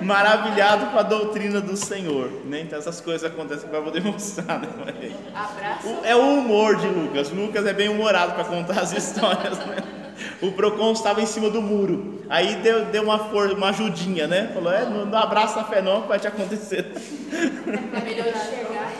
maravilhado 0.02 0.88
com 0.88 0.98
a 0.98 1.04
doutrina 1.04 1.62
do 1.62 1.78
Senhor. 1.78 2.32
Né? 2.46 2.62
Então, 2.62 2.80
essas 2.80 3.00
coisas 3.00 3.30
acontecem 3.30 3.70
para 3.70 3.82
poder 3.82 4.02
mostrar. 4.04 4.60
Né? 4.60 5.12
Abraço. 5.36 5.88
É 6.04 6.16
o 6.16 6.40
humor 6.40 6.78
de 6.78 6.88
Lucas. 6.88 7.30
Lucas 7.30 7.66
é 7.68 7.74
bem 7.74 7.90
humorado 7.90 8.34
para 8.34 8.46
contar 8.46 8.80
as 8.80 8.92
histórias. 8.92 9.60
Né? 9.60 10.07
O 10.42 10.52
Procon 10.52 10.92
estava 10.92 11.22
em 11.22 11.26
cima 11.26 11.50
do 11.50 11.62
muro. 11.62 12.24
Aí 12.30 12.56
deu, 12.56 12.86
deu 12.86 13.04
uma, 13.04 13.20
for, 13.30 13.52
uma 13.52 13.70
ajudinha, 13.70 14.28
né? 14.28 14.52
Falou: 14.54 14.72
é, 14.72 14.86
não, 14.86 15.06
não 15.06 15.18
abraça 15.18 15.62
a 15.62 15.64
fé, 15.64 15.82
não, 15.82 16.02
que 16.02 16.08
vai 16.08 16.20
te 16.20 16.28
acontecer. 16.28 16.86
É 17.32 18.02
melhor 18.02 18.26
chegar. 18.26 18.92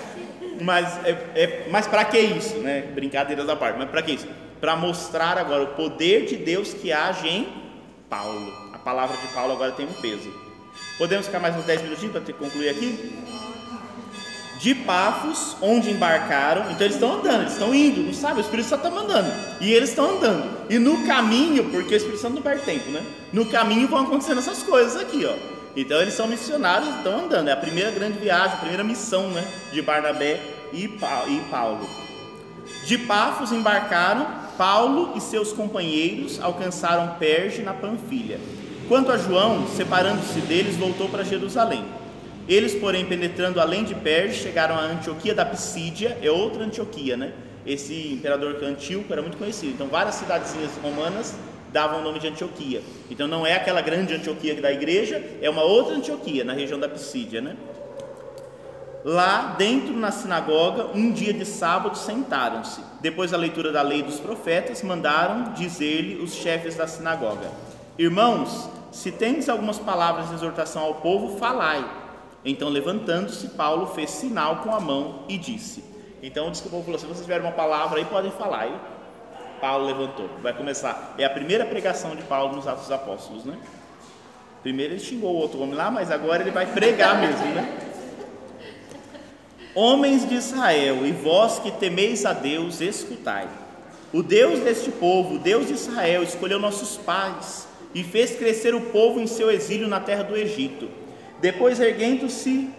Mas, 0.62 1.06
é, 1.06 1.12
é, 1.36 1.68
mas 1.70 1.88
para 1.88 2.04
que 2.06 2.18
isso, 2.18 2.58
né? 2.58 2.82
Brincadeiras 2.82 3.46
da 3.46 3.56
parte, 3.56 3.78
mas 3.78 3.90
para 3.90 4.02
que 4.02 4.14
isso? 4.14 4.28
Para 4.60 4.76
mostrar 4.76 5.38
agora 5.38 5.64
o 5.64 5.68
poder 5.68 6.26
de 6.26 6.36
Deus 6.36 6.74
que 6.74 6.92
age 6.92 7.28
em 7.28 7.48
Paulo. 8.10 8.52
A 8.74 8.80
palavra 8.80 9.16
de 9.18 9.28
Paulo 9.34 9.54
agora 9.54 9.72
tem 9.72 9.86
um 9.86 9.94
peso. 9.94 10.34
Podemos 10.98 11.28
ficar 11.28 11.40
mais 11.40 11.56
uns 11.56 11.66
10 11.66 11.84
minutinhos 11.84 12.12
para 12.12 12.34
concluir 12.34 12.70
aqui? 12.70 13.14
De 14.60 14.74
Pafos, 14.74 15.56
onde 15.62 15.92
embarcaram. 15.92 16.72
Então 16.72 16.82
eles 16.82 16.96
estão 16.96 17.20
andando, 17.20 17.42
eles 17.42 17.54
estão 17.54 17.74
indo, 17.74 18.02
não 18.02 18.14
sabe? 18.14 18.40
O 18.40 18.42
Espírito 18.42 18.70
Santo 18.70 18.88
está 18.88 18.96
mandando. 19.00 19.32
E 19.62 19.72
eles 19.72 19.90
estão 19.90 20.18
andando. 20.18 20.50
E 20.70 20.80
no 20.80 21.06
caminho, 21.06 21.66
porque 21.66 21.94
o 21.94 21.98
Espírito 21.98 22.22
Santo 22.22 22.36
não 22.36 22.42
perde 22.42 22.64
tempo, 22.64 22.90
né? 22.90 23.04
No 23.32 23.46
caminho 23.46 23.88
vão 23.88 24.02
acontecendo 24.02 24.40
essas 24.40 24.64
coisas 24.64 25.00
aqui, 25.00 25.26
ó. 25.26 25.34
Então 25.76 26.02
eles 26.02 26.16
são 26.16 26.28
missionários, 26.28 26.90
estão 26.96 27.26
andando. 27.26 27.48
É 27.50 27.52
a 27.52 27.58
primeira 27.58 27.92
grande 27.92 28.18
viagem, 28.18 28.54
a 28.54 28.58
primeira 28.58 28.84
missão, 28.84 29.30
né? 29.30 29.48
De 29.72 29.82
Barnabé 29.82 30.42
e 30.74 30.88
Paulo. 30.88 31.88
De 32.86 32.98
Pafos 32.98 33.52
embarcaram. 33.52 34.48
Paulo 34.58 35.14
e 35.16 35.22
seus 35.22 35.54
companheiros 35.54 36.40
alcançaram 36.42 37.16
Perge 37.20 37.62
na 37.62 37.76
Panfilha. 37.76 38.40
Quanto 38.88 39.12
a 39.12 39.18
João, 39.18 39.68
separando-se 39.68 40.40
deles, 40.42 40.76
voltou 40.78 41.08
para 41.10 41.24
Jerusalém. 41.24 41.86
Eles, 42.48 42.74
porém, 42.76 43.06
penetrando 43.06 43.60
além 43.60 43.84
de 43.84 43.94
Perge, 43.94 44.42
chegaram 44.42 44.76
a 44.76 44.82
Antioquia 44.82 45.36
da 45.36 45.46
Pisídia, 45.46 46.18
é 46.22 46.32
outra 46.32 46.64
Antioquia, 46.64 47.18
né? 47.18 47.34
Esse 47.66 48.14
imperador 48.14 48.64
Antíoco 48.64 49.12
era 49.12 49.22
muito 49.22 49.38
conhecido. 49.38 49.74
Então, 49.74 49.88
várias 49.88 50.16
cidadezinhas 50.16 50.72
romanas 50.82 51.36
davam 51.74 52.00
o 52.00 52.04
nome 52.04 52.20
de 52.20 52.28
Antioquia. 52.28 52.82
Então, 53.12 53.28
não 53.28 53.46
é 53.46 53.56
aquela 53.56 53.82
grande 53.82 54.14
Antioquia 54.14 54.62
da 54.62 54.72
igreja, 54.72 55.22
é 55.42 55.50
uma 55.50 55.64
outra 55.64 55.96
Antioquia, 55.96 56.46
na 56.46 56.54
região 56.54 56.80
da 56.80 56.88
Pisídia, 56.88 57.42
né? 57.42 57.58
Lá 59.04 59.56
dentro 59.58 59.94
na 59.94 60.12
sinagoga, 60.12 60.88
um 60.96 61.12
dia 61.12 61.34
de 61.34 61.46
sábado, 61.46 61.98
sentaram-se. 61.98 62.80
Depois 63.02 63.32
da 63.32 63.38
leitura 63.38 63.74
da 63.74 63.82
lei 63.82 64.02
dos 64.02 64.20
profetas, 64.20 64.82
mandaram 64.82 65.54
dizer-lhe 65.54 66.16
os 66.22 66.34
chefes 66.34 66.76
da 66.76 66.88
sinagoga: 66.88 67.52
Irmãos, 67.98 68.70
se 68.92 69.12
tendes 69.12 69.50
algumas 69.50 69.78
palavras 69.78 70.30
de 70.30 70.36
exortação 70.36 70.84
ao 70.84 70.96
povo, 70.96 71.38
falai. 71.38 72.07
Então, 72.50 72.70
levantando-se, 72.70 73.50
Paulo 73.50 73.88
fez 73.88 74.10
sinal 74.10 74.60
com 74.60 74.74
a 74.74 74.80
mão 74.80 75.24
e 75.28 75.38
disse. 75.38 75.84
Então, 76.24 76.50
o 76.50 76.70
povo 76.70 76.82
falou: 76.82 76.98
se 76.98 77.06
vocês 77.06 77.24
tiverem 77.24 77.46
uma 77.46 77.52
palavra 77.52 78.00
aí, 78.00 78.06
podem 78.06 78.32
falar. 78.32 78.68
E 78.68 79.60
Paulo 79.60 79.86
levantou. 79.86 80.30
Vai 80.42 80.54
começar. 80.54 81.14
É 81.18 81.26
a 81.26 81.30
primeira 81.30 81.66
pregação 81.66 82.16
de 82.16 82.24
Paulo 82.24 82.56
nos 82.56 82.66
Atos 82.66 82.84
dos 82.84 82.92
Apóstolos, 82.94 83.44
né? 83.44 83.58
Primeiro 84.64 84.94
ele 84.94 85.02
xingou 85.02 85.36
o 85.36 85.38
outro 85.38 85.60
homem 85.60 85.76
lá, 85.76 85.92
mas 85.92 86.10
agora 86.10 86.42
ele 86.42 86.52
vai 86.52 86.66
pregar 86.68 87.20
mesmo, 87.20 87.48
né? 87.48 87.80
Homens 89.76 90.28
de 90.28 90.36
Israel, 90.36 91.06
e 91.06 91.12
vós 91.12 91.60
que 91.60 91.70
temeis 91.70 92.26
a 92.26 92.32
Deus, 92.32 92.80
escutai. 92.80 93.50
O 94.14 94.24
Deus 94.24 94.62
deste 94.62 94.90
povo, 94.90 95.36
o 95.36 95.40
Deus 95.40 95.68
de 95.68 95.74
Israel, 95.74 96.24
escolheu 96.24 96.60
nossos 96.60 96.96
pais 96.96 97.68
e 97.94 98.06
fez 98.06 98.38
crescer 98.38 98.74
o 98.74 98.80
povo 98.80 99.20
em 99.20 99.28
seu 99.28 99.52
exílio 99.52 99.88
na 99.88 100.00
terra 100.00 100.24
do 100.24 100.36
Egito 100.36 101.07
depois, 101.42 101.80
erguendo-se, 101.80 102.70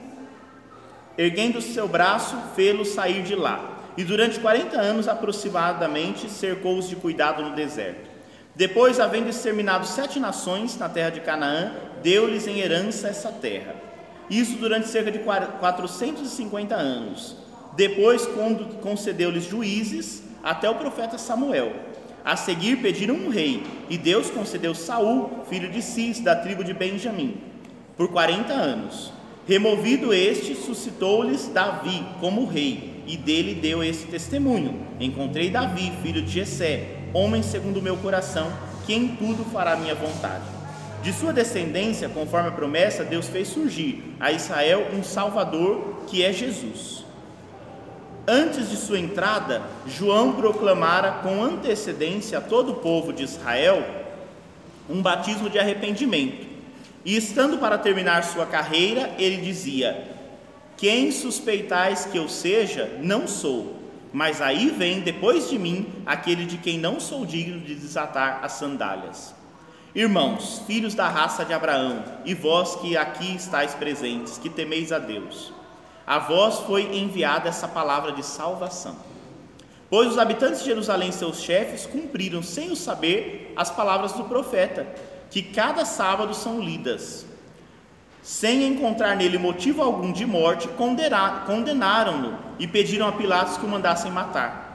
erguendo 1.16 1.60
seu 1.60 1.88
braço, 1.88 2.36
fê-lo 2.54 2.84
sair 2.84 3.22
de 3.22 3.34
lá. 3.34 3.76
e 3.98 4.04
durante 4.04 4.38
40 4.38 4.80
anos 4.80 5.08
aproximadamente 5.08 6.30
cercou-os 6.30 6.88
de 6.88 6.94
cuidado 6.94 7.42
no 7.42 7.56
deserto. 7.56 8.08
Depois, 8.54 9.00
havendo 9.00 9.28
exterminado 9.28 9.84
sete 9.84 10.20
nações 10.20 10.78
na 10.78 10.88
terra 10.88 11.10
de 11.10 11.20
Canaã, 11.20 11.72
deu-lhes 12.00 12.46
em 12.46 12.60
herança 12.60 13.08
essa 13.08 13.32
terra. 13.32 13.74
Isso 14.30 14.56
durante 14.56 14.86
cerca 14.86 15.10
de 15.10 15.18
450 15.18 16.76
anos. 16.76 17.36
Depois, 17.74 18.28
concedeu-lhes 18.80 19.44
juízes 19.44 20.22
até 20.44 20.70
o 20.70 20.76
profeta 20.76 21.18
Samuel. 21.18 21.72
A 22.24 22.36
seguir 22.36 22.76
pediram 22.76 23.16
um 23.16 23.30
rei, 23.30 23.64
e 23.90 23.98
Deus 23.98 24.30
concedeu 24.30 24.76
Saul, 24.76 25.44
filho 25.48 25.68
de 25.68 25.82
Cis, 25.82 26.20
da 26.20 26.36
tribo 26.36 26.62
de 26.62 26.72
Benjamim, 26.72 27.40
por 27.98 28.08
40 28.08 28.52
anos. 28.52 29.12
Removido 29.46 30.14
este, 30.14 30.54
suscitou-lhes 30.54 31.48
Davi 31.48 32.06
como 32.20 32.46
rei, 32.46 33.02
e 33.06 33.16
dele 33.16 33.54
deu 33.54 33.82
esse 33.82 34.06
testemunho: 34.06 34.80
Encontrei 35.00 35.50
Davi, 35.50 35.92
filho 36.02 36.22
de 36.22 36.30
Jessé, 36.30 36.98
homem 37.12 37.42
segundo 37.42 37.78
o 37.78 37.82
meu 37.82 37.96
coração, 37.96 38.52
que 38.86 38.94
em 38.94 39.08
tudo 39.08 39.44
fará 39.50 39.76
minha 39.76 39.94
vontade. 39.94 40.44
De 41.02 41.12
sua 41.12 41.32
descendência, 41.32 42.08
conforme 42.08 42.48
a 42.48 42.52
promessa, 42.52 43.04
Deus 43.04 43.28
fez 43.28 43.48
surgir 43.48 44.14
a 44.20 44.32
Israel 44.32 44.88
um 44.92 45.02
Salvador, 45.02 46.04
que 46.06 46.24
é 46.24 46.32
Jesus. 46.32 47.04
Antes 48.26 48.68
de 48.68 48.76
sua 48.76 48.98
entrada, 48.98 49.62
João 49.86 50.32
proclamara 50.32 51.12
com 51.22 51.42
antecedência 51.42 52.38
a 52.38 52.42
todo 52.42 52.72
o 52.72 52.76
povo 52.76 53.12
de 53.12 53.22
Israel 53.22 53.82
um 54.90 55.00
batismo 55.00 55.48
de 55.48 55.58
arrependimento. 55.58 56.47
E 57.04 57.16
estando 57.16 57.58
para 57.58 57.78
terminar 57.78 58.24
sua 58.24 58.46
carreira, 58.46 59.14
ele 59.18 59.38
dizia: 59.38 60.08
Quem 60.76 61.10
suspeitais 61.10 62.06
que 62.06 62.18
eu 62.18 62.28
seja, 62.28 62.98
não 63.00 63.26
sou, 63.26 63.76
mas 64.12 64.40
aí 64.40 64.70
vem 64.70 65.00
depois 65.00 65.48
de 65.48 65.58
mim 65.58 65.86
aquele 66.04 66.44
de 66.44 66.58
quem 66.58 66.78
não 66.78 66.98
sou 66.98 67.24
digno 67.24 67.60
de 67.60 67.74
desatar 67.74 68.40
as 68.42 68.52
sandálias. 68.52 69.34
Irmãos, 69.94 70.62
filhos 70.66 70.94
da 70.94 71.08
raça 71.08 71.44
de 71.44 71.52
Abraão, 71.52 72.04
e 72.24 72.34
vós 72.34 72.76
que 72.76 72.96
aqui 72.96 73.34
estáis 73.34 73.74
presentes, 73.74 74.38
que 74.38 74.50
temeis 74.50 74.92
a 74.92 74.98
Deus, 74.98 75.52
a 76.06 76.18
vós 76.18 76.60
foi 76.60 76.96
enviada 76.96 77.48
essa 77.48 77.66
palavra 77.66 78.12
de 78.12 78.24
salvação. 78.24 78.96
Pois 79.90 80.08
os 80.08 80.18
habitantes 80.18 80.60
de 80.60 80.66
Jerusalém, 80.66 81.10
seus 81.10 81.40
chefes, 81.40 81.86
cumpriram 81.86 82.42
sem 82.42 82.70
o 82.70 82.76
saber 82.76 83.52
as 83.56 83.70
palavras 83.70 84.12
do 84.12 84.24
profeta, 84.24 84.86
que 85.30 85.42
cada 85.42 85.84
sábado 85.84 86.34
são 86.34 86.60
lidas. 86.60 87.26
Sem 88.22 88.66
encontrar 88.66 89.16
nele 89.16 89.38
motivo 89.38 89.82
algum 89.82 90.12
de 90.12 90.26
morte, 90.26 90.68
condenaram-no 91.46 92.38
e 92.58 92.66
pediram 92.66 93.08
a 93.08 93.12
Pilatos 93.12 93.56
que 93.56 93.64
o 93.64 93.68
mandassem 93.68 94.10
matar. 94.10 94.68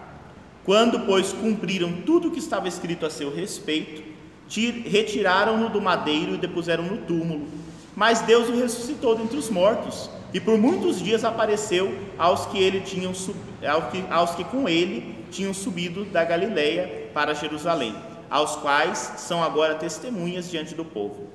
Quando, 0.64 1.02
pois, 1.02 1.34
cumpriram 1.34 1.92
tudo 2.06 2.30
o 2.30 2.32
que 2.32 2.40
estava 2.40 2.68
escrito 2.68 3.06
a 3.06 3.10
seu 3.10 3.34
respeito, 3.34 4.02
retiraram-no 4.86 5.70
do 5.70 5.82
madeiro 5.82 6.36
e 6.36 6.38
depuseram 6.38 6.84
no 6.84 6.98
túmulo. 6.98 7.48
Mas 7.96 8.22
Deus 8.22 8.50
o 8.50 8.56
ressuscitou 8.56 9.16
dentre 9.16 9.38
os 9.38 9.50
mortos 9.50 10.10
e 10.34 10.40
por 10.40 10.58
muitos 10.58 11.00
dias 11.00 11.24
apareceu 11.24 11.94
aos 12.18 12.46
que, 12.48 12.58
ele 12.58 12.82
tinham, 12.82 13.12
aos 13.12 13.92
que, 13.92 14.04
aos 14.10 14.32
que 14.32 14.44
com 14.44 14.68
ele 14.68 15.16
tinham 15.30 15.54
subido 15.54 16.06
da 16.06 16.24
Galileia 16.24 17.10
para 17.14 17.36
Jerusalém, 17.36 17.96
aos 18.34 18.56
quais 18.56 18.98
são 19.18 19.44
agora 19.44 19.76
testemunhas 19.76 20.50
diante 20.50 20.74
do 20.74 20.84
povo. 20.84 21.30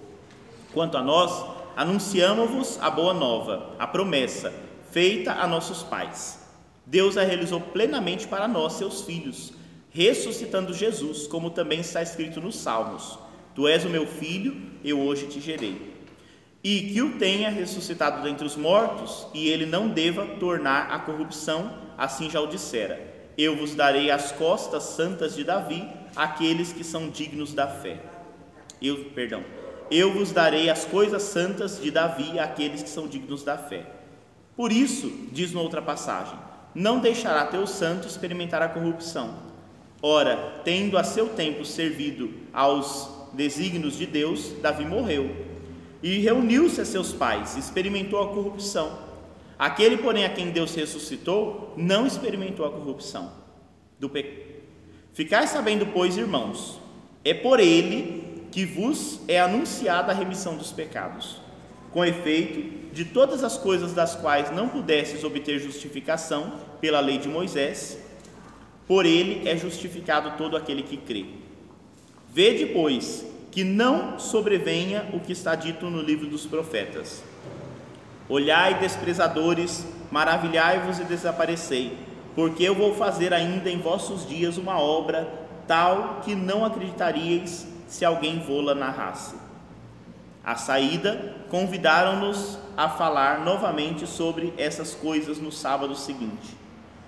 Quanto 0.75 0.97
a 0.97 1.03
nós, 1.03 1.45
anunciamos-vos 1.77 2.77
a 2.83 2.91
boa 2.91 3.15
nova, 3.15 3.77
a 3.79 3.87
promessa, 3.87 4.53
feita 4.91 5.35
a 5.35 5.47
nossos 5.47 5.85
pais. 5.85 6.41
Deus 6.85 7.17
a 7.17 7.23
realizou 7.23 7.61
plenamente 7.61 8.27
para 8.27 8.49
nós, 8.49 8.73
seus 8.73 9.03
filhos, 9.03 9.53
ressuscitando 9.91 10.75
Jesus, 10.75 11.29
como 11.29 11.51
também 11.51 11.79
está 11.79 12.03
escrito 12.03 12.41
nos 12.41 12.57
Salmos: 12.57 13.17
Tu 13.55 13.69
és 13.69 13.85
o 13.85 13.89
meu 13.89 14.05
filho, 14.05 14.57
eu 14.83 14.99
hoje 14.99 15.29
te 15.29 15.41
gerei 15.41 15.97
e 16.63 16.93
que 16.93 17.03
o 17.03 17.19
tenha 17.19 17.51
ressuscitado 17.51 18.23
dentre 18.23 18.47
os 18.47 18.57
mortos, 18.57 19.27
e 19.33 19.49
ele 19.49 19.65
não 19.65 19.89
deva 19.89 20.27
tornar 20.41 20.91
a 20.91 20.99
corrupção, 20.99 21.73
assim 21.97 22.29
já 22.29 22.41
o 22.41 22.47
dissera. 22.47 23.01
Eu 23.37 23.57
vos 23.57 23.75
darei 23.75 24.11
as 24.11 24.33
costas 24.33 24.83
santas 24.83 25.37
de 25.37 25.45
Davi, 25.45 25.89
aqueles 26.19 26.73
que 26.73 26.83
são 26.83 27.09
dignos 27.09 27.55
da 27.55 27.69
fé. 27.69 28.01
Eu, 28.83 29.05
perdão. 29.15 29.45
Eu 29.89 30.13
vos 30.13 30.33
darei 30.33 30.69
as 30.69 30.85
coisas 30.85 31.23
santas 31.23 31.81
de 31.81 31.93
Davi, 31.93 32.41
aqueles 32.41 32.83
que 32.83 32.89
são 32.91 33.07
dignos 33.07 33.45
da 33.45 33.57
fé. 33.57 33.87
Por 34.57 34.73
isso, 34.73 35.09
diz 35.31 35.53
noutra 35.53 35.81
passagem, 35.81 36.37
não 36.75 36.99
deixará 36.99 37.47
teu 37.47 37.67
santo 37.69 38.09
experimentar 38.09 38.61
a 38.61 38.69
corrupção. 38.69 39.37
Ora, 40.03 40.61
tendo 40.65 40.99
a 40.99 41.05
seu 41.05 41.29
tempo 41.29 41.65
servido 41.65 42.31
aos 42.53 43.09
desígnios 43.33 43.97
de 43.97 44.05
Deus, 44.05 44.53
Davi 44.61 44.85
morreu 44.85 45.47
e 46.03 46.19
reuniu-se 46.19 46.81
a 46.81 46.85
seus 46.85 47.13
pais, 47.13 47.57
experimentou 47.57 48.21
a 48.21 48.29
corrupção. 48.29 49.07
Aquele, 49.57 49.97
porém, 49.97 50.25
a 50.25 50.31
quem 50.31 50.51
Deus 50.51 50.75
ressuscitou, 50.75 51.75
não 51.77 52.07
experimentou 52.07 52.67
a 52.67 52.71
corrupção 52.71 53.33
do 53.99 54.09
pecado. 54.09 54.58
Ficai 55.19 55.49
sabendo, 55.49 55.85
pois, 55.87 56.17
irmãos, 56.17 56.79
é 57.25 57.35
por 57.35 57.59
ele 57.59 58.47
que 58.53 58.65
vos 58.65 59.21
é 59.27 59.41
anunciada 59.41 60.13
a 60.13 60.15
remissão 60.15 60.57
dos 60.57 60.71
pecados. 60.71 61.41
Com 61.91 62.05
efeito, 62.05 62.95
de 62.95 63.05
todas 63.05 63.43
as 63.43 63.59
coisas 63.59 63.93
das 63.93 64.15
quais 64.15 64.53
não 64.53 64.69
pudesses 64.69 65.25
obter 65.25 65.59
justificação 65.59 66.53
pela 66.81 67.01
lei 67.01 67.19
de 67.19 67.29
Moisés, 67.29 67.99
por 68.87 69.05
ele 69.05 69.49
é 69.49 69.57
justificado 69.57 70.39
todo 70.39 70.57
aquele 70.57 70.85
que 70.85 70.97
crê. 70.97 71.27
Vede, 72.33 72.67
pois, 72.67 73.27
que 73.51 73.65
não 73.65 74.21
sobrevenha 74.21 75.09
o 75.13 75.19
que 75.19 75.33
está 75.33 75.57
dito 75.57 75.91
no 75.91 76.01
livro 76.01 76.29
dos 76.29 76.47
profetas. 76.47 77.25
Olhai, 78.29 78.79
desprezadores, 78.79 79.85
maravilhai-vos 80.13 81.01
e 81.01 81.03
desaparecei, 81.03 82.07
porque 82.35 82.63
eu 82.63 82.75
vou 82.75 82.95
fazer 82.95 83.33
ainda 83.33 83.71
em 83.71 83.79
vossos 83.79 84.27
dias 84.27 84.57
uma 84.57 84.79
obra 84.79 85.29
tal 85.67 86.21
que 86.25 86.35
não 86.35 86.65
acreditaríeis 86.65 87.67
se 87.87 88.05
alguém 88.05 88.41
vô-la 88.41 88.75
narrasse. 88.75 89.37
À 90.45 90.57
saída, 90.57 91.35
convidaram-nos 91.51 92.59
a 92.77 92.89
falar 92.89 93.45
novamente 93.45 94.07
sobre 94.07 94.55
essas 94.57 94.95
coisas 94.95 95.39
no 95.39 95.53
sábado 95.53 95.95
seguinte. 95.95 96.57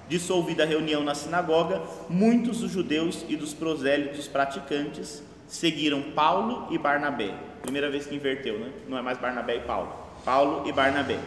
Dissolvida 0.09 0.65
a 0.65 0.67
reunião 0.67 1.03
na 1.03 1.15
sinagoga, 1.15 1.81
muitos 2.09 2.59
dos 2.59 2.71
judeus 2.71 3.25
e 3.29 3.37
dos 3.37 3.55
prosélitos 3.55 4.27
praticantes 4.27 5.23
seguiram 5.47 6.03
Paulo 6.03 6.67
e 6.71 6.77
Barnabé. 6.77 7.33
Primeira 7.63 7.91
vez 7.91 8.07
que 8.07 8.15
inverteu, 8.15 8.59
né? 8.59 8.71
Não 8.89 8.99
é 8.99 9.03
mais 9.03 9.19
Barnabé 9.19 9.57
e 9.57 9.61
Paulo. 9.61 9.93
Paulo 10.25 10.69
e 10.69 10.73
Barnabé. 10.73 11.19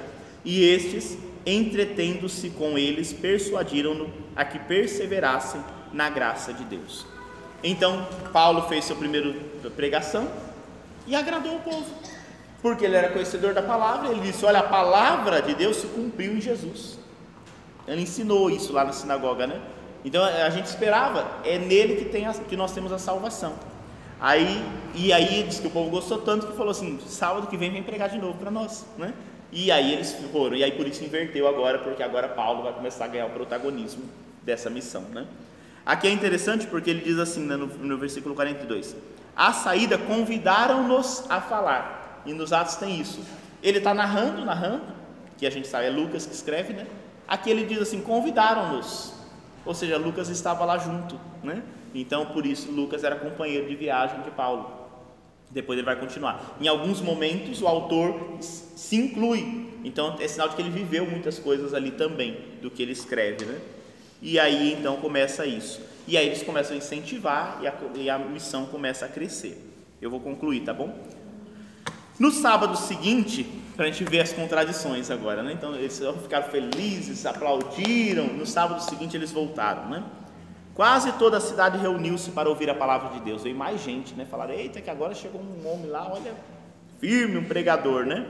E 0.43 0.63
estes, 0.63 1.17
entretendo-se 1.45 2.49
com 2.51 2.77
eles, 2.77 3.11
persuadiram-no 3.13 4.09
a 4.35 4.45
que 4.45 4.59
perseverassem 4.59 5.61
na 5.91 6.09
graça 6.09 6.53
de 6.53 6.63
Deus. 6.63 7.05
Então, 7.63 8.07
Paulo 8.31 8.63
fez 8.63 8.85
sua 8.85 8.95
primeira 8.95 9.33
pregação 9.75 10.29
e 11.07 11.15
agradou 11.15 11.55
o 11.55 11.59
povo, 11.59 11.85
porque 12.61 12.85
ele 12.85 12.95
era 12.95 13.09
conhecedor 13.09 13.53
da 13.53 13.61
palavra. 13.61 14.09
Ele 14.09 14.21
disse: 14.21 14.45
Olha, 14.45 14.59
a 14.59 14.63
palavra 14.63 15.41
de 15.41 15.53
Deus 15.53 15.77
se 15.77 15.87
cumpriu 15.87 16.35
em 16.35 16.41
Jesus. 16.41 16.99
Ele 17.87 18.01
ensinou 18.01 18.49
isso 18.49 18.73
lá 18.73 18.83
na 18.83 18.91
sinagoga, 18.91 19.47
né? 19.47 19.61
Então 20.05 20.23
a 20.23 20.49
gente 20.49 20.65
esperava, 20.65 21.39
é 21.45 21.57
nele 21.57 21.95
que, 21.95 22.05
tem 22.05 22.25
a, 22.25 22.33
que 22.33 22.57
nós 22.57 22.73
temos 22.73 22.91
a 22.91 22.99
salvação. 22.99 23.53
Aí, 24.19 24.63
e 24.93 25.11
aí 25.11 25.43
diz 25.43 25.59
que 25.59 25.67
o 25.67 25.71
povo 25.71 25.89
gostou 25.89 26.19
tanto 26.19 26.47
que 26.47 26.53
falou 26.55 26.71
assim: 26.71 26.99
sábado 27.07 27.47
que 27.47 27.57
vem 27.57 27.71
vem 27.71 27.83
pregar 27.83 28.09
de 28.09 28.17
novo 28.17 28.37
para 28.37 28.51
nós, 28.51 28.85
né? 28.97 29.13
E 29.55 29.71
aí 29.71 29.93
eles 29.93 30.13
foram, 30.31 30.55
e 30.55 30.63
aí 30.63 30.71
por 30.71 30.87
isso 30.87 31.03
inverteu 31.03 31.47
agora, 31.47 31.77
porque 31.77 32.01
agora 32.01 32.27
Paulo 32.27 32.63
vai 32.63 32.73
começar 32.73 33.05
a 33.05 33.07
ganhar 33.07 33.27
o 33.27 33.29
protagonismo 33.29 34.03
dessa 34.41 34.67
missão, 34.67 35.03
né? 35.13 35.27
Aqui 35.85 36.07
é 36.07 36.11
interessante 36.11 36.65
porque 36.65 36.89
ele 36.89 37.01
diz 37.01 37.19
assim 37.19 37.41
né, 37.41 37.55
no, 37.55 37.67
no 37.67 37.97
versículo 37.97 38.33
42: 38.33 38.95
A 39.35 39.53
saída 39.53 39.95
convidaram-nos 39.95 41.29
a 41.29 41.39
falar, 41.39 42.23
e 42.25 42.33
nos 42.33 42.51
Atos 42.51 42.77
tem 42.77 42.99
isso. 42.99 43.21
Ele 43.61 43.77
está 43.77 43.93
narrando, 43.93 44.43
narrando, 44.43 44.85
que 45.37 45.45
a 45.45 45.51
gente 45.51 45.67
sabe 45.67 45.85
é 45.85 45.89
Lucas 45.91 46.25
que 46.25 46.33
escreve, 46.33 46.73
né? 46.73 46.87
Aqui 47.27 47.51
ele 47.51 47.65
diz 47.65 47.79
assim: 47.79 48.01
convidaram-nos, 48.01 49.13
ou 49.63 49.75
seja, 49.75 49.97
Lucas 49.97 50.29
estava 50.29 50.65
lá 50.65 50.79
junto, 50.79 51.19
né? 51.43 51.61
Então, 51.93 52.25
por 52.25 52.43
isso, 52.43 52.71
Lucas 52.71 53.03
era 53.03 53.15
companheiro 53.17 53.67
de 53.67 53.75
viagem 53.75 54.19
de 54.21 54.31
Paulo. 54.31 54.82
Depois 55.53 55.77
ele 55.77 55.85
vai 55.85 55.99
continuar. 55.99 56.57
Em 56.59 56.67
alguns 56.67 56.99
momentos, 56.99 57.61
o 57.61 57.67
autor 57.67 58.37
se 58.41 58.95
inclui. 58.95 59.69
Então, 59.83 60.17
é 60.19 60.27
sinal 60.27 60.49
de 60.49 60.55
que 60.55 60.61
ele 60.61 60.71
viveu 60.71 61.05
muitas 61.05 61.37
coisas 61.37 61.73
ali 61.73 61.91
também, 61.91 62.37
do 62.61 62.71
que 62.71 62.81
ele 62.81 62.91
escreve, 62.91 63.45
né? 63.45 63.59
E 64.21 64.39
aí, 64.39 64.73
então, 64.73 64.97
começa 64.97 65.45
isso. 65.45 65.81
E 66.07 66.17
aí 66.17 66.25
eles 66.25 66.43
começam 66.43 66.73
a 66.73 66.77
incentivar 66.77 67.59
e 67.61 67.67
a, 67.67 67.73
e 67.95 68.09
a 68.09 68.17
missão 68.17 68.65
começa 68.65 69.05
a 69.05 69.09
crescer. 69.09 69.57
Eu 70.01 70.09
vou 70.09 70.19
concluir, 70.19 70.61
tá 70.61 70.73
bom? 70.73 70.97
No 72.19 72.31
sábado 72.31 72.77
seguinte, 72.77 73.45
para 73.75 73.85
a 73.85 73.87
gente 73.89 74.03
ver 74.03 74.19
as 74.19 74.33
contradições 74.33 75.09
agora, 75.09 75.41
né? 75.41 75.53
Então 75.53 75.75
eles 75.75 76.01
ficaram 76.21 76.47
felizes, 76.49 77.25
aplaudiram. 77.25 78.27
No 78.27 78.45
sábado 78.45 78.81
seguinte 78.83 79.15
eles 79.15 79.31
voltaram, 79.31 79.89
né? 79.89 80.03
Quase 80.75 81.11
toda 81.13 81.37
a 81.37 81.41
cidade 81.41 81.77
reuniu-se 81.77 82.31
para 82.31 82.49
ouvir 82.49 82.69
a 82.69 82.73
palavra 82.73 83.09
de 83.09 83.19
Deus. 83.19 83.43
Veio 83.43 83.55
mais 83.55 83.83
gente, 83.83 84.15
né? 84.15 84.25
Falaram: 84.25 84.53
Eita, 84.53 84.81
que 84.81 84.89
agora 84.89 85.13
chegou 85.13 85.39
um 85.39 85.71
homem 85.71 85.87
lá, 85.87 86.11
olha, 86.11 86.33
firme, 86.99 87.37
um 87.37 87.43
pregador, 87.43 88.05
né? 88.05 88.25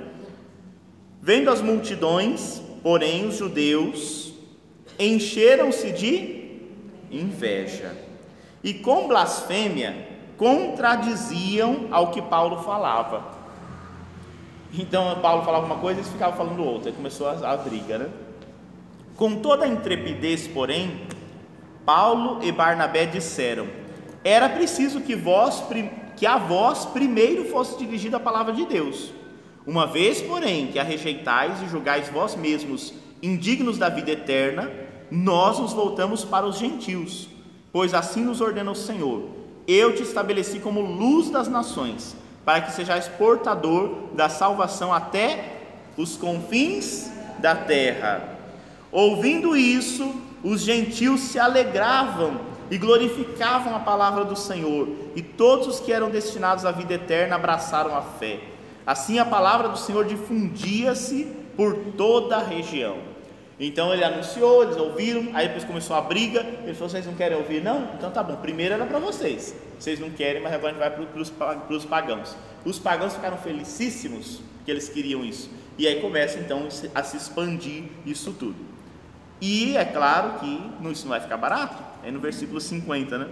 Vendo 1.21 1.49
as 1.49 1.61
multidões, 1.61 2.61
porém, 2.81 3.25
os 3.27 3.37
judeus 3.37 4.33
encheram-se 4.99 5.91
de 5.91 6.59
inveja 7.09 7.95
e 8.63 8.73
com 8.73 9.07
blasfêmia 9.07 10.07
contradiziam 10.37 11.87
ao 11.91 12.11
que 12.11 12.21
Paulo 12.21 12.61
falava. 12.63 13.23
Então 14.73 15.19
Paulo 15.21 15.43
falava 15.43 15.65
uma 15.65 15.77
coisa 15.77 15.99
e 15.99 16.01
eles 16.01 16.11
ficavam 16.11 16.35
falando 16.35 16.63
outra, 16.63 16.89
aí 16.89 16.95
começou 16.95 17.27
a, 17.27 17.53
a 17.53 17.57
briga, 17.57 17.97
né? 17.97 18.09
Com 19.15 19.35
toda 19.35 19.65
a 19.65 19.67
intrepidez, 19.67 20.47
porém, 20.47 21.07
Paulo 21.85 22.39
e 22.43 22.51
Barnabé 22.51 23.05
disseram: 23.05 23.67
Era 24.23 24.49
preciso 24.49 25.01
que 25.01 25.15
vós 25.15 25.63
que 26.15 26.25
a 26.25 26.37
vós 26.37 26.85
primeiro 26.85 27.45
fosse 27.45 27.77
dirigida 27.77 28.17
a 28.17 28.19
palavra 28.19 28.53
de 28.53 28.65
Deus. 28.65 29.11
Uma 29.65 29.87
vez, 29.87 30.21
porém, 30.21 30.67
que 30.67 30.77
a 30.77 30.83
rejeitais 30.83 31.61
e 31.61 31.69
julgais 31.69 32.09
vós 32.09 32.35
mesmos 32.35 32.93
indignos 33.21 33.77
da 33.77 33.89
vida 33.89 34.11
eterna, 34.11 34.69
nós 35.09 35.59
nos 35.59 35.73
voltamos 35.73 36.23
para 36.23 36.45
os 36.45 36.57
gentios, 36.57 37.29
pois 37.71 37.93
assim 37.93 38.23
nos 38.23 38.41
ordena 38.41 38.71
o 38.71 38.75
Senhor: 38.75 39.23
Eu 39.67 39.95
te 39.95 40.03
estabeleci 40.03 40.59
como 40.59 40.81
luz 40.81 41.29
das 41.29 41.47
nações 41.47 42.15
para 42.45 42.61
que 42.61 42.73
sejais 42.73 43.07
portador 43.07 44.09
da 44.13 44.27
salvação 44.27 44.93
até 44.93 45.61
os 45.97 46.17
confins 46.17 47.09
da 47.39 47.55
terra. 47.55 48.37
Ouvindo 48.91 49.55
isso, 49.55 50.13
os 50.43 50.61
gentios 50.61 51.21
se 51.21 51.39
alegravam 51.39 52.41
e 52.69 52.77
glorificavam 52.77 53.75
a 53.75 53.79
palavra 53.79 54.25
do 54.25 54.35
Senhor, 54.35 54.89
e 55.15 55.21
todos 55.21 55.67
os 55.67 55.79
que 55.79 55.93
eram 55.93 56.09
destinados 56.09 56.65
à 56.65 56.71
vida 56.71 56.95
eterna 56.95 57.35
abraçaram 57.35 57.95
a 57.95 58.01
fé. 58.01 58.39
Assim 58.85 59.19
a 59.19 59.25
palavra 59.25 59.69
do 59.69 59.77
Senhor 59.77 60.05
difundia-se 60.05 61.25
por 61.55 61.75
toda 61.95 62.37
a 62.37 62.43
região. 62.43 62.97
Então 63.59 63.93
ele 63.93 64.03
anunciou, 64.03 64.63
eles 64.63 64.75
ouviram, 64.75 65.29
aí 65.33 65.47
depois 65.47 65.63
começou 65.63 65.95
a 65.95 66.01
briga. 66.01 66.41
Ele 66.63 66.73
falou: 66.73 66.89
vocês 66.89 67.05
não 67.05 67.13
querem 67.13 67.37
ouvir, 67.37 67.63
não? 67.63 67.87
Então 67.93 68.11
tá 68.11 68.21
bom, 68.23 68.35
primeiro 68.37 68.73
era 68.73 68.85
para 68.85 68.99
vocês. 68.99 69.55
Vocês 69.79 69.99
não 69.99 70.09
querem, 70.09 70.41
mas 70.41 70.51
agora 70.53 70.75
a 70.75 70.89
gente 70.89 70.97
vai 70.97 71.55
para 71.55 71.75
os 71.75 71.85
pagãos. 71.85 72.35
Os 72.65 72.79
pagãos 72.79 73.13
ficaram 73.13 73.37
felicíssimos 73.37 74.41
que 74.65 74.71
eles 74.71 74.89
queriam 74.89 75.23
isso. 75.23 75.49
E 75.77 75.87
aí 75.87 76.01
começa 76.01 76.39
então 76.39 76.67
a 76.93 77.03
se 77.03 77.17
expandir 77.17 77.83
isso 78.05 78.33
tudo. 78.33 78.72
E 79.41 79.75
é 79.75 79.85
claro 79.85 80.39
que 80.39 80.71
isso 80.91 81.03
não 81.03 81.09
vai 81.09 81.19
ficar 81.19 81.37
barato, 81.37 81.83
é 82.03 82.11
no 82.11 82.19
versículo 82.19 82.61
50, 82.61 83.17
né? 83.17 83.27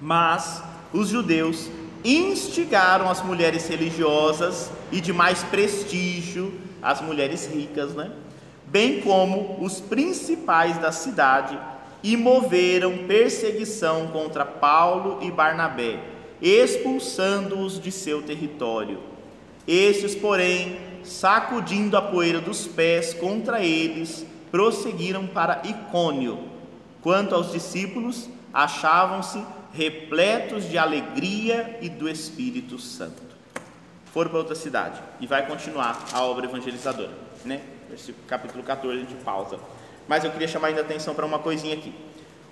Mas 0.00 0.62
os 0.92 1.08
judeus 1.08 1.68
instigaram 2.04 3.10
as 3.10 3.22
mulheres 3.22 3.68
religiosas 3.68 4.70
e 4.92 5.00
de 5.00 5.12
mais 5.12 5.42
prestígio, 5.44 6.54
as 6.82 7.00
mulheres 7.00 7.46
ricas, 7.46 7.94
né? 7.94 8.10
bem 8.66 9.00
como 9.00 9.58
os 9.60 9.80
principais 9.80 10.78
da 10.78 10.90
cidade, 10.90 11.58
e 12.02 12.16
moveram 12.16 13.06
perseguição 13.06 14.08
contra 14.08 14.44
Paulo 14.44 15.18
e 15.22 15.30
Barnabé, 15.30 15.98
expulsando-os 16.40 17.80
de 17.80 17.90
seu 17.90 18.22
território. 18.22 19.00
Estes, 19.66 20.14
porém, 20.14 20.78
sacudindo 21.02 21.96
a 21.96 22.02
poeira 22.02 22.40
dos 22.40 22.66
pés 22.66 23.12
contra 23.14 23.64
eles, 23.64 24.24
prosseguiram 24.56 25.26
para 25.26 25.60
Icônio. 25.64 26.48
Quanto 27.02 27.34
aos 27.34 27.52
discípulos, 27.52 28.26
achavam-se 28.54 29.44
repletos 29.70 30.64
de 30.64 30.78
alegria 30.78 31.78
e 31.82 31.90
do 31.90 32.08
Espírito 32.08 32.78
Santo. 32.78 33.22
Foram 34.06 34.30
para 34.30 34.38
outra 34.38 34.54
cidade 34.54 34.98
e 35.20 35.26
vai 35.26 35.46
continuar 35.46 36.02
a 36.10 36.22
obra 36.22 36.46
evangelizadora, 36.46 37.12
né? 37.44 37.60
capítulo 38.26 38.64
14, 38.64 38.96
a 38.96 39.00
gente 39.00 39.14
pausa. 39.16 39.58
Mas 40.08 40.24
eu 40.24 40.30
queria 40.30 40.48
chamar 40.48 40.68
ainda 40.68 40.80
a 40.80 40.84
atenção 40.84 41.14
para 41.14 41.26
uma 41.26 41.38
coisinha 41.38 41.74
aqui. 41.74 41.92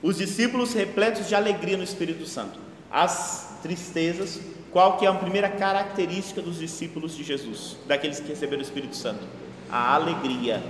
Os 0.03 0.19
discípulos 0.19 0.75
repletos 0.75 1.27
de 1.27 1.35
alegria 1.35 1.79
no 1.79 1.85
Espírito 1.85 2.27
Santo. 2.27 2.59
As 2.91 3.61
tristezas, 3.63 4.43
qual 4.71 4.99
que 4.99 5.07
é 5.07 5.09
a 5.09 5.15
primeira 5.15 5.49
característica 5.49 6.43
dos 6.43 6.59
discípulos 6.59 7.17
de 7.17 7.25
Jesus, 7.25 7.79
daqueles 7.87 8.21
que 8.21 8.29
receberam 8.29 8.61
o 8.61 8.63
Espírito 8.63 8.95
Santo? 8.95 9.25
A 9.71 9.95
alegria. 9.95 10.63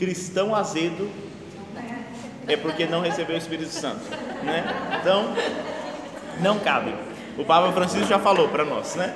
Cristão 0.00 0.54
azedo 0.54 1.10
é 2.48 2.56
porque 2.56 2.86
não 2.86 3.02
recebeu 3.02 3.36
o 3.36 3.38
Espírito 3.38 3.70
Santo, 3.70 4.00
né? 4.42 4.64
Então, 4.98 5.34
não 6.40 6.58
cabe. 6.58 6.94
O 7.36 7.44
Papa 7.44 7.70
Francisco 7.72 8.06
já 8.06 8.18
falou 8.18 8.48
para 8.48 8.64
nós, 8.64 8.94
né? 8.94 9.14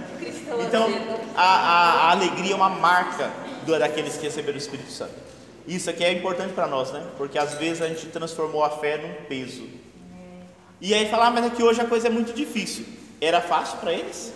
Então, 0.61 0.87
a, 1.35 1.43
a, 1.43 1.93
a 1.93 2.11
alegria 2.11 2.53
é 2.53 2.55
uma 2.55 2.69
marca 2.69 3.31
daqueles 3.81 4.19
que 4.19 4.25
receberam 4.25 4.57
o 4.57 4.61
Espírito 4.61 4.91
Santo. 4.91 5.15
Isso 5.67 5.89
aqui 5.89 6.05
é 6.05 6.13
importante 6.13 6.53
para 6.53 6.67
nós, 6.67 6.93
né? 6.93 7.03
Porque 7.17 7.39
às 7.39 7.55
vezes 7.55 7.81
a 7.81 7.89
gente 7.89 8.05
transformou 8.09 8.63
a 8.63 8.69
fé 8.69 8.99
num 8.99 9.27
peso. 9.27 9.67
E 10.83 10.93
aí 10.93 11.09
falar, 11.09 11.29
ah, 11.29 11.31
mas 11.31 11.47
aqui 11.47 11.63
hoje 11.63 11.81
a 11.81 11.87
coisa 11.87 12.09
é 12.09 12.11
muito 12.11 12.35
difícil. 12.35 12.85
Era 13.23 13.41
fácil 13.41 13.79
para 13.79 13.91
eles? 13.91 14.35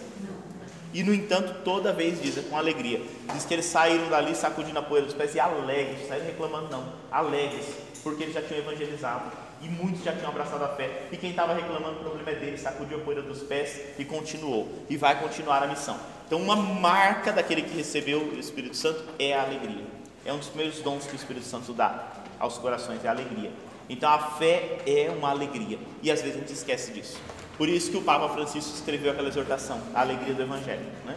E 0.93 1.03
no 1.03 1.13
entanto, 1.13 1.63
toda 1.65 1.93
vez 1.93 2.21
diz, 2.21 2.39
é 2.39 2.43
com 2.43 2.57
alegria. 2.57 3.01
Diz 3.33 3.45
que 3.45 3.55
eles 3.55 3.67
saíram 3.67 4.09
dali 4.09 4.35
sacudindo 4.35 4.79
a 4.79 4.83
poeira 4.83 5.07
dos 5.07 5.15
pés 5.15 5.35
e 5.35 5.41
alegres, 5.41 6.09
saíram 6.09 6.27
reclamando 6.27 6.69
não, 6.69 6.93
alegres, 7.11 7.67
porque 8.03 8.23
eles 8.23 8.35
já 8.35 8.43
tinham 8.43 8.61
evangelizado 8.61 9.31
e 9.61 9.69
muitos 9.69 10.03
já 10.03 10.13
tinham 10.13 10.29
abraçado 10.29 10.65
a 10.65 10.69
fé. 10.69 11.03
E 11.11 11.17
quem 11.17 11.31
estava 11.31 11.53
reclamando, 11.53 11.97
o 11.97 12.01
problema 12.01 12.31
é 12.31 12.35
dele, 12.35 12.57
sacudiu 12.57 12.99
a 12.99 13.01
poeira 13.01 13.23
dos 13.23 13.43
pés 13.43 13.81
e 13.99 14.05
continuou. 14.05 14.69
E 14.89 14.97
vai 14.97 15.21
continuar 15.21 15.63
a 15.63 15.67
missão. 15.67 15.99
Então, 16.27 16.41
uma 16.41 16.57
marca 16.57 17.33
daquele 17.33 17.63
que 17.63 17.77
recebeu 17.77 18.21
o 18.21 18.39
Espírito 18.39 18.77
Santo 18.77 19.03
é 19.19 19.35
a 19.35 19.43
alegria. 19.43 19.85
É 20.25 20.33
um 20.33 20.39
dos 20.39 20.49
primeiros 20.49 20.81
dons 20.81 21.07
que 21.07 21.15
o 21.15 21.17
Espírito 21.17 21.47
Santo 21.47 21.73
dá 21.73 22.13
aos 22.39 22.59
corações, 22.59 23.05
é 23.05 23.09
a 23.09 23.11
alegria. 23.11 23.51
Então, 23.89 24.11
a 24.11 24.19
fé 24.19 24.79
é 24.87 25.11
uma 25.11 25.31
alegria. 25.31 25.79
E 26.03 26.11
às 26.11 26.21
vezes 26.21 26.37
a 26.37 26.41
gente 26.41 26.53
esquece 26.53 26.93
disso. 26.93 27.19
Por 27.59 27.69
isso 27.69 27.91
que 27.91 27.97
o 27.97 28.03
Papa 28.03 28.29
Francisco 28.29 28.73
escreveu 28.73 29.11
aquela 29.11 29.29
exortação, 29.29 29.81
a 29.93 30.01
alegria 30.01 30.33
do 30.33 30.43
Evangelho. 30.43 30.87
Né? 31.05 31.17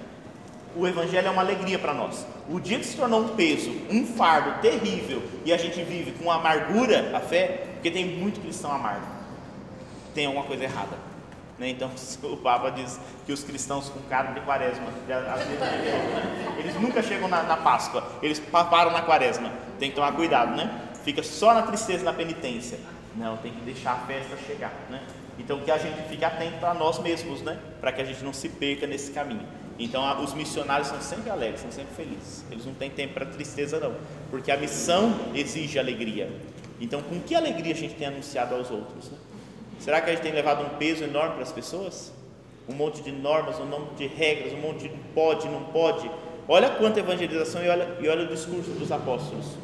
O 0.76 0.88
Evangelho 0.88 1.28
é 1.28 1.30
uma 1.30 1.44
alegria 1.44 1.78
para 1.78 1.94
nós. 1.94 2.26
O 2.50 2.60
dia 2.60 2.80
que 2.80 2.86
se 2.86 2.98
tornou 2.98 3.22
um 3.22 3.28
peso, 3.30 3.72
um 3.92 4.08
fardo 4.08 4.60
terrível, 4.60 5.22
e 5.46 5.54
a 5.54 5.58
gente 5.58 5.84
vive 5.84 6.14
com 6.14 6.32
amargura 6.32 7.16
a 7.16 7.20
fé, 7.20 7.68
porque 7.74 7.92
tem 7.92 8.06
muito 8.06 8.42
cristão 8.42 8.72
amargo, 8.72 9.06
tem 10.16 10.26
alguma 10.26 10.44
coisa 10.46 10.64
errada. 10.64 10.98
Né? 11.60 11.70
Então 11.70 11.92
o 12.24 12.38
Papa 12.38 12.72
diz 12.72 13.00
que 13.24 13.32
os 13.32 13.44
cristãos 13.44 13.90
com 13.90 14.00
cara 14.10 14.32
de 14.32 14.42
quaresma, 14.42 14.88
eles 16.58 16.76
nunca 16.82 17.04
chegam 17.04 17.28
na, 17.28 17.44
na, 17.44 17.58
Páscoa, 17.58 18.04
eles 18.24 18.40
param 18.40 18.92
na 18.92 19.04
quaresma. 19.04 19.52
Tem 19.78 19.92
que 19.92 19.96
tomar 19.96 20.14
cuidado, 20.14 20.56
né? 20.56 20.90
Fica 21.04 21.22
só 21.22 21.54
na 21.54 21.62
tristeza, 21.62 22.04
na 22.04 22.14
penitência. 22.14 22.80
Não, 23.16 23.38
tem 23.38 23.52
que 23.52 23.62
deixar 23.62 23.92
a 23.92 23.98
festa 24.08 24.36
chegar, 24.48 24.72
né? 24.90 25.02
Então 25.42 25.60
que 25.60 25.72
a 25.72 25.78
gente 25.78 26.00
fique 26.08 26.24
atento 26.24 26.58
para 26.60 26.76
nós 26.76 27.00
mesmos, 27.00 27.42
né? 27.42 27.58
Para 27.80 27.92
que 27.92 28.02
a 28.02 28.06
gente 28.06 28.24
não 28.24 28.32
se 28.32 28.48
perca 28.48 28.86
nesse 28.86 29.12
caminho. 29.12 29.46
Então 29.80 30.24
os 30.24 30.36
missionários 30.36 30.88
são 30.88 31.02
sempre 31.02 31.32
alegres, 31.32 31.62
são 31.62 31.72
sempre 31.72 31.96
felizes. 31.96 32.46
Eles 32.52 32.64
não 32.64 32.76
têm 32.76 32.92
tempo 32.92 33.16
para 33.16 33.26
tristeza 33.26 33.80
não, 33.80 33.96
porque 34.30 34.52
a 34.52 34.58
missão 34.58 35.20
exige 35.34 35.80
alegria. 35.80 36.32
Então 36.80 37.02
com 37.02 37.20
que 37.20 37.34
alegria 37.34 37.74
a 37.74 37.76
gente 37.76 37.96
tem 37.96 38.08
anunciado 38.08 38.54
aos 38.54 38.70
outros, 38.70 39.10
né? 39.10 39.18
Será 39.80 40.00
que 40.00 40.12
a 40.12 40.14
gente 40.14 40.22
tem 40.22 40.32
levado 40.32 40.64
um 40.64 40.78
peso 40.78 41.04
enorme 41.04 41.34
para 41.34 41.44
as 41.44 41.52
pessoas? 41.52 42.14
Um 42.70 42.74
monte 42.74 43.02
de 43.02 43.12
normas, 43.12 43.60
um 43.60 43.66
monte 43.66 43.96
de 43.96 44.06
regras, 44.06 44.54
um 44.54 44.62
monte 44.62 44.88
de 44.88 44.90
pode, 45.16 45.50
não 45.50 45.64
pode. 45.66 46.10
Olha 46.48 46.70
quanta 46.70 47.00
evangelização 47.00 47.66
e 47.66 47.68
olha, 47.68 47.98
e 48.00 48.08
olha 48.08 48.26
o 48.26 48.28
discurso 48.28 48.70
dos 48.72 48.92
apóstolos. 48.92 49.58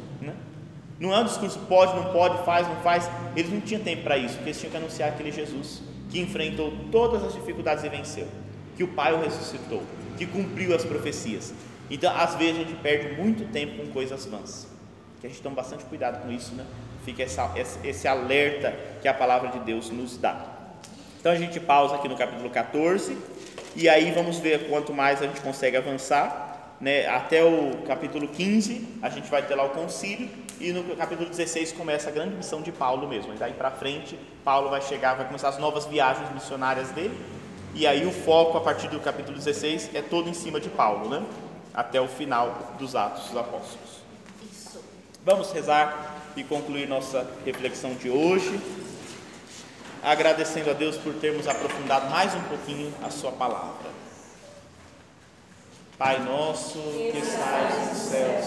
Não 0.98 1.14
é 1.14 1.18
um 1.20 1.24
discurso 1.24 1.58
pode, 1.60 1.94
não 1.94 2.12
pode, 2.12 2.44
faz, 2.44 2.66
não 2.66 2.76
faz. 2.76 3.08
Eles 3.36 3.52
não 3.52 3.60
tinham 3.60 3.82
tempo 3.82 4.02
para 4.02 4.16
isso, 4.16 4.34
porque 4.34 4.50
eles 4.50 4.58
tinham 4.58 4.70
que 4.70 4.76
anunciar 4.76 5.10
aquele 5.10 5.30
Jesus 5.30 5.82
que 6.10 6.18
enfrentou 6.18 6.72
todas 6.90 7.22
as 7.22 7.34
dificuldades 7.34 7.84
e 7.84 7.88
venceu, 7.88 8.26
que 8.76 8.82
o 8.82 8.88
Pai 8.88 9.12
o 9.12 9.20
ressuscitou, 9.20 9.82
que 10.16 10.26
cumpriu 10.26 10.74
as 10.74 10.84
profecias. 10.84 11.52
Então, 11.90 12.14
às 12.16 12.34
vezes, 12.34 12.56
a 12.56 12.64
gente 12.64 12.74
perde 12.76 13.20
muito 13.20 13.50
tempo 13.52 13.82
com 13.82 13.92
coisas 13.92 14.24
vãs. 14.26 14.66
Que 15.20 15.26
a 15.26 15.30
gente 15.30 15.42
tome 15.42 15.54
bastante 15.54 15.84
cuidado 15.84 16.22
com 16.22 16.30
isso, 16.30 16.54
né? 16.54 16.64
Fica 17.04 17.22
essa, 17.22 17.52
esse 17.84 18.08
alerta 18.08 18.74
que 19.00 19.08
a 19.08 19.14
palavra 19.14 19.50
de 19.50 19.58
Deus 19.60 19.90
nos 19.90 20.16
dá. 20.16 20.58
Então 21.20 21.32
a 21.32 21.34
gente 21.34 21.58
pausa 21.58 21.96
aqui 21.96 22.08
no 22.08 22.16
capítulo 22.16 22.48
14 22.48 23.16
e 23.74 23.88
aí 23.88 24.12
vamos 24.12 24.38
ver 24.38 24.68
quanto 24.68 24.92
mais 24.92 25.20
a 25.20 25.26
gente 25.26 25.40
consegue 25.40 25.76
avançar. 25.76 26.76
Né? 26.80 27.08
Até 27.08 27.42
o 27.42 27.82
capítulo 27.86 28.28
15 28.28 28.98
a 29.02 29.08
gente 29.08 29.28
vai 29.28 29.42
ter 29.42 29.56
lá 29.56 29.64
o 29.64 29.70
concílio 29.70 30.28
e 30.60 30.72
no 30.72 30.96
capítulo 30.96 31.28
16 31.28 31.72
começa 31.72 32.08
a 32.08 32.12
grande 32.12 32.34
missão 32.34 32.60
de 32.60 32.72
Paulo 32.72 33.06
mesmo. 33.08 33.34
E 33.34 33.36
daí 33.36 33.52
para 33.52 33.70
frente 33.70 34.18
Paulo 34.44 34.70
vai 34.70 34.80
chegar, 34.80 35.14
vai 35.14 35.26
começar 35.26 35.48
as 35.48 35.58
novas 35.58 35.86
viagens 35.86 36.30
missionárias 36.32 36.90
dele. 36.90 37.18
E 37.74 37.86
aí 37.86 38.06
o 38.06 38.12
foco 38.12 38.58
a 38.58 38.60
partir 38.60 38.88
do 38.88 38.98
capítulo 39.00 39.36
16 39.36 39.90
é 39.94 40.02
todo 40.02 40.28
em 40.28 40.34
cima 40.34 40.58
de 40.60 40.68
Paulo, 40.68 41.08
né? 41.08 41.24
até 41.78 42.00
o 42.00 42.08
final 42.08 42.74
dos 42.76 42.96
Atos 42.96 43.28
dos 43.28 43.36
Apóstolos. 43.36 44.02
Isso. 44.52 44.82
Vamos 45.24 45.52
rezar 45.52 46.16
e 46.36 46.42
concluir 46.42 46.88
nossa 46.88 47.24
reflexão 47.44 47.94
de 47.94 48.10
hoje, 48.10 48.60
agradecendo 50.02 50.70
a 50.70 50.72
Deus 50.72 50.96
por 50.96 51.14
termos 51.14 51.46
aprofundado 51.46 52.10
mais 52.10 52.34
um 52.34 52.42
pouquinho 52.42 52.92
a 53.00 53.10
Sua 53.10 53.30
palavra. 53.30 53.88
Pai 55.96 56.18
nosso 56.20 56.80
que 56.80 57.18
estais 57.18 57.88
nos 57.88 57.98
céus, 57.98 58.46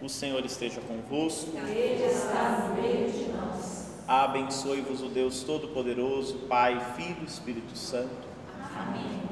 O 0.00 0.08
Senhor 0.08 0.44
esteja 0.44 0.80
convosco. 0.80 1.50
Ele 1.56 2.04
está 2.04 2.68
no 2.68 2.82
meio 2.82 3.10
de 3.10 3.32
nós. 3.32 3.90
Abençoe-vos 4.08 5.02
o 5.02 5.08
Deus 5.08 5.42
Todo-Poderoso, 5.42 6.38
Pai, 6.48 6.80
Filho 6.96 7.18
e 7.22 7.26
Espírito 7.26 7.76
Santo. 7.76 8.28
Amém. 8.76 9.29